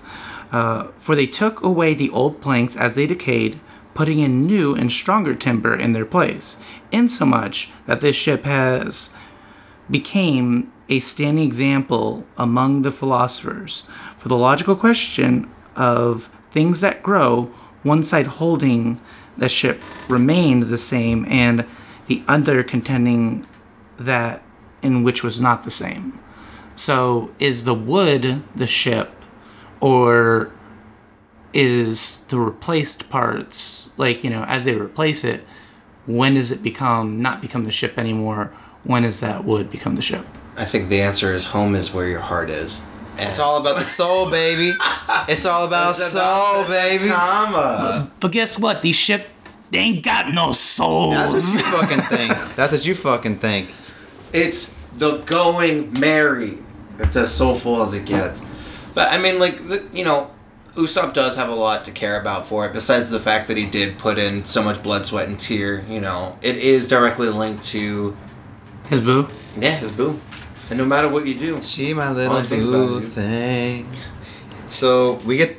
Uh, 0.53 0.87
for 0.97 1.15
they 1.15 1.25
took 1.25 1.63
away 1.63 1.93
the 1.93 2.11
old 2.11 2.39
planks 2.39 2.77
as 2.77 2.93
they 2.93 3.07
decayed, 3.07 3.59
putting 3.95 4.19
in 4.19 4.45
new 4.45 4.75
and 4.75 4.91
stronger 4.91 5.33
timber 5.33 5.75
in 5.75 5.93
their 5.93 6.05
place, 6.05 6.57
insomuch 6.91 7.71
that 7.87 8.01
this 8.01 8.15
ship 8.15 8.43
has 8.45 9.09
became 9.89 10.71
a 10.89 10.99
standing 10.99 11.43
example 11.43 12.25
among 12.37 12.83
the 12.83 12.91
philosophers 12.91 13.87
for 14.15 14.29
the 14.29 14.37
logical 14.37 14.75
question 14.75 15.49
of 15.75 16.29
things 16.51 16.81
that 16.81 17.01
grow, 17.01 17.45
one 17.81 18.03
side 18.03 18.27
holding 18.27 18.99
the 19.37 19.49
ship 19.49 19.81
remained 20.07 20.63
the 20.63 20.77
same, 20.77 21.25
and 21.27 21.65
the 22.05 22.23
other 22.27 22.61
contending 22.61 23.45
that 23.97 24.43
in 24.83 25.01
which 25.01 25.23
was 25.23 25.41
not 25.41 25.63
the 25.63 25.71
same. 25.71 26.19
So, 26.75 27.31
is 27.39 27.65
the 27.65 27.73
wood 27.73 28.43
the 28.55 28.67
ship, 28.67 29.12
or 29.83 30.49
is 31.53 32.19
the 32.29 32.39
replaced 32.39 33.09
parts 33.09 33.91
like 33.97 34.23
you 34.23 34.29
know 34.29 34.45
as 34.45 34.63
they 34.63 34.73
replace 34.73 35.25
it? 35.25 35.43
When 36.05 36.35
does 36.35 36.51
it 36.51 36.63
become 36.63 37.21
not 37.21 37.41
become 37.41 37.65
the 37.65 37.71
ship 37.71 37.99
anymore? 37.99 38.53
When 38.85 39.03
does 39.03 39.19
that 39.19 39.43
wood 39.43 39.69
become 39.69 39.95
the 39.95 40.01
ship? 40.01 40.25
I 40.55 40.65
think 40.65 40.87
the 40.87 41.01
answer 41.01 41.33
is 41.33 41.47
home 41.47 41.75
is 41.75 41.93
where 41.93 42.07
your 42.07 42.21
heart 42.21 42.49
is. 42.49 42.87
It's 43.17 43.39
all 43.39 43.59
about 43.59 43.75
the 43.75 43.83
soul, 43.83 44.29
baby. 44.29 44.71
It's 45.27 45.45
all 45.45 45.67
about 45.67 45.95
soul, 45.95 46.65
baby. 46.65 47.09
Comma. 47.09 48.09
But 48.19 48.31
guess 48.31 48.57
what? 48.57 48.81
These 48.81 48.95
ship 48.95 49.27
They 49.69 49.79
ain't 49.79 50.03
got 50.03 50.33
no 50.33 50.53
souls. 50.53 51.13
That's 51.13 51.33
what 51.33 51.43
you 51.53 51.59
fucking 51.59 52.17
think. 52.17 52.55
That's 52.55 52.71
what 52.71 52.85
you 52.85 52.95
fucking 52.95 53.37
think. 53.37 53.73
It's 54.31 54.73
the 54.97 55.17
going 55.19 55.91
merry. 55.99 56.57
It's 56.99 57.15
as 57.15 57.33
soulful 57.33 57.81
as 57.81 57.93
it 57.93 58.05
gets. 58.05 58.45
But 58.93 59.11
I 59.11 59.17
mean, 59.17 59.39
like 59.39 59.67
the, 59.67 59.83
you 59.91 60.03
know, 60.05 60.31
Usopp 60.75 61.13
does 61.13 61.35
have 61.35 61.49
a 61.49 61.55
lot 61.55 61.85
to 61.85 61.91
care 61.91 62.19
about 62.19 62.47
for 62.47 62.65
it. 62.65 62.73
Besides 62.73 63.09
the 63.09 63.19
fact 63.19 63.47
that 63.47 63.57
he 63.57 63.65
did 63.67 63.97
put 63.99 64.17
in 64.17 64.45
so 64.45 64.61
much 64.63 64.81
blood, 64.83 65.05
sweat, 65.05 65.27
and 65.27 65.39
tear. 65.39 65.83
You 65.87 66.01
know, 66.01 66.37
it 66.41 66.57
is 66.57 66.87
directly 66.87 67.29
linked 67.29 67.63
to 67.65 68.15
His 68.89 69.01
boo. 69.01 69.27
yeah 69.57 69.71
his 69.75 69.95
boo. 69.95 70.19
And 70.69 70.79
no 70.79 70.85
matter 70.85 71.09
what 71.09 71.27
you 71.27 71.35
do, 71.35 71.61
She 71.61 71.93
my 71.93 72.07
All 72.07 72.13
little 72.13 72.37
the 72.37 72.43
things 72.43 72.65
boo 72.65 72.93
you. 72.95 72.99
thing. 73.01 73.87
So 74.67 75.15
we 75.25 75.37
get 75.37 75.57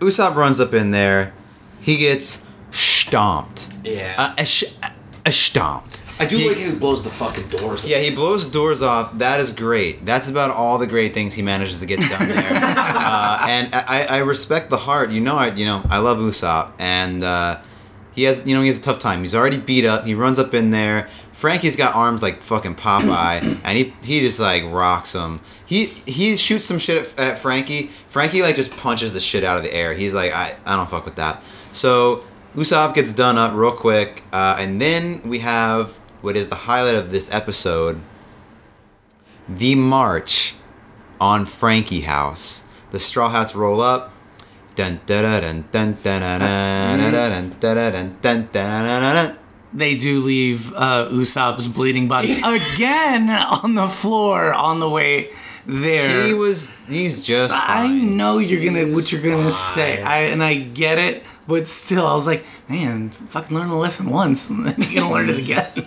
Usopp 0.00 0.34
runs 0.34 0.58
up 0.60 0.74
in 0.74 0.90
there. 0.90 1.32
He 1.80 1.96
gets 1.96 2.44
stomped. 2.70 3.68
yeah. 3.84 4.14
Uh, 4.18 4.34
a, 4.38 4.46
sh- 4.46 4.64
a 5.24 5.30
stomped. 5.32 6.00
I 6.18 6.26
do 6.26 6.36
he- 6.38 6.48
like 6.48 6.58
how 6.58 6.70
he 6.70 6.76
blows 6.76 7.02
the 7.02 7.10
fucking 7.10 7.48
doors. 7.48 7.84
Yeah, 7.84 7.98
he 7.98 8.14
blows 8.14 8.46
doors 8.46 8.82
off. 8.82 9.18
That 9.18 9.40
is 9.40 9.52
great. 9.52 10.06
That's 10.06 10.28
about 10.30 10.50
all 10.50 10.78
the 10.78 10.86
great 10.86 11.12
things 11.14 11.34
he 11.34 11.42
manages 11.42 11.80
to 11.80 11.86
get 11.86 11.98
done 12.00 12.28
there. 12.28 12.38
uh, 12.52 13.46
and 13.48 13.74
I, 13.74 14.06
I 14.08 14.18
respect 14.18 14.70
the 14.70 14.76
heart. 14.76 15.10
You 15.10 15.20
know, 15.20 15.36
I 15.36 15.48
you 15.52 15.66
know 15.66 15.82
I 15.90 15.98
love 15.98 16.18
Usopp, 16.18 16.72
and 16.78 17.24
uh, 17.24 17.60
he 18.14 18.22
has 18.24 18.46
you 18.46 18.54
know 18.54 18.60
he 18.60 18.68
has 18.68 18.78
a 18.78 18.82
tough 18.82 19.00
time. 19.00 19.22
He's 19.22 19.34
already 19.34 19.58
beat 19.58 19.84
up. 19.84 20.04
He 20.04 20.14
runs 20.14 20.38
up 20.38 20.54
in 20.54 20.70
there. 20.70 21.08
Franky's 21.32 21.74
got 21.74 21.96
arms 21.96 22.22
like 22.22 22.40
fucking 22.40 22.76
Popeye, 22.76 23.60
and 23.64 23.76
he 23.76 23.92
he 24.02 24.20
just 24.20 24.38
like 24.38 24.62
rocks 24.64 25.14
him. 25.14 25.40
He 25.66 25.86
he 26.06 26.36
shoots 26.36 26.64
some 26.64 26.78
shit 26.78 27.12
at, 27.18 27.18
at 27.18 27.38
Franky. 27.38 27.90
Franky 28.06 28.42
like 28.42 28.54
just 28.54 28.76
punches 28.76 29.12
the 29.14 29.20
shit 29.20 29.42
out 29.42 29.56
of 29.56 29.64
the 29.64 29.74
air. 29.74 29.94
He's 29.94 30.14
like 30.14 30.32
I 30.32 30.54
I 30.64 30.76
don't 30.76 30.88
fuck 30.88 31.04
with 31.04 31.16
that. 31.16 31.42
So 31.72 32.22
Usopp 32.54 32.94
gets 32.94 33.12
done 33.12 33.36
up 33.36 33.52
real 33.52 33.72
quick, 33.72 34.22
uh, 34.32 34.56
and 34.60 34.80
then 34.80 35.20
we 35.24 35.40
have 35.40 35.98
what 36.24 36.36
is 36.38 36.48
the 36.48 36.54
highlight 36.54 36.94
of 36.94 37.10
this 37.10 37.32
episode 37.32 38.00
the 39.46 39.74
march 39.74 40.54
on 41.20 41.44
Franky 41.44 42.00
House. 42.00 42.66
The 42.92 42.98
Straw 42.98 43.28
Hats 43.28 43.54
roll 43.54 43.82
up. 43.82 44.10
They 49.74 49.96
do 49.96 50.20
leave 50.20 50.72
uh, 50.72 51.08
Usopp's 51.10 51.66
bleeding 51.66 52.08
body 52.08 52.40
again 52.44 53.28
on 53.28 53.74
the 53.74 53.88
floor 53.88 54.54
on 54.54 54.80
the 54.80 54.88
way 54.88 55.30
there. 55.66 56.24
He 56.24 56.32
was. 56.32 56.86
He's 56.86 57.26
just. 57.26 57.54
Fine. 57.54 57.68
I 57.68 57.86
know 58.02 58.38
you're 58.38 58.64
gonna 58.64 58.94
what 58.94 59.12
you're 59.12 59.20
gonna 59.20 59.42
fine. 59.42 59.50
say. 59.50 60.02
I 60.02 60.20
and 60.20 60.42
I 60.42 60.54
get 60.54 60.98
it 60.98 61.22
but 61.46 61.66
still, 61.66 62.06
I 62.06 62.14
was 62.14 62.26
like, 62.26 62.44
man, 62.68 63.10
fucking 63.10 63.56
learn 63.56 63.68
a 63.68 63.78
lesson 63.78 64.10
once, 64.10 64.50
and 64.50 64.66
then 64.66 64.74
you're 64.90 65.02
gonna 65.02 65.14
learn 65.14 65.28
it 65.30 65.38
again. 65.38 65.68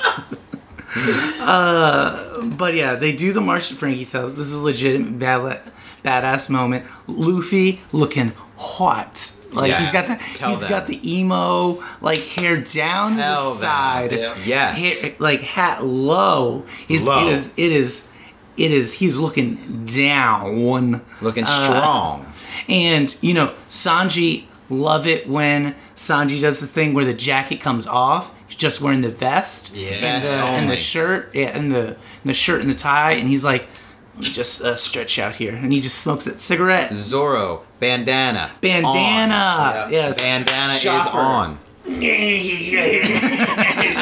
uh, 1.42 2.42
but 2.58 2.74
yeah, 2.74 2.96
they 2.96 3.16
do 3.16 3.34
the 3.34 3.42
march 3.42 3.70
to 3.70 3.76
Franky's 3.76 4.12
house. 4.12 4.36
This 4.36 4.48
is 4.48 4.56
a 4.56 4.64
legitimate 4.64 5.20
bad, 5.20 5.62
badass 6.04 6.50
moment. 6.50 6.86
Luffy 7.08 7.82
looking 7.92 8.32
hot. 8.58 9.34
Like 9.52 9.70
Yeah. 9.70 9.80
he's 9.80 9.92
got 9.92 10.08
the 10.08 10.16
Tell 10.36 10.50
he's 10.50 10.62
them. 10.62 10.70
got 10.70 10.88
the 10.88 11.00
emo 11.18 11.82
like 12.02 12.20
hair 12.20 12.58
down 12.58 13.12
to 13.16 13.18
Tell 13.22 13.44
the 13.46 13.50
them. 13.52 13.58
side, 13.60 14.12
Yeah. 14.12 14.36
Yes. 14.46 15.02
hair, 15.04 15.12
like 15.20 15.42
hat 15.42 15.84
low. 15.86 16.66
He's, 16.88 17.04
Low. 17.04 17.28
It 17.28 17.32
is 17.32 17.54
it 17.58 17.72
is 17.72 18.12
it 18.58 18.72
is 18.72 18.94
he's 18.94 19.16
looking 19.16 19.86
down. 19.86 21.02
Looking 21.22 21.44
Uh, 21.46 21.48
strong. 21.48 22.26
And 22.68 23.16
you 23.22 23.34
know, 23.34 23.54
Sanji 23.70 24.47
love 24.70 25.08
it 25.08 25.28
when 25.30 25.76
Sanji 25.96 26.40
does 26.42 26.60
the 26.60 26.68
thing 26.68 26.94
where 26.94 27.06
the 27.06 27.14
jacket 27.14 27.62
comes 27.62 27.88
off. 27.88 28.32
He's 28.48 28.56
just 28.58 28.80
wearing 28.82 29.02
the 29.02 29.10
vest 29.10 29.76
Yeah. 29.76 29.90
and, 29.96 30.24
the, 30.24 30.34
and 30.36 30.70
the 30.70 30.78
shirt, 30.78 31.32
yeah, 31.36 31.48
and 31.58 31.72
the 31.72 31.88
and 31.88 31.96
the 32.26 32.34
shirt 32.34 32.62
and 32.62 32.70
the 32.70 32.76
tie, 32.76 33.12
and 33.14 33.28
he's 33.28 33.44
like, 33.44 33.68
"Let 34.16 34.24
me 34.24 34.30
just 34.34 34.62
uh, 34.62 34.76
stretch 34.78 35.20
out 35.20 35.36
here," 35.36 35.54
and 35.54 35.72
he 35.74 35.82
just 35.82 36.00
smokes 36.00 36.26
that 36.26 36.40
cigarette. 36.42 36.94
Zoro. 36.94 37.64
Bandana. 37.80 38.50
Bandana, 38.62 38.94
on. 38.94 39.30
Yeah. 39.34 39.90
yes. 39.90 40.22
Bandana 40.22 40.74
is 40.74 40.86
on. 41.14 41.60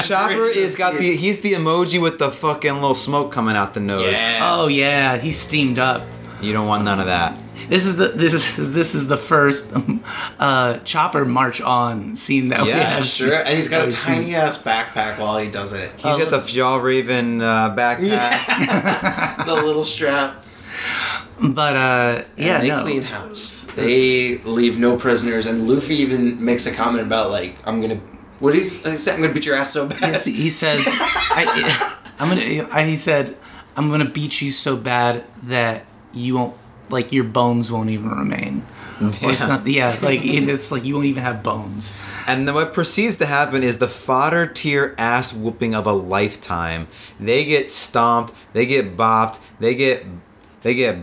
Chopper 0.04 0.46
is 0.48 0.76
got 0.76 0.96
the. 0.96 1.16
He's 1.16 1.42
the 1.42 1.54
emoji 1.54 2.02
with 2.02 2.20
the 2.20 2.32
fucking 2.32 2.74
little 2.76 2.96
smoke 2.96 3.32
coming 3.32 3.56
out 3.56 3.74
the 3.74 3.80
nose. 3.80 4.12
Yeah. 4.12 4.40
Oh 4.44 4.68
yeah, 4.68 5.18
he's 5.18 5.40
steamed 5.40 5.80
up. 5.80 6.04
You 6.42 6.54
don't 6.54 6.68
want 6.68 6.84
none 6.84 7.00
of 7.00 7.06
that. 7.08 7.38
This 7.70 7.86
is 7.86 7.98
the 7.98 8.10
this 8.10 8.34
is 8.34 8.74
this 8.74 8.96
is 8.96 9.08
the 9.08 9.18
first 9.18 9.72
uh, 10.40 10.80
chopper 10.80 11.26
march 11.26 11.62
on 11.62 12.16
scene 12.16 12.50
that 12.50 12.62
we 12.64 12.70
Yeah, 12.70 12.76
have. 12.96 13.04
Sure, 13.06 13.34
and 13.34 13.56
he's 13.58 13.68
got 13.70 13.82
a 13.82 13.86
I've 13.86 13.94
seen. 13.94 14.16
tiny 14.16 14.36
ass 14.36 14.62
backpack 14.62 15.18
while 15.20 15.38
he 15.40 15.50
does 15.50 15.74
it. 15.74 15.92
He's 15.94 16.18
got 16.18 16.30
the 16.32 16.38
Fjallraven 16.40 17.42
uh, 17.42 17.76
backpack. 17.76 19.46
the 19.46 19.54
little 19.56 19.86
strap. 19.86 20.44
But 21.40 21.76
uh, 21.76 22.24
yeah, 22.38 22.56
and 22.56 22.64
they 22.64 22.68
no. 22.70 22.82
clean 22.84 23.02
house. 23.02 23.66
They 23.76 24.38
leave 24.40 24.78
no 24.80 24.96
prisoners, 24.98 25.46
and 25.48 25.68
Luffy 25.68 25.96
even 25.96 26.44
makes 26.44 26.66
a 26.66 26.74
comment 26.74 27.06
about 27.06 27.30
like, 27.32 27.56
"I'm 27.68 27.82
gonna." 27.82 28.00
What 28.40 28.54
he's 28.54 28.84
he 28.86 28.96
said, 28.98 29.16
"I'm 29.16 29.22
gonna 29.22 29.34
beat 29.34 29.46
your 29.46 29.56
ass 29.56 29.72
so 29.74 29.88
bad." 29.88 30.02
Yes, 30.02 30.26
he 30.26 30.50
says, 30.50 30.86
I, 30.88 31.98
"I'm 32.20 32.30
gonna." 32.30 32.70
I, 32.72 32.86
he 32.86 32.96
said, 32.96 33.36
"I'm 33.76 33.90
gonna 33.90 34.10
beat 34.10 34.42
you 34.42 34.52
so 34.52 34.78
bad 34.78 35.26
that 35.44 35.86
you 36.14 36.36
won't 36.36 36.56
like 36.90 37.12
your 37.12 37.24
bones 37.24 37.72
won't 37.72 37.90
even 37.90 38.10
remain." 38.10 38.66
Or 39.02 39.08
it's 39.10 39.22
Yeah. 39.22 39.48
not. 39.48 39.68
Yeah, 39.68 39.98
like 40.02 40.22
it's 40.24 40.72
like 40.72 40.86
you 40.86 40.94
won't 40.96 41.08
even 41.08 41.22
have 41.24 41.44
bones. 41.44 41.98
And 42.28 42.48
then 42.48 42.56
what 42.56 42.74
proceeds 42.74 43.18
to 43.18 43.26
happen 43.26 43.62
is 43.62 43.78
the 43.80 43.90
fodder 43.90 44.48
tier 44.48 44.96
ass 44.98 45.34
whooping 45.34 45.76
of 45.76 45.86
a 45.86 45.92
lifetime. 45.92 46.88
They 47.20 47.44
get 47.44 47.74
stomped, 47.74 48.34
they 48.54 48.66
get 48.66 48.96
bopped, 48.96 49.40
they 49.60 49.76
get 49.76 50.06
they 50.64 50.76
get 50.76 50.96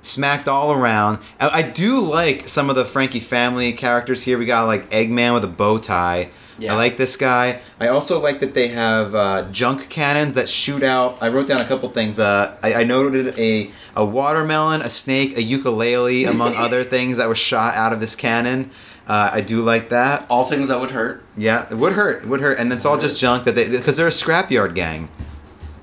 smacked 0.00 0.46
all 0.46 0.72
around. 0.72 1.18
I, 1.40 1.48
I 1.48 1.62
do 1.62 1.98
like 2.00 2.46
some 2.46 2.70
of 2.70 2.76
the 2.76 2.84
Franky 2.84 3.18
family 3.20 3.72
characters 3.72 4.22
here. 4.22 4.38
We 4.38 4.46
got 4.46 4.66
like 4.66 4.88
Eggman 4.90 5.34
with 5.34 5.42
a 5.44 5.48
bow 5.48 5.78
tie. 5.78 6.30
Yeah. 6.60 6.74
I 6.74 6.76
like 6.76 6.96
this 6.98 7.16
guy. 7.16 7.60
I 7.80 7.88
also 7.88 8.20
like 8.20 8.40
that 8.40 8.52
they 8.54 8.68
have 8.68 9.14
uh, 9.14 9.48
junk 9.50 9.88
cannons 9.88 10.34
that 10.34 10.48
shoot 10.48 10.82
out. 10.82 11.16
I 11.20 11.28
wrote 11.28 11.48
down 11.48 11.60
a 11.60 11.64
couple 11.64 11.88
things. 11.88 12.20
Uh, 12.20 12.56
I, 12.62 12.74
I 12.74 12.84
noted 12.84 13.38
a 13.38 13.70
a 13.96 14.04
watermelon, 14.04 14.82
a 14.82 14.90
snake, 14.90 15.36
a 15.36 15.42
ukulele, 15.42 16.24
among 16.26 16.54
other 16.66 16.84
things 16.84 17.16
that 17.16 17.28
were 17.28 17.34
shot 17.34 17.74
out 17.74 17.92
of 17.92 18.00
this 18.00 18.14
cannon. 18.14 18.70
Uh, 19.08 19.30
I 19.32 19.40
do 19.40 19.62
like 19.62 19.88
that. 19.88 20.26
All 20.30 20.44
things 20.44 20.68
that 20.68 20.78
would 20.78 20.90
hurt. 20.92 21.24
Yeah, 21.36 21.66
it 21.70 21.74
would 21.76 21.94
hurt. 21.94 22.22
It 22.24 22.28
would 22.28 22.40
hurt, 22.40 22.58
and 22.58 22.72
it's 22.72 22.84
all 22.84 22.98
just 22.98 23.18
junk 23.20 23.44
that 23.44 23.54
they 23.54 23.68
because 23.68 23.96
they're 23.96 24.06
a 24.06 24.10
scrapyard 24.10 24.74
gang. 24.74 25.08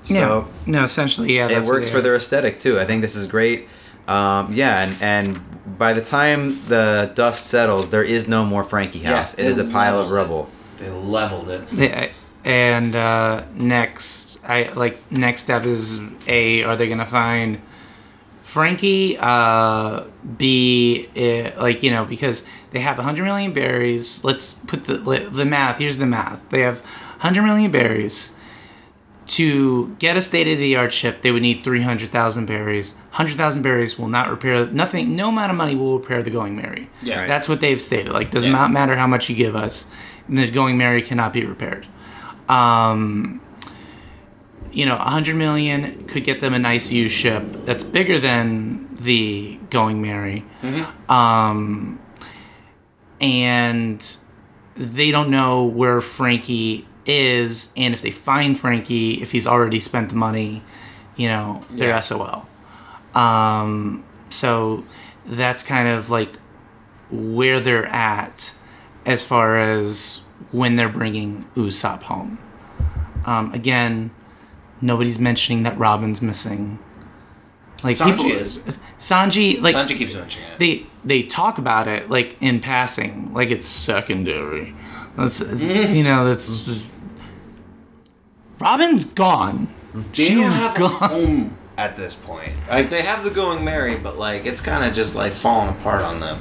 So 0.00 0.14
no, 0.14 0.48
no, 0.64 0.84
essentially, 0.84 1.34
yeah. 1.34 1.46
it 1.46 1.54
that's 1.54 1.66
what 1.66 1.74
works 1.74 1.90
for 1.90 2.00
their 2.00 2.14
aesthetic 2.14 2.60
too. 2.60 2.78
I 2.78 2.84
think 2.84 3.02
this 3.02 3.16
is 3.16 3.26
great. 3.26 3.68
Um, 4.06 4.54
yeah, 4.54 4.82
and 4.84 4.96
and 5.02 5.76
by 5.78 5.92
the 5.92 6.00
time 6.00 6.58
the 6.68 7.12
dust 7.14 7.48
settles, 7.48 7.90
there 7.90 8.02
is 8.02 8.26
no 8.28 8.44
more 8.44 8.64
Franky 8.64 9.00
Yeah, 9.00 9.18
House. 9.18 9.34
it 9.34 9.44
is 9.44 9.58
a 9.58 9.64
pile 9.64 10.00
of 10.00 10.10
rubble. 10.10 10.44
it. 10.44 10.54
Rubble. 10.80 11.00
They 11.02 11.08
leveled 11.08 11.48
it. 11.50 11.62
Yeah, 11.72 12.08
and 12.44 12.94
uh, 12.96 13.44
next, 13.54 14.38
I 14.44 14.70
like 14.74 14.98
next 15.10 15.42
step 15.42 15.64
is 15.64 16.00
a. 16.26 16.62
Are 16.62 16.76
they 16.76 16.88
gonna 16.88 17.06
find 17.06 17.60
Franky? 18.42 19.16
Uh, 19.18 20.04
B, 20.36 21.08
uh, 21.16 21.60
like 21.60 21.82
you 21.82 21.90
know, 21.90 22.04
because 22.04 22.46
they 22.70 22.80
have 22.80 22.96
100 22.98 23.24
million 23.24 23.52
berries. 23.52 24.24
Let's 24.24 24.54
put 24.54 24.84
the 24.84 24.94
the 25.30 25.44
math. 25.44 25.78
Here's 25.78 25.98
the 25.98 26.06
math. 26.06 26.48
They 26.50 26.60
have 26.60 26.80
100 26.80 27.42
million 27.42 27.70
berries. 27.70 28.34
To 29.36 29.94
get 29.98 30.16
a 30.16 30.22
state 30.22 30.48
of 30.48 30.56
the 30.56 30.74
art 30.76 30.90
ship, 30.90 31.20
they 31.20 31.30
would 31.30 31.42
need 31.42 31.62
300,000 31.62 32.46
berries. 32.46 32.94
100,000 33.10 33.60
berries 33.60 33.98
will 33.98 34.08
not 34.08 34.30
repair 34.30 34.64
nothing. 34.68 35.16
No 35.16 35.28
amount 35.28 35.50
of 35.50 35.58
money 35.58 35.74
will 35.76 35.98
repair 35.98 36.22
the 36.22 36.30
Going 36.30 36.56
Merry. 36.56 36.88
Yeah. 37.02 37.26
That's 37.26 37.46
what 37.46 37.60
they've 37.60 37.78
stated. 37.78 38.10
Like, 38.10 38.30
does 38.30 38.46
Yeah. 38.46 38.52
not 38.52 38.72
matter 38.72 38.96
how 38.96 39.06
much 39.06 39.28
you 39.28 39.36
give 39.36 39.54
us, 39.54 39.84
the 40.28 40.50
Going 40.50 40.76
Merry 40.78 41.02
cannot 41.02 41.32
be 41.32 41.44
repaired. 41.44 41.86
Um, 42.48 43.40
you 44.72 44.84
know, 44.86 44.94
a 44.94 44.98
100 44.98 45.34
million 45.36 46.04
could 46.06 46.24
get 46.24 46.40
them 46.40 46.54
a 46.54 46.58
nice 46.58 46.90
used 46.90 47.14
ship 47.14 47.64
that's 47.64 47.82
bigger 47.84 48.18
than 48.18 48.88
the 49.00 49.58
Going 49.70 50.02
Merry. 50.02 50.44
Um, 51.08 51.98
and 53.20 54.16
they 54.74 55.10
don't 55.10 55.30
know 55.30 55.64
where 55.64 56.00
Franky 56.00 56.86
is, 57.06 57.72
and 57.76 57.94
if 57.94 58.02
they 58.02 58.10
find 58.10 58.58
Franky, 58.58 59.14
if 59.22 59.32
he's 59.32 59.46
already 59.46 59.80
spent 59.80 60.10
the 60.10 60.14
money, 60.14 60.62
you 61.16 61.28
know, 61.28 61.62
they're 61.70 61.88
Yeah. 61.88 62.00
SOL. 62.00 62.46
Um, 63.14 64.04
so 64.30 64.84
that's 65.26 65.62
kind 65.62 65.88
of 65.88 66.10
like 66.10 66.30
where 67.10 67.58
they're 67.60 67.86
at 67.86 68.52
as 69.08 69.24
far 69.24 69.58
as 69.58 70.20
when 70.52 70.76
they're 70.76 70.88
bringing 70.88 71.46
Usopp 71.56 72.02
home. 72.02 72.38
Um, 73.24 73.52
again, 73.54 74.10
nobody's 74.80 75.18
mentioning 75.18 75.62
that 75.64 75.76
Robin's 75.78 76.20
missing. 76.20 76.78
Like 77.82 77.96
Sanji 77.96 78.30
is. 78.30 78.58
Sanji, 78.98 79.60
like 79.62 79.74
Sanji 79.74 79.96
keeps 79.96 80.14
mentioning 80.14 80.50
it. 80.50 80.58
they 80.58 80.86
they 81.04 81.22
talk 81.22 81.58
about 81.58 81.88
it 81.88 82.10
like 82.10 82.36
in 82.40 82.60
passing, 82.60 83.32
like 83.32 83.50
it's 83.50 83.66
secondary. 83.66 84.74
That's 85.16 85.40
it's, 85.40 85.70
you 85.70 86.02
know 86.02 86.26
that's 86.26 86.68
Robin's 88.58 89.04
gone. 89.06 89.68
They 89.94 90.24
She's 90.24 90.56
don't 90.56 90.76
have 90.76 90.76
a 90.76 90.78
gone. 90.78 91.56
At 91.78 91.96
this 91.96 92.14
point. 92.14 92.52
Like 92.68 92.90
they 92.90 93.02
have 93.02 93.24
the 93.24 93.30
going 93.30 93.64
merry, 93.64 93.96
but 93.96 94.18
like 94.18 94.44
it's 94.44 94.60
kind 94.60 94.84
of 94.84 94.92
just 94.92 95.14
like 95.14 95.32
falling 95.32 95.70
apart 95.70 96.02
on 96.02 96.20
them. 96.20 96.38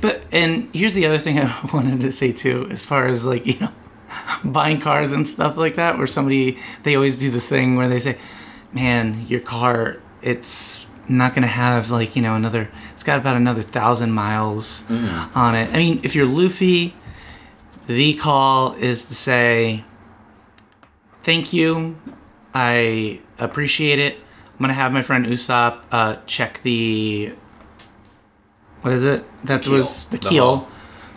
But 0.00 0.22
and 0.32 0.74
here's 0.74 0.94
the 0.94 1.06
other 1.06 1.18
thing 1.18 1.38
I 1.38 1.70
wanted 1.72 2.00
to 2.00 2.10
say 2.10 2.32
too, 2.32 2.66
as 2.70 2.84
far 2.84 3.06
as 3.06 3.26
like 3.26 3.46
you 3.46 3.60
know, 3.60 3.72
buying 4.44 4.80
cars 4.80 5.12
and 5.12 5.26
stuff 5.26 5.56
like 5.56 5.74
that, 5.74 5.98
where 5.98 6.06
somebody 6.06 6.58
they 6.82 6.96
always 6.96 7.18
do 7.18 7.30
the 7.30 7.40
thing 7.40 7.76
where 7.76 7.88
they 7.88 8.00
say, 8.00 8.16
"Man, 8.72 9.26
your 9.28 9.40
car, 9.40 9.98
it's 10.22 10.86
not 11.06 11.34
gonna 11.34 11.46
have 11.46 11.90
like 11.90 12.16
you 12.16 12.22
know 12.22 12.34
another, 12.34 12.70
it's 12.92 13.04
got 13.04 13.20
about 13.20 13.36
another 13.36 13.62
thousand 13.62 14.12
miles 14.12 14.82
mm. 14.84 15.36
on 15.36 15.54
it." 15.54 15.72
I 15.74 15.76
mean, 15.76 16.00
if 16.02 16.14
you're 16.14 16.26
Luffy, 16.26 16.94
the 17.86 18.14
call 18.14 18.72
is 18.72 19.04
to 19.04 19.14
say, 19.14 19.84
"Thank 21.22 21.52
you, 21.52 21.98
I 22.54 23.20
appreciate 23.38 23.98
it." 23.98 24.20
I'm 24.58 24.62
gonna 24.62 24.74
have 24.74 24.92
my 24.92 25.02
friend 25.02 25.24
Usopp 25.24 25.84
uh, 25.92 26.16
check 26.26 26.60
the 26.62 27.32
what 28.82 28.92
is 28.92 29.04
it? 29.04 29.24
That 29.44 29.62
keel. 29.62 29.72
was 29.74 30.08
the 30.08 30.16
The 30.18 30.28
keel. 30.28 30.44
hull. 30.56 30.68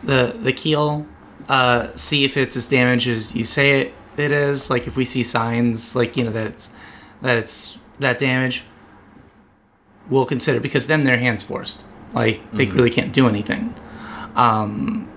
The 0.03 0.35
the 0.39 0.53
keel. 0.53 1.05
Uh, 1.49 1.87
see 1.95 2.23
if 2.23 2.37
it's 2.37 2.55
as 2.55 2.67
damaged 2.67 3.07
as 3.07 3.35
you 3.35 3.43
say 3.43 3.81
it 3.81 3.93
it 4.17 4.31
is. 4.31 4.69
Like 4.69 4.85
if 4.87 4.95
we 4.95 5.05
see 5.05 5.23
signs 5.23 5.95
like 5.95 6.15
you 6.17 6.23
know 6.23 6.31
that 6.31 6.45
it's 6.47 6.71
that 7.21 7.37
it's 7.37 7.77
that 7.99 8.19
damage, 8.19 8.63
we'll 10.09 10.25
consider 10.25 10.59
because 10.59 10.85
then 10.87 11.03
their 11.03 11.17
hands 11.17 11.41
forced. 11.41 11.83
Like 12.13 12.41
they 12.51 12.67
really 12.67 12.89
can't 12.91 13.11
do 13.13 13.27
anything. 13.27 13.73
Um, 14.35 15.09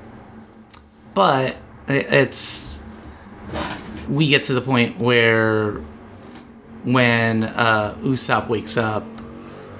but 1.13 1.57
it, 1.89 2.07
it's 2.13 2.79
we 4.09 4.29
get 4.29 4.45
to 4.45 4.55
the 4.55 4.61
point 4.61 4.99
where 4.99 5.81
when 6.85 7.45
uh, 7.45 7.95
Usopp 8.01 8.49
wakes 8.49 8.77
up, 8.77 9.05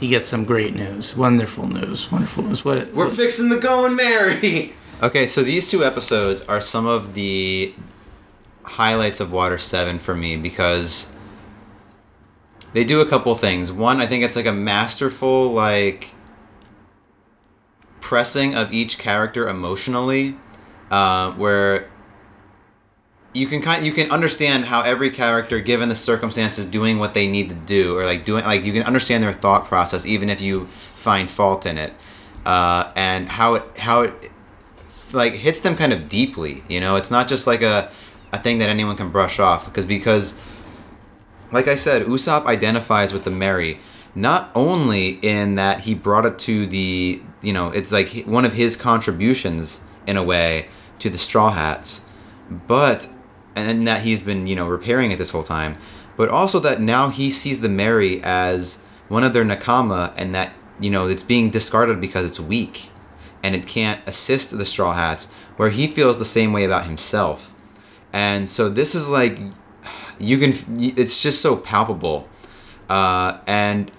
he 0.01 0.09
gets 0.09 0.29
some 0.29 0.45
great 0.45 0.75
news, 0.75 1.17
wonderful 1.17 1.67
news, 1.67 2.11
wonderful 2.11 2.45
news. 2.45 2.65
What 2.65 2.93
We're 2.93 3.11
fixing 3.11 3.49
the 3.49 3.59
going 3.59 3.97
merry. 3.97 4.75
Okay, 5.03 5.27
so 5.27 5.43
these 5.43 5.69
two 5.69 5.85
episodes 5.85 6.43
are 6.43 6.61
some 6.61 6.87
of 6.87 7.15
the 7.15 7.75
highlights 8.63 9.19
of 9.19 9.33
Water 9.33 9.59
7 9.59 9.99
for 9.99 10.15
me 10.15 10.37
because 10.37 11.15
they 12.75 12.85
do 12.85 13.01
a 13.01 13.07
couple 13.07 13.35
things. 13.35 13.73
One, 13.73 14.01
I 14.01 14.07
think 14.07 14.23
it's 14.25 14.37
like 14.37 14.47
a 14.47 14.53
masterful 14.53 15.53
like 15.53 16.15
pressing 18.01 18.55
of 18.55 18.73
each 18.73 18.97
character 18.99 19.49
emotionally 19.49 20.37
uh, 20.91 21.33
where 21.33 21.91
you 23.35 23.49
can 23.49 23.61
kind 23.61 23.85
you 23.85 23.93
can 23.93 24.11
understand 24.11 24.65
how 24.65 24.81
every 24.83 25.11
character 25.11 25.61
given 25.61 25.89
the 25.89 25.95
circumstances 25.95 26.65
doing 26.65 26.99
what 26.99 27.13
they 27.15 27.27
need 27.27 27.49
to 27.49 27.55
do 27.55 27.99
or 27.99 28.05
like 28.05 28.25
doing 28.25 28.43
like 28.45 28.65
you 28.65 28.73
can 28.73 28.85
understand 28.85 29.23
their 29.23 29.33
thought 29.33 29.67
process 29.67 30.07
even 30.07 30.31
if 30.31 30.41
you 30.41 30.67
find 30.95 31.29
fault 31.29 31.67
in 31.67 31.77
it 31.77 31.93
uh, 32.47 32.93
and 32.97 33.29
how 33.29 33.55
it 33.55 33.63
how 33.77 34.03
it 34.03 34.31
like 35.13 35.35
hits 35.35 35.61
them 35.61 35.77
kind 35.77 35.93
of 35.93 36.09
deeply 36.09 36.63
you 36.69 36.81
know? 36.81 36.97
It's 36.97 37.11
not 37.11 37.29
just 37.29 37.47
like 37.47 37.61
a 37.61 37.91
a 38.33 38.39
thing 38.39 38.59
that 38.59 38.69
anyone 38.69 38.97
can 38.97 39.11
brush 39.11 39.39
off 39.39 39.67
because 39.67 39.85
because 39.85 40.41
like 41.53 41.69
I 41.69 41.75
said 41.75 42.03
Usopp 42.03 42.47
identifies 42.47 43.13
with 43.13 43.25
the 43.25 43.31
Merry 43.31 43.79
not 44.15 44.51
only 44.55 45.19
in 45.23 45.57
that 45.57 45.81
he 45.81 45.95
brought 45.95 46.25
it 46.25 46.39
to 46.41 46.67
the 46.67 47.21
you 47.43 47.53
know 47.53 47.71
it's 47.71 47.91
like 47.91 48.23
one 48.27 48.45
of 48.45 48.53
his 48.53 48.77
contributions 48.77 49.83
in 50.07 50.17
a 50.17 50.23
way 50.23 50.69
to 51.01 51.11
the 51.11 51.19
straw 51.19 51.51
hats 51.51 52.09
but 52.51 53.09
and 53.57 53.87
that 53.87 54.03
he's 54.03 54.21
been 54.21 54.47
you 54.47 54.57
know 54.57 54.69
repairing 54.69 55.11
it 55.11 55.19
this 55.19 55.31
whole 55.31 55.43
time 55.43 55.77
but 56.17 56.29
also 56.29 56.61
that 56.61 56.81
now 56.81 57.09
he 57.09 57.31
sees 57.31 57.61
the 57.61 57.69
Merry 57.69 58.21
as 58.23 58.85
one 59.09 59.25
of 59.25 59.33
their 59.33 59.45
nakama 59.45 60.15
and 60.17 60.35
that 60.35 60.53
you 60.81 60.91
know 60.91 61.07
it's 61.07 61.23
being 61.23 61.51
discarded 61.51 62.01
because 62.01 62.25
it's 62.25 62.41
weak 62.41 62.91
and 63.43 63.55
it 63.55 63.67
can't 63.67 64.01
assist 64.09 64.57
the 64.57 64.65
straw 64.65 64.93
hats 64.93 65.33
where 65.57 65.71
he 65.71 65.87
feels 65.87 66.19
the 66.19 66.25
same 66.25 66.53
way 66.53 66.65
about 66.65 66.85
himself 66.85 67.55
and 68.13 68.49
so 68.49 68.69
this 68.69 68.95
is 68.95 69.09
like 69.09 69.39
you 70.19 70.39
can 70.39 70.53
it's 70.79 71.23
just 71.23 71.41
so 71.43 71.57
palpable 71.57 72.29
uh, 72.89 73.39
and 73.47 73.91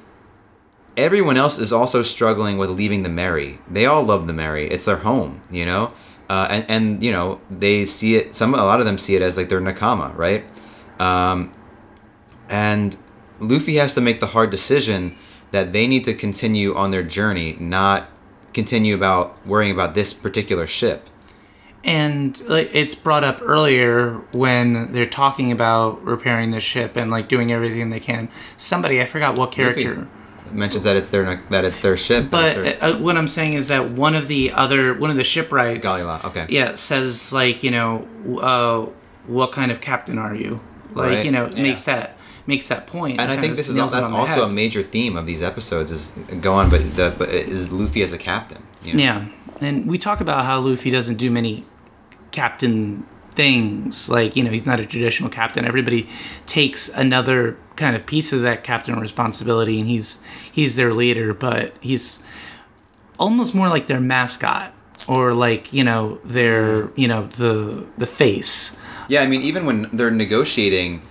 everyone 0.97 1.37
else 1.37 1.57
is 1.57 1.73
also 1.73 2.01
struggling 2.01 2.57
with 2.57 2.69
leaving 2.69 3.03
the 3.03 3.09
Merry. 3.09 3.59
They 3.67 3.85
all 3.85 4.03
love 4.03 4.27
the 4.27 4.33
Merry. 4.33 4.67
It's 4.67 4.85
their 4.85 4.97
home, 4.97 5.41
you 5.49 5.65
know. 5.65 5.93
Uh, 6.27 6.47
and 6.49 6.65
and 6.69 7.03
you 7.03 7.11
know 7.11 7.39
they 7.51 7.85
see 7.85 8.15
it. 8.15 8.33
Some 8.33 8.53
a 8.55 8.63
lot 8.63 8.79
of 8.79 8.85
them 8.85 8.97
see 8.97 9.15
it 9.15 9.21
as 9.21 9.37
like 9.37 9.49
their 9.49 9.61
nakama, 9.61 10.15
right? 10.17 10.43
Um, 10.99 11.53
and 12.49 12.97
Luffy 13.39 13.75
has 13.75 13.93
to 13.95 14.01
make 14.01 14.19
the 14.19 14.27
hard 14.27 14.49
decision 14.49 15.15
that 15.51 15.71
they 15.73 15.87
need 15.87 16.03
to 16.05 16.13
continue 16.13 16.73
on 16.75 16.91
their 16.91 17.03
journey, 17.03 17.55
not 17.59 18.09
continue 18.53 18.95
about 18.95 19.45
worrying 19.45 19.71
about 19.71 19.93
this 19.93 20.13
particular 20.13 20.65
ship. 20.65 21.09
and 21.83 22.39
like 22.47 22.69
it's 22.73 22.95
brought 22.95 23.23
up 23.23 23.39
earlier 23.43 24.15
when 24.31 24.91
they're 24.91 25.05
talking 25.05 25.51
about 25.51 26.03
repairing 26.03 26.49
the 26.51 26.59
ship 26.59 26.95
and 26.97 27.11
like 27.11 27.29
doing 27.29 27.51
everything 27.51 27.91
they 27.91 27.99
can. 27.99 28.27
Somebody 28.57 28.99
I 29.01 29.05
forgot 29.05 29.37
what 29.37 29.51
character. 29.51 29.95
Luffy 29.95 30.09
mentions 30.51 30.83
that 30.83 30.95
it's 30.95 31.09
their 31.09 31.35
that 31.49 31.65
it's 31.65 31.79
their 31.79 31.97
ship. 31.97 32.29
But 32.29 32.55
their, 32.55 32.83
uh, 32.83 32.97
what 32.99 33.17
I'm 33.17 33.27
saying 33.27 33.53
is 33.53 33.67
that 33.69 33.91
one 33.91 34.15
of 34.15 34.27
the 34.27 34.51
other 34.51 34.93
one 34.93 35.09
of 35.09 35.17
the 35.17 35.23
shipwrights, 35.23 35.81
Galley-La, 35.83 36.21
okay. 36.25 36.45
yeah, 36.49 36.75
says 36.75 37.31
like 37.33 37.63
you 37.63 37.71
know, 37.71 38.07
uh, 38.41 38.85
what 39.27 39.51
kind 39.51 39.71
of 39.71 39.81
captain 39.81 40.17
are 40.17 40.35
you? 40.35 40.61
Like 40.93 41.09
Right. 41.09 41.25
you 41.25 41.31
know, 41.31 41.49
Yeah. 41.55 41.63
makes 41.63 41.83
that 41.83 42.17
makes 42.47 42.67
that 42.67 42.87
point. 42.87 43.19
and 43.19 43.31
I 43.31 43.37
think 43.37 43.55
this 43.55 43.69
is 43.69 43.75
nails 43.75 43.91
that's 43.91 44.09
also 44.09 44.45
a 44.45 44.49
major 44.49 44.81
theme 44.83 45.17
of 45.17 45.25
these 45.25 45.43
episodes 45.43 45.91
is 45.91 46.11
go 46.41 46.53
on, 46.53 46.69
but 46.69 46.81
the 46.95 47.13
but 47.17 47.29
is 47.29 47.71
Luffy 47.71 48.01
as 48.01 48.13
a 48.13 48.17
captain. 48.17 48.61
You 48.83 48.93
know? 48.93 49.03
Yeah, 49.03 49.25
and 49.61 49.87
we 49.87 49.97
talk 49.97 50.21
about 50.21 50.45
how 50.45 50.59
Luffy 50.59 50.91
doesn't 50.91 51.17
do 51.17 51.31
many 51.31 51.63
captain 52.31 53.05
things. 53.35 54.09
Like 54.09 54.35
you 54.35 54.43
know, 54.43 54.51
he's 54.51 54.65
not 54.65 54.79
a 54.79 54.85
traditional 54.85 55.29
captain. 55.29 55.65
Everybody 55.65 56.09
takes 56.45 56.89
another 56.89 57.57
kind 57.75 57.95
of 57.95 58.05
piece 58.05 58.33
of 58.33 58.41
that 58.41 58.63
captain 58.63 58.99
responsibility, 58.99 59.79
and 59.79 59.89
he's 59.89 60.21
he's 60.51 60.75
their 60.75 60.93
leader. 60.93 61.33
But 61.33 61.73
he's 61.81 62.23
almost 63.19 63.55
more 63.55 63.69
like 63.69 63.87
their 63.87 64.01
mascot, 64.01 64.73
or 65.07 65.33
like 65.33 65.71
you 65.73 65.83
know 65.83 66.19
their 66.23 66.91
you 66.95 67.07
know 67.07 67.27
the 67.27 67.85
the 67.97 68.05
face. 68.05 68.77
Yeah, 69.07 69.21
I 69.21 69.27
mean, 69.27 69.41
even 69.43 69.65
when 69.65 69.83
they're 69.93 70.09
negotiating, 70.09 71.03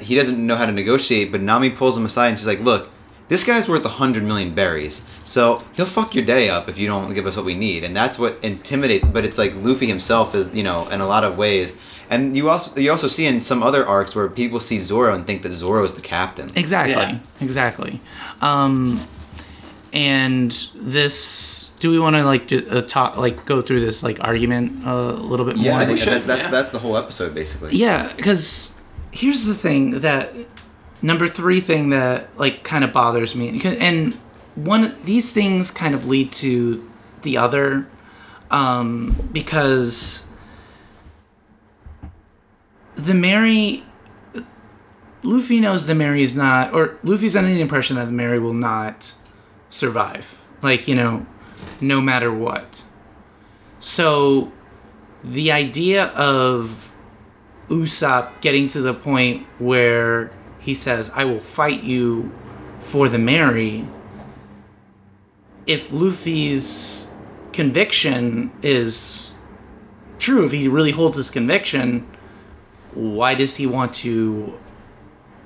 he 0.00 0.14
doesn't 0.14 0.46
know 0.46 0.56
how 0.56 0.66
to 0.66 0.72
negotiate, 0.72 1.32
but 1.32 1.40
Nami 1.40 1.70
pulls 1.70 1.96
him 1.96 2.04
aside 2.04 2.28
and 2.28 2.38
she's 2.38 2.46
like, 2.46 2.60
"Look, 2.60 2.90
this 3.30 3.44
guy's 3.44 3.66
worth 3.66 3.84
a 3.86 3.88
hundred 4.02 4.24
million 4.24 4.54
berries, 4.54 5.06
so 5.24 5.62
he'll 5.74 5.86
fuck 5.86 6.14
your 6.14 6.26
day 6.26 6.50
up 6.50 6.68
if 6.68 6.76
you 6.78 6.86
don't 6.86 7.14
give 7.14 7.26
us 7.26 7.36
what 7.36 7.46
we 7.46 7.54
need." 7.54 7.82
And 7.84 7.96
that's 7.96 8.18
what 8.18 8.36
intimidates. 8.42 9.06
But 9.06 9.24
it's 9.24 9.38
like 9.38 9.54
Luffy 9.54 9.86
himself 9.86 10.34
is, 10.34 10.54
you 10.54 10.62
know, 10.62 10.86
in 10.90 11.00
a 11.00 11.06
lot 11.06 11.24
of 11.24 11.38
ways. 11.38 11.78
And 12.10 12.36
you 12.36 12.50
also 12.50 12.78
you 12.78 12.90
also 12.90 13.06
see 13.06 13.24
in 13.24 13.40
some 13.40 13.62
other 13.62 13.86
arcs 13.86 14.14
where 14.14 14.28
people 14.28 14.60
see 14.60 14.78
Zoro 14.78 15.14
and 15.14 15.26
think 15.26 15.40
that 15.42 15.52
Zoro 15.52 15.82
is 15.84 15.94
the 15.94 16.02
captain. 16.02 16.50
Exactly. 16.56 16.92
Yeah. 16.94 17.18
Exactly. 17.40 18.00
Um, 18.42 19.00
and 19.92 20.50
this, 20.74 21.70
do 21.80 21.90
we 21.90 21.98
want 21.98 22.14
to 22.16 22.24
like 22.24 22.46
ju- 22.46 22.66
uh, 22.70 22.82
talk, 22.82 23.16
like 23.16 23.44
go 23.44 23.62
through 23.62 23.80
this 23.80 24.02
like 24.02 24.22
argument 24.22 24.86
uh, 24.86 24.90
a 24.90 25.22
little 25.30 25.46
bit 25.46 25.56
Yeah, 25.56 25.72
more? 25.72 25.80
I 25.80 25.86
think 25.86 25.98
should, 25.98 26.12
that's 26.12 26.26
that's, 26.26 26.42
yeah. 26.44 26.50
that's 26.50 26.70
the 26.70 26.78
whole 26.78 26.96
episode 26.96 27.34
basically. 27.34 27.76
Yeah, 27.76 28.12
because 28.16 28.72
here's 29.10 29.44
the 29.44 29.54
thing 29.54 30.00
that 30.00 30.32
number 31.02 31.28
three 31.28 31.60
thing 31.60 31.90
that 31.90 32.36
like 32.38 32.64
kind 32.64 32.84
of 32.84 32.92
bothers 32.92 33.34
me, 33.34 33.60
and 33.64 34.14
one 34.54 34.96
these 35.04 35.32
things 35.32 35.70
kind 35.70 35.94
of 35.94 36.06
lead 36.06 36.32
to 36.32 36.90
the 37.22 37.36
other, 37.36 37.86
um, 38.50 39.28
because 39.32 40.26
the 42.94 43.14
Merry. 43.14 43.84
Luffy 45.22 45.60
knows 45.60 45.86
the 45.86 45.94
Merry 45.94 46.22
is 46.22 46.34
not, 46.34 46.72
or 46.72 46.98
Luffy's 47.02 47.36
under 47.36 47.50
the 47.50 47.60
impression 47.60 47.96
that 47.96 48.06
the 48.06 48.12
Merry 48.12 48.38
will 48.38 48.54
not 48.54 49.14
survive. 49.68 50.40
Like, 50.62 50.88
you 50.88 50.94
know, 50.94 51.26
no 51.78 52.00
matter 52.00 52.32
what. 52.32 52.84
So, 53.80 54.50
the 55.22 55.52
idea 55.52 56.06
of 56.06 56.94
Usopp 57.68 58.40
getting 58.40 58.66
to 58.68 58.80
the 58.80 58.94
point 58.94 59.46
where 59.58 60.32
he 60.60 60.74
says, 60.74 61.10
I 61.14 61.24
will 61.24 61.40
fight 61.40 61.82
you 61.82 62.32
for 62.80 63.08
the 63.08 63.18
Merry, 63.18 63.86
if 65.66 65.92
Luffy's 65.92 67.10
conviction 67.52 68.50
is 68.62 69.32
true, 70.18 70.46
if 70.46 70.52
he 70.52 70.68
really 70.68 70.90
holds 70.90 71.16
his 71.16 71.30
conviction, 71.30 72.06
why 72.94 73.34
does 73.34 73.56
he 73.56 73.66
want 73.66 73.94
to. 73.94 74.58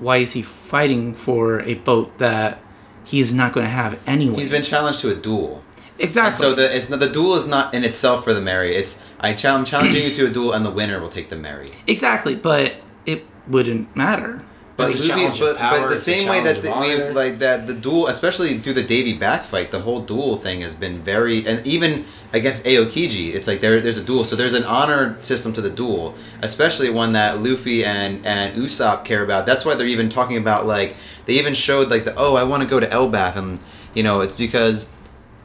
Why 0.01 0.19
is 0.19 0.33
he 0.33 0.43
fighting 0.43 1.15
for 1.15 1.61
a 1.61 1.75
boat 1.75 2.19
that 2.19 2.61
he 3.05 3.21
is 3.21 3.33
not 3.33 3.53
going 3.53 3.65
to 3.65 3.71
have 3.71 3.99
anyway? 4.07 4.37
He's 4.37 4.51
been 4.51 4.63
challenged 4.63 5.01
to 5.01 5.13
a 5.13 5.15
duel. 5.15 5.63
Exactly. 5.99 6.29
And 6.29 6.37
so 6.37 6.55
the 6.55 6.77
it's 6.77 6.91
not, 6.91 6.99
the 6.99 7.09
duel 7.09 7.35
is 7.37 7.47
not 7.47 7.75
in 7.75 7.85
itself 7.85 8.25
for 8.25 8.35
the 8.35 8.41
Merry. 8.41 8.75
It's 8.75 9.03
I 9.21 9.31
I'm 9.31 9.65
challenging 9.65 10.03
you 10.03 10.13
to 10.15 10.27
a 10.27 10.31
duel, 10.31 10.53
and 10.53 10.67
the 10.67 10.71
winner 10.71 11.01
will 11.01 11.09
take 11.09 11.31
the 11.31 11.37
Merry. 11.37 11.71
exactly, 11.87 12.35
but 12.35 12.75
it 13.07 13.25
wouldn't 13.47 13.95
matter. 13.95 14.45
But 14.77 14.91
It's 14.91 15.01
a 15.01 15.09
Luffy, 15.09 15.21
challenge 15.21 15.41
of 15.41 15.47
but, 15.47 15.59
power, 15.59 15.81
but 15.81 15.89
the 15.89 15.95
same 15.95 16.29
way 16.29 16.43
that 16.43 16.61
the, 16.61 16.73
we 16.81 17.13
like 17.13 17.39
that 17.39 17.69
the 17.69 17.75
duel, 17.75 18.09
especially 18.09 18.59
through 18.59 18.73
the 18.73 18.83
Davy 18.83 19.13
back 19.13 19.45
fight, 19.45 19.71
the 19.71 19.79
whole 19.79 20.01
duel 20.01 20.37
thing 20.37 20.63
has 20.63 20.75
been 20.75 21.01
very, 21.01 21.47
and 21.47 21.65
even 21.65 22.05
against 22.33 22.65
Aokiji, 22.65 23.35
it's 23.35 23.47
like 23.47 23.61
there 23.61 23.81
there's 23.81 23.99
a 23.99 24.05
duel, 24.05 24.25
so 24.25 24.35
there's 24.35 24.53
an 24.53 24.65
honor 24.65 25.17
system 25.23 25.53
to 25.53 25.61
the 25.61 25.71
duel, 25.71 26.17
especially 26.43 26.91
one 26.91 27.13
that 27.13 27.39
Luffy 27.39 27.85
and 27.85 28.27
and 28.27 28.57
Usopp 28.57 29.05
care 29.05 29.23
about. 29.23 29.47
That's 29.47 29.65
why 29.65 29.77
they're 29.77 29.87
even 29.87 30.09
talking 30.09 30.39
about 30.39 30.67
like 30.67 30.97
they 31.27 31.35
even 31.35 31.55
showed 31.55 31.89
like 31.89 32.05
the 32.05 32.15
oh 32.17 32.35
I 32.35 32.43
want 32.43 32.65
to 32.65 32.69
go 32.69 32.81
to 32.81 32.87
Elbaf, 32.87 33.37
and 33.37 33.61
you 33.95 34.03
know 34.03 34.23
it's 34.23 34.37
because 34.37 34.91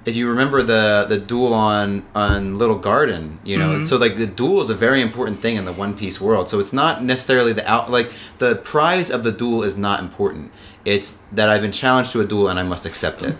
if 0.05 0.15
you 0.15 0.29
remember 0.29 0.63
the 0.63 1.05
the 1.07 1.17
duel 1.17 1.53
on 1.53 2.05
on 2.15 2.57
Little 2.57 2.77
Garden, 2.77 3.39
you 3.43 3.57
know, 3.57 3.73
mm-hmm. 3.73 3.83
so 3.83 3.97
like 3.97 4.15
the 4.15 4.27
duel 4.27 4.61
is 4.61 4.69
a 4.69 4.75
very 4.75 5.01
important 5.01 5.41
thing 5.41 5.55
in 5.55 5.65
the 5.65 5.73
One 5.73 5.95
Piece 5.95 6.21
world. 6.21 6.49
So 6.49 6.59
it's 6.59 6.73
not 6.73 7.03
necessarily 7.03 7.53
the 7.53 7.69
out 7.69 7.89
like 7.91 8.11
the 8.37 8.55
prize 8.55 9.09
of 9.09 9.23
the 9.23 9.31
duel 9.31 9.63
is 9.63 9.77
not 9.77 9.99
important. 9.99 10.51
It's 10.85 11.19
that 11.31 11.49
I've 11.49 11.61
been 11.61 11.71
challenged 11.71 12.11
to 12.13 12.21
a 12.21 12.25
duel 12.25 12.47
and 12.47 12.59
I 12.59 12.63
must 12.63 12.85
accept 12.85 13.21
it. 13.21 13.35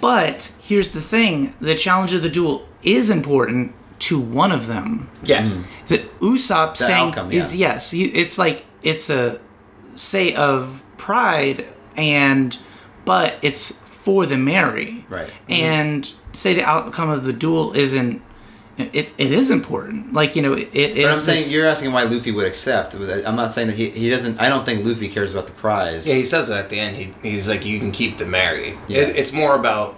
But 0.00 0.54
here's 0.62 0.92
the 0.92 1.00
thing: 1.00 1.54
the 1.60 1.74
challenge 1.74 2.14
of 2.14 2.22
the 2.22 2.30
duel 2.30 2.68
is 2.82 3.10
important 3.10 3.74
to 4.00 4.20
one 4.20 4.52
of 4.52 4.66
them. 4.66 5.10
Yes. 5.22 5.56
Mm. 5.56 5.86
That 5.88 6.20
Usopp 6.20 6.76
saying 6.76 7.08
outcome, 7.08 7.32
is 7.32 7.56
yes. 7.56 7.92
It's 7.94 8.38
like 8.38 8.64
it's 8.82 9.10
a 9.10 9.40
say 9.96 10.34
of 10.34 10.82
pride, 10.96 11.66
and 11.96 12.56
but 13.04 13.38
it's 13.42 13.82
for 14.04 14.26
the 14.26 14.36
merry. 14.36 15.04
Right. 15.08 15.30
And 15.48 16.12
say 16.32 16.54
the 16.54 16.62
outcome 16.64 17.10
of 17.10 17.24
the 17.24 17.32
duel 17.32 17.72
isn't. 17.74 18.22
It, 18.76 19.12
it 19.18 19.30
is 19.30 19.52
important. 19.52 20.12
Like 20.12 20.34
you 20.34 20.42
know, 20.42 20.54
it, 20.54 20.68
it 20.72 20.96
is. 20.96 21.04
But 21.04 21.14
I'm 21.14 21.20
saying 21.20 21.36
this- 21.38 21.52
you're 21.52 21.66
asking 21.66 21.92
why 21.92 22.02
Luffy 22.02 22.32
would 22.32 22.46
accept. 22.46 22.94
I'm 22.94 23.36
not 23.36 23.52
saying 23.52 23.68
that 23.68 23.76
he, 23.76 23.90
he 23.90 24.10
doesn't. 24.10 24.40
I 24.40 24.48
don't 24.48 24.64
think 24.64 24.84
Luffy 24.84 25.08
cares 25.08 25.32
about 25.32 25.46
the 25.46 25.52
prize. 25.52 26.08
Yeah, 26.08 26.16
he 26.16 26.24
says 26.24 26.50
it 26.50 26.56
at 26.56 26.70
the 26.70 26.80
end. 26.80 26.96
He, 26.96 27.12
he's 27.22 27.48
like, 27.48 27.64
you 27.64 27.78
can 27.78 27.92
keep 27.92 28.18
the 28.18 28.26
Merry. 28.26 28.76
Yeah. 28.88 29.02
It, 29.02 29.16
it's 29.16 29.32
more 29.32 29.54
about 29.54 29.94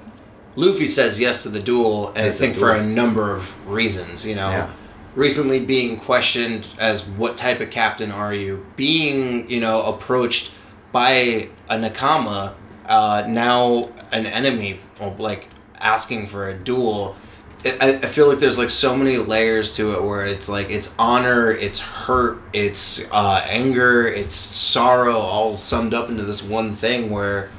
Luffy 0.56 0.84
says 0.84 1.18
yes 1.18 1.42
to 1.44 1.48
the 1.48 1.60
duel, 1.60 2.08
and 2.08 2.26
It's 2.26 2.36
I 2.40 2.44
a 2.44 2.48
think 2.48 2.56
for 2.56 2.72
a 2.74 2.84
number 2.84 3.34
of 3.34 3.66
reasons. 3.66 4.26
You 4.26 4.34
know, 4.34 4.50
Yeah. 4.50 4.70
recently 5.14 5.58
being 5.64 5.98
questioned 5.98 6.68
as 6.78 7.06
what 7.06 7.38
type 7.38 7.60
of 7.60 7.70
captain 7.70 8.12
are 8.12 8.34
you? 8.34 8.66
Being 8.76 9.48
you 9.50 9.60
know 9.60 9.84
approached 9.84 10.52
by 10.92 11.48
a 11.70 11.78
Nakama, 11.78 12.52
uh, 12.88 13.24
now 13.28 13.90
an 14.12 14.26
enemy, 14.26 14.78
like 15.18 15.48
asking 15.78 16.26
for 16.26 16.48
a 16.48 16.54
duel. 16.54 17.16
I, 17.64 17.98
I 18.02 18.06
feel 18.06 18.28
like 18.28 18.38
there's 18.38 18.58
like 18.58 18.70
so 18.70 18.96
many 18.96 19.16
layers 19.16 19.72
to 19.76 19.94
it 19.94 20.02
where 20.02 20.24
it's 20.24 20.48
like 20.48 20.70
it's 20.70 20.94
honor, 20.98 21.50
it's 21.50 21.80
hurt, 21.80 22.40
it's 22.52 23.10
uh, 23.10 23.44
anger, 23.48 24.06
it's 24.06 24.34
sorrow, 24.34 25.16
all 25.16 25.58
summed 25.58 25.92
up 25.92 26.08
into 26.08 26.22
this 26.22 26.42
one 26.42 26.72
thing 26.72 27.10
where 27.10 27.50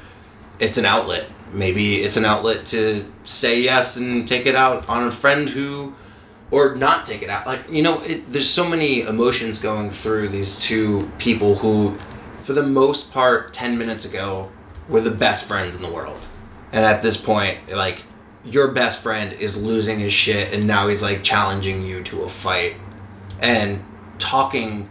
it's 0.58 0.78
an 0.78 0.86
outlet. 0.86 1.28
Maybe 1.52 1.96
it's 1.96 2.16
an 2.16 2.24
outlet 2.24 2.66
to 2.66 3.04
say 3.24 3.60
yes 3.60 3.96
and 3.96 4.26
take 4.26 4.46
it 4.46 4.54
out 4.54 4.88
on 4.88 5.06
a 5.06 5.10
friend 5.10 5.48
who, 5.48 5.94
or 6.50 6.74
not 6.74 7.04
take 7.04 7.22
it 7.22 7.28
out. 7.30 7.46
Like 7.46 7.70
you 7.70 7.82
know, 7.82 8.00
it, 8.02 8.32
there's 8.32 8.48
so 8.48 8.68
many 8.68 9.02
emotions 9.02 9.58
going 9.58 9.90
through 9.90 10.28
these 10.28 10.58
two 10.58 11.10
people 11.18 11.56
who, 11.56 11.98
for 12.36 12.54
the 12.54 12.62
most 12.62 13.12
part, 13.12 13.52
ten 13.52 13.76
minutes 13.78 14.06
ago, 14.06 14.50
were 14.88 15.00
the 15.00 15.10
best 15.10 15.46
friends 15.46 15.74
in 15.74 15.82
the 15.82 15.90
world, 15.90 16.26
and 16.72 16.84
at 16.84 17.02
this 17.02 17.16
point, 17.20 17.58
like 17.70 18.04
your 18.44 18.68
best 18.72 19.02
friend 19.02 19.32
is 19.34 19.62
losing 19.62 19.98
his 19.98 20.12
shit, 20.12 20.52
and 20.52 20.66
now 20.66 20.88
he's 20.88 21.02
like 21.02 21.22
challenging 21.22 21.82
you 21.82 22.02
to 22.04 22.22
a 22.22 22.28
fight, 22.28 22.76
and 23.40 23.84
talking 24.18 24.88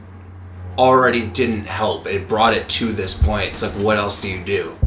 already 0.78 1.26
didn't 1.28 1.66
help. 1.66 2.06
It 2.06 2.28
brought 2.28 2.54
it 2.54 2.70
to 2.70 2.92
this 2.92 3.22
point. 3.22 3.48
It's 3.50 3.64
like, 3.64 3.72
what 3.74 3.98
else 3.98 4.22
do 4.22 4.30
you 4.30 4.44
do? 4.44 4.78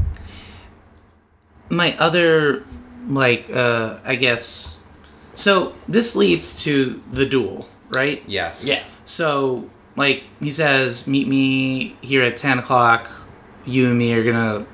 my 1.73 1.97
other 1.99 2.65
like 3.07 3.49
uh 3.51 3.97
i 4.05 4.17
guess 4.17 4.81
so 5.37 5.73
this 5.87 6.17
leads 6.17 6.65
to 6.65 7.01
the 7.13 7.25
duel 7.25 7.69
right 7.95 8.23
Yes. 8.27 8.67
Yeah. 8.67 8.83
So 9.05 9.71
like 9.97 10.25
he 10.41 10.51
says 10.51 11.07
meet 11.07 11.29
me 11.29 11.97
here 12.01 12.23
at 12.25 12.37
10 12.37 12.59
o'clock 12.59 13.09
you 13.65 13.89
and 13.89 13.99
me 13.99 14.13
are 14.15 14.25
gonna 14.25 14.67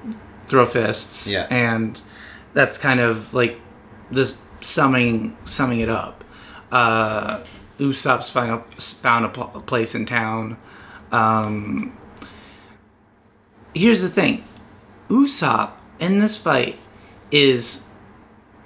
throw 0.46 0.64
fists 0.66 1.30
Yeah. 1.30 1.46
and 1.50 2.00
that's 2.54 2.78
kind 2.78 3.00
of 3.00 3.32
like 3.34 3.58
this 4.10 4.38
summing 4.60 5.36
summing 5.44 5.80
it 5.80 5.88
up 5.88 6.24
uh 6.72 7.42
usopp's 7.78 8.30
found 8.30 8.50
a, 8.50 8.80
found 8.80 9.24
a, 9.24 9.28
pl- 9.28 9.62
place 9.66 9.94
in 9.94 10.06
town 10.06 10.56
um 11.12 11.96
here's 13.74 14.00
the 14.02 14.08
thing 14.08 14.42
usopp 15.08 15.72
in 16.00 16.18
this 16.20 16.36
fight 16.36 16.78
is 17.30 17.84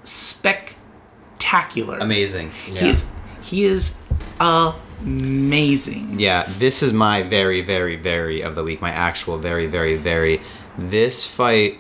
spectacular 0.02 1.98
Amazing. 1.98 2.52
Yeah. 2.70 2.80
he 2.82 2.90
is 2.90 3.10
he 3.42 3.64
is 3.64 3.96
amazing. 4.38 6.18
Yeah, 6.20 6.44
this 6.58 6.82
is 6.82 6.92
my 6.92 7.22
very, 7.22 7.62
very, 7.62 7.96
very 7.96 8.42
of 8.42 8.54
the 8.54 8.62
week. 8.62 8.80
My 8.82 8.90
actual 8.90 9.38
very, 9.38 9.66
very, 9.66 9.96
very. 9.96 10.40
This 10.78 11.26
fight, 11.26 11.78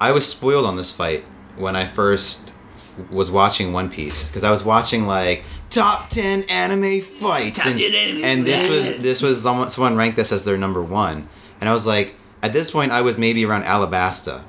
I 0.00 0.12
was 0.12 0.28
spoiled 0.28 0.66
on 0.66 0.76
this 0.76 0.92
fight 0.92 1.24
when 1.56 1.76
I 1.76 1.86
first 1.86 2.54
was 3.10 3.30
watching 3.30 3.72
One 3.72 3.90
Piece 3.90 4.28
because 4.28 4.44
I 4.44 4.50
was 4.50 4.64
watching 4.64 5.06
like 5.06 5.44
top 5.70 6.08
ten 6.08 6.44
anime 6.44 7.00
fights, 7.00 7.62
Top 7.62 7.72
and, 7.72 7.80
anime 7.80 8.24
and 8.24 8.42
this 8.42 8.68
was 8.68 9.02
this 9.02 9.22
was 9.22 9.42
someone, 9.42 9.70
someone 9.70 9.96
ranked 9.96 10.16
this 10.16 10.32
as 10.32 10.44
their 10.44 10.56
number 10.56 10.82
one, 10.82 11.28
and 11.60 11.68
I 11.68 11.72
was 11.72 11.86
like, 11.86 12.14
at 12.42 12.52
this 12.52 12.70
point, 12.70 12.92
I 12.92 13.02
was 13.02 13.18
maybe 13.18 13.44
around 13.44 13.64
Alabasta. 13.64 14.44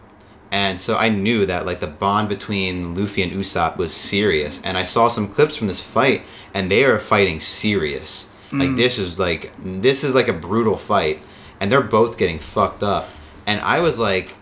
And 0.49 0.79
so 0.79 0.95
I 0.95 1.09
knew 1.09 1.45
that 1.45 1.65
like 1.65 1.81
the 1.81 1.87
bond 1.87 2.29
between 2.29 2.95
Luffy 2.95 3.21
and 3.21 3.33
Usopp 3.33 3.75
was 3.77 3.93
serious, 3.93 4.63
and 4.63 4.77
I 4.77 4.83
saw 4.83 5.09
some 5.09 5.27
clips 5.27 5.57
from 5.57 5.67
this 5.67 5.81
fight, 5.81 6.21
and 6.53 6.71
they 6.71 6.85
are 6.85 6.99
fighting 6.99 7.39
serious. 7.39 8.33
Like 8.51 8.69
mm. 8.69 8.77
this 8.77 8.97
is 8.97 9.19
like 9.19 9.51
this 9.59 10.05
is 10.05 10.15
like 10.15 10.29
a 10.29 10.33
brutal 10.33 10.77
fight, 10.77 11.19
and 11.59 11.69
they're 11.69 11.81
both 11.81 12.17
getting 12.17 12.39
fucked 12.39 12.81
up. 12.81 13.09
And 13.47 13.59
I 13.61 13.79
was 13.79 13.97
like, 13.97 14.35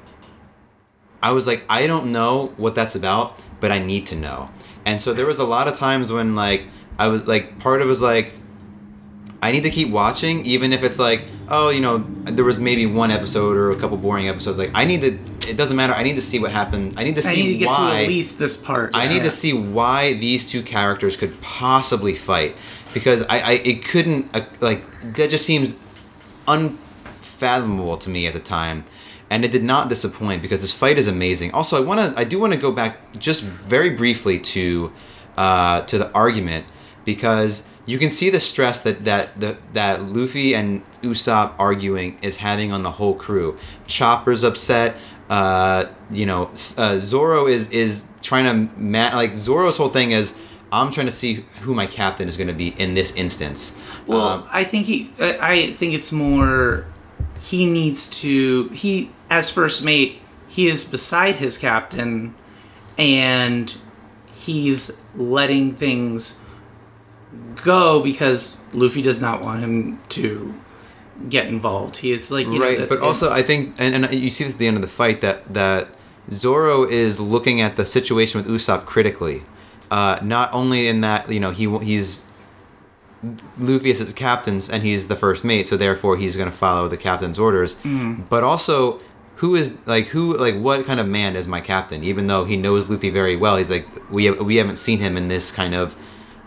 I 1.23 1.31
was 1.31 1.47
like, 1.47 1.63
I 1.69 1.87
don't 1.87 2.11
know 2.11 2.47
what 2.57 2.75
that's 2.75 2.95
about, 2.95 3.39
but 3.61 3.71
I 3.71 3.79
need 3.79 4.07
to 4.07 4.15
know. 4.15 4.49
And 4.85 4.99
so 5.01 5.13
there 5.13 5.25
was 5.25 5.39
a 5.39 5.45
lot 5.45 5.67
of 5.67 5.75
times 5.75 6.11
when 6.11 6.35
like 6.35 6.63
I 6.99 7.07
was 7.07 7.25
like, 7.27 7.59
part 7.59 7.81
of 7.81 7.87
it 7.87 7.89
was 7.89 8.01
like, 8.01 8.31
I 9.41 9.51
need 9.51 9.63
to 9.65 9.69
keep 9.69 9.89
watching, 9.89 10.43
even 10.45 10.73
if 10.73 10.83
it's 10.83 10.97
like, 10.97 11.23
oh, 11.49 11.69
you 11.69 11.79
know, 11.81 11.99
there 11.99 12.45
was 12.45 12.57
maybe 12.59 12.87
one 12.87 13.11
episode 13.11 13.55
or 13.57 13.69
a 13.71 13.75
couple 13.75 13.95
boring 13.97 14.27
episodes. 14.27 14.57
Like, 14.57 14.71
I 14.73 14.85
need 14.85 15.01
to. 15.01 15.19
It 15.47 15.55
doesn't 15.57 15.77
matter. 15.77 15.93
I 15.93 16.01
need 16.01 16.15
to 16.15 16.21
see 16.21 16.39
what 16.39 16.51
happened. 16.51 16.95
I 16.97 17.03
need 17.03 17.15
to 17.17 17.21
see 17.21 17.41
I 17.41 17.45
need 17.45 17.51
to 17.53 17.57
get 17.59 17.67
why. 17.67 17.91
to 17.97 18.01
at 18.03 18.07
least 18.07 18.39
this 18.39 18.57
part. 18.57 18.91
I 18.95 19.07
need 19.07 19.17
Yeah. 19.17 19.23
to 19.23 19.29
see 19.31 19.53
why 19.53 20.13
these 20.13 20.49
two 20.49 20.63
characters 20.63 21.15
could 21.17 21.39
possibly 21.41 22.15
fight 22.15 22.55
because 22.95 23.23
I, 23.27 23.39
I 23.39 23.51
it 23.63 23.85
couldn't 23.85 24.35
uh, 24.35 24.45
like 24.61 24.83
that 25.15 25.29
just 25.29 25.45
seems 25.45 25.77
unfathomable 26.47 27.97
to 27.97 28.09
me 28.09 28.25
at 28.27 28.33
the 28.33 28.39
time 28.39 28.83
and 29.29 29.43
it 29.43 29.51
did 29.51 29.63
not 29.63 29.89
disappoint 29.89 30.41
because 30.41 30.61
this 30.61 30.73
fight 30.73 30.97
is 30.97 31.07
amazing 31.07 31.51
also 31.51 31.75
i 31.77 31.79
want 31.85 31.99
to 31.99 32.19
i 32.19 32.23
do 32.23 32.39
want 32.39 32.53
to 32.53 32.59
go 32.59 32.71
back 32.71 32.97
just 33.19 33.43
very 33.43 33.89
briefly 33.89 34.37
to 34.39 34.91
uh, 35.37 35.81
to 35.81 35.97
the 35.97 36.11
argument 36.13 36.65
because 37.05 37.65
you 37.85 37.97
can 37.99 38.09
see 38.09 38.29
the 38.29 38.39
stress 38.39 38.81
that 38.83 39.03
that 39.05 39.39
the, 39.39 39.57
that 39.73 40.01
luffy 40.03 40.55
and 40.55 40.81
usopp 41.01 41.53
arguing 41.59 42.17
is 42.21 42.37
having 42.37 42.71
on 42.71 42.83
the 42.83 42.91
whole 42.91 43.13
crew 43.15 43.57
chopper's 43.87 44.43
upset 44.43 44.95
uh, 45.29 45.85
you 46.11 46.25
know 46.25 46.49
uh, 46.77 46.97
zoro 46.99 47.47
is 47.47 47.69
is 47.71 48.07
trying 48.21 48.45
to 48.45 48.79
ma- 48.79 49.11
like 49.15 49.35
zoro's 49.37 49.75
whole 49.77 49.89
thing 49.89 50.11
is 50.11 50.37
i'm 50.71 50.91
trying 50.91 51.07
to 51.07 51.11
see 51.11 51.43
who 51.61 51.73
my 51.73 51.87
captain 51.87 52.27
is 52.27 52.37
going 52.37 52.47
to 52.47 52.53
be 52.53 52.69
in 52.79 52.93
this 52.93 53.15
instance 53.15 53.77
Well, 54.07 54.27
Um, 54.27 54.43
I 54.51 54.63
think 54.63 54.85
he. 54.85 55.09
I 55.19 55.37
I 55.53 55.71
think 55.73 55.93
it's 55.95 56.11
more. 56.11 56.85
He 57.49 57.65
needs 57.65 58.09
to. 58.21 58.69
He 58.69 59.11
as 59.29 59.49
first 59.49 59.83
mate. 59.83 60.19
He 60.47 60.67
is 60.67 60.83
beside 60.83 61.35
his 61.35 61.57
captain, 61.57 62.33
and 62.97 63.75
he's 64.33 64.97
letting 65.13 65.73
things 65.73 66.37
go 67.63 68.01
because 68.01 68.57
Luffy 68.73 69.01
does 69.01 69.19
not 69.21 69.41
want 69.41 69.61
him 69.61 69.99
to 70.09 70.53
get 71.29 71.47
involved. 71.47 71.97
He 71.97 72.11
is 72.11 72.31
like 72.31 72.47
you 72.47 72.53
know, 72.59 72.65
right 72.65 72.79
that- 72.79 72.89
but 72.89 72.99
also 72.99 73.31
i 73.31 73.41
think 73.41 73.73
and, 73.77 73.95
and 74.05 74.13
you 74.13 74.29
see 74.29 74.43
this 74.43 74.53
at 74.55 74.59
the 74.59 74.67
end 74.67 74.75
of 74.75 74.81
the 74.81 74.87
fight 74.89 75.21
that 75.21 75.45
that 75.53 75.87
zoro 76.29 76.83
is 76.83 77.19
looking 77.21 77.61
at 77.61 77.77
the 77.77 77.85
situation 77.85 78.37
with 78.41 78.49
usopp 78.49 78.85
critically 78.85 79.43
uh, 79.91 80.17
not 80.21 80.53
only 80.53 80.87
in 80.87 80.99
that 81.01 81.29
you 81.31 81.39
know 81.39 81.51
he 81.51 81.69
he's 81.79 82.25
luffy 83.57 83.89
is 83.89 83.99
his 83.99 84.13
captain 84.13 84.59
and 84.71 84.83
he's 84.83 85.07
the 85.07 85.15
first 85.15 85.43
mate 85.45 85.65
so 85.67 85.75
therefore 85.77 86.17
he's 86.17 86.35
going 86.35 86.49
to 86.49 86.55
follow 86.55 86.87
the 86.87 86.97
captain's 86.97 87.39
orders 87.39 87.77
but 88.29 88.43
also 88.43 88.99
who 89.37 89.53
is 89.55 89.77
like 89.85 90.07
who 90.07 90.37
like 90.37 90.55
what 90.55 90.85
kind 90.85 90.99
of 90.99 91.07
man 91.07 91.35
is 91.35 91.45
my 91.45 91.59
captain? 91.59 92.05
Even 92.05 92.27
though 92.27 92.45
he 92.45 92.55
knows 92.55 92.87
Luffy 92.89 93.09
very 93.09 93.35
well, 93.35 93.57
he's 93.57 93.69
like 93.69 93.85
we 94.09 94.23
have, 94.25 94.39
we 94.39 94.55
haven't 94.55 94.77
seen 94.77 94.99
him 94.99 95.17
in 95.17 95.27
this 95.27 95.51
kind 95.51 95.75
of 95.75 95.93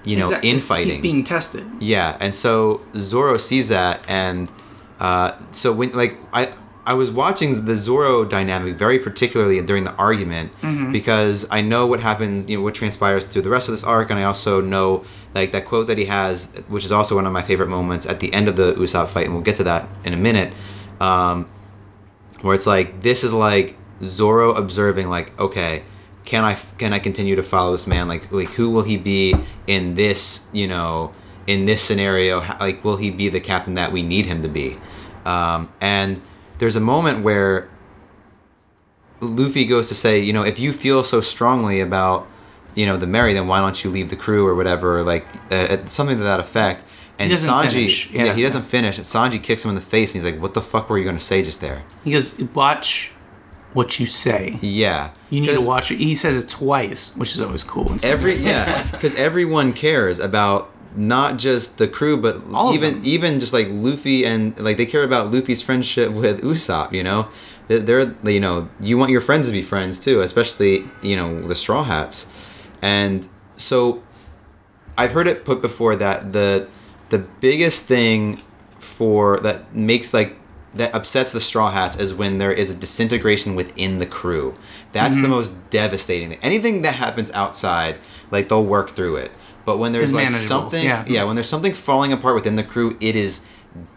you 0.05 0.17
know 0.17 0.25
Exactly. 0.25 0.49
infighting. 0.51 0.87
He's 0.87 0.97
being 1.03 1.23
tested. 1.23 1.67
Yeah, 1.81 2.17
and 2.19 2.35
so 2.35 2.81
Zoro 2.95 3.37
sees 3.37 3.69
that, 3.69 4.03
and 4.09 4.51
uh, 5.01 5.33
so 5.51 5.71
when 5.71 5.91
like 5.93 6.17
I 6.33 6.49
I 6.87 6.95
was 6.95 7.11
watching 7.11 7.67
the 7.67 7.77
Zoro 7.77 8.25
dynamic 8.25 8.77
very 8.77 8.99
particularly 8.99 9.61
during 9.61 9.85
the 9.85 9.95
argument 9.97 10.51
because 10.91 11.47
I 11.51 11.61
know 11.61 11.87
what 11.87 12.01
happens, 12.01 12.49
you 12.49 12.57
know, 12.57 12.63
what 12.63 12.75
transpires 12.75 13.27
through 13.27 13.43
the 13.43 13.51
rest 13.51 13.69
of 13.69 13.73
this 13.75 13.85
arc, 13.85 14.09
and 14.09 14.19
I 14.19 14.23
also 14.25 14.63
know 14.63 15.05
like 15.35 15.53
that 15.53 15.65
quote 15.67 15.87
that 15.89 15.99
he 15.99 16.07
has, 16.07 16.47
which 16.69 16.85
is 16.85 16.93
also 16.93 17.15
one 17.15 17.27
of 17.27 17.33
my 17.33 17.43
favorite 17.43 17.69
moments 17.69 18.07
at 18.07 18.21
the 18.21 18.33
end 18.33 18.49
of 18.49 18.57
the 18.57 18.73
Usopp 18.73 19.09
fight, 19.09 19.27
and 19.27 19.35
we'll 19.35 19.43
get 19.43 19.57
to 19.57 19.65
that 19.65 19.89
in 20.05 20.13
a 20.13 20.17
minute. 20.17 20.53
Um, 21.01 21.49
where 22.43 22.55
it's 22.55 22.67
like 22.67 23.01
this 23.03 23.25
is 23.25 23.33
like 23.33 23.77
Zoro 24.01 24.53
observing 24.53 25.09
like 25.09 25.39
okay 25.41 25.83
can 26.25 26.45
I 26.45 26.55
can 26.55 26.93
I 26.93 26.99
continue 26.99 27.37
to 27.37 27.43
follow 27.43 27.73
this 27.73 27.87
man 27.87 28.09
like 28.09 28.31
like 28.33 28.49
who 28.49 28.71
will 28.71 28.83
he 28.83 28.97
be 28.97 29.35
in 29.67 29.95
this 29.95 30.49
you 30.53 30.67
know 30.67 31.13
in 31.47 31.65
this 31.65 31.83
scenario 31.83 32.41
like 32.61 32.85
will 32.85 32.97
he 32.97 33.11
be 33.11 33.29
the 33.29 33.41
captain 33.41 33.75
that 33.75 33.93
we 33.93 34.03
need 34.03 34.27
him 34.27 34.43
to 34.43 34.49
be 34.49 34.77
um, 35.25 35.73
and 35.81 36.21
there's 36.59 36.77
a 36.77 36.81
moment 36.81 37.23
where 37.23 37.69
Luffy 39.21 39.65
goes 39.65 39.89
to 39.89 39.95
say 39.95 40.21
you 40.21 40.33
know 40.33 40.43
if 40.43 40.61
you 40.61 40.73
feel 40.73 41.03
so 41.03 41.21
strongly 41.21 41.81
about 41.81 42.29
you 42.79 42.87
know 42.87 42.97
the 42.97 43.07
Merry 43.07 43.35
then 43.35 43.49
why 43.49 43.61
don't 43.61 43.83
you 43.83 43.91
leave 43.91 44.09
the 44.09 44.17
crew 44.17 44.47
or 44.47 44.55
whatever 44.55 44.99
or 44.99 45.03
like 45.03 45.27
uh, 45.51 45.55
uh, 45.55 45.87
something 45.87 46.17
to 46.17 46.23
that 46.23 46.39
effect 46.39 46.85
and 47.19 47.33
Sanji 47.33 48.13
yeah. 48.13 48.27
yeah. 48.27 48.33
he 48.35 48.43
doesn't 48.43 48.63
finish 48.63 48.97
and 48.99 49.05
Sanji 49.05 49.43
kicks 49.43 49.65
him 49.65 49.71
in 49.71 49.75
the 49.75 49.83
face 49.83 50.15
and 50.15 50.23
he's 50.23 50.33
like 50.33 50.41
what 50.41 50.55
the 50.55 50.61
fuck 50.61 50.89
were 50.89 50.97
you 50.97 51.05
going 51.05 51.17
to 51.17 51.29
say 51.33 51.43
just 51.43 51.61
there 51.61 51.83
He 52.05 52.13
goes, 52.13 52.39
"Watch 52.55 53.13
what 53.73 53.99
you 53.99 54.07
say. 54.07 54.57
yeah 54.61 55.11
You 55.29 55.41
need 55.41 55.59
to 55.59 55.67
watch 55.67 55.91
it." 55.91 55.99
He 55.99 56.15
says 56.15 56.37
it 56.43 56.49
twice, 56.49 57.15
which 57.17 57.35
is 57.35 57.41
always 57.41 57.65
cool. 57.65 57.95
every 58.05 58.35
yeah 58.35 58.83
because 58.93 59.15
everyone 59.17 59.73
cares 59.73 60.21
about 60.21 60.71
not 60.97 61.37
just 61.37 61.79
the 61.79 61.89
crew 61.89 62.17
but 62.17 62.43
All 62.53 62.73
even 62.75 63.05
even 63.05 63.41
just 63.41 63.53
like 63.53 63.69
luffy 63.71 64.25
and 64.25 64.59
like 64.59 64.77
they 64.77 64.87
care 64.87 65.05
about 65.05 65.33
luffy's 65.33 65.63
friendship 65.63 66.11
with 66.13 66.41
usopp 66.43 66.93
you 66.93 67.05
know 67.05 67.29
they're, 67.69 67.79
they're 67.79 68.33
you 68.33 68.41
know 68.41 68.69
you 68.81 68.97
want 68.97 69.11
your 69.11 69.21
friends 69.21 69.47
to 69.49 69.53
be 69.53 69.63
friends 69.63 70.01
too 70.01 70.23
especially 70.23 70.89
you 71.03 71.15
know 71.15 71.47
the 71.47 71.55
straw 71.55 71.85
hats 71.85 72.33
and 72.83 73.27
so 73.57 74.03
i've 74.97 75.13
heard 75.13 75.27
it 75.29 75.45
put 75.45 75.61
before 75.63 75.97
that 75.97 76.33
the 76.33 76.69
the 77.11 77.19
biggest 77.19 77.85
thing 77.85 78.37
for 78.79 79.39
that 79.39 79.75
makes 79.75 80.13
like 80.15 80.37
that 80.75 80.95
upsets 80.95 81.33
the 81.33 81.41
straw 81.41 81.71
hats 81.71 81.99
is 81.99 82.13
when 82.15 82.39
there 82.39 82.53
is 82.53 82.69
a 82.71 82.75
disintegration 82.75 83.55
within 83.57 83.97
the 83.97 84.05
crew. 84.07 84.55
That's 84.93 85.15
Mm-hmm. 85.17 85.23
the 85.23 85.29
most 85.31 85.71
devastating 85.71 86.29
thing. 86.29 86.39
Anything 86.43 86.83
that 86.83 86.95
happens 86.95 87.31
outside 87.33 87.97
like 88.31 88.51
they'll 88.51 88.65
work 88.65 88.91
through 88.91 89.17
it. 89.17 89.31
But 89.65 89.79
when 89.79 89.93
there's 89.93 90.13
like 90.13 90.25
manageable, 90.25 90.47
something 90.47 90.85
yeah. 90.85 91.05
yeah 91.09 91.25
when 91.25 91.37
there's 91.37 91.49
something 91.49 91.73
falling 91.73 92.13
apart 92.13 92.35
within 92.35 92.57
the 92.57 92.63
crew 92.63 92.97
it 93.01 93.17
is 93.17 93.47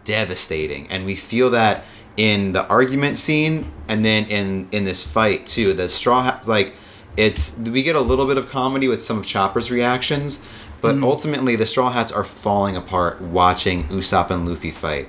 devastating. 0.04 0.88
And 0.90 1.04
we 1.04 1.14
feel 1.14 1.50
that 1.50 1.84
in 2.16 2.52
the 2.52 2.66
argument 2.68 3.18
scene 3.18 3.70
and 3.88 4.04
then 4.04 4.24
in 4.26 4.68
in 4.72 4.84
this 4.84 5.02
fight 5.06 5.46
too. 5.46 5.74
The 5.74 5.88
straw 5.88 6.22
hats 6.22 6.48
like 6.48 6.72
it's 7.16 7.58
we 7.58 7.82
get 7.82 7.94
a 7.96 8.00
little 8.00 8.26
bit 8.26 8.38
of 8.38 8.48
comedy 8.48 8.88
with 8.88 9.02
some 9.02 9.18
of 9.18 9.26
chopper's 9.26 9.70
reactions 9.70 10.46
but 10.80 10.94
Mm-hmm. 10.94 11.04
ultimately 11.04 11.56
the 11.56 11.66
straw 11.66 11.90
hats 11.90 12.10
are 12.12 12.24
falling 12.24 12.76
apart 12.76 13.20
watching 13.20 13.84
usopp 13.84 14.30
and 14.30 14.48
luffy 14.48 14.70
fight 14.70 15.08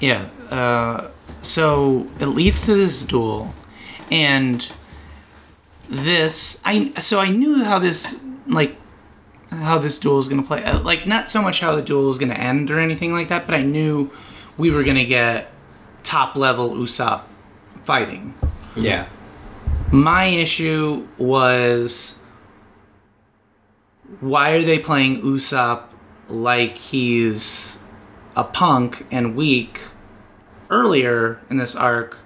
Yeah. 0.00 0.28
Uh, 0.50 1.08
so 1.42 2.06
it 2.20 2.26
leads 2.26 2.66
to 2.66 2.74
this 2.74 3.02
duel, 3.04 3.54
and 4.10 4.70
this 5.88 6.60
I 6.64 6.92
so 7.00 7.18
I 7.20 7.30
knew 7.30 7.64
how 7.64 7.78
this 7.78 8.20
like 8.46 8.76
how 9.50 9.78
this 9.78 9.98
duel 9.98 10.18
is 10.18 10.28
gonna 10.28 10.42
play. 10.42 10.62
Uh, 10.64 10.80
Like 10.80 11.06
not 11.06 11.30
so 11.30 11.42
much 11.42 11.60
how 11.60 11.74
the 11.76 11.82
duel 11.82 12.10
is 12.10 12.18
gonna 12.18 12.34
end 12.34 12.70
or 12.70 12.78
anything 12.80 13.12
like 13.12 13.28
that, 13.28 13.46
but 13.46 13.54
I 13.54 13.62
knew 13.62 14.10
we 14.56 14.70
were 14.70 14.82
gonna 14.84 15.04
get 15.04 15.50
top 16.02 16.36
level 16.36 16.70
Usopp 16.70 17.22
fighting. 17.84 18.34
Yeah. 18.76 19.06
My 19.92 20.24
issue 20.24 21.06
was 21.18 22.18
why 24.20 24.52
are 24.52 24.62
they 24.62 24.78
playing 24.78 25.20
Usopp 25.20 25.84
like 26.28 26.78
he's 26.78 27.78
a 28.34 28.44
punk 28.44 29.06
and 29.10 29.36
weak 29.36 29.82
earlier 30.70 31.40
in 31.50 31.58
this 31.58 31.76
arc 31.76 32.18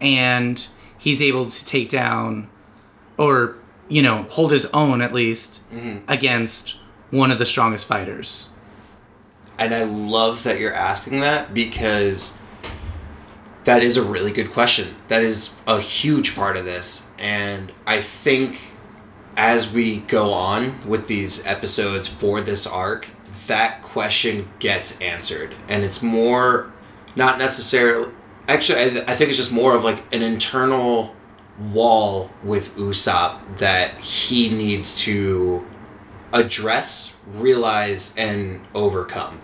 and 0.00 0.66
he's 0.96 1.20
able 1.20 1.50
to 1.50 1.64
take 1.66 1.90
down 1.90 2.48
or 3.18 3.56
you 3.88 4.00
know 4.00 4.22
hold 4.30 4.50
his 4.52 4.64
own 4.72 5.02
at 5.02 5.12
least 5.12 5.62
mm-hmm. 5.70 5.98
against 6.08 6.78
one 7.10 7.30
of 7.30 7.38
the 7.38 7.44
strongest 7.44 7.86
fighters 7.86 8.50
And 9.58 9.74
I 9.74 9.84
love 9.84 10.42
that 10.44 10.58
you're 10.58 10.72
asking 10.72 11.20
that 11.20 11.52
because 11.52 12.40
that 13.64 13.82
is 13.82 13.98
a 13.98 14.02
really 14.02 14.32
good 14.32 14.52
question. 14.52 14.96
That 15.08 15.22
is 15.22 15.58
a 15.66 15.80
huge 15.80 16.34
part 16.34 16.56
of 16.56 16.64
this. 16.64 17.09
And 17.20 17.72
I 17.86 18.00
think 18.00 18.60
as 19.36 19.72
we 19.72 19.98
go 19.98 20.32
on 20.32 20.88
with 20.88 21.06
these 21.06 21.46
episodes 21.46 22.08
for 22.08 22.40
this 22.40 22.66
arc, 22.66 23.10
that 23.46 23.82
question 23.82 24.48
gets 24.58 25.00
answered. 25.00 25.54
And 25.68 25.84
it's 25.84 26.02
more, 26.02 26.72
not 27.14 27.38
necessarily, 27.38 28.12
actually, 28.48 28.78
I, 28.78 29.04
I 29.12 29.16
think 29.16 29.28
it's 29.28 29.36
just 29.36 29.52
more 29.52 29.74
of 29.74 29.84
like 29.84 30.02
an 30.12 30.22
internal 30.22 31.14
wall 31.58 32.30
with 32.42 32.76
Usopp 32.76 33.58
that 33.58 33.98
he 33.98 34.48
needs 34.48 35.02
to 35.02 35.66
address, 36.32 37.16
realize, 37.26 38.14
and 38.16 38.60
overcome. 38.74 39.40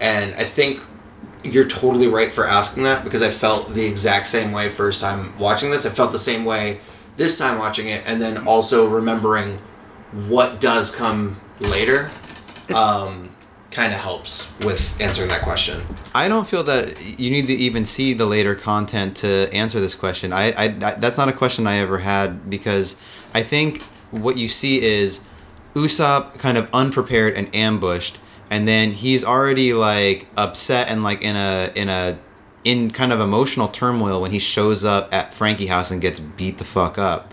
And 0.00 0.34
I 0.36 0.44
think 0.44 0.80
you're 1.42 1.68
totally 1.68 2.06
right 2.06 2.30
for 2.30 2.46
asking 2.46 2.84
that 2.84 3.04
because 3.04 3.22
I 3.22 3.30
felt 3.30 3.74
the 3.74 3.86
exact 3.86 4.26
same 4.26 4.52
way 4.52 4.68
first 4.68 5.00
time 5.00 5.36
watching 5.38 5.70
this. 5.70 5.86
I 5.86 5.90
felt 5.90 6.12
the 6.12 6.18
same 6.18 6.44
way 6.44 6.80
this 7.18 7.36
time 7.36 7.58
watching 7.58 7.88
it, 7.88 8.02
and 8.06 8.22
then 8.22 8.46
also 8.46 8.88
remembering 8.88 9.58
what 10.28 10.60
does 10.60 10.94
come 10.94 11.38
later. 11.60 12.10
Um, 12.74 13.34
kind 13.70 13.92
of 13.92 14.00
helps 14.00 14.58
with 14.60 14.98
answering 15.00 15.28
that 15.28 15.42
question. 15.42 15.82
I 16.14 16.28
don't 16.28 16.46
feel 16.46 16.62
that 16.64 17.18
you 17.18 17.30
need 17.30 17.46
to 17.48 17.52
even 17.52 17.84
see 17.84 18.14
the 18.14 18.24
later 18.24 18.54
content 18.54 19.16
to 19.18 19.48
answer 19.52 19.78
this 19.78 19.94
question. 19.94 20.32
I, 20.32 20.52
I, 20.52 20.64
I 20.64 20.94
that's 20.94 21.18
not 21.18 21.28
a 21.28 21.32
question 21.32 21.66
I 21.66 21.76
ever 21.76 21.98
had 21.98 22.48
because 22.48 23.00
I 23.34 23.42
think 23.42 23.82
what 24.10 24.36
you 24.38 24.48
see 24.48 24.80
is 24.80 25.24
Usopp 25.74 26.38
kind 26.38 26.56
of 26.56 26.68
unprepared 26.72 27.34
and 27.34 27.54
ambushed, 27.54 28.18
and 28.50 28.66
then 28.66 28.92
he's 28.92 29.24
already 29.24 29.74
like 29.74 30.26
upset 30.36 30.90
and 30.90 31.02
like 31.02 31.22
in 31.22 31.36
a 31.36 31.70
in 31.74 31.88
a 31.88 32.18
in 32.64 32.90
kind 32.90 33.12
of 33.12 33.20
emotional 33.20 33.68
turmoil 33.68 34.20
when 34.20 34.30
he 34.30 34.38
shows 34.38 34.84
up 34.84 35.12
at 35.12 35.32
Franky 35.32 35.66
House 35.66 35.90
and 35.90 36.00
gets 36.00 36.20
beat 36.20 36.58
the 36.58 36.64
fuck 36.64 36.98
up. 36.98 37.32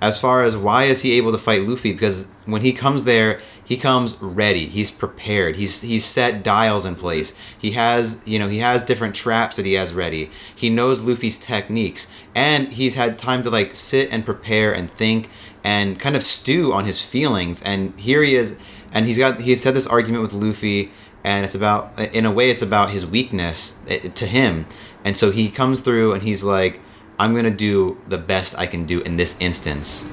As 0.00 0.20
far 0.20 0.42
as 0.42 0.56
why 0.56 0.84
is 0.84 1.02
he 1.02 1.16
able 1.16 1.32
to 1.32 1.38
fight 1.38 1.62
Luffy? 1.62 1.92
Because 1.92 2.28
when 2.44 2.62
he 2.62 2.72
comes 2.72 3.04
there 3.04 3.40
he 3.64 3.76
comes 3.76 4.20
ready. 4.20 4.66
He's 4.66 4.90
prepared. 4.90 5.56
He's 5.56 5.80
he's 5.80 6.04
set 6.04 6.42
dials 6.42 6.84
in 6.84 6.96
place. 6.96 7.34
He 7.56 7.72
has 7.72 8.22
you 8.26 8.38
know 8.38 8.48
he 8.48 8.58
has 8.58 8.82
different 8.82 9.14
traps 9.14 9.56
that 9.56 9.64
he 9.64 9.74
has 9.74 9.94
ready. 9.94 10.30
He 10.54 10.68
knows 10.68 11.00
Luffy's 11.00 11.38
techniques. 11.38 12.12
And 12.34 12.72
he's 12.72 12.96
had 12.96 13.18
time 13.18 13.42
to 13.44 13.50
like 13.50 13.74
sit 13.74 14.12
and 14.12 14.24
prepare 14.26 14.72
and 14.74 14.90
think 14.90 15.28
and 15.64 15.98
kind 15.98 16.16
of 16.16 16.22
stew 16.22 16.72
on 16.72 16.84
his 16.84 17.02
feelings. 17.02 17.62
And 17.62 17.98
here 17.98 18.22
he 18.22 18.34
is 18.34 18.58
and 18.92 19.06
he's 19.06 19.18
got 19.18 19.40
he's 19.40 19.64
had 19.64 19.74
this 19.74 19.86
argument 19.86 20.22
with 20.22 20.32
Luffy 20.32 20.90
and 21.24 21.44
it's 21.44 21.54
about 21.54 21.98
in 22.14 22.26
a 22.26 22.30
way 22.30 22.50
it's 22.50 22.62
about 22.62 22.90
his 22.90 23.06
weakness 23.06 23.82
eh, 23.88 23.98
to 24.14 24.26
him 24.26 24.66
and 25.04 25.16
so 25.16 25.30
he 25.30 25.48
comes 25.48 25.80
through 25.80 26.12
and 26.12 26.22
he's 26.22 26.42
like 26.42 26.80
i'm 27.18 27.34
gonna 27.34 27.50
do 27.50 27.98
the 28.06 28.18
best 28.18 28.58
i 28.58 28.66
can 28.66 28.84
do 28.84 29.00
in 29.00 29.16
this 29.16 29.40
instance 29.40 30.08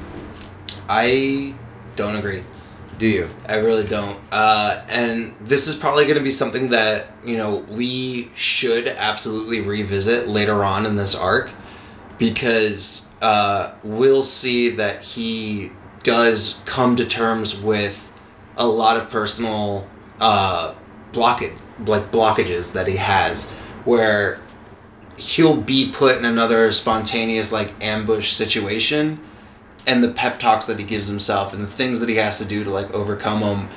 I 0.89 1.53
don't 1.95 2.15
agree. 2.15 2.43
do 2.97 3.07
you 3.07 3.29
I 3.47 3.55
really 3.57 3.85
don't. 3.85 4.19
Uh, 4.31 4.81
and 4.89 5.35
this 5.39 5.67
is 5.67 5.75
probably 5.75 6.05
going 6.05 6.17
to 6.17 6.23
be 6.23 6.31
something 6.31 6.69
that, 6.69 7.07
you 7.23 7.37
know, 7.37 7.57
we 7.69 8.31
should 8.35 8.87
absolutely 8.87 9.61
revisit 9.61 10.27
later 10.27 10.63
on 10.63 10.85
in 10.87 10.95
this 10.95 11.15
arc 11.15 11.51
because 12.17 13.07
uh, 13.21 13.73
we'll 13.83 14.23
see 14.23 14.69
that 14.71 15.03
he 15.03 15.71
does 16.03 16.61
come 16.65 16.95
to 16.95 17.05
terms 17.05 17.59
with 17.61 18.11
a 18.57 18.67
lot 18.67 18.97
of 18.97 19.09
personal 19.09 19.87
uh, 20.19 20.73
blockage, 21.11 21.57
like 21.85 22.11
blockages 22.11 22.73
that 22.73 22.87
he 22.87 22.97
has 22.97 23.51
where 23.85 24.39
he'll 25.17 25.59
be 25.59 25.91
put 25.91 26.17
in 26.17 26.25
another 26.25 26.71
spontaneous 26.71 27.51
like 27.51 27.73
ambush 27.83 28.31
situation 28.31 29.19
and 29.87 30.03
the 30.03 30.11
pep 30.11 30.39
talks 30.39 30.65
that 30.65 30.79
he 30.79 30.85
gives 30.85 31.07
himself 31.07 31.53
and 31.53 31.63
the 31.63 31.67
things 31.67 31.99
that 31.99 32.09
he 32.09 32.15
has 32.15 32.37
to 32.37 32.45
do 32.45 32.63
to 32.63 32.69
like 32.69 32.91
overcome 32.93 33.41
them. 33.41 33.69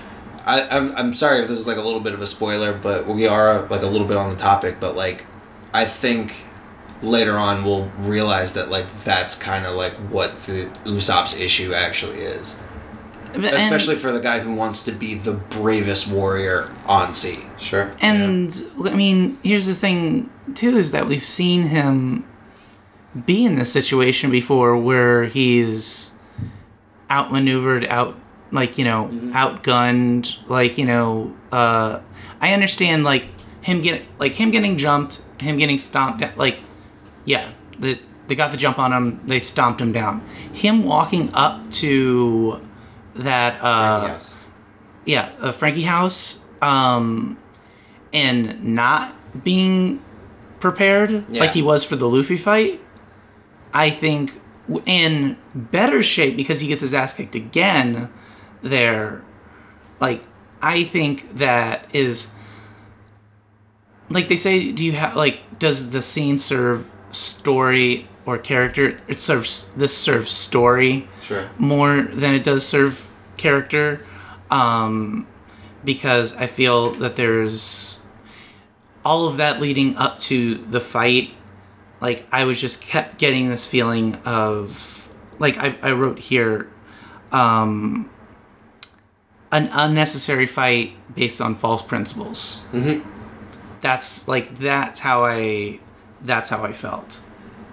I, 0.45 0.69
I'm, 0.69 0.95
I'm 0.97 1.15
sorry 1.15 1.41
if 1.41 1.49
this 1.49 1.59
is 1.59 1.67
like 1.67 1.77
a 1.77 1.83
little 1.83 2.01
bit 2.01 2.15
of 2.15 2.21
a 2.21 2.27
spoiler, 2.27 2.73
but 2.73 3.07
we 3.07 3.27
are 3.27 3.63
like 3.69 3.83
a 3.83 3.87
little 3.87 4.07
bit 4.07 4.17
on 4.17 4.31
the 4.31 4.37
topic. 4.37 4.79
But 4.81 4.97
like, 4.97 5.25
I 5.73 5.85
think 5.85 6.47
later 7.03 7.37
on 7.37 7.65
we'll 7.65 7.87
realize 7.99 8.55
that 8.55 8.71
like 8.71 8.87
that's 9.05 9.37
kind 9.37 9.65
of 9.67 9.75
like 9.75 9.95
what 9.95 10.37
the 10.39 10.67
Usopp's 10.85 11.39
issue 11.39 11.73
actually 11.73 12.19
is. 12.19 12.61
And- 13.35 13.45
Especially 13.45 13.97
for 13.97 14.13
the 14.13 14.21
guy 14.21 14.41
who 14.41 14.55
wants 14.55 14.83
to 14.85 14.93
be 14.93 15.15
the 15.15 15.33
bravest 15.33 16.11
warrior 16.11 16.71
on 16.87 17.15
sea. 17.15 17.41
Sure. 17.59 17.93
And 18.01 18.51
I 18.85 18.95
mean, 18.95 19.39
here's 19.43 19.67
the 19.67 19.75
thing 19.75 20.31
too: 20.55 20.77
is 20.77 20.93
that 20.93 21.07
we've 21.07 21.23
seen 21.25 21.63
him 21.63 22.25
be 23.27 23.45
in 23.45 23.57
this 23.57 23.71
situation 23.73 24.31
before, 24.31 24.77
where 24.77 25.25
he's 25.25 26.13
outmaneuvered, 27.11 27.85
out 27.87 28.19
like 28.51 28.79
you 28.79 28.85
know, 28.85 29.09
outgunned. 29.33 30.39
Like 30.49 30.79
you 30.79 30.85
know, 30.87 31.35
uh, 31.51 32.01
I 32.41 32.53
understand 32.53 33.05
like 33.05 33.25
him 33.63 33.81
getting 33.81 34.07
like 34.19 34.35
him 34.35 34.51
getting 34.51 34.77
jumped, 34.77 35.23
him 35.41 35.57
getting 35.59 35.79
stomped. 35.79 36.23
Like, 36.37 36.59
yeah, 37.25 37.53
the, 37.79 37.99
they 38.29 38.35
got 38.35 38.53
the 38.53 38.59
jump 38.59 38.79
on 38.79 38.93
him. 38.93 39.21
They 39.27 39.41
stomped 39.41 39.81
him 39.81 39.93
down. 39.93 40.21
Him 40.53 40.85
walking 40.85 41.33
up 41.35 41.71
to 41.73 42.61
that. 43.15 43.63
Uh, 43.63 44.05
yes. 44.09 44.37
yeah, 45.05 45.33
uh, 45.41 45.53
Franky 45.53 45.83
House, 45.83 46.45
um, 46.61 47.39
and 48.13 48.63
not 48.63 49.15
being 49.45 50.03
prepared 50.61 51.25
Yeah. 51.29 51.41
like 51.41 51.53
he 51.53 51.63
was 51.63 51.85
for 51.85 51.97
the 51.97 52.09
Luffy 52.09 52.37
fight, 52.37 52.81
I 53.75 53.91
think 53.91 54.41
in 54.87 55.37
better 55.55 56.03
shape 56.03 56.37
because 56.37 56.61
he 56.61 56.69
gets 56.69 56.81
his 56.83 56.95
ass 56.95 57.15
kicked 57.15 57.35
again 57.35 58.11
there. 58.63 59.23
Like, 60.01 60.25
I 60.61 60.85
think 60.85 61.35
that 61.39 61.89
is 61.93 62.33
like 64.09 64.29
they 64.29 64.37
say. 64.37 64.71
Do 64.73 64.85
you 64.85 64.93
have 64.93 65.17
like 65.17 65.41
does 65.59 65.91
the 65.91 66.03
scene 66.03 66.39
serve 66.39 66.89
story 67.11 68.07
or 68.27 68.39
character? 68.39 68.97
It 69.09 69.21
serves 69.21 69.71
this 69.77 69.97
serves 69.97 70.31
story 70.31 71.09
Sure. 71.21 71.49
more 71.59 72.03
than 72.03 72.35
it 72.35 72.45
does 72.45 72.67
serve 72.67 73.11
character 73.37 74.05
um, 74.51 75.27
because 75.85 76.37
I 76.37 76.47
feel 76.47 76.91
that 76.93 77.17
there's 77.17 78.01
all 79.05 79.27
of 79.29 79.37
that 79.39 79.61
leading 79.61 79.97
up 79.97 80.19
to 80.21 80.55
the 80.57 80.81
fight. 80.81 81.31
Like 82.01 82.27
I 82.33 82.45
was 82.45 82.61
just 82.61 82.81
kept 82.83 83.19
getting 83.19 83.49
this 83.49 83.67
feeling 83.67 84.17
of 84.25 85.09
like 85.39 85.57
I, 85.59 85.77
I 85.83 85.93
wrote 85.93 86.19
here 86.19 86.69
um, 87.33 88.11
an 89.51 89.69
unnecessary 89.73 90.47
fight 90.47 90.93
based 91.15 91.41
on 91.41 91.55
false 91.55 91.83
principles. 91.83 92.65
Mm-hmm. 92.73 93.09
That's 93.81 94.29
like 94.29 94.57
that's 94.59 95.01
how 95.01 95.25
I 95.25 95.81
that's 96.23 96.49
how 96.49 96.65
I 96.65 96.73
felt. 96.73 97.21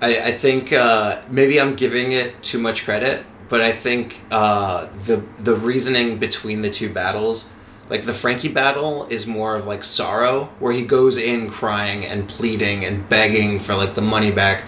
I, 0.01 0.19
I 0.19 0.31
think 0.31 0.71
uh, 0.71 1.21
maybe 1.29 1.59
I'm 1.59 1.75
giving 1.75 2.11
it 2.13 2.41
too 2.41 2.59
much 2.59 2.85
credit, 2.85 3.25
but 3.49 3.61
I 3.61 3.71
think 3.71 4.19
uh, 4.31 4.87
the 5.05 5.17
the 5.39 5.55
reasoning 5.55 6.17
between 6.19 6.61
the 6.61 6.69
two 6.69 6.91
battles, 6.93 7.51
like 7.89 8.03
the 8.03 8.13
Franky 8.13 8.47
battle, 8.47 9.05
is 9.09 9.27
more 9.27 9.55
of 9.55 9.65
like 9.67 9.83
sorrow, 9.83 10.49
where 10.59 10.71
he 10.73 10.85
goes 10.85 11.17
in 11.17 11.49
crying 11.49 12.05
and 12.05 12.27
pleading 12.29 12.85
and 12.85 13.07
begging 13.09 13.59
for 13.59 13.75
like 13.75 13.95
the 13.95 14.01
money 14.01 14.31
back, 14.31 14.61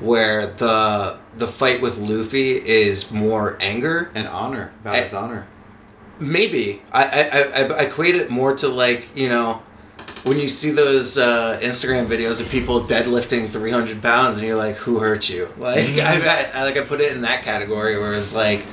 where 0.00 0.46
the 0.46 1.18
the 1.36 1.46
fight 1.46 1.80
with 1.82 1.98
Luffy 1.98 2.52
is 2.52 3.10
more 3.12 3.58
anger. 3.60 4.10
And 4.14 4.26
honor 4.28 4.72
about 4.80 4.96
Eh. 4.96 5.02
his 5.02 5.14
honor. 5.14 5.46
Maybe 6.18 6.82
I 6.92 7.04
I, 7.04 7.20
I, 7.20 7.62
I 7.64 7.82
equate 7.84 8.14
it 8.14 8.30
more 8.30 8.54
to 8.56 8.68
like 8.68 9.08
you 9.16 9.28
know. 9.28 9.62
When 10.24 10.38
you 10.38 10.48
see 10.48 10.70
those 10.70 11.16
uh, 11.16 11.58
Instagram 11.62 12.06
videos 12.06 12.40
of 12.40 12.50
people 12.50 12.82
deadlifting 12.82 13.48
300 13.48 14.02
pounds, 14.02 14.38
and 14.38 14.48
you're 14.48 14.56
like, 14.56 14.76
"Who 14.76 14.98
hurt 14.98 15.28
you?" 15.30 15.48
Like, 15.58 15.98
I, 15.98 16.50
I 16.54 16.64
like 16.64 16.76
I 16.76 16.82
put 16.82 17.00
it 17.00 17.12
in 17.12 17.22
that 17.22 17.42
category 17.42 17.98
where 17.98 18.14
it's 18.14 18.34
like 18.34 18.64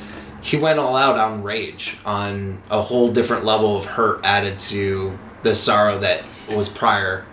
he 0.42 0.58
went 0.58 0.80
all 0.80 0.96
out 0.96 1.18
on 1.18 1.44
rage, 1.44 1.98
on 2.06 2.62
a 2.70 2.82
whole 2.82 3.12
different 3.12 3.46
level 3.46 3.78
of 3.78 3.86
hurt 3.86 4.22
added 4.24 4.60
to 4.60 5.18
the 5.44 5.56
sorrow 5.56 6.00
that 6.00 6.28
was 6.52 6.70
prior. 6.70 7.26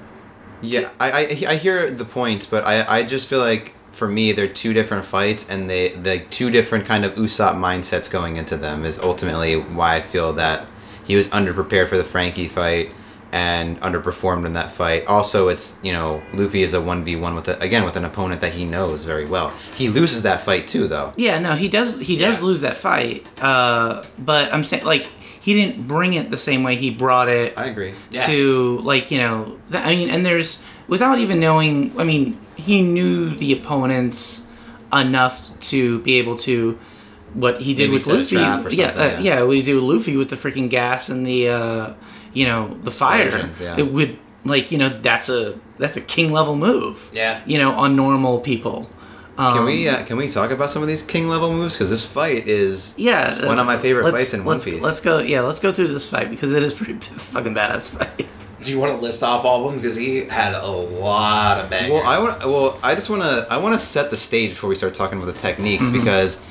Yeah, 0.60 0.90
I, 0.98 1.10
I 1.10 1.52
I 1.52 1.56
hear 1.56 1.90
the 1.90 2.04
point, 2.04 2.48
but 2.50 2.66
I 2.66 3.00
I 3.00 3.02
just 3.02 3.28
feel 3.28 3.40
like 3.40 3.74
for 3.92 4.08
me 4.08 4.32
they're 4.32 4.48
two 4.48 4.72
different 4.72 5.04
fights, 5.04 5.48
and 5.48 5.68
they 5.68 5.88
the 5.90 6.20
two 6.30 6.50
different 6.50 6.86
kind 6.86 7.04
of 7.04 7.14
Usopp 7.14 7.54
mindsets 7.54 8.10
going 8.10 8.36
into 8.36 8.56
them 8.56 8.84
is 8.84 8.98
ultimately 8.98 9.56
why 9.56 9.96
I 9.96 10.00
feel 10.00 10.32
that 10.34 10.66
he 11.04 11.16
was 11.16 11.28
underprepared 11.30 11.88
for 11.88 11.96
the 11.96 12.04
Franky 12.04 12.48
fight 12.48 12.90
and 13.34 13.80
underperformed 13.80 14.46
in 14.46 14.52
that 14.52 14.70
fight. 14.70 15.04
Also, 15.06 15.48
it's 15.48 15.80
you 15.82 15.92
know 15.92 16.22
Luffy 16.32 16.62
is 16.62 16.72
a 16.72 16.80
one 16.80 17.02
v 17.02 17.16
one 17.16 17.34
with 17.34 17.48
a, 17.48 17.60
again 17.60 17.84
with 17.84 17.96
an 17.96 18.04
opponent 18.04 18.40
that 18.42 18.52
he 18.52 18.64
knows 18.64 19.04
very 19.04 19.24
well. 19.26 19.50
He 19.74 19.88
loses 19.88 20.22
that 20.22 20.40
fight 20.42 20.68
too, 20.68 20.86
though. 20.86 21.12
Yeah, 21.16 21.40
no, 21.40 21.56
he 21.56 21.68
does. 21.68 21.98
He 21.98 22.16
does 22.16 22.40
Yeah. 22.40 22.46
lose 22.46 22.60
that 22.60 22.76
fight. 22.76 23.28
Uh, 23.42 24.04
but 24.18 24.54
I'm 24.54 24.64
saying 24.64 24.84
like 24.84 25.06
he 25.40 25.52
didn't 25.52 25.88
bring 25.88 26.12
it 26.14 26.30
the 26.30 26.36
same 26.36 26.62
way 26.62 26.76
he 26.76 26.90
brought 26.90 27.28
it 27.28 27.58
I 27.58 27.66
agree. 27.66 27.92
Yeah. 28.10 28.24
to 28.26 28.78
like 28.84 29.10
you 29.10 29.18
know. 29.18 29.58
That, 29.70 29.84
I 29.84 29.96
mean, 29.96 30.10
and 30.10 30.24
there's 30.24 30.62
without 30.86 31.18
even 31.18 31.40
knowing. 31.40 31.92
I 31.98 32.04
mean, 32.04 32.38
he 32.56 32.82
knew 32.82 33.30
the 33.30 33.52
opponents 33.52 34.46
enough 34.92 35.58
to 35.58 35.98
be 36.00 36.18
able 36.18 36.36
to 36.36 36.78
what 37.32 37.60
he 37.60 37.74
did 37.74 37.90
Maybe 37.90 37.94
with 37.94 38.06
Luffy. 38.06 38.36
yeah, 38.36 38.86
uh, 38.90 39.02
yeah. 39.04 39.18
yeah, 39.20 39.44
we 39.44 39.60
do 39.60 39.80
Luffy 39.80 40.16
with 40.16 40.30
the 40.30 40.36
freaking 40.36 40.70
gas 40.70 41.08
and 41.08 41.26
the 41.26 41.48
uh, 41.48 41.94
you 42.34 42.46
know 42.46 42.74
the 42.82 42.90
fire. 42.90 43.50
Yeah. 43.60 43.78
It 43.78 43.90
would 43.90 44.18
like 44.44 44.70
you 44.70 44.78
know 44.78 44.88
that's 44.88 45.28
a 45.28 45.58
that's 45.78 45.96
a 45.96 46.00
king 46.02 46.32
level 46.32 46.56
move. 46.56 47.10
Yeah. 47.14 47.42
you 47.46 47.58
know 47.58 47.72
on 47.72 47.96
normal 47.96 48.40
people. 48.40 48.90
Um, 49.36 49.56
Can 49.56 49.64
we 49.64 49.88
uh, 49.88 50.04
can 50.04 50.16
we 50.16 50.28
talk 50.28 50.52
about 50.52 50.70
some 50.70 50.80
of 50.82 50.86
these 50.86 51.02
king 51.02 51.28
level 51.28 51.52
moves? 51.52 51.74
Because 51.74 51.90
this 51.90 52.08
fight 52.08 52.46
is 52.46 52.94
Yeah, 52.96 53.46
one 53.46 53.58
of 53.58 53.66
my 53.66 53.76
favorite 53.76 54.08
fights 54.12 54.32
in 54.32 54.44
One 54.44 54.54
let's, 54.54 54.64
Piece. 54.64 54.80
Let's 54.82 55.00
go. 55.00 55.18
Yeah, 55.18 55.40
let's 55.40 55.58
go 55.58 55.72
through 55.72 55.88
this 55.88 56.08
fight 56.08 56.30
because 56.30 56.52
it 56.52 56.62
is 56.62 56.72
pretty 56.76 56.94
fucking 56.94 57.52
badass 57.52 57.88
fight. 57.90 58.28
Do 58.62 58.70
you 58.70 58.78
want 58.78 58.94
to 58.94 59.02
list 59.02 59.24
off 59.24 59.44
all 59.44 59.66
of 59.66 59.72
them? 59.72 59.80
Because 59.80 59.96
he 59.96 60.24
had 60.26 60.54
a 60.54 60.66
lot 60.66 61.58
of 61.58 61.68
bangers. 61.68 61.92
Well, 61.94 62.02
I 62.06 62.18
want. 62.20 62.44
Well, 62.44 62.78
I 62.82 62.94
just 62.94 63.10
want 63.10 63.22
to. 63.22 63.46
I 63.50 63.60
want 63.60 63.74
to 63.74 63.84
set 63.84 64.10
the 64.10 64.16
stage 64.16 64.50
before 64.50 64.70
we 64.70 64.76
start 64.76 64.94
talking 64.94 65.18
about 65.18 65.26
the 65.26 65.38
techniques 65.38 65.88
because 65.88 66.44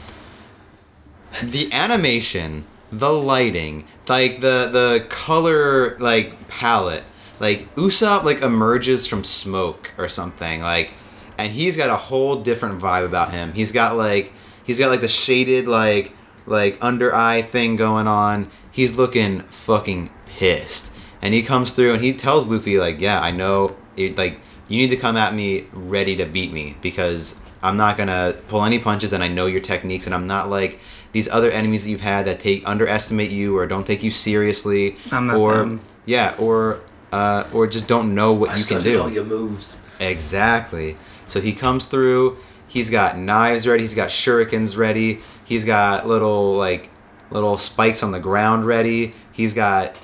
the 1.41 1.71
animation, 1.71 2.65
the 2.91 3.13
lighting, 3.13 3.87
like 4.07 4.41
the 4.41 4.69
the 4.71 5.05
color 5.09 5.97
like 5.99 6.47
palette, 6.47 7.03
like 7.39 7.73
Usopp 7.75 8.23
like 8.23 8.41
emerges 8.41 9.07
from 9.07 9.23
smoke 9.23 9.93
or 9.97 10.09
something 10.09 10.61
like, 10.61 10.91
and 11.37 11.51
he's 11.51 11.77
got 11.77 11.89
a 11.89 11.95
whole 11.95 12.37
different 12.37 12.81
vibe 12.81 13.05
about 13.05 13.31
him. 13.31 13.53
He's 13.53 13.71
got 13.71 13.95
like 13.95 14.33
he's 14.63 14.79
got 14.79 14.89
like 14.89 15.01
the 15.01 15.07
shaded 15.07 15.67
like 15.67 16.13
like 16.45 16.77
under 16.81 17.13
eye 17.13 17.41
thing 17.41 17.75
going 17.75 18.07
on. 18.07 18.49
He's 18.71 18.97
looking 18.97 19.39
fucking 19.41 20.09
pissed, 20.25 20.95
and 21.21 21.33
he 21.33 21.41
comes 21.41 21.71
through 21.71 21.93
and 21.93 22.03
he 22.03 22.13
tells 22.13 22.47
Luffy 22.47 22.77
like, 22.77 22.99
yeah, 22.99 23.21
I 23.21 23.31
know, 23.31 23.75
it, 23.95 24.17
like 24.17 24.41
you 24.67 24.77
need 24.77 24.89
to 24.89 24.97
come 24.97 25.17
at 25.17 25.33
me 25.33 25.67
ready 25.71 26.15
to 26.17 26.25
beat 26.25 26.51
me 26.51 26.75
because 26.81 27.39
I'm 27.61 27.77
not 27.77 27.97
gonna 27.97 28.35
pull 28.47 28.65
any 28.65 28.79
punches 28.79 29.13
and 29.13 29.23
I 29.23 29.27
know 29.27 29.45
your 29.45 29.61
techniques 29.61 30.05
and 30.05 30.15
I'm 30.15 30.27
not 30.27 30.49
like 30.49 30.79
these 31.13 31.29
other 31.29 31.49
enemies 31.49 31.85
that 31.85 31.89
you've 31.89 32.01
had 32.01 32.25
that 32.25 32.39
take 32.39 32.67
underestimate 32.67 33.31
you 33.31 33.55
or 33.57 33.65
don't 33.65 33.87
take 33.87 34.03
you 34.03 34.11
seriously 34.11 34.97
I'm 35.11 35.27
not 35.27 35.37
or 35.37 35.57
them. 35.57 35.81
yeah 36.05 36.35
or 36.37 36.81
uh, 37.13 37.47
or 37.53 37.67
just 37.67 37.87
don't 37.87 38.13
know 38.15 38.33
what 38.33 38.49
I 38.49 38.53
you 38.53 38.65
can 38.65 38.79
studied 38.81 38.91
do. 38.93 39.01
all 39.01 39.09
your 39.09 39.23
moves. 39.23 39.77
Exactly. 39.99 40.97
So 41.27 41.39
he 41.41 41.53
comes 41.53 41.85
through. 41.85 42.37
He's 42.67 42.89
got 42.89 43.17
knives 43.17 43.67
ready. 43.67 43.83
He's 43.83 43.93
got 43.93 44.09
shurikens 44.09 44.75
ready. 44.75 45.19
He's 45.45 45.63
got 45.63 46.07
little 46.07 46.53
like 46.53 46.89
little 47.29 47.57
spikes 47.59 48.01
on 48.01 48.11
the 48.11 48.19
ground 48.19 48.65
ready. 48.65 49.13
He's 49.31 49.53
got 49.53 49.95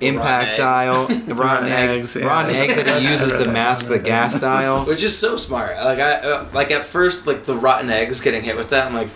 impact 0.00 0.58
dial, 0.58 1.06
rotten 1.08 1.36
rotten 1.36 1.68
eggs, 1.68 1.94
eggs, 1.94 2.16
yeah. 2.16 2.24
rotten 2.26 2.54
eggs 2.54 2.76
that 2.76 3.00
he 3.00 3.08
uses 3.10 3.32
to 3.32 3.50
mask 3.50 3.86
the 3.86 3.98
gas 4.00 4.38
dial. 4.40 4.84
Which 4.86 5.04
is 5.04 5.16
so 5.16 5.36
smart. 5.36 5.76
Like 5.76 6.00
I 6.00 6.14
uh, 6.14 6.48
like 6.52 6.72
at 6.72 6.84
first 6.84 7.26
like 7.28 7.44
the 7.44 7.54
rotten 7.54 7.90
eggs 7.90 8.20
getting 8.20 8.42
hit 8.42 8.56
with 8.56 8.70
that. 8.70 8.86
I'm 8.86 8.94
like, 8.94 9.08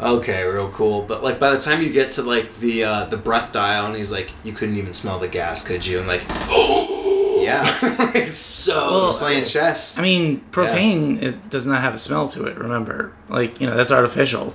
okay, 0.00 0.44
real 0.44 0.70
cool. 0.70 1.02
But 1.02 1.22
like 1.22 1.38
by 1.38 1.50
the 1.50 1.60
time 1.60 1.82
you 1.82 1.90
get 1.90 2.12
to 2.12 2.22
like 2.22 2.54
the 2.56 2.84
uh, 2.84 3.04
the 3.06 3.16
breath 3.16 3.52
dial, 3.52 3.86
and 3.86 3.96
he's 3.96 4.12
like, 4.12 4.32
you 4.44 4.52
couldn't 4.52 4.76
even 4.76 4.94
smell 4.94 5.18
the 5.18 5.28
gas, 5.28 5.66
could 5.66 5.84
you? 5.86 6.00
I'm 6.00 6.06
like, 6.06 6.22
Yeah, 7.42 7.64
it's 8.14 8.36
so. 8.36 8.74
Well, 8.74 9.12
playing 9.12 9.44
chess. 9.44 9.98
I 9.98 10.02
mean, 10.02 10.44
propane 10.52 11.20
it 11.20 11.50
does 11.50 11.66
not 11.66 11.80
have 11.80 11.94
a 11.94 11.98
smell 11.98 12.28
to 12.28 12.46
it. 12.46 12.56
Remember, 12.56 13.12
like 13.28 13.60
you 13.60 13.66
know 13.66 13.76
that's 13.76 13.90
artificial. 13.90 14.54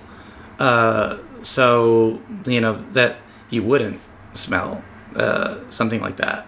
Uh, 0.58 1.18
so 1.42 2.22
you 2.46 2.62
know 2.62 2.84
that 2.92 3.18
you 3.50 3.64
wouldn't 3.64 4.00
smell 4.34 4.84
uh, 5.16 5.70
something 5.70 6.02
like 6.02 6.18
that. 6.18 6.48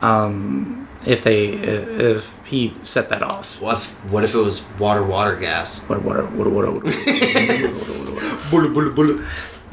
Um, 0.00 0.88
if 1.06 1.22
they 1.24 1.48
if 1.48 2.34
he 2.46 2.74
set 2.82 3.08
that 3.10 3.22
off. 3.22 3.60
what 3.60 3.76
if, 3.78 4.10
what 4.10 4.24
if 4.24 4.34
it 4.34 4.38
was 4.38 4.66
water 4.78 5.02
water 5.02 5.36
gas? 5.36 5.86
What 5.88 6.02
what 6.02 6.32
what 6.32 6.50
what 6.50 6.74
what? 6.74 6.82
Bullet, 8.50 8.74
bullet, 8.74 8.94
bullet. 8.94 9.20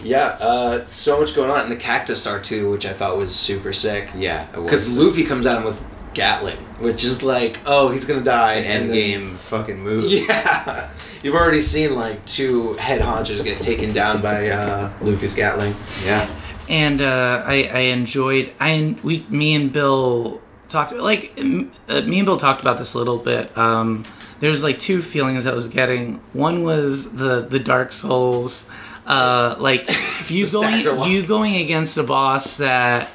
Yeah, 0.01 0.27
uh, 0.39 0.85
so 0.85 1.19
much 1.19 1.35
going 1.35 1.49
on, 1.49 1.59
and 1.59 1.71
the 1.71 1.75
cactus 1.75 2.21
star 2.21 2.39
too, 2.39 2.71
which 2.71 2.85
I 2.85 2.93
thought 2.93 3.17
was 3.17 3.35
super 3.35 3.73
sick. 3.73 4.09
yeah, 4.15 4.43
it 4.45 4.51
Because 4.51 4.95
was. 4.95 4.97
Luffy 4.97 5.25
comes 5.25 5.45
at 5.45 5.57
him 5.57 5.65
with 5.65 5.85
Gatling, 6.13 6.57
which 6.79 7.03
is 7.03 7.21
like, 7.21 7.57
oh, 7.65 7.89
he's 7.89 8.05
gonna 8.05 8.21
die. 8.21 8.53
and 8.55 8.89
then- 8.89 9.21
Endgame 9.21 9.35
fucking 9.35 9.79
move. 9.79 10.05
Yeah, 10.09 10.89
you've 11.21 11.35
already 11.35 11.59
seen 11.59 11.95
like 11.95 12.23
two 12.25 12.73
head 12.75 13.01
honchos 13.01 13.43
get 13.43 13.61
taken 13.61 13.91
down 13.91 14.21
by 14.21 14.49
uh, 14.49 14.91
Luffy's 15.01 15.33
Gatling. 15.35 15.75
Yeah. 16.05 16.29
and 16.69 17.01
uh, 17.01 17.43
I, 17.45 17.63
I 17.73 17.79
enjoyed 17.91 18.53
I 18.59 18.95
we 19.03 19.25
me 19.29 19.53
and 19.55 19.73
Bill 19.73 20.39
talked 20.69 20.93
like 20.93 21.33
uh, 21.37 21.43
me 21.43 22.19
and 22.19 22.25
Bill 22.25 22.37
talked 22.37 22.61
about 22.61 22.77
this 22.77 22.93
a 22.93 22.97
little 22.97 23.17
bit. 23.17 23.55
Um, 23.57 24.05
there 24.39 24.49
was 24.51 24.63
like 24.63 24.79
two 24.79 25.01
feelings 25.01 25.45
I 25.45 25.53
was 25.53 25.67
getting. 25.67 26.15
One 26.33 26.63
was 26.63 27.13
the 27.13 27.41
the 27.41 27.59
Dark 27.59 27.91
Souls, 27.91 28.69
uh, 29.05 29.55
like 29.59 29.89
you 30.29 30.47
going 30.49 30.85
you 31.09 31.25
going 31.25 31.55
against 31.55 31.97
a 31.97 32.03
boss 32.03 32.57
that 32.57 33.09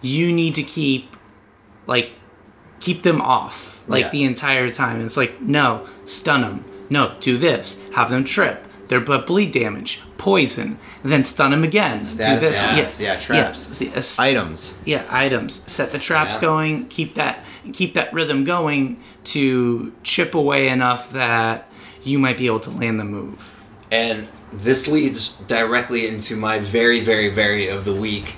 you 0.00 0.32
need 0.32 0.54
to 0.56 0.62
keep 0.62 1.16
like 1.86 2.10
keep 2.80 3.02
them 3.02 3.20
off 3.20 3.82
like 3.88 4.04
Yeah. 4.04 4.10
the 4.10 4.24
entire 4.24 4.68
time. 4.68 5.00
It's 5.04 5.16
like 5.16 5.40
no, 5.40 5.86
stun 6.04 6.40
them. 6.42 6.64
No, 6.90 7.14
do 7.20 7.36
this. 7.38 7.82
Have 7.94 8.10
them 8.10 8.24
trip. 8.24 8.66
They're 8.88 9.00
but 9.00 9.26
bleed 9.26 9.52
damage, 9.52 10.00
poison. 10.16 10.78
Then 11.02 11.24
stun 11.24 11.50
them 11.52 11.62
again. 11.64 12.04
Status 12.04 12.40
do 12.42 12.46
this. 12.48 12.56
effects, 12.62 13.00
Yeah, 13.00 13.12
yeah, 13.14 13.18
traps. 13.20 13.80
Yeah, 13.82 13.90
uh, 13.94 14.02
Items. 14.22 14.80
yeah, 14.84 15.04
items. 15.10 15.62
Set 15.70 15.92
the 15.92 15.98
traps 15.98 16.36
Yeah. 16.36 16.40
going. 16.40 16.86
Keep 16.88 17.14
that 17.14 17.44
keep 17.72 17.92
that 17.94 18.12
rhythm 18.14 18.44
going 18.44 18.98
to 19.24 19.92
chip 20.02 20.34
away 20.34 20.68
enough 20.68 21.12
that 21.12 21.68
you 22.02 22.18
might 22.18 22.38
be 22.38 22.46
able 22.46 22.60
to 22.60 22.70
land 22.70 22.98
the 22.98 23.04
move. 23.04 23.60
And 23.90 24.26
this 24.50 24.88
leads 24.88 25.32
directly 25.32 26.06
into 26.06 26.34
my 26.36 26.58
very, 26.60 27.00
very, 27.00 27.28
very 27.28 27.68
of 27.68 27.84
the 27.84 27.92
week, 27.92 28.36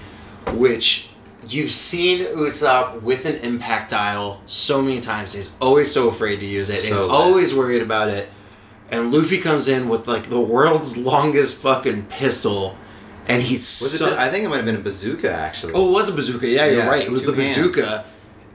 which 0.54 1.10
you've 1.48 1.70
seen 1.70 2.24
Usopp 2.26 3.02
with 3.02 3.24
an 3.24 3.36
impact 3.36 3.90
dial 3.92 4.40
so 4.46 4.82
many 4.82 5.00
times. 5.00 5.34
He's 5.34 5.56
always 5.60 5.90
so 5.92 6.08
afraid 6.08 6.40
to 6.40 6.46
use 6.46 6.68
it. 6.70 6.74
He's 6.84 6.96
So 6.96 7.02
lit. 7.02 7.10
always 7.12 7.54
worried 7.54 7.82
about 7.82 8.08
it. 8.08 8.28
And 8.90 9.12
Luffy 9.12 9.38
comes 9.38 9.68
in 9.68 9.88
with 9.88 10.08
like 10.08 10.30
the 10.30 10.40
world's 10.40 10.96
longest 11.10 11.60
fucking 11.62 12.04
pistol, 12.06 12.76
and 13.28 13.42
he's 13.42 14.00
it? 14.00 14.18
I 14.18 14.28
think 14.28 14.44
it 14.44 14.48
might 14.48 14.56
have 14.56 14.66
been 14.66 14.76
a 14.76 14.80
bazooka 14.80 15.32
actually. 15.32 15.72
Oh, 15.74 15.88
it 15.88 15.92
was 15.92 16.08
a 16.08 16.12
bazooka. 16.12 16.48
Yeah, 16.48 16.66
you're 16.66 16.86
right. 16.86 17.04
It 17.04 17.10
was 17.10 17.24
the 17.24 17.32
bazooka. 17.32 18.04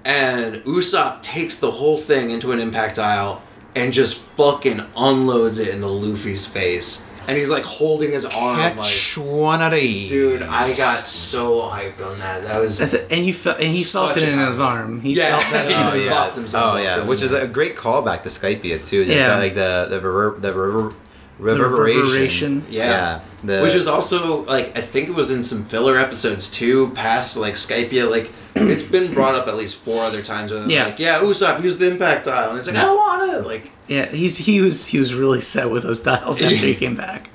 And 0.03 0.57
Usopp 0.65 1.23
takes 1.23 1.59
the 1.59 1.71
whole 1.71 1.97
thing 1.97 2.29
into 2.29 2.51
an 2.51 2.59
impact 2.59 2.97
dial 2.97 3.41
and 3.75 3.91
just 3.91 4.21
fucking 4.21 4.81
unloads 4.95 5.57
it 5.59 5.69
into 5.69 5.87
Luffy's 5.87 6.45
face. 6.45 7.09
And 7.27 7.37
he's 7.37 7.49
like 7.49 7.63
holding 7.63 8.11
his 8.11 8.25
arm 8.25 8.57
like 8.59 8.77
one 9.17 9.61
of 9.61 9.71
these. 9.71 10.09
Dude, 10.09 10.41
I 10.43 10.75
got 10.75 11.07
so 11.07 11.61
hyped 11.69 12.05
on 12.05 12.17
that. 12.19 12.43
That 12.43 12.61
was 12.61 12.77
That's 12.79 12.93
it. 12.93 13.07
And 13.11 13.25
you 13.25 13.33
felt 13.33 13.59
and 13.59 13.75
he 13.75 13.83
felt 13.83 14.15
it 14.17 14.23
in 14.23 14.39
his 14.39 14.59
arm. 14.59 15.01
He 15.01 15.13
Yeah. 15.13 15.39
felt 15.39 15.53
that. 15.53 15.67
He 15.69 15.73
in 15.73 15.79
Oh 15.79 15.85
was 15.85 15.93
his- 15.93 16.05
yeah, 16.05 16.33
himself 16.33 16.73
oh 16.73 16.77
yeah, 16.77 17.03
which 17.03 17.21
is 17.21 17.31
a 17.31 17.47
great 17.47 17.75
callback 17.75 18.23
to 18.23 18.29
Skypiea 18.29 18.85
too. 18.85 19.03
Yeah. 19.03 19.15
Yeah, 19.15 19.37
like 19.37 19.55
the 19.55 19.87
the 19.89 19.99
rever- 20.01 20.39
the 20.39 20.53
rever- 20.53 20.93
The 21.39 21.43
reverberation. 21.43 21.99
reverberation. 22.01 22.63
yeah. 22.69 23.19
the- 23.43 23.61
Which 23.61 23.73
was 23.75 23.87
also 23.87 24.43
like 24.45 24.77
I 24.77 24.81
think 24.81 25.09
it 25.09 25.15
was 25.15 25.31
in 25.31 25.43
some 25.43 25.63
filler 25.63 25.97
episodes 25.97 26.49
too, 26.49 26.91
past 26.91 27.37
like 27.37 27.55
Skypiea. 27.55 28.09
Like 28.09 28.31
it's 28.55 28.83
been 28.83 29.13
brought 29.13 29.35
up 29.35 29.47
at 29.47 29.55
least 29.57 29.77
four 29.83 30.01
other 30.03 30.21
times 30.21 30.51
where 30.53 30.65
Yeah. 30.69 30.85
like, 30.85 30.99
Yeah, 30.99 31.19
Usopp, 31.19 31.61
use 31.63 31.77
the 31.77 31.89
impact 31.91 32.25
dial 32.25 32.51
and 32.51 32.57
it's 32.59 32.67
like, 32.67 32.77
I 32.77 32.83
don't 32.83 32.95
want 32.95 33.33
it. 33.33 33.45
like 33.47 33.71
Yeah, 33.87 34.05
he's 34.07 34.37
he 34.37 34.61
was 34.61 34.87
he 34.87 34.99
was 34.99 35.13
really 35.13 35.41
set 35.41 35.69
with 35.69 35.83
those 35.83 36.01
dials 36.01 36.41
after 36.41 36.55
he 36.55 36.75
came 36.83 36.95
back. 36.95 37.29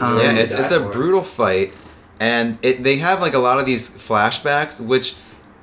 Um, 0.00 0.18
yeah, 0.18 0.32
it's 0.32 0.52
it's 0.52 0.72
a 0.72 0.80
brutal 0.80 1.22
fight, 1.22 1.72
and 2.20 2.58
it 2.62 2.82
they 2.82 2.96
have 2.96 3.20
like 3.20 3.34
a 3.34 3.38
lot 3.38 3.58
of 3.60 3.66
these 3.66 3.88
flashbacks, 3.88 4.84
which 4.84 5.14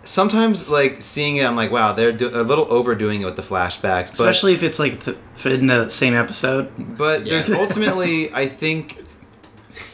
sometimes 0.04 0.70
like 0.70 1.02
seeing 1.02 1.38
it, 1.38 1.46
I'm 1.46 1.56
like, 1.56 1.70
wow, 1.72 1.94
they're 1.94 2.12
do- 2.12 2.30
a 2.34 2.42
little 2.42 2.66
overdoing 2.74 3.22
it 3.22 3.26
with 3.26 3.36
the 3.36 3.42
flashbacks, 3.44 4.10
but 4.10 4.14
Especially 4.14 4.54
if 4.54 4.64
it's 4.64 4.80
like 4.80 5.02
the, 5.02 5.16
in 5.46 5.68
the 5.68 5.90
same 5.90 6.16
episode. 6.16 6.72
but 6.98 7.26
there's 7.26 7.52
ultimately, 7.52 8.30
I 8.34 8.48
think. 8.48 8.98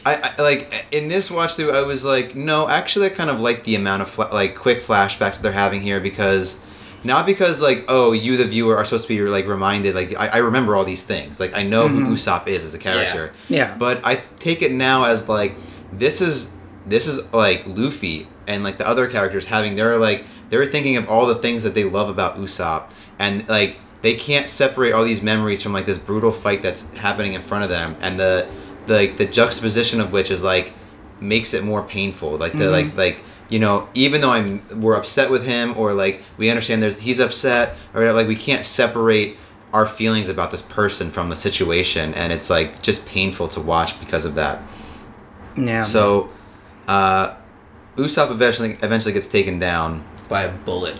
I, 0.06 0.34
I 0.38 0.42
like 0.42 0.86
in 0.90 1.08
this 1.08 1.30
watch 1.30 1.54
through. 1.56 1.72
I 1.72 1.82
was 1.82 2.04
like, 2.04 2.34
no, 2.34 2.68
actually, 2.68 3.06
I 3.06 3.08
kind 3.10 3.28
of 3.30 3.40
like 3.40 3.64
the 3.64 3.74
amount 3.74 4.02
of 4.02 4.08
fla- 4.08 4.30
like 4.32 4.54
quick 4.54 4.80
flashbacks 4.80 5.36
that 5.36 5.42
they're 5.42 5.52
having 5.52 5.82
here 5.82 6.00
because 6.00 6.62
not 7.04 7.26
because 7.26 7.62
like 7.62 7.84
oh 7.88 8.12
you 8.12 8.36
the 8.36 8.44
viewer 8.44 8.76
are 8.76 8.84
supposed 8.84 9.06
to 9.06 9.14
be 9.14 9.20
like 9.28 9.46
reminded 9.46 9.94
like 9.94 10.16
I, 10.16 10.28
I 10.28 10.36
remember 10.38 10.74
all 10.76 10.84
these 10.84 11.04
things. 11.04 11.38
Like 11.40 11.56
I 11.56 11.62
know 11.62 11.88
who 11.88 12.00
mm-hmm. 12.00 12.12
Usopp 12.12 12.48
is 12.48 12.64
as 12.64 12.74
a 12.74 12.78
character. 12.78 13.32
Yeah. 13.48 13.76
but 13.76 14.04
I 14.04 14.16
take 14.38 14.62
it 14.62 14.72
now 14.72 15.04
as 15.04 15.28
like 15.28 15.54
this 15.92 16.20
is 16.20 16.54
this 16.86 17.06
is 17.06 17.32
like 17.32 17.66
Luffy 17.66 18.26
and 18.46 18.64
like 18.64 18.78
the 18.78 18.88
other 18.88 19.08
characters 19.08 19.46
having 19.46 19.76
their 19.76 19.98
like 19.98 20.24
they're 20.48 20.64
thinking 20.64 20.96
of 20.96 21.08
all 21.08 21.26
the 21.26 21.34
things 21.34 21.62
that 21.62 21.74
they 21.74 21.84
love 21.84 22.08
about 22.08 22.38
Usopp. 22.38 22.90
And 23.18 23.48
like 23.48 23.78
they 24.02 24.14
can't 24.14 24.48
separate 24.48 24.92
all 24.92 25.04
these 25.04 25.22
memories 25.22 25.62
from 25.62 25.72
like 25.72 25.86
this 25.86 25.98
brutal 25.98 26.32
fight 26.32 26.62
that's 26.62 26.94
happening 26.96 27.34
in 27.34 27.40
front 27.40 27.64
of 27.64 27.70
them. 27.70 27.96
And 28.00 28.18
the 28.18 28.48
the 28.86 28.94
like 28.94 29.16
the 29.16 29.26
juxtaposition 29.26 30.00
of 30.00 30.12
which 30.12 30.30
is 30.30 30.42
like 30.42 30.72
makes 31.20 31.54
it 31.54 31.64
more 31.64 31.82
painful. 31.82 32.36
Like 32.36 32.52
the 32.52 32.70
like 32.70 32.86
mm-hmm. 32.86 32.98
like 32.98 33.24
you 33.48 33.58
know 33.58 33.88
even 33.94 34.20
though 34.20 34.30
I'm 34.30 34.62
we're 34.80 34.96
upset 34.96 35.30
with 35.30 35.46
him 35.46 35.74
or 35.78 35.92
like 35.94 36.22
we 36.36 36.50
understand 36.50 36.82
there's 36.82 37.00
he's 37.00 37.20
upset 37.20 37.76
or 37.94 38.12
like 38.12 38.28
we 38.28 38.36
can't 38.36 38.64
separate 38.64 39.36
our 39.72 39.86
feelings 39.86 40.28
about 40.28 40.50
this 40.50 40.62
person 40.62 41.10
from 41.10 41.28
the 41.30 41.36
situation 41.36 42.14
and 42.14 42.32
it's 42.32 42.48
like 42.50 42.82
just 42.82 43.06
painful 43.06 43.48
to 43.48 43.60
watch 43.60 43.98
because 44.00 44.24
of 44.24 44.34
that 44.36 44.60
Yeah. 45.56 45.80
so 45.82 46.30
uh 46.86 47.34
Usopp 47.96 48.30
eventually 48.30 48.78
eventually 48.82 49.12
gets 49.12 49.28
taken 49.28 49.58
down 49.58 50.04
by 50.28 50.42
a 50.42 50.52
bullet. 50.52 50.98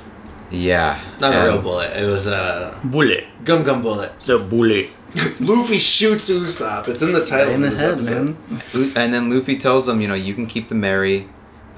yeah 0.51 0.99
Not 1.21 1.35
a 1.35 1.45
real 1.45 1.63
bullet. 1.63 1.97
It 1.97 2.07
was 2.07 2.27
a 2.27 2.79
bullet. 2.83 3.25
gum 3.45 3.63
gum 3.63 3.83
bullet. 3.83 4.13
It's 4.17 4.29
a 4.31 4.39
bullet. 4.39 4.89
Luffy 5.41 5.79
shoots 5.79 6.29
Usopp. 6.31 6.89
It's 6.89 7.03
in 7.03 7.13
the 7.13 7.25
title 7.25 7.55
in 7.55 7.61
the 7.63 7.71
this 7.71 7.81
head, 7.81 7.93
episode. 7.93 8.37
man. 8.75 8.93
And 8.97 9.15
then 9.15 9.31
Luffy 9.31 9.57
tells 9.57 9.87
them, 9.87 10.01
you 10.01 10.09
know, 10.09 10.15
you 10.15 10.35
can 10.35 10.47
keep 10.47 10.69
the 10.69 10.75
Merry, 10.75 11.29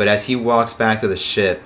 but 0.00 0.08
as 0.08 0.26
he 0.28 0.34
walks 0.34 0.72
back 0.72 1.02
to 1.02 1.08
the 1.08 1.14
ship, 1.14 1.62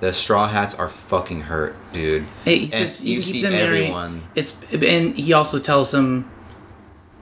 the 0.00 0.10
Straw 0.10 0.48
Hats 0.48 0.74
are 0.74 0.88
fucking 0.88 1.42
hurt, 1.42 1.76
dude. 1.92 2.24
Hey, 2.42 2.60
he 2.60 2.70
says 2.70 3.04
you 3.04 3.20
see 3.20 3.34
keep 3.34 3.42
them 3.42 3.52
merry. 3.52 3.82
everyone. 3.82 4.22
It's 4.34 4.58
and 4.72 5.14
he 5.14 5.34
also 5.34 5.58
tells 5.58 5.90
them 5.90 6.30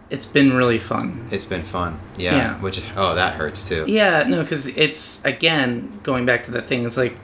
it's 0.08 0.24
been 0.24 0.52
really 0.52 0.78
fun. 0.78 1.26
It's 1.32 1.46
been 1.46 1.64
fun, 1.64 1.98
yeah. 2.16 2.36
Yeah. 2.36 2.60
Which 2.60 2.80
oh, 2.96 3.16
that 3.16 3.34
hurts 3.34 3.68
too. 3.68 3.86
Yeah, 3.88 4.22
no, 4.22 4.42
because 4.42 4.68
it's 4.68 5.24
again 5.24 5.98
going 6.04 6.26
back 6.26 6.44
to 6.44 6.52
that 6.52 6.68
thing. 6.68 6.86
It's 6.86 6.96
like 6.96 7.16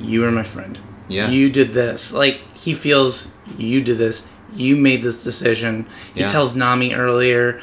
you 0.00 0.24
are 0.24 0.30
my 0.30 0.42
friend. 0.42 0.78
Yeah. 1.08 1.28
You 1.28 1.50
did 1.52 1.74
this. 1.74 2.14
Like 2.14 2.40
he 2.56 2.72
feels 2.72 3.34
you 3.58 3.84
did 3.84 3.98
this. 3.98 4.26
You 4.54 4.74
made 4.74 5.02
this 5.02 5.22
decision. 5.22 5.86
He 6.14 6.20
Yeah. 6.20 6.28
tells 6.28 6.56
Nami 6.56 6.94
earlier, 6.94 7.60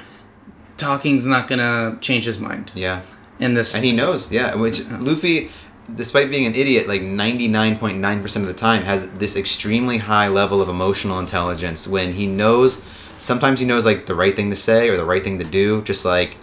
talking's 0.78 1.26
not 1.26 1.48
gonna 1.48 1.98
change 2.02 2.26
his 2.26 2.38
mind. 2.38 2.72
Yeah. 2.76 3.02
In 3.40 3.56
this, 3.56 3.76
And 3.76 3.84
he 3.84 3.96
knows, 3.96 4.32
yeah. 4.32 4.56
Which 4.56 4.88
Luffy, 4.92 5.50
despite 5.94 6.30
being 6.30 6.46
an 6.46 6.54
idiot, 6.54 6.88
like 6.88 7.02
ninety 7.02 7.48
nine 7.48 7.78
point 7.78 7.98
nine 7.98 8.22
percent 8.22 8.46
of 8.46 8.54
the 8.54 8.60
time, 8.60 8.84
has 8.84 9.12
this 9.14 9.36
extremely 9.36 9.98
high 9.98 10.28
level 10.28 10.62
of 10.62 10.70
emotional 10.70 11.20
intelligence. 11.20 11.88
When 11.88 12.12
he 12.14 12.28
knows, 12.28 12.86
sometimes 13.18 13.60
he 13.60 13.66
knows 13.66 13.86
like 13.86 14.06
the 14.06 14.16
right 14.16 14.36
thing 14.36 14.50
to 14.52 14.56
say 14.56 14.90
or 14.90 14.98
the 14.98 15.06
right 15.06 15.24
thing 15.24 15.40
to 15.40 15.46
do. 15.46 15.82
Just 15.82 16.06
like, 16.06 16.38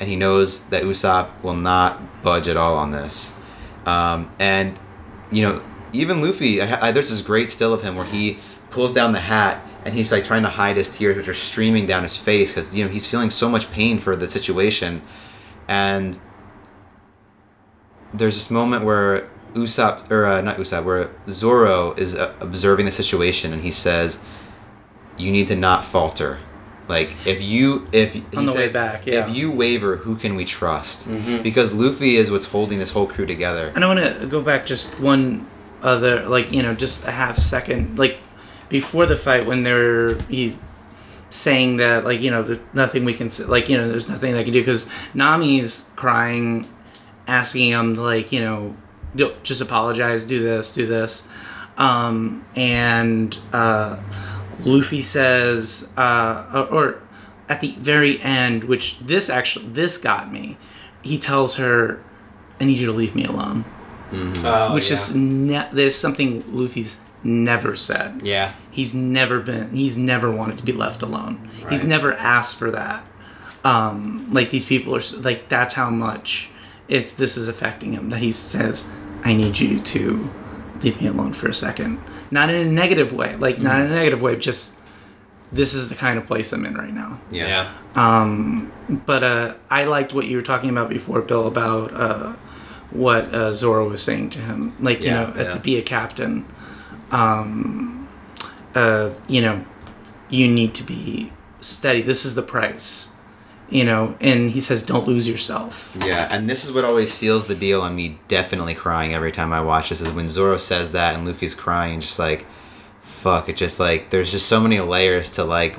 and 0.00 0.08
he 0.08 0.16
knows 0.16 0.64
that 0.66 0.82
Usopp 0.82 1.42
will 1.42 1.54
not 1.54 2.22
budge 2.22 2.48
at 2.48 2.56
all 2.56 2.76
on 2.76 2.90
this. 2.90 3.38
Um, 3.86 4.30
and 4.38 4.78
you 5.30 5.48
know, 5.48 5.62
even 5.92 6.20
Luffy, 6.20 6.60
I, 6.60 6.88
I, 6.88 6.92
there's 6.92 7.10
this 7.10 7.22
great 7.22 7.50
still 7.50 7.72
of 7.72 7.82
him 7.82 7.94
where 7.94 8.04
he 8.04 8.38
pulls 8.70 8.92
down 8.92 9.12
the 9.12 9.20
hat 9.20 9.64
and 9.84 9.94
he's 9.94 10.12
like 10.12 10.24
trying 10.24 10.42
to 10.42 10.48
hide 10.48 10.76
his 10.76 10.88
tears, 10.88 11.16
which 11.16 11.28
are 11.28 11.34
streaming 11.34 11.86
down 11.86 12.02
his 12.02 12.16
face 12.16 12.52
because 12.52 12.74
you 12.76 12.84
know 12.84 12.90
he's 12.90 13.08
feeling 13.10 13.30
so 13.30 13.48
much 13.48 13.70
pain 13.70 13.98
for 13.98 14.16
the 14.16 14.28
situation, 14.28 15.02
and 15.68 16.18
there's 18.14 18.34
this 18.34 18.50
moment 18.50 18.84
where 18.84 19.28
Usopp 19.54 20.10
or 20.10 20.24
uh, 20.24 20.40
not 20.40 20.56
Usopp, 20.56 20.84
where 20.84 21.10
Zoro 21.28 21.92
is 21.92 22.18
uh, 22.18 22.34
observing 22.40 22.86
the 22.86 22.92
situation 22.92 23.52
and 23.52 23.62
he 23.62 23.70
says, 23.70 24.22
"You 25.18 25.30
need 25.30 25.48
to 25.48 25.56
not 25.56 25.84
falter." 25.84 26.38
Like 26.88 27.16
if 27.26 27.40
you 27.40 27.86
if 27.92 28.16
On 28.36 28.44
the 28.44 28.52
way 28.52 28.72
back, 28.72 29.06
yeah. 29.06 29.26
if 29.26 29.34
you 29.34 29.50
waver, 29.50 29.96
who 29.96 30.16
can 30.16 30.34
we 30.34 30.44
trust? 30.44 31.08
Because 31.42 31.72
Luffy 31.72 32.16
is 32.16 32.30
what's 32.30 32.46
holding 32.46 32.78
this 32.78 32.90
whole 32.90 33.06
crew 33.06 33.24
together. 33.24 33.72
And 33.74 33.84
I 33.84 33.86
want 33.86 34.00
to 34.00 34.26
go 34.26 34.42
back 34.42 34.66
just 34.66 35.00
one 35.00 35.46
other, 35.80 36.26
like 36.26 36.52
you 36.52 36.62
know, 36.62 36.74
just 36.74 37.06
a 37.06 37.10
half 37.10 37.38
second, 37.38 37.98
like 37.98 38.18
before 38.68 39.06
the 39.06 39.16
fight 39.16 39.46
when 39.46 39.62
they're 39.62 40.20
he's 40.22 40.56
saying 41.30 41.78
that 41.78 42.04
like 42.04 42.20
you 42.20 42.30
know 42.30 42.42
there's 42.42 42.58
nothing 42.74 43.04
we 43.04 43.14
can 43.14 43.30
like 43.48 43.68
you 43.68 43.76
know 43.76 43.88
there's 43.88 44.08
nothing 44.08 44.32
they 44.32 44.44
can 44.44 44.52
do 44.52 44.60
because 44.60 44.90
Nami's 45.14 45.90
crying, 45.96 46.66
asking 47.26 47.70
him 47.70 47.94
to 47.94 48.02
like 48.02 48.32
you 48.32 48.40
know 48.40 48.76
just 49.42 49.60
apologize, 49.60 50.24
do 50.24 50.42
this, 50.42 50.72
do 50.72 50.86
this, 50.86 51.28
um, 51.76 52.44
and 52.56 53.38
uh, 53.52 54.00
Luffy 54.60 55.02
says, 55.02 55.92
uh, 55.96 56.66
or, 56.70 56.72
or 56.72 57.02
at 57.48 57.60
the 57.60 57.72
very 57.78 58.20
end, 58.22 58.64
which 58.64 58.98
this 59.00 59.28
actually 59.28 59.66
this 59.66 59.98
got 59.98 60.32
me, 60.32 60.56
he 61.02 61.18
tells 61.18 61.56
her, 61.56 62.02
"I 62.60 62.64
need 62.64 62.78
you 62.78 62.86
to 62.86 62.92
leave 62.92 63.14
me 63.14 63.24
alone." 63.24 63.64
Oh, 64.14 64.74
which 64.74 64.88
yeah. 64.88 64.94
is 64.94 65.14
ne- 65.14 65.68
there's 65.72 65.94
something 65.94 66.44
Luffy's 66.54 66.98
never 67.24 67.74
said. 67.74 68.20
yeah. 68.22 68.52
He's 68.70 68.94
never 68.94 69.40
been. 69.40 69.70
He's 69.74 69.96
never 69.98 70.30
wanted 70.30 70.58
to 70.58 70.64
be 70.64 70.72
left 70.72 71.02
alone. 71.02 71.48
He's 71.68 71.84
never 71.84 72.14
asked 72.14 72.56
for 72.58 72.70
that. 72.70 73.04
Um, 73.64 74.28
like 74.32 74.50
these 74.50 74.64
people 74.64 74.96
are 74.96 75.00
like 75.18 75.48
that's 75.48 75.74
how 75.74 75.90
much 75.90 76.50
it's 76.88 77.12
this 77.14 77.36
is 77.36 77.48
affecting 77.48 77.92
him. 77.92 78.10
That 78.10 78.18
he 78.20 78.32
says, 78.32 78.90
"I 79.24 79.34
need 79.34 79.58
you 79.58 79.80
to 79.80 80.30
leave 80.82 81.00
me 81.00 81.06
alone 81.08 81.32
for 81.32 81.48
a 81.48 81.54
second. 81.54 81.98
Not 82.30 82.50
in 82.50 82.66
a 82.66 82.70
negative 82.72 83.12
way. 83.12 83.36
Like 83.36 83.58
not 83.58 83.80
in 83.80 83.86
a 83.86 83.94
negative 83.94 84.20
way. 84.22 84.36
Just 84.36 84.78
this 85.52 85.74
is 85.74 85.88
the 85.90 85.94
kind 85.94 86.18
of 86.18 86.26
place 86.26 86.52
I'm 86.52 86.64
in 86.64 86.74
right 86.74 86.94
now. 86.94 87.20
Yeah. 87.30 87.70
Yeah. 87.94 88.68
But 89.06 89.22
uh, 89.22 89.54
I 89.70 89.84
liked 89.84 90.14
what 90.14 90.26
you 90.26 90.36
were 90.36 90.42
talking 90.42 90.70
about 90.70 90.88
before, 90.88 91.20
Bill, 91.22 91.46
about 91.46 91.92
uh, 91.94 92.32
what 92.90 93.32
uh, 93.34 93.52
Zoro 93.52 93.88
was 93.88 94.02
saying 94.02 94.30
to 94.30 94.38
him. 94.38 94.74
Like, 94.80 95.02
you 95.02 95.10
Yeah, 95.10 95.24
know, 95.24 95.32
uh, 95.40 95.42
yeah. 95.44 95.50
to 95.50 95.58
be 95.60 95.76
a 95.78 95.82
captain, 95.82 96.46
um, 97.10 98.08
uh, 98.74 99.10
you 99.28 99.42
know, 99.42 99.64
you 100.30 100.48
need 100.48 100.74
to 100.74 100.82
be 100.82 101.32
steady. 101.60 102.00
This 102.02 102.24
is 102.24 102.34
the 102.34 102.42
price, 102.42 103.10
you 103.72 103.84
know. 103.84 104.16
And 104.20 104.50
he 104.50 104.60
says, 104.60 104.82
don't 104.82 105.06
lose 105.06 105.26
yourself. 105.28 105.96
Yeah, 106.04 106.28
and 106.30 106.48
this 106.48 106.64
is 106.64 106.72
what 106.72 106.84
always 106.84 107.12
seals 107.12 107.46
the 107.46 107.54
deal 107.54 107.80
on 107.80 107.94
me 107.94 108.18
definitely 108.28 108.74
crying 108.74 109.14
every 109.14 109.32
time 109.32 109.52
I 109.52 109.60
watch 109.60 109.88
this 109.88 110.00
is 110.00 110.12
when 110.12 110.28
Zoro 110.28 110.58
says 110.58 110.92
that 110.92 111.14
and 111.14 111.26
Luffy's 111.26 111.54
crying 111.54 112.00
just 112.00 112.18
like 112.18 112.46
fuck, 113.22 113.48
it 113.48 113.56
just 113.56 113.78
like 113.78 114.10
there's 114.10 114.32
just 114.32 114.46
so 114.46 114.60
many 114.60 114.80
layers 114.80 115.30
to 115.30 115.44
like 115.44 115.76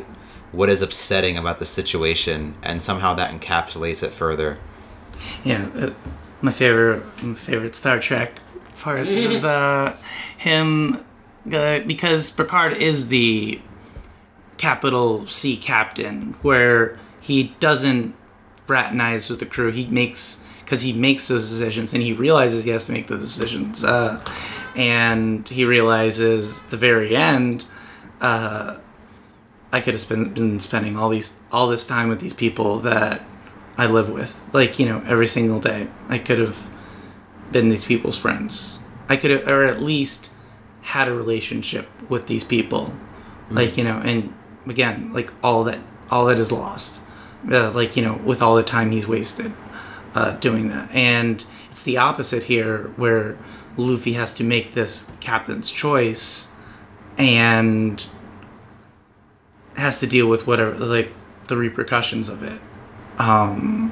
what 0.53 0.69
is 0.69 0.81
upsetting 0.81 1.37
about 1.37 1.59
the 1.59 1.65
situation 1.65 2.55
and 2.63 2.81
somehow 2.81 3.13
that 3.15 3.33
encapsulates 3.33 4.03
it 4.03 4.11
further. 4.11 4.57
Yeah, 5.43 5.67
uh, 5.75 5.91
my 6.41 6.51
favorite, 6.51 7.03
my 7.23 7.33
favorite 7.35 7.75
Star 7.75 7.99
Trek 7.99 8.39
part 8.77 9.07
is 9.07 9.43
uh, 9.45 9.97
him 10.37 11.03
uh, 11.51 11.79
because 11.81 12.31
Picard 12.31 12.73
is 12.73 13.09
the 13.09 13.59
capital 14.57 15.27
C 15.27 15.57
captain, 15.57 16.35
where 16.41 16.97
he 17.23 17.55
doesn't 17.61 18.13
fraternize 18.65 19.29
with 19.29 19.39
the 19.39 19.45
crew. 19.45 19.71
He 19.71 19.85
makes 19.85 20.43
because 20.59 20.81
he 20.81 20.91
makes 20.91 21.27
those 21.27 21.49
decisions 21.49 21.93
and 21.93 22.03
he 22.03 22.13
realizes 22.13 22.65
he 22.65 22.71
has 22.71 22.85
to 22.87 22.91
make 22.91 23.07
those 23.07 23.21
decisions. 23.21 23.83
Uh, 23.83 24.23
and 24.75 25.47
he 25.47 25.65
realizes 25.65 26.65
the 26.67 26.77
very 26.77 27.15
end, 27.15 27.65
uh, 28.21 28.77
I 29.71 29.81
could 29.81 29.93
have 29.93 30.01
spent, 30.01 30.33
been 30.33 30.59
spending 30.59 30.97
all 30.97 31.09
these 31.09 31.39
all 31.51 31.67
this 31.67 31.87
time 31.87 32.09
with 32.09 32.19
these 32.19 32.33
people 32.33 32.79
that 32.79 33.21
I 33.77 33.85
live 33.85 34.09
with, 34.09 34.41
like 34.51 34.77
you 34.77 34.85
know, 34.85 35.01
every 35.07 35.27
single 35.27 35.59
day. 35.59 35.87
I 36.09 36.17
could 36.17 36.39
have 36.39 36.69
been 37.51 37.69
these 37.69 37.85
people's 37.85 38.17
friends. 38.17 38.79
I 39.07 39.15
could 39.15 39.31
have, 39.31 39.47
or 39.47 39.63
at 39.63 39.81
least 39.81 40.29
had 40.81 41.07
a 41.07 41.13
relationship 41.13 41.87
with 42.09 42.27
these 42.27 42.43
people, 42.43 42.93
like 43.49 43.77
you 43.77 43.83
know, 43.85 43.99
and 43.99 44.33
again, 44.67 45.13
like 45.13 45.31
all 45.41 45.63
that, 45.63 45.79
all 46.09 46.25
that 46.25 46.39
is 46.39 46.51
lost, 46.51 47.01
uh, 47.51 47.71
like 47.71 47.95
you 47.95 48.03
know, 48.03 48.13
with 48.23 48.41
all 48.41 48.55
the 48.55 48.63
time 48.63 48.91
he's 48.91 49.07
wasted 49.07 49.53
uh, 50.15 50.33
doing 50.37 50.69
that, 50.69 50.91
and 50.91 51.45
it's 51.71 51.83
the 51.83 51.97
opposite 51.97 52.43
here, 52.43 52.93
where 52.95 53.37
Luffy 53.77 54.13
has 54.13 54.33
to 54.35 54.43
make 54.43 54.73
this 54.73 55.11
captain's 55.19 55.71
choice, 55.71 56.51
and 57.17 58.05
has 59.75 59.99
to 59.99 60.07
deal 60.07 60.27
with 60.27 60.45
whatever 60.47 60.73
like 60.75 61.11
the 61.47 61.57
repercussions 61.57 62.29
of 62.29 62.43
it. 62.43 62.59
Um 63.17 63.91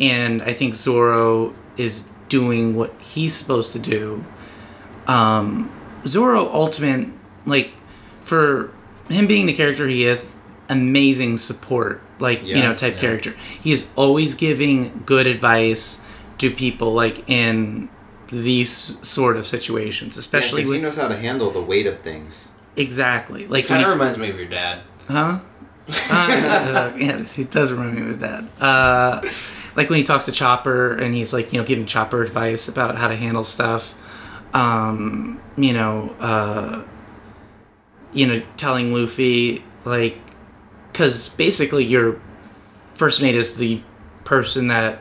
and 0.00 0.42
i 0.42 0.52
think 0.52 0.74
zoro 0.74 1.54
is 1.76 2.08
doing 2.28 2.74
what 2.74 2.94
he's 3.00 3.34
supposed 3.34 3.72
to 3.72 3.78
do. 3.78 4.24
Um 5.06 5.72
zoro 6.06 6.46
ultimate 6.52 7.08
like 7.44 7.72
for 8.22 8.72
him 9.08 9.26
being 9.26 9.46
the 9.46 9.54
character 9.54 9.86
he 9.88 10.04
is 10.04 10.30
amazing 10.68 11.36
support 11.36 12.02
like 12.18 12.44
you 12.44 12.62
know 12.62 12.74
type 12.74 12.94
yeah. 12.94 13.00
character 13.00 13.34
he 13.60 13.72
is 13.72 13.88
always 13.96 14.34
giving 14.34 15.02
good 15.04 15.26
advice 15.26 16.02
to 16.38 16.50
people 16.50 16.92
like 16.92 17.28
in 17.28 17.88
these 18.30 18.70
sort 19.06 19.36
of 19.36 19.46
situations 19.46 20.16
especially 20.16 20.62
he 20.64 20.78
knows 20.78 20.96
how 20.96 21.08
to 21.08 21.16
handle 21.16 21.50
the 21.50 21.62
weight 21.62 21.86
of 21.86 21.98
things. 21.98 22.52
exactly 22.76 23.46
like 23.46 23.66
Kind 23.66 23.80
he- 23.80 23.84
of 23.84 23.90
reminds 23.90 24.18
me 24.18 24.30
of 24.30 24.36
your 24.36 24.48
dad. 24.48 24.82
Huh? 25.08 25.40
Uh, 26.10 26.92
yeah, 26.98 27.24
it 27.36 27.50
does 27.52 27.70
remind 27.70 27.94
me 27.94 28.10
of 28.10 28.18
that. 28.18 28.42
Uh, 28.60 29.22
like 29.76 29.88
when 29.88 29.98
he 29.98 30.02
talks 30.02 30.24
to 30.24 30.32
Chopper 30.32 30.92
and 30.94 31.14
he's 31.14 31.32
like, 31.32 31.52
you 31.52 31.60
know, 31.60 31.64
giving 31.64 31.86
Chopper 31.86 32.22
advice 32.22 32.66
about 32.66 32.98
how 32.98 33.06
to 33.06 33.14
handle 33.14 33.44
stuff. 33.44 33.94
Um, 34.52 35.40
you 35.56 35.72
know, 35.72 36.14
uh, 36.18 36.82
you 38.12 38.26
know, 38.26 38.42
telling 38.56 38.92
Luffy 38.92 39.62
like, 39.84 40.18
because 40.96 41.28
basically 41.28 41.84
your 41.84 42.18
first 42.94 43.20
mate 43.20 43.34
is 43.34 43.58
the 43.58 43.82
person 44.24 44.68
that 44.68 44.98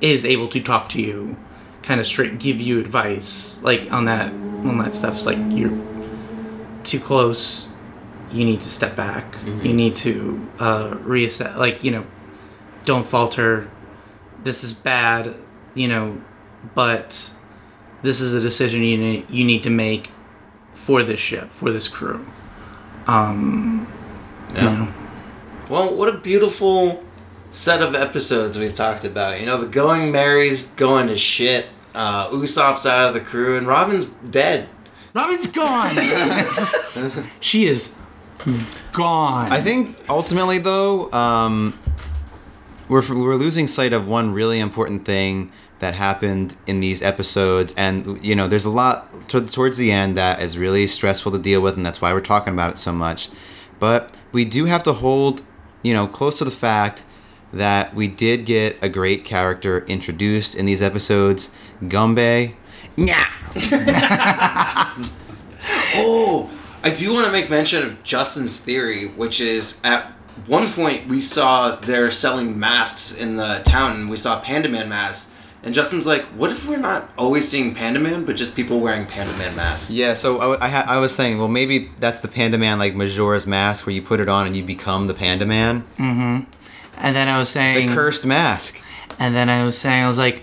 is 0.00 0.24
able 0.24 0.46
to 0.46 0.60
talk 0.60 0.88
to 0.88 1.02
you, 1.02 1.36
kind 1.82 1.98
of 1.98 2.06
straight, 2.06 2.38
give 2.38 2.60
you 2.60 2.78
advice, 2.78 3.60
like 3.60 3.92
on 3.92 4.04
that, 4.04 4.30
on 4.30 4.78
that 4.78 4.94
stuff's 4.94 5.26
like 5.26 5.38
you're 5.50 5.76
too 6.84 7.00
close 7.00 7.68
you 8.30 8.44
need 8.44 8.60
to 8.60 8.68
step 8.68 8.96
back. 8.96 9.36
You 9.62 9.72
need 9.72 9.94
to 9.96 10.48
uh, 10.58 10.90
reassess. 10.96 11.56
Like 11.56 11.84
you 11.84 11.90
know, 11.92 12.04
don't 12.84 13.06
falter. 13.06 13.70
This 14.42 14.64
is 14.64 14.72
bad. 14.72 15.34
You 15.74 15.86
know, 15.88 16.20
but 16.74 17.32
this 18.02 18.20
is 18.20 18.32
the 18.32 18.40
decision 18.40 18.82
you 18.82 18.96
need, 18.98 19.30
you 19.30 19.44
need 19.44 19.62
to 19.64 19.70
make 19.70 20.10
for 20.72 21.04
this 21.04 21.20
ship 21.20 21.50
for 21.50 21.70
this 21.70 21.86
crew. 21.86 22.26
Um, 23.06 23.86
you 24.50 24.62
Yeah. 24.62 24.74
know. 24.74 24.88
Well, 25.68 25.94
what 25.94 26.14
a 26.14 26.18
beautiful 26.18 27.02
set 27.50 27.80
of 27.80 27.94
episodes 27.94 28.58
we've 28.58 28.74
talked 28.74 29.04
about. 29.04 29.40
You 29.40 29.46
know, 29.46 29.56
the 29.56 29.66
going 29.66 30.12
Merry's 30.12 30.70
going 30.72 31.08
to 31.08 31.16
shit. 31.16 31.68
Uh, 31.94 32.28
Usopp's 32.30 32.84
out 32.84 33.08
of 33.08 33.14
the 33.14 33.20
crew, 33.20 33.56
and 33.56 33.66
Robin's 33.66 34.06
dead. 34.28 34.68
Robin's 35.14 35.50
gone. 35.50 35.96
she 37.40 37.66
is 37.66 37.96
gone. 38.92 39.48
I 39.50 39.60
think 39.60 39.96
ultimately, 40.08 40.58
though, 40.58 41.10
um, 41.12 41.78
we're 42.88 43.02
we're 43.08 43.36
losing 43.36 43.68
sight 43.68 43.92
of 43.92 44.06
one 44.06 44.32
really 44.32 44.60
important 44.60 45.04
thing 45.04 45.50
that 45.78 45.94
happened 45.94 46.56
in 46.66 46.80
these 46.80 47.00
episodes, 47.00 47.74
and 47.76 48.22
you 48.24 48.34
know, 48.34 48.48
there's 48.48 48.64
a 48.64 48.70
lot 48.70 49.28
to, 49.28 49.46
towards 49.46 49.78
the 49.78 49.92
end 49.92 50.16
that 50.16 50.42
is 50.42 50.58
really 50.58 50.86
stressful 50.86 51.32
to 51.32 51.38
deal 51.38 51.60
with, 51.60 51.76
and 51.76 51.86
that's 51.86 52.02
why 52.02 52.12
we're 52.12 52.20
talking 52.20 52.52
about 52.52 52.70
it 52.70 52.78
so 52.78 52.92
much. 52.92 53.30
But 53.78 54.14
we 54.32 54.44
do 54.44 54.64
have 54.64 54.82
to 54.84 54.92
hold, 54.92 55.42
you 55.84 55.94
know, 55.94 56.08
close 56.08 56.38
to 56.38 56.44
the 56.44 56.50
fact 56.50 57.04
that 57.52 57.94
we 57.94 58.08
did 58.08 58.44
get 58.44 58.82
a 58.82 58.88
great 58.88 59.24
character 59.24 59.84
introduced 59.84 60.56
in 60.56 60.66
these 60.66 60.82
episodes, 60.82 61.54
Gumbe. 61.82 62.54
Yeah. 62.96 63.24
Oh, 65.96 66.50
I 66.82 66.90
do 66.90 67.12
want 67.12 67.26
to 67.26 67.32
make 67.32 67.48
mention 67.48 67.82
of 67.82 68.02
Justin's 68.02 68.58
theory, 68.58 69.06
which 69.06 69.40
is 69.40 69.80
at 69.84 70.12
one 70.46 70.72
point 70.72 71.06
we 71.08 71.20
saw 71.20 71.76
they're 71.76 72.10
selling 72.10 72.58
masks 72.58 73.14
in 73.16 73.36
the 73.36 73.62
town, 73.64 74.00
and 74.00 74.10
we 74.10 74.16
saw 74.16 74.40
Panda 74.40 74.68
Man 74.68 74.88
masks. 74.88 75.32
And 75.64 75.74
Justin's 75.74 76.06
like, 76.06 76.22
what 76.26 76.50
if 76.50 76.68
we're 76.68 76.76
not 76.76 77.10
always 77.16 77.48
seeing 77.48 77.74
Panda 77.74 77.98
Man, 77.98 78.24
but 78.24 78.36
just 78.36 78.54
people 78.54 78.80
wearing 78.80 79.06
Panda 79.06 79.32
Man 79.38 79.56
masks? 79.56 79.90
Yeah, 79.90 80.12
so 80.12 80.38
I, 80.38 80.66
I, 80.66 80.68
ha- 80.68 80.84
I 80.86 80.98
was 80.98 81.14
saying, 81.14 81.38
well, 81.38 81.48
maybe 81.48 81.90
that's 81.98 82.18
the 82.18 82.28
Panda 82.28 82.58
Man, 82.58 82.78
like 82.78 82.94
Majora's 82.94 83.46
Mask, 83.46 83.86
where 83.86 83.94
you 83.94 84.02
put 84.02 84.20
it 84.20 84.28
on 84.28 84.46
and 84.46 84.54
you 84.54 84.62
become 84.62 85.06
the 85.06 85.14
Panda 85.14 85.46
Man. 85.46 85.82
Mm-hmm. 85.98 86.50
And 86.98 87.16
then 87.16 87.28
I 87.28 87.38
was 87.38 87.48
saying, 87.48 87.84
It's 87.84 87.92
a 87.92 87.94
cursed 87.94 88.26
mask. 88.26 88.80
and 89.18 89.34
then 89.34 89.48
I 89.48 89.64
was 89.64 89.76
saying, 89.78 90.04
I 90.04 90.08
was 90.08 90.18
like, 90.18 90.42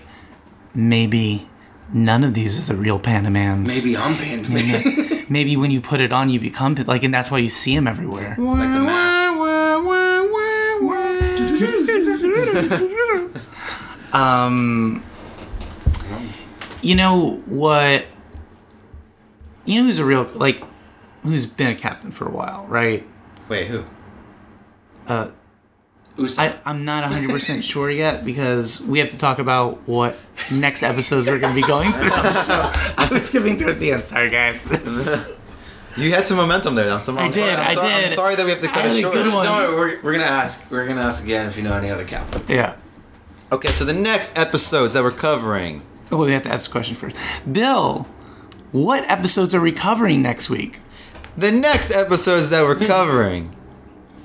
maybe 0.74 1.48
none 1.92 2.24
of 2.24 2.34
these 2.34 2.58
are 2.58 2.72
the 2.72 2.78
real 2.78 2.98
Pandamans. 2.98 3.68
Maybe 3.68 3.96
I'm 3.96 4.16
Panda 4.16 4.48
Man. 4.50 5.24
Maybe 5.28 5.56
when 5.56 5.70
you 5.70 5.80
put 5.80 6.00
it 6.00 6.12
on, 6.12 6.28
you 6.28 6.38
become 6.38 6.74
like, 6.74 7.04
and 7.04 7.14
that's 7.14 7.30
why 7.30 7.38
you 7.38 7.48
see 7.48 7.74
him 7.74 7.86
everywhere. 7.86 8.36
like 8.38 8.72
the 8.72 8.80
mask. 8.80 9.22
um, 14.12 15.02
you 16.82 16.94
know 16.94 17.36
what? 17.46 18.06
You 19.64 19.80
know 19.80 19.86
who's 19.86 19.98
a 19.98 20.04
real 20.04 20.24
like, 20.34 20.62
who's 21.22 21.46
been 21.46 21.68
a 21.68 21.74
captain 21.74 22.10
for 22.10 22.26
a 22.26 22.30
while, 22.32 22.66
right? 22.68 23.06
Wait, 23.48 23.68
who? 23.68 23.84
Uh, 25.06 25.30
Usopp. 26.16 26.38
I 26.38 26.58
I'm 26.70 26.84
not 26.84 27.04
100 27.04 27.30
percent 27.30 27.64
sure 27.72 27.90
yet 27.90 28.24
because 28.24 28.80
we 28.82 28.98
have 28.98 29.10
to 29.10 29.18
talk 29.18 29.38
about 29.38 29.86
what 29.88 30.16
next 30.52 30.82
episodes 30.82 31.26
we're 31.26 31.38
going 31.38 31.54
to 31.54 31.60
be 31.60 31.66
going 31.66 31.92
through. 31.92 32.10
So 32.42 32.70
I 32.98 33.08
was 33.10 33.26
skipping 33.28 33.56
towards 33.56 33.78
the 33.78 33.92
end. 33.92 34.04
Sorry, 34.04 34.28
guys. 34.30 35.26
You 35.94 36.10
had 36.10 36.26
some 36.26 36.38
momentum 36.38 36.74
there. 36.74 36.90
I'm, 36.90 37.00
so, 37.02 37.12
I'm 37.12 37.28
I 37.28 37.30
sorry, 37.30 37.50
did, 37.50 37.58
I'm 37.58 37.66
I 37.66 37.74
sorry, 37.74 37.92
I'm 37.92 38.00
did. 38.00 38.10
sorry 38.14 38.34
that 38.36 38.44
we 38.46 38.50
have 38.52 38.60
to 38.62 38.66
cut 38.66 38.76
had 38.76 38.92
it 38.92 38.96
a 38.96 39.00
short. 39.02 39.12
good 39.12 39.30
one. 39.30 39.44
Don't 39.44 39.74
we're, 39.74 40.00
we're 40.00 40.12
gonna 40.12 40.24
ask. 40.24 40.70
We're 40.70 40.86
gonna 40.88 41.02
ask 41.02 41.22
again 41.22 41.46
if 41.48 41.58
you 41.58 41.62
know 41.64 41.74
any 41.74 41.90
other 41.90 42.06
captain. 42.06 42.40
yeah. 42.48 42.76
Okay, 43.52 43.68
so 43.68 43.84
the 43.84 43.92
next 43.92 44.38
episodes 44.38 44.94
that 44.94 45.02
we're 45.02 45.10
covering 45.10 45.82
Oh, 46.12 46.18
we 46.18 46.32
have 46.32 46.42
to 46.42 46.50
ask 46.52 46.66
the 46.66 46.72
question 46.72 46.94
first. 46.94 47.16
Bill, 47.50 48.06
what 48.70 49.08
episodes 49.10 49.54
are 49.54 49.60
we 49.60 49.72
covering 49.72 50.22
next 50.22 50.50
week? 50.50 50.78
The 51.36 51.50
next 51.50 51.90
episodes 51.90 52.50
that 52.50 52.62
we're 52.64 52.76
covering, 52.76 53.56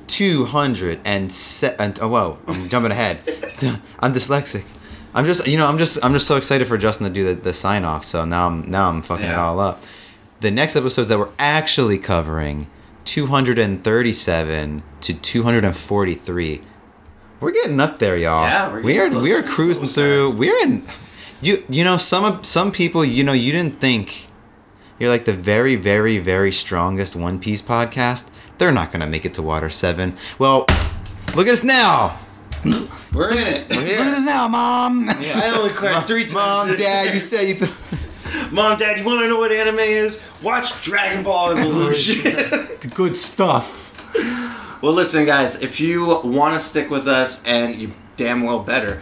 two 0.07 0.45
hundred 0.45 0.99
and 1.05 1.31
se- 1.31 1.76
Oh, 2.01 2.09
whoa! 2.09 2.38
I'm 2.47 2.68
jumping 2.68 2.91
ahead. 2.91 3.18
I'm 3.99 4.14
dyslexic. 4.14 4.65
I'm 5.14 5.26
just, 5.26 5.47
you 5.47 5.57
know, 5.57 5.65
I'm 5.65 5.77
just, 5.77 6.03
I'm 6.05 6.11
just 6.14 6.27
so 6.27 6.35
excited 6.35 6.68
for 6.68 6.77
Justin 6.77 7.07
to 7.07 7.14
do 7.14 7.23
the, 7.23 7.34
the 7.34 7.53
sign 7.53 7.85
off. 7.85 8.03
So 8.03 8.23
now 8.26 8.47
I'm, 8.47 8.69
now 8.69 8.89
I'm 8.89 9.01
fucking 9.01 9.26
it 9.26 9.35
all 9.35 9.59
up. 9.59 9.84
The 10.41 10.51
next 10.51 10.76
episodes 10.76 11.09
that 11.09 11.18
we're 11.18 11.31
actually 11.39 11.97
covering, 11.97 12.68
two 13.05 13.27
hundred 13.27 13.57
and 13.57 13.84
thirty-seven 13.84 14.84
to 15.01 15.14
two 15.14 15.43
hundred 15.43 15.64
and 15.65 15.76
forty-three. 15.76 16.61
We're 17.39 17.51
getting 17.51 17.80
up 17.80 17.99
there, 17.99 18.18
y'all. 18.18 18.41
Yeah, 18.43 18.72
we're 18.73 18.81
we 18.81 18.99
are 18.99 19.07
getting 19.07 19.23
we 19.23 19.34
are 19.34 19.41
cruising 19.43 19.88
through. 19.88 20.31
We're 20.31 20.61
in. 20.64 20.85
You 21.41 21.64
you 21.69 21.84
know 21.84 21.97
some 21.97 22.26
of 22.26 22.45
some 22.45 22.72
people 22.72 23.05
you 23.05 23.23
know 23.23 23.34
you 23.34 23.51
didn't 23.51 23.80
think 23.80 24.27
you're 24.99 25.09
like 25.09 25.26
the 25.26 25.34
very, 25.34 25.76
very, 25.76 26.18
very 26.18 26.51
strongest 26.51 27.15
One 27.15 27.39
Piece 27.39 27.61
podcast. 27.61 28.31
They're 28.57 28.72
not 28.72 28.91
gonna 28.91 29.05
make 29.05 29.26
it 29.26 29.35
to 29.35 29.43
Water 29.43 29.69
Seven. 29.69 30.15
Well, 30.39 30.65
look 31.35 31.45
at 31.47 31.53
us 31.53 31.64
now. 31.64 32.18
We're 33.14 33.31
in 33.31 33.38
it. 33.38 33.69
Look 33.69 33.85
at 33.88 34.18
us 34.18 34.23
now, 34.26 34.47
Mom. 34.47 35.07
I 35.09 35.53
only 35.55 35.69
cried 35.73 36.07
three 36.07 36.23
times. 36.27 36.69
Mom, 36.69 36.76
Dad, 36.77 37.14
you 37.14 37.19
said 37.19 37.47
you. 37.47 37.53
Th- 37.53 37.72
Mom, 38.51 38.77
Dad, 38.80 38.97
you 38.97 39.05
want 39.05 39.22
to 39.22 39.27
know 39.27 39.38
what 39.38 39.51
anime 39.51 39.77
is? 39.80 40.22
Watch 40.41 40.81
Dragon 40.81 41.23
Ball 41.23 41.51
Evolution. 41.57 42.22
The 42.80 42.91
good 42.93 43.18
stuff. 43.18 44.07
well, 44.84 44.93
listen, 44.93 45.26
guys, 45.26 45.61
if 45.61 45.80
you 45.80 46.05
want 46.23 46.53
to 46.53 46.59
stick 46.59 46.89
with 46.91 47.07
us, 47.07 47.43
and 47.45 47.76
you 47.76 47.91
damn 48.18 48.41
well 48.43 48.59
better, 48.59 49.01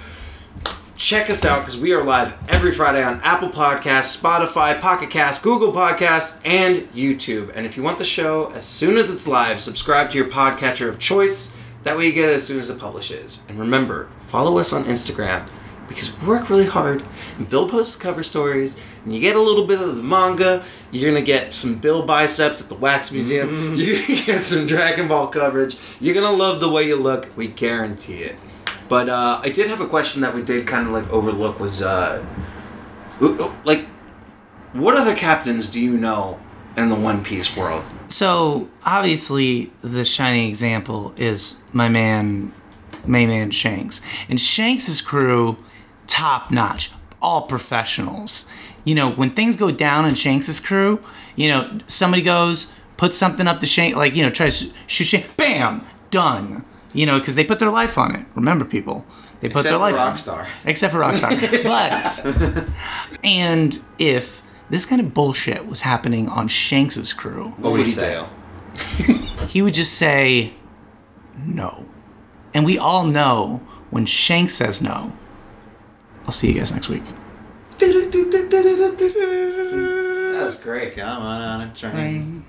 check 0.98 1.30
us 1.30 1.44
out 1.44 1.60
because 1.60 1.80
we 1.80 1.94
are 1.94 2.04
live 2.04 2.34
every 2.50 2.72
Friday 2.72 3.04
on 3.04 3.20
Apple 3.22 3.50
Podcasts, 3.50 4.20
Spotify, 4.20 4.80
Pocket 4.80 5.10
Cast, 5.10 5.44
Google 5.44 5.72
Podcasts, 5.74 6.40
and 6.46 6.90
YouTube. 6.94 7.52
And 7.54 7.66
if 7.66 7.76
you 7.76 7.84
want 7.84 7.98
the 7.98 8.06
show 8.06 8.52
as 8.52 8.66
soon 8.66 8.98
as 8.98 9.14
it's 9.14 9.28
live, 9.28 9.60
subscribe 9.60 10.10
to 10.12 10.18
your 10.18 10.28
podcatcher 10.28 10.88
of 10.88 11.00
choice. 11.00 11.56
That 11.84 11.98
way 11.98 12.08
you 12.08 12.14
get 12.14 12.30
it 12.30 12.36
as 12.36 12.48
soon 12.48 12.60
as 12.60 12.70
it 12.70 12.80
publishes. 12.80 13.44
And 13.50 13.60
remember, 13.60 14.10
follow 14.20 14.58
us 14.58 14.72
on 14.72 14.86
Instagram 14.86 15.48
because 15.88 16.18
we 16.20 16.28
work 16.28 16.50
really 16.50 16.66
hard. 16.66 17.04
And 17.38 17.48
Bill 17.50 17.68
posts 17.68 17.96
cover 17.96 18.24
stories, 18.24 18.82
and 19.04 19.14
you 19.14 19.20
get 19.20 19.36
a 19.36 19.42
little 19.42 19.68
bit 19.68 19.82
of 19.82 19.98
the 19.98 20.04
manga. 20.04 20.64
You're 20.92 21.12
gonna 21.12 21.26
get 21.26 21.54
some 21.54 21.76
Bill 21.76 22.04
biceps 22.06 22.62
at 22.62 22.70
the 22.70 22.76
Wax 22.76 23.12
Museum. 23.12 23.50
You're 23.76 23.98
gonna 23.98 24.22
get 24.22 24.44
some 24.44 24.66
Dragon 24.66 25.08
Ball 25.08 25.28
coverage. 25.28 25.78
You're 26.00 26.16
gonna 26.16 26.36
love 26.36 26.60
the 26.60 26.70
way 26.70 26.88
you 26.88 26.96
look. 26.96 27.30
We 27.36 27.48
guarantee 27.48 28.20
it. 28.20 28.38
But 28.88 29.10
uh, 29.10 29.40
I 29.44 29.50
did 29.50 29.68
have 29.68 29.82
a 29.82 29.88
question 29.88 30.22
that 30.22 30.36
we 30.36 30.42
did 30.44 30.68
kind 30.68 30.88
of 30.88 30.94
like 30.94 31.10
overlook 31.10 31.60
was 31.60 31.82
uh, 31.82 32.26
like, 33.64 33.86
what 34.74 34.96
other 34.96 35.16
captains 35.16 35.70
do 35.70 35.82
you 35.82 35.98
know 35.98 36.40
in 36.78 36.90
the 36.90 36.96
One 36.96 37.24
Piece 37.24 37.56
world? 37.56 37.84
So 38.10 38.70
obviously, 38.86 39.72
the 39.82 40.06
shining 40.06 40.48
example 40.48 41.14
is 41.18 41.62
my 41.72 41.90
man, 41.90 42.54
my 43.08 43.26
man 43.26 43.52
Shanks, 43.52 44.02
and 44.30 44.40
Shanks's 44.40 45.02
crew, 45.02 45.58
top 46.06 46.52
notch, 46.52 46.92
all 47.22 47.44
professionals. 47.44 48.48
You 48.84 48.94
know, 48.94 49.12
when 49.12 49.32
things 49.32 49.56
go 49.56 49.72
down 49.72 50.06
in 50.06 50.14
Shanks's 50.14 50.60
crew, 50.60 51.02
you 51.36 51.48
know, 51.48 51.80
somebody 51.88 52.22
goes, 52.22 52.72
put 52.98 53.16
something 53.16 53.48
up 53.48 53.60
to 53.62 53.68
Shank, 53.68 53.96
like 53.96 54.16
you 54.16 54.24
know, 54.24 54.30
tries 54.30 54.60
to 54.60 54.74
shoot 54.86 55.06
Shanks, 55.06 55.34
bam, 55.34 55.86
done. 56.12 56.64
You 56.96 57.06
know, 57.06 57.20
because 57.20 57.36
they 57.36 57.44
put 57.46 57.60
their 57.60 57.70
life 57.70 57.98
on 57.98 58.16
it. 58.16 58.26
Remember, 58.36 58.66
people, 58.66 59.06
they 59.42 59.50
put 59.50 59.60
Except 59.60 59.64
their 59.66 59.74
for 59.74 59.78
life 59.80 59.96
on 59.96 60.12
it. 60.12 60.16
Rockstar. 60.16 60.48
except 60.66 60.94
for 60.94 61.00
Rockstar. 61.00 61.64
but 63.14 63.20
and 63.24 63.80
if 64.00 64.42
this 64.70 64.86
kind 64.86 65.02
of 65.02 65.14
bullshit 65.14 65.68
was 65.68 65.82
happening 65.82 66.28
on 66.30 66.48
Shanks's 66.48 67.14
crew, 67.14 67.50
What 67.58 67.74
would 67.74 67.82
he 67.82 67.86
say? 67.86 68.26
he 69.48 69.62
would 69.62 69.74
just 69.74 69.94
say 69.94 70.54
no. 71.46 71.86
And 72.54 72.66
we 72.66 72.78
all 72.78 73.04
know 73.06 73.62
when 73.90 74.06
Shanks 74.06 74.54
says 74.54 74.82
no. 74.82 75.12
I'll 76.26 76.32
see 76.32 76.48
you 76.52 76.58
guys 76.58 76.72
next 76.74 76.88
week. 76.90 77.04
That's 80.34 80.56
great. 80.62 80.96
Come 80.96 81.22
on 81.22 81.42
on 81.42 81.62
a 81.70 81.74
train. 81.74 82.46